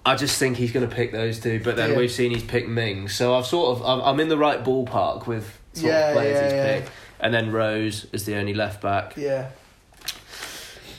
I 0.06 0.14
just 0.14 0.38
think 0.38 0.56
he's 0.56 0.72
going 0.72 0.88
to 0.88 0.94
pick 0.94 1.12
those 1.12 1.38
two, 1.40 1.60
but 1.62 1.76
then 1.76 1.90
Yeah. 1.92 1.96
we've 1.98 2.10
seen 2.10 2.30
he's 2.30 2.42
picked 2.44 2.68
Ming, 2.68 3.08
so 3.08 3.34
I've 3.34 3.46
sort 3.46 3.76
of 3.78 3.84
I'm, 3.86 4.00
I'm 4.02 4.20
in 4.20 4.28
the 4.28 4.38
right 4.38 4.62
ballpark 4.64 5.26
with 5.26 5.58
sort 5.74 5.92
Yeah, 5.92 6.08
of 6.08 6.14
players 6.14 6.34
yeah, 6.36 6.44
he's 6.44 6.52
yeah. 6.52 6.78
picked, 6.80 6.90
and 7.20 7.34
then 7.34 7.52
Rose 7.52 8.06
is 8.12 8.24
the 8.24 8.36
only 8.36 8.54
left 8.54 8.80
back. 8.80 9.16
Yeah. 9.16 9.50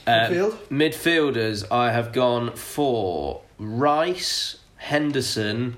Uh, 0.06 0.28
Midfield? 0.28 0.52
midfielders, 0.70 1.66
I 1.70 1.92
have 1.92 2.12
gone 2.12 2.54
for 2.56 3.42
Rice, 3.58 4.56
Henderson, 4.76 5.76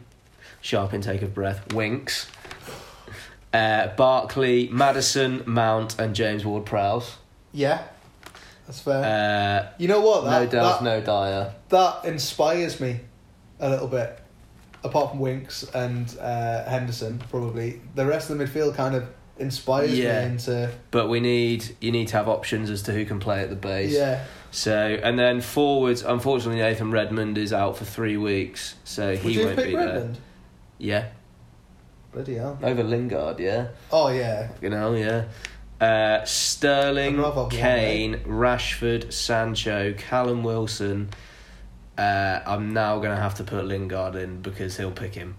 sharp 0.61 0.93
intake 0.95 1.23
of 1.23 1.35
breath, 1.35 1.73
Winks, 1.73 2.29
uh, 3.53 3.89
Barkley, 3.97 4.69
Maddison, 4.69 5.43
Mount, 5.47 5.99
and 5.99 6.15
James 6.15 6.45
Ward 6.45 6.65
Prowse. 6.67 7.17
Yeah. 7.53 7.83
That's 8.73 8.81
fair. 8.81 9.69
Uh, 9.69 9.73
you 9.77 9.87
know 9.87 10.01
what? 10.01 10.25
no 10.25 10.31
That, 10.31 10.51
Delph, 10.51 10.79
that, 10.79 10.83
no 10.83 11.01
Dyer. 11.03 11.53
that 11.69 12.05
inspires 12.07 12.81
me 12.81 13.01
a 13.61 13.69
little 13.69 13.87
bit. 13.87 14.19
Apart 14.83 15.11
from 15.11 15.19
Winks 15.21 15.63
and 15.75 16.17
uh, 16.19 16.65
Henderson, 16.65 17.23
probably. 17.31 17.83
The 17.95 18.07
rest 18.07 18.31
of 18.31 18.39
the 18.39 18.45
midfield 18.45 18.75
kind 18.75 18.95
of 18.95 19.07
inspires 19.39 19.97
Yeah. 19.97 20.25
me 20.27 20.33
into. 20.33 20.73
But 20.91 21.09
we 21.09 21.21
need 21.21 21.77
you 21.81 21.93
need 21.93 22.09
to 22.09 22.17
have 22.17 22.29
options 22.29 22.71
as 22.71 22.83
to 22.85 22.93
who 22.93 23.05
can 23.05 23.21
play 23.21 23.43
at 23.43 23.51
the 23.51 23.57
base. 23.57 23.93
Yeah. 23.93 24.25
So 24.51 24.75
and 25.03 25.19
then 25.19 25.41
forwards, 25.43 26.03
unfortunately, 26.03 26.63
Nathan 26.63 26.91
Redmond 26.91 27.37
is 27.39 27.53
out 27.53 27.77
for 27.77 27.85
three 27.85 28.17
weeks, 28.17 28.75
so 28.85 29.11
Would 29.11 29.19
he 29.19 29.45
won't 29.45 29.57
be 29.57 29.63
there. 29.65 29.87
Redmond? 29.87 30.19
Yeah, 30.79 31.09
Bloody 32.13 32.35
hell. 32.37 32.59
over 32.63 32.83
Lingard. 32.83 33.39
Yeah. 33.39 33.69
Oh, 33.93 34.09
yeah. 34.09 34.49
You 34.61 34.69
know, 34.71 34.95
yeah. 34.95 35.25
Uh, 35.83 36.25
Sterling, 36.25 37.19
I'd 37.19 37.23
rather 37.23 37.35
have 37.35 37.37
one, 37.37 37.51
Kane, 37.51 38.15
Rashford, 38.21 39.13
Sancho, 39.13 39.95
Callum 39.95 40.45
Wilson. 40.45 41.11
Uh, 41.99 42.41
I'm 42.47 42.73
now 42.73 42.99
going 42.99 43.15
to 43.15 43.21
have 43.21 43.35
to 43.37 43.45
put 43.45 43.65
Lingard 43.65 44.15
in 44.15 44.43
because 44.43 44.77
he'll 44.77 44.93
pick 44.93 45.15
him. 45.15 45.35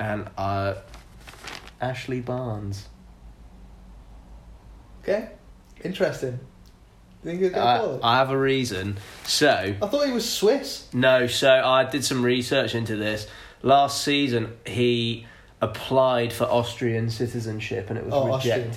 And 0.00 0.28
uh, 0.36 0.74
Ashley 1.80 2.20
Barnes. 2.20 2.88
Okay. 5.02 5.30
Interesting. 5.84 6.40
Think 7.22 7.56
I. 7.56 7.98
I 8.02 8.16
have 8.16 8.30
a 8.30 8.36
reason. 8.38 8.98
So, 9.22 9.76
I 9.80 9.86
thought 9.86 10.06
he 10.06 10.12
was 10.12 10.28
Swiss. 10.28 10.88
no, 10.92 11.28
so 11.28 11.48
I 11.48 11.84
did 11.84 12.04
some 12.04 12.24
research 12.24 12.74
into 12.74 12.96
this. 12.96 13.28
Last 13.62 14.02
season, 14.02 14.56
he 14.66 15.26
applied 15.60 16.32
for 16.32 16.44
Austrian 16.44 17.08
citizenship 17.08 17.88
and 17.88 17.96
it 17.96 18.04
was 18.04 18.12
Oh, 18.12 18.32
Austrian. 18.32 18.72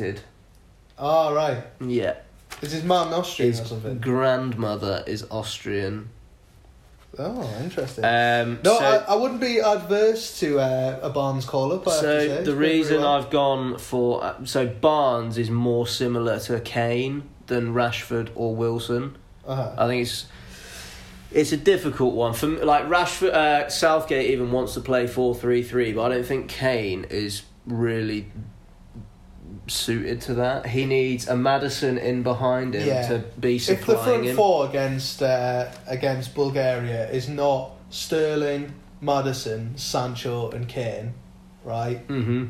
Oh, 0.97 1.33
right. 1.33 1.63
Yeah. 1.81 2.15
Is 2.61 2.71
his 2.71 2.83
mum 2.83 3.13
Austrian 3.13 3.51
His 3.51 3.61
or 3.61 3.65
something? 3.65 3.99
grandmother 3.99 5.03
is 5.05 5.25
Austrian. 5.29 6.09
Oh, 7.17 7.49
interesting. 7.61 8.03
Um, 8.03 8.59
no, 8.63 8.77
so, 8.77 8.83
I, 8.83 9.13
I 9.13 9.15
wouldn't 9.15 9.39
be 9.39 9.59
adverse 9.59 10.39
to 10.41 10.59
uh, 10.59 10.99
a 11.01 11.09
Barnes 11.09 11.45
call 11.45 11.71
up. 11.73 11.87
I 11.87 11.91
have 11.91 12.01
to 12.01 12.07
so 12.07 12.43
the 12.43 12.55
reason 12.55 13.01
well. 13.01 13.13
I've 13.13 13.29
gone 13.29 13.77
for 13.77 14.23
uh, 14.23 14.45
so 14.45 14.67
Barnes 14.67 15.37
is 15.37 15.49
more 15.49 15.87
similar 15.87 16.39
to 16.41 16.59
Kane 16.59 17.23
than 17.47 17.73
Rashford 17.73 18.29
or 18.35 18.55
Wilson. 18.55 19.15
Uh-huh. 19.45 19.75
I 19.77 19.87
think 19.87 20.03
it's 20.03 20.25
it's 21.31 21.51
a 21.51 21.57
difficult 21.57 22.15
one 22.15 22.33
for 22.33 22.47
like 22.47 22.85
Rashford. 22.85 23.33
Uh, 23.33 23.69
Southgate 23.69 24.31
even 24.31 24.51
wants 24.51 24.73
to 24.73 24.81
play 24.81 25.07
four 25.07 25.33
three 25.35 25.63
three, 25.63 25.93
but 25.93 26.11
I 26.11 26.15
don't 26.15 26.25
think 26.25 26.49
Kane 26.49 27.05
is 27.09 27.43
really 27.65 28.29
suited 29.67 30.21
to 30.21 30.33
that. 30.35 30.67
He 30.67 30.85
needs 30.85 31.27
a 31.27 31.35
Maddison 31.35 31.97
in 31.97 32.23
behind 32.23 32.75
him 32.75 32.87
Yeah. 32.87 33.07
to 33.09 33.23
be 33.39 33.57
supplying 33.59 33.79
if 33.81 33.85
the 33.87 34.03
front 34.03 34.25
him. 34.25 34.35
four 34.35 34.67
against 34.67 35.21
uh, 35.23 35.67
against 35.87 36.35
Bulgaria 36.35 37.09
is 37.09 37.27
not 37.29 37.71
Sterling, 37.89 38.73
Maddison, 39.01 39.77
Sancho, 39.77 40.49
and 40.51 40.67
Kane, 40.67 41.13
right? 41.63 41.99
hmm 42.07 42.45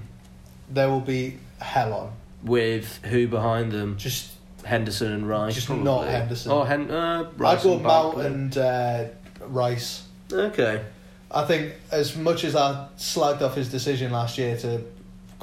There 0.69 0.89
will 0.89 1.01
be 1.01 1.37
hell 1.59 1.93
on. 1.93 2.11
With 2.43 2.99
who 3.05 3.27
behind 3.27 3.71
them? 3.71 3.97
Just 3.97 4.31
Henderson 4.63 5.11
and 5.11 5.27
Rice. 5.29 5.55
Just 5.55 5.67
probably. 5.67 5.85
not 5.85 6.07
Henderson. 6.07 6.51
Oh, 6.51 6.63
Hen- 6.63 6.89
uh, 6.91 7.29
Rice 7.37 7.59
I'd 7.59 7.63
go 7.63 7.73
and 7.73 7.83
Mount 7.83 8.15
Barkley. 8.15 8.25
and 8.25 8.57
uh, 8.57 9.03
Rice. 9.47 10.03
Okay. 10.31 10.83
I 11.31 11.43
think 11.45 11.73
as 11.91 12.15
much 12.15 12.43
as 12.43 12.55
I 12.55 12.87
slagged 12.97 13.41
off 13.41 13.55
his 13.55 13.69
decision 13.69 14.11
last 14.11 14.37
year 14.37 14.57
to 14.57 14.81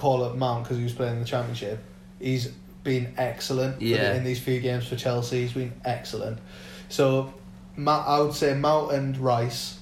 call 0.02 0.24
up 0.24 0.34
Mount 0.34 0.64
because 0.64 0.78
he 0.78 0.82
was 0.82 0.92
playing 0.92 1.14
in 1.14 1.20
the 1.20 1.24
championship, 1.24 1.78
he's 2.18 2.48
been 2.82 3.14
excellent 3.16 3.78
the- 3.78 3.86
Yeah. 3.86 4.14
in 4.14 4.24
these 4.24 4.40
few 4.40 4.58
games 4.58 4.84
for 4.88 4.96
Chelsea. 4.96 5.42
He's 5.42 5.52
been 5.52 5.72
excellent. 5.84 6.38
So 6.88 7.32
Ma- 7.76 8.04
I 8.04 8.20
would 8.20 8.34
say 8.34 8.52
Mount 8.54 8.92
and 8.92 9.16
Rice, 9.16 9.78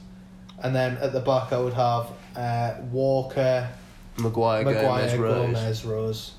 and 0.63 0.75
then 0.77 0.99
at 0.99 1.13
the 1.15 1.21
back 1.21 1.53
I 1.55 1.59
would 1.59 1.73
have 1.73 2.07
uh, 2.37 2.75
Walker, 2.93 3.67
Maguire, 4.19 4.63
Maguire, 4.65 5.07
Gomez, 5.07 5.17
Rose. 5.19 5.47
Gomez, 5.47 5.85
Rose. 5.85 6.33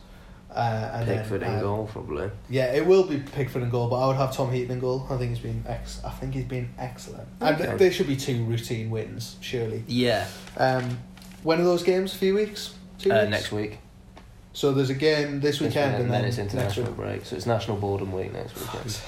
Uh, 0.54 0.92
and 0.96 1.08
Pickford 1.08 1.42
then, 1.42 1.54
in 1.54 1.58
uh, 1.60 1.62
goal, 1.62 1.90
probably. 1.92 2.30
Yeah, 2.50 2.74
it 2.74 2.86
will 2.86 3.04
be 3.04 3.18
Pickford 3.18 3.64
and 3.64 3.72
goal, 3.72 3.88
but 3.90 3.96
I 4.04 4.08
would 4.08 4.18
have 4.18 4.36
Tom 4.36 4.52
Heaton 4.52 4.72
in 4.72 4.80
goal. 4.80 5.08
I 5.10 5.18
think 5.18 5.30
he's 5.32 5.40
been 5.40 5.64
ex. 5.68 6.02
I 6.06 6.10
think 6.12 6.34
he's 6.36 6.46
been 6.46 6.70
excellent, 6.78 7.28
and 7.42 7.58
there 7.80 7.92
should 7.92 8.08
be 8.08 8.16
two 8.18 8.44
routine 8.46 8.90
wins, 8.92 9.38
surely. 9.42 9.84
Yeah. 9.88 10.28
Um, 10.58 11.00
when 11.44 11.60
are 11.60 11.64
those 11.64 11.84
games? 11.84 12.14
A 12.14 12.18
few 12.18 12.36
weeks? 12.36 12.76
Two 13.02 13.12
Uh, 13.12 13.20
weeks? 13.22 13.32
next 13.32 13.52
week. 13.52 13.80
So 14.54 14.74
there's 14.74 14.90
a 14.90 14.94
game 14.96 15.40
this 15.40 15.60
weekend, 15.62 15.96
and 16.02 16.12
then, 16.12 16.26
it's 16.26 16.38
international 16.38 16.92
break, 16.92 17.26
so 17.26 17.36
it's 17.36 17.46
National 17.46 17.78
Boredom 17.78 18.12
Week 18.12 18.34
next 18.34 18.54
weekend. 18.60 19.00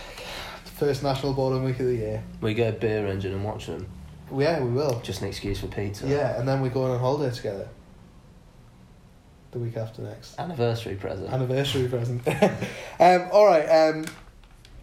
First 0.64 1.04
national 1.04 1.34
Boredom 1.34 1.64
week 1.66 1.80
of 1.80 1.86
the 1.86 1.96
year. 1.96 2.24
We 2.42 2.54
go 2.54 2.72
beer 2.72 3.06
engine 3.08 3.34
and 3.34 3.44
watch 3.44 3.68
them. 3.68 3.88
Yeah, 4.36 4.62
we 4.64 4.72
will. 4.72 5.00
Just 5.02 5.22
an 5.22 5.28
excuse 5.28 5.60
for 5.60 5.68
pizza. 5.68 6.08
Yeah, 6.08 6.40
and 6.40 6.48
then 6.48 6.62
we're 6.62 6.70
going 6.70 6.92
on 6.92 7.00
holiday 7.00 7.34
together. 7.36 7.68
The 9.52 9.60
week 9.60 9.78
after 9.78 10.02
next. 10.02 10.40
Anniversary 10.40 10.96
present. 10.96 11.30
Anniversary 11.32 11.88
present. 11.88 12.28
um, 13.00 13.28
all 13.32 13.46
right. 13.46 13.66
Um, 13.68 14.06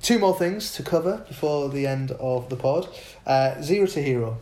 two 0.01 0.19
more 0.21 0.37
things 0.39 0.73
to 0.75 0.83
cover 0.85 1.25
before 1.27 1.69
the 1.71 1.87
end 1.87 2.13
of 2.13 2.49
the 2.51 2.57
pod. 2.57 2.89
Uh, 3.27 3.61
zero 3.61 3.87
to 3.89 4.01
hero. 4.03 4.39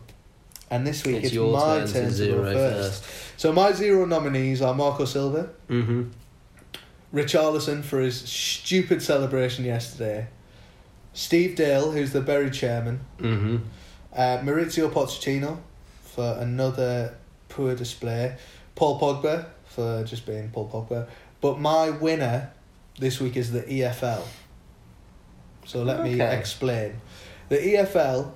And 0.71 0.87
this 0.87 1.05
week 1.05 1.17
it's, 1.17 1.27
it's, 1.27 1.35
your 1.35 1.53
my 1.53 1.79
turn 1.79 1.87
turn 1.89 2.03
to 2.05 2.09
to 2.09 2.11
zero 2.15 2.43
go 2.45 2.53
first. 2.53 3.05
first. 3.05 3.41
So 3.41 3.53
my 3.53 3.73
zero 3.73 4.05
nominees 4.05 4.61
are 4.63 4.75
Marco 4.75 5.05
Silva, 5.05 5.51
Mm-hmm. 5.69 6.03
Richarlison 7.15 7.83
for 7.83 8.01
his 8.01 8.21
stupid 8.21 9.01
celebration 9.03 9.65
yesterday, 9.65 10.29
Steve 11.15 11.57
Dale, 11.57 11.91
who's 11.93 12.13
the 12.13 12.21
Bury 12.21 12.51
chairman, 12.51 13.01
Mm-hmm. 13.19 13.57
uh, 14.15 14.39
Mauricio 14.39 14.91
Pochettino 14.91 15.59
for 16.03 16.37
another 16.39 17.15
poor 17.49 17.75
display, 17.75 18.37
Paul 18.75 19.01
Pogba 19.01 19.47
for 19.65 20.05
just 20.05 20.27
being 20.27 20.51
Paul 20.51 20.69
Pogba. 20.71 21.09
But 21.41 21.59
my 21.61 21.91
winner 21.91 22.53
this 22.99 23.21
week 23.21 23.37
is 23.37 23.53
the 23.53 23.63
EFL. 23.63 24.23
So 25.65 25.83
let 25.83 26.03
me 26.03 26.21
explain. 26.21 27.01
The 27.49 27.57
EFL, 27.57 28.33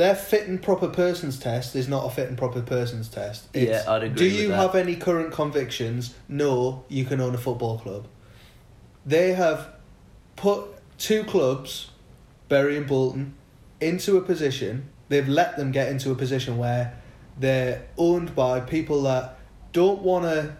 their 0.00 0.14
fit 0.14 0.48
and 0.48 0.62
proper 0.62 0.88
persons 0.88 1.38
test 1.38 1.76
is 1.76 1.86
not 1.86 2.06
a 2.06 2.10
fit 2.10 2.26
and 2.28 2.38
proper 2.38 2.62
persons 2.62 3.06
test. 3.08 3.48
Yeah, 3.52 3.84
I'd 3.86 4.02
agree 4.04 4.16
Do 4.16 4.24
with 4.24 4.34
you 4.40 4.48
that. 4.48 4.56
have 4.56 4.74
any 4.74 4.96
current 4.96 5.30
convictions? 5.30 6.14
No, 6.26 6.84
you 6.88 7.04
can 7.04 7.20
own 7.20 7.34
a 7.34 7.38
football 7.38 7.78
club. 7.78 8.06
They 9.04 9.34
have 9.34 9.68
put 10.36 10.64
two 10.96 11.24
clubs, 11.24 11.90
Bury 12.48 12.78
and 12.78 12.86
Bolton, 12.86 13.34
into 13.78 14.16
a 14.16 14.22
position. 14.22 14.88
They've 15.10 15.28
let 15.28 15.58
them 15.58 15.70
get 15.70 15.88
into 15.90 16.10
a 16.10 16.14
position 16.14 16.56
where 16.56 16.94
they're 17.38 17.82
owned 17.98 18.34
by 18.34 18.60
people 18.60 19.02
that 19.02 19.36
don't 19.72 20.00
want 20.00 20.24
to 20.24 20.56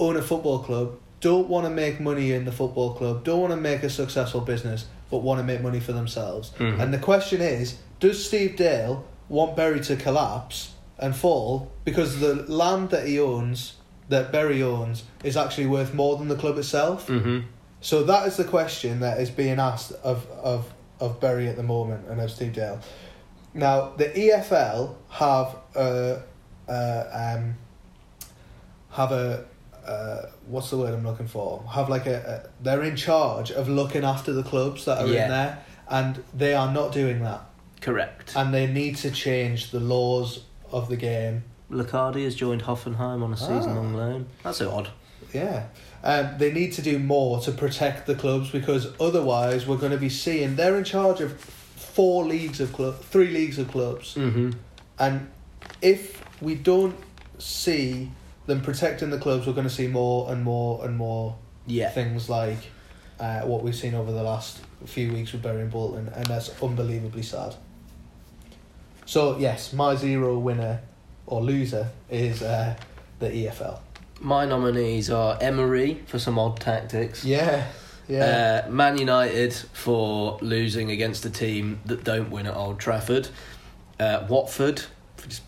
own 0.00 0.16
a 0.16 0.22
football 0.22 0.58
club, 0.60 0.98
don't 1.20 1.48
want 1.48 1.64
to 1.64 1.70
make 1.70 2.00
money 2.00 2.32
in 2.32 2.44
the 2.44 2.52
football 2.52 2.94
club, 2.94 3.22
don't 3.22 3.40
want 3.40 3.52
to 3.52 3.56
make 3.56 3.84
a 3.84 3.90
successful 3.90 4.40
business, 4.40 4.86
but 5.10 5.18
want 5.18 5.38
to 5.38 5.44
make 5.44 5.60
money 5.62 5.78
for 5.80 5.92
themselves. 5.92 6.50
Mhm. 6.58 6.80
And 6.80 6.92
the 6.92 6.98
question 6.98 7.40
is, 7.40 7.76
does 8.00 8.24
Steve 8.26 8.56
Dale 8.56 9.04
want 9.28 9.56
Bury 9.56 9.80
to 9.80 9.96
collapse 9.96 10.72
and 10.98 11.14
fall 11.14 11.70
because 11.84 12.20
the 12.20 12.34
land 12.34 12.90
that 12.90 13.06
he 13.06 13.20
owns, 13.20 13.74
that 14.08 14.32
Bury 14.32 14.62
owns, 14.62 15.04
is 15.22 15.36
actually 15.36 15.66
worth 15.66 15.94
more 15.94 16.16
than 16.16 16.28
the 16.28 16.36
club 16.36 16.58
itself? 16.58 17.06
Mm-hmm. 17.08 17.40
So 17.80 18.02
that 18.04 18.26
is 18.26 18.36
the 18.36 18.44
question 18.44 19.00
that 19.00 19.20
is 19.20 19.30
being 19.30 19.58
asked 19.60 19.92
of 20.02 20.26
of 20.30 20.72
of 21.00 21.20
Bury 21.20 21.48
at 21.48 21.56
the 21.56 21.62
moment 21.62 22.08
and 22.08 22.20
of 22.20 22.30
Steve 22.30 22.52
Dale. 22.54 22.80
Now 23.54 23.90
the 23.96 24.06
EFL 24.06 24.94
have 25.10 25.56
a, 25.76 26.22
uh, 26.68 27.36
um, 27.38 27.54
have 28.90 29.12
a 29.12 29.44
uh, 29.86 30.30
what's 30.46 30.70
the 30.70 30.76
word 30.76 30.92
I'm 30.92 31.04
looking 31.04 31.28
for? 31.28 31.64
Have 31.70 31.88
like 31.88 32.06
a, 32.06 32.44
a 32.44 32.62
they're 32.62 32.82
in 32.82 32.96
charge 32.96 33.50
of 33.50 33.68
looking 33.68 34.04
after 34.04 34.32
the 34.32 34.42
clubs 34.42 34.84
that 34.84 34.98
are 34.98 35.06
Yeah. 35.06 35.24
in 35.24 35.30
there, 35.30 35.58
and 35.88 36.24
they 36.34 36.52
are 36.54 36.70
not 36.72 36.92
doing 36.92 37.22
that, 37.22 37.47
Correct. 37.80 38.32
and 38.36 38.52
they 38.52 38.66
need 38.66 38.96
to 38.98 39.10
change 39.10 39.70
the 39.70 39.80
laws 39.80 40.44
of 40.72 40.88
the 40.88 40.96
game 40.96 41.44
Locadia 41.70 42.24
has 42.24 42.34
joined 42.34 42.62
Hoffenheim 42.62 43.22
on 43.22 43.32
a 43.32 43.36
season-long 43.36 43.94
Ah. 43.94 43.98
loan. 43.98 44.26
That's 44.42 44.62
odd. 44.62 44.88
Yeah. 45.34 45.66
Um, 46.02 46.38
they 46.38 46.50
need 46.50 46.72
to 46.74 46.82
do 46.82 46.98
more 46.98 47.40
to 47.40 47.52
protect 47.52 48.06
the 48.06 48.14
clubs 48.14 48.48
because 48.50 48.88
otherwise 48.98 49.66
we're 49.66 49.76
going 49.76 49.92
to 49.92 49.98
be 49.98 50.08
seeing 50.08 50.56
they're 50.56 50.78
in 50.78 50.84
charge 50.84 51.20
of 51.20 51.38
four 51.38 52.24
leagues 52.24 52.60
of 52.60 52.72
club, 52.72 53.00
three 53.02 53.28
leagues 53.28 53.58
of 53.58 53.70
clubs, 53.70 54.14
Mm-hmm. 54.14 54.52
and 54.98 55.28
if 55.82 56.24
we 56.40 56.54
don't 56.54 56.96
see 57.38 58.10
them 58.46 58.62
protecting 58.62 59.10
the 59.10 59.18
clubs, 59.18 59.46
we're 59.46 59.52
going 59.52 59.66
to 59.68 59.72
see 59.74 59.88
more 59.88 60.32
and 60.32 60.42
more 60.42 60.82
and 60.86 60.96
more 60.96 61.36
Yeah. 61.66 61.90
things 61.90 62.30
like 62.30 62.70
uh, 63.20 63.40
what 63.42 63.62
we've 63.62 63.76
seen 63.76 63.94
over 63.94 64.10
the 64.12 64.22
last 64.22 64.60
few 64.86 65.12
weeks 65.12 65.32
with 65.32 65.42
Bury 65.42 65.60
and 65.62 65.70
Bolton, 65.70 66.08
and 66.14 66.24
that's 66.26 66.50
unbelievably 66.62 67.22
sad. 67.22 67.56
So 69.08 69.38
yes, 69.38 69.72
my 69.72 69.94
zero 69.96 70.38
winner 70.38 70.82
or 71.26 71.40
loser 71.40 71.88
is 72.10 72.42
uh, 72.42 72.74
the 73.20 73.30
EFL. 73.30 73.78
My 74.20 74.44
nominees 74.44 75.08
are 75.08 75.38
Emery 75.40 76.02
for 76.04 76.18
some 76.18 76.38
odd 76.38 76.60
tactics. 76.60 77.24
Yeah, 77.24 77.68
yeah. 78.06 78.64
Uh, 78.66 78.70
Man 78.70 78.98
United 78.98 79.54
for 79.54 80.36
losing 80.42 80.90
against 80.90 81.24
a 81.24 81.30
team 81.30 81.80
that 81.86 82.04
don't 82.04 82.28
win 82.30 82.46
at 82.46 82.54
Old 82.54 82.80
Trafford. 82.80 83.30
Uh, 83.98 84.26
Watford 84.28 84.82
for 85.16 85.26
just 85.26 85.42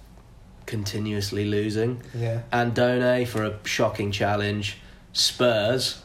continuously 0.65 1.45
losing. 1.45 2.01
Yeah. 2.15 2.41
And 2.51 2.73
Done 2.73 3.27
for 3.27 3.45
a 3.45 3.59
shocking 3.65 4.11
challenge. 4.11 4.79
Spurs 5.13 6.03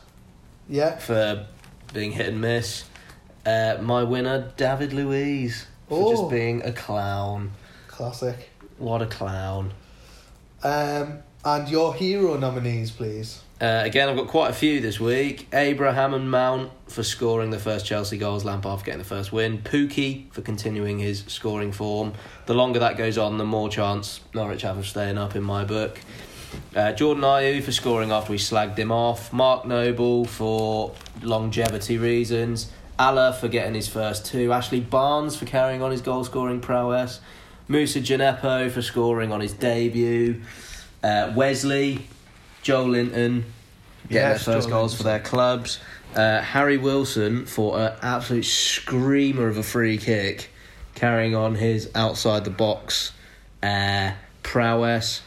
Yeah. 0.67 0.97
for 0.97 1.45
being 1.93 2.11
hit 2.11 2.27
and 2.27 2.41
miss. 2.41 2.83
Uh, 3.45 3.77
my 3.81 4.03
winner, 4.03 4.51
David 4.57 4.91
Luiz, 4.91 5.67
for 5.89 6.07
Oh. 6.07 6.11
just 6.11 6.29
being 6.29 6.61
a 6.63 6.71
clown. 6.71 7.51
Classic. 7.87 8.49
What 8.77 9.01
a 9.01 9.05
clown. 9.05 9.71
Um, 10.63 11.19
and 11.43 11.69
your 11.69 11.93
hero 11.93 12.37
nominees, 12.37 12.91
please. 12.91 13.41
Uh, 13.61 13.81
again, 13.85 14.09
I've 14.09 14.17
got 14.17 14.27
quite 14.27 14.49
a 14.49 14.53
few 14.53 14.81
this 14.81 14.99
week. 14.99 15.47
Abraham 15.53 16.13
and 16.13 16.29
Mount 16.29 16.71
for 16.87 17.03
scoring 17.03 17.51
the 17.51 17.59
first 17.59 17.85
Chelsea 17.85 18.17
goals, 18.17 18.43
Lampard 18.43 18.79
for 18.79 18.85
getting 18.85 18.99
the 18.99 19.05
first 19.05 19.31
win. 19.31 19.59
Pukki 19.59 20.29
for 20.33 20.41
continuing 20.41 20.99
his 20.99 21.23
scoring 21.27 21.71
form. 21.71 22.13
The 22.47 22.53
longer 22.53 22.79
that 22.79 22.97
goes 22.97 23.17
on, 23.17 23.37
the 23.37 23.45
more 23.45 23.69
chance 23.69 24.19
Norwich 24.33 24.63
have 24.63 24.77
of 24.77 24.85
staying 24.87 25.17
up 25.17 25.35
in 25.37 25.43
my 25.43 25.63
book. 25.63 25.99
Uh, 26.75 26.91
Jordan 26.93 27.23
Ayew 27.23 27.63
for 27.63 27.71
scoring 27.71 28.11
after 28.11 28.31
we 28.31 28.37
slagged 28.37 28.77
him 28.77 28.91
off. 28.91 29.31
Mark 29.31 29.65
Noble 29.65 30.25
for 30.25 30.93
longevity 31.21 31.97
reasons. 31.97 32.71
Haller 32.99 33.33
for 33.33 33.47
getting 33.47 33.73
his 33.73 33.87
first 33.87 34.25
two. 34.25 34.51
Ashley 34.53 34.79
Barnes 34.79 35.35
for 35.35 35.45
carrying 35.45 35.81
on 35.81 35.91
his 35.91 36.01
goal 36.01 36.23
scoring 36.23 36.61
prowess. 36.61 37.19
Moussa 37.67 37.99
Djenepo 37.99 38.69
for 38.71 38.81
scoring 38.81 39.31
on 39.31 39.41
his 39.41 39.53
debut. 39.53 40.41
Uh, 41.03 41.33
Wesley, 41.35 42.07
Joelinton 42.63 43.11
getting 43.13 43.43
Yes, 44.09 44.45
their 44.45 44.55
first 44.55 44.67
Joel 44.69 44.77
goals 44.79 44.91
Linton. 44.91 44.97
for 44.97 45.03
their 45.03 45.19
clubs. 45.19 45.79
Uh, 46.15 46.41
Harry 46.41 46.77
Wilson 46.77 47.45
for 47.45 47.77
an 47.77 47.93
absolute 48.01 48.45
screamer 48.45 49.47
of 49.47 49.57
a 49.57 49.63
free 49.63 49.97
kick, 49.97 50.49
carrying 50.93 51.35
on 51.35 51.55
his 51.55 51.89
outside 51.95 52.45
the 52.45 52.51
box 52.51 53.11
uh, 53.61 54.11
prowess. 54.43 55.21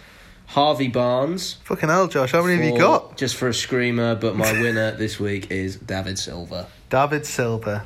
Harvey 0.47 0.89
Barnes. 0.89 1.55
Fucking 1.65 1.91
hell, 1.91 2.09
Josh. 2.09 2.33
How 2.33 2.43
many 2.43 2.57
for- 2.57 2.63
have 2.63 2.73
you 2.73 2.79
got? 2.79 3.19
Just 3.19 3.37
for 3.37 3.49
a 3.49 3.55
screamer, 3.55 4.15
but 4.15 4.35
my 4.35 4.51
winner 4.53 4.93
this 4.93 5.21
week 5.21 5.51
is 5.51 5.77
David 5.77 6.19
Silva. 6.19 6.69
David 6.91 7.27
Silva. 7.27 7.85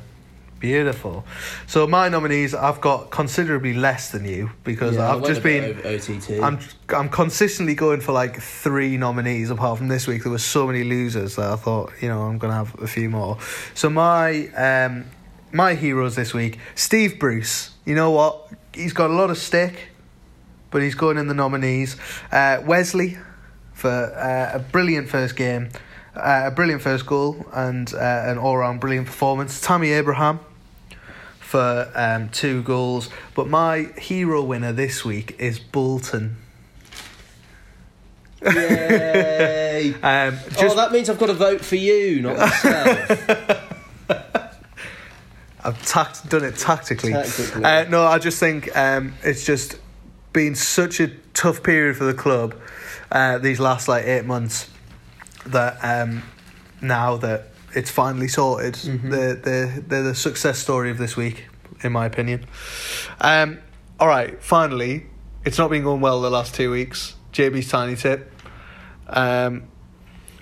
Beautiful. 0.59 1.25
So 1.67 1.85
my 1.87 2.07
nominees, 2.07 2.55
I've 2.55 2.79
got 2.79 3.11
considerably 3.11 3.73
less 3.73 4.11
than 4.11 4.23
you 4.23 4.51
because 4.63 4.95
Yeah, 4.95 5.13
I've 5.13 5.25
just 5.25 5.43
been. 5.43 5.77
OTT. 5.85 6.41
I'm 6.41 6.57
I'm 6.87 7.09
consistently 7.09 7.75
going 7.75 7.99
for 7.99 8.13
like 8.13 8.39
three 8.41 8.95
nominees. 8.95 9.49
Apart 9.49 9.77
from 9.79 9.89
this 9.89 10.07
week, 10.07 10.23
there 10.23 10.31
were 10.31 10.37
so 10.37 10.65
many 10.65 10.85
losers 10.85 11.35
that 11.35 11.51
I 11.51 11.57
thought, 11.57 11.91
you 12.01 12.07
know, 12.07 12.21
I'm 12.21 12.37
gonna 12.37 12.53
have 12.53 12.81
a 12.81 12.87
few 12.87 13.09
more. 13.09 13.39
So 13.73 13.89
my 13.89 14.47
um 14.55 15.03
my 15.51 15.73
heroes 15.73 16.15
this 16.15 16.33
week, 16.33 16.59
Steve 16.75 17.19
Bruce. 17.19 17.71
You 17.85 17.95
know 17.95 18.11
what? 18.11 18.49
He's 18.73 18.93
got 18.93 19.09
a 19.11 19.13
lot 19.13 19.29
of 19.29 19.37
stick, 19.37 19.89
but 20.71 20.81
he's 20.81 20.95
going 20.95 21.17
in 21.17 21.27
the 21.27 21.33
nominees. 21.33 21.97
Uh, 22.31 22.61
Wesley 22.65 23.17
for 23.73 23.89
uh, 23.89 24.55
a 24.55 24.59
brilliant 24.59 25.09
first 25.09 25.35
game. 25.35 25.69
Uh, 26.15 26.43
a 26.45 26.51
brilliant 26.51 26.81
first 26.81 27.05
goal 27.05 27.45
and 27.53 27.93
uh, 27.93 28.23
an 28.25 28.37
all 28.37 28.57
round 28.57 28.79
brilliant 28.79 29.07
performance. 29.07 29.59
Tammy 29.61 29.91
Abraham 29.91 30.39
for 31.39 31.91
um, 31.95 32.29
two 32.29 32.63
goals. 32.63 33.09
But 33.35 33.47
my 33.47 33.83
hero 33.97 34.43
winner 34.43 34.73
this 34.73 35.05
week 35.05 35.35
is 35.39 35.59
Bolton. 35.59 36.37
Yay! 38.41 39.59
Um, 40.03 40.39
oh, 40.59 40.75
that 40.75 40.91
means 40.93 41.09
I've 41.09 41.19
got 41.19 41.25
to 41.25 41.33
vote 41.33 41.59
for 41.59 41.75
you, 41.75 42.21
not 42.21 42.37
myself. 42.37 43.09
I've 45.63 45.85
tact- 45.85 46.29
done 46.29 46.43
it 46.45 46.55
tactically. 46.55 47.11
Tactically. 47.11 47.63
Uh, 47.63 47.83
no, 47.89 48.05
I 48.05 48.17
just 48.17 48.39
think 48.39 48.75
um, 48.77 49.13
it's 49.23 49.45
just 49.45 49.77
been 50.31 50.55
such 50.55 50.99
a 50.99 51.07
tough 51.33 51.63
period 51.63 51.97
for 51.97 52.05
the 52.05 52.13
club 52.13 52.55
uh, 53.11 53.39
these 53.39 53.59
last 53.59 53.87
like 53.87 54.05
eight 54.05 54.25
months 54.25 54.69
that 55.47 55.77
um, 55.83 56.23
now 56.81 57.17
that 57.17 57.49
it's 57.75 57.89
finally 57.91 58.27
sorted, 58.27 58.75
Mhm. 58.75 59.09
they're, 59.09 59.33
they're, 59.35 59.67
they're 59.79 60.03
the 60.03 60.15
success 60.15 60.59
story 60.59 60.91
of 60.91 60.97
this 60.97 61.15
week, 61.17 61.45
in 61.83 61.91
my 61.91 62.05
opinion. 62.05 62.45
Um, 63.19 63.59
all 63.99 64.07
right, 64.07 64.41
finally, 64.41 65.05
it's 65.45 65.57
not 65.57 65.69
been 65.69 65.83
going 65.83 66.01
well 66.01 66.21
the 66.21 66.29
last 66.31 66.53
two 66.55 66.71
weeks. 66.71 67.15
JB's 67.33 67.69
tiny 67.69 67.95
tip. 67.95 68.31
Um, 69.07 69.63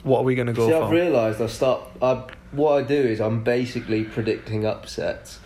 what 0.03 0.19
are 0.19 0.23
we 0.23 0.35
going 0.35 0.47
to 0.47 0.53
go 0.53 0.67
See, 0.67 0.73
for? 0.73 0.83
I've 0.83 0.91
realised 0.91 1.41
I 1.41 1.47
start. 1.47 1.81
I, 2.01 2.23
what 2.51 2.73
I 2.73 2.81
do 2.85 2.95
is 2.95 3.21
I'm 3.21 3.43
basically 3.43 4.03
predicting 4.03 4.65
upsets. 4.65 5.39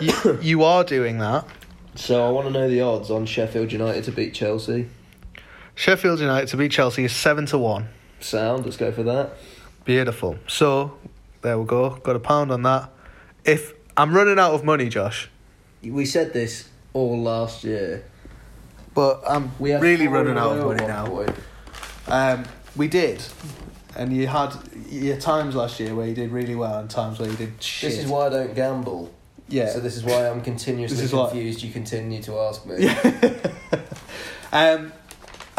you, 0.00 0.38
you 0.42 0.64
are 0.64 0.84
doing 0.84 1.18
that. 1.18 1.46
So 1.94 2.26
I 2.26 2.30
want 2.30 2.46
to 2.46 2.52
know 2.52 2.68
the 2.68 2.80
odds 2.80 3.10
on 3.10 3.26
Sheffield 3.26 3.72
United 3.72 4.04
to 4.04 4.12
beat 4.12 4.34
Chelsea. 4.34 4.88
Sheffield 5.74 6.20
United 6.20 6.48
to 6.48 6.56
beat 6.56 6.72
Chelsea 6.72 7.04
is 7.04 7.12
seven 7.14 7.46
to 7.46 7.58
one. 7.58 7.88
Sound. 8.20 8.64
Let's 8.64 8.76
go 8.76 8.92
for 8.92 9.02
that. 9.04 9.32
Beautiful. 9.84 10.36
So 10.46 10.96
there 11.42 11.58
we 11.58 11.64
go. 11.66 11.90
Got 11.90 12.16
a 12.16 12.20
pound 12.20 12.52
on 12.52 12.62
that. 12.62 12.90
If 13.44 13.72
I'm 13.96 14.14
running 14.14 14.38
out 14.38 14.52
of 14.52 14.64
money, 14.64 14.88
Josh, 14.88 15.30
We 15.82 16.04
said 16.04 16.32
this 16.32 16.68
all 16.92 17.18
last 17.20 17.64
year. 17.64 18.04
but 18.94 19.22
I'm 19.26 19.52
We 19.58 19.74
really 19.74 20.06
running 20.08 20.36
out 20.36 20.58
of 20.58 20.66
money 20.66 20.86
now. 20.86 21.24
Um, 22.08 22.44
we 22.76 22.88
did, 22.88 23.22
and 23.96 24.12
you 24.14 24.26
had 24.26 24.52
your 24.90 25.16
times 25.16 25.54
last 25.54 25.78
year 25.80 25.94
where 25.94 26.06
you 26.06 26.14
did 26.14 26.30
really 26.32 26.54
well, 26.54 26.78
and 26.80 26.90
times 26.90 27.18
where 27.18 27.28
you 27.30 27.36
did 27.36 27.62
shit. 27.62 27.90
This 27.90 28.00
is 28.00 28.06
why 28.10 28.26
I 28.26 28.28
don't 28.30 28.54
gamble. 28.54 29.10
yeah. 29.48 29.70
So 29.72 29.80
this 29.80 29.96
is 29.96 30.04
why 30.04 30.28
I'm 30.28 30.40
continuously 30.42 30.96
This 30.96 31.06
is 31.06 31.12
what- 31.12 31.30
confused. 31.30 31.62
You 31.62 31.72
continue 31.72 32.20
to 32.22 32.38
ask 32.38 32.66
me. 32.66 32.88
um, 34.52 34.92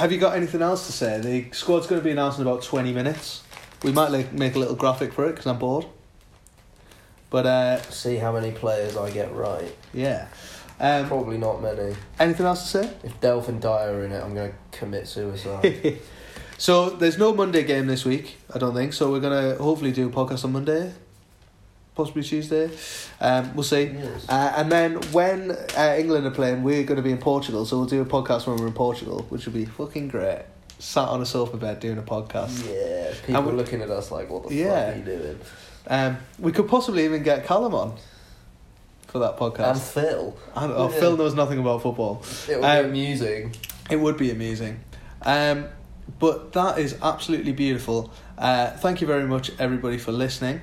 have 0.02 0.11
you 0.11 0.18
got 0.18 0.36
anything 0.36 0.61
else 0.61 0.86
to 0.88 0.91
say? 0.91 1.19
The 1.19 1.56
squad's 1.56 1.88
going 1.88 2.02
to 2.02 2.03
be 2.03 2.11
announced 2.11 2.40
in 2.40 2.45
about 2.48 2.64
twenty 2.64 2.91
minutes. 2.91 3.44
We 3.84 3.91
might 3.91 4.11
like 4.11 4.34
make 4.34 4.56
a 4.56 4.60
little 4.60 4.76
graphic 4.76 5.14
for 5.14 5.26
it 5.26 5.32
because 5.32 5.45
I'm 5.48 5.57
bored. 5.60 5.86
But 7.30 7.45
uh, 7.45 7.82
See 7.84 8.18
how 8.18 8.34
many 8.34 8.52
players 8.52 8.98
I 8.98 9.10
get 9.10 9.34
right. 9.34 9.73
yeah. 9.94 10.28
Um, 10.80 11.07
Probably 11.07 11.38
not 11.38 11.61
many. 11.61 11.95
anything 12.19 12.45
else 12.45 12.64
to 12.64 12.68
say? 12.84 12.94
If 13.03 13.22
Delph 13.22 13.48
and 13.48 13.61
Dyer 13.61 13.94
are 13.94 14.03
in 14.03 14.11
it, 14.11 14.22
I'm 14.23 14.34
going 14.34 14.52
to 14.52 14.78
commit 14.78 15.07
suicide. 15.07 15.99
so 16.57 16.90
there's 16.90 17.19
no 17.19 17.34
Monday 17.36 17.64
game 17.64 17.86
this 17.88 18.03
week, 18.03 18.38
I 18.53 18.57
don't 18.57 18.73
think. 18.73 18.94
So 18.94 19.11
we're 19.11 19.19
gonna 19.19 19.56
hopefully 19.56 19.91
do 19.91 20.07
a 20.07 20.11
podcast 20.11 20.44
on 20.44 20.53
Monday, 20.53 20.91
possibly 21.95 22.23
Tuesday. 22.23 22.69
Um, 23.19 23.53
we'll 23.55 23.63
see. 23.63 23.84
Yes. 23.93 24.26
Uh, 24.30 24.53
and 24.57 24.72
then 24.72 24.93
when 25.11 25.51
uh, 25.51 25.95
England 25.97 26.26
are 26.26 26.31
playing, 26.31 26.63
we're 26.63 26.84
going 26.84 26.97
to 26.97 27.03
be 27.03 27.11
in 27.11 27.18
Portugal. 27.18 27.65
So 27.65 27.77
we'll 27.77 27.85
do 27.88 28.01
a 28.01 28.05
podcast 28.05 28.47
when 28.47 28.57
we're 28.57 28.68
in 28.68 28.73
Portugal, 28.73 29.26
which 29.30 29.45
will 29.45 29.53
be 29.53 29.65
fucking 29.65 30.07
great. 30.07 30.43
Sat 30.80 31.07
on 31.09 31.22
a 31.22 31.26
sofa 31.26 31.57
bed 31.57 31.80
doing 31.80 31.97
a 31.97 32.01
podcast. 32.01 32.68
Yeah, 32.68 33.13
people 33.26 33.35
And 33.35 33.45
we- 33.47 33.53
looking 33.53 33.81
at 33.81 33.89
us 33.89 34.11
like, 34.11 34.30
what 34.30 34.47
the 34.49 34.55
Yeah. 34.55 34.85
fuck 34.88 34.95
are 34.95 34.97
you 34.99 35.05
doing? 35.18 35.39
Um, 35.88 36.18
we 36.39 36.51
could 36.51 36.68
possibly 36.68 37.05
even 37.05 37.23
get 37.23 37.45
Callum 37.45 37.76
on 37.76 37.95
for 39.07 39.19
that 39.19 39.38
podcast. 39.38 39.72
And. 39.73 39.81
Phil. 39.81 40.38
I 40.55 40.68
don't 40.68 40.91
Yeah. 40.91 40.99
Phil 40.99 41.18
knows 41.18 41.35
nothing 41.35 41.59
about 41.59 41.81
football. 41.84 42.23
It 42.49 42.57
will 42.57 42.65
Um, 42.65 42.84
be 42.84 42.89
amusing. 42.89 43.55
It 43.89 43.97
would 43.97 44.18
be 44.18 44.31
amusing. 44.31 44.80
Um, 45.23 45.65
but 46.19 46.53
that 46.53 46.80
is 46.80 46.95
absolutely 47.01 47.51
beautiful. 47.51 48.11
Uh, 48.38 48.72
thank 48.72 49.01
you 49.01 49.07
very 49.07 49.26
much, 49.27 49.51
everybody, 49.59 49.97
for 49.97 50.11
listening. 50.11 50.61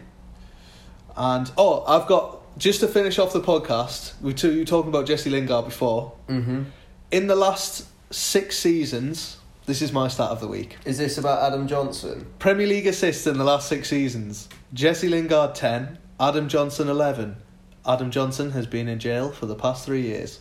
And 1.18 1.50
oh, 1.58 1.84
I've 1.84 2.06
got 2.06 2.38
just 2.58 2.78
to 2.80 2.88
finish 2.88 3.18
off 3.18 3.32
the 3.32 3.40
podcast. 3.40 4.14
We 4.22 4.32
t- 4.32 4.52
you 4.52 4.60
were 4.60 4.64
talking 4.64 4.88
about 4.88 5.06
Jesse 5.06 5.28
Lingard 5.28 5.64
before. 5.64 6.12
Mm-hmm. 6.28 6.62
In 7.10 7.26
the 7.26 7.34
last 7.34 7.86
six 8.12 8.56
seasons, 8.56 9.38
this 9.66 9.82
is 9.82 9.92
my 9.92 10.06
start 10.06 10.30
of 10.30 10.40
the 10.40 10.46
week. 10.46 10.76
Is 10.84 10.96
this 10.96 11.18
about 11.18 11.42
Adam 11.42 11.66
Johnson? 11.66 12.24
Premier 12.38 12.68
League 12.68 12.86
assists 12.86 13.26
in 13.26 13.36
the 13.36 13.42
last 13.42 13.68
six 13.68 13.88
seasons: 13.88 14.48
Jesse 14.72 15.08
Lingard 15.08 15.56
ten, 15.56 15.98
Adam 16.20 16.48
Johnson 16.48 16.88
eleven. 16.88 17.36
Adam 17.84 18.12
Johnson 18.12 18.52
has 18.52 18.66
been 18.66 18.86
in 18.86 19.00
jail 19.00 19.32
for 19.32 19.46
the 19.46 19.56
past 19.56 19.84
three 19.84 20.02
years. 20.02 20.40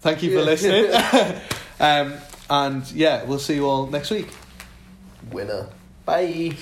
Thank 0.00 0.24
you 0.24 0.36
for 0.36 0.42
listening. 0.42 0.90
um, 1.80 2.14
and 2.50 2.90
yeah, 2.90 3.22
we'll 3.24 3.38
see 3.38 3.54
you 3.54 3.66
all 3.68 3.86
next 3.86 4.10
week. 4.10 4.28
Winner. 5.30 5.68
Bye. 6.04 6.56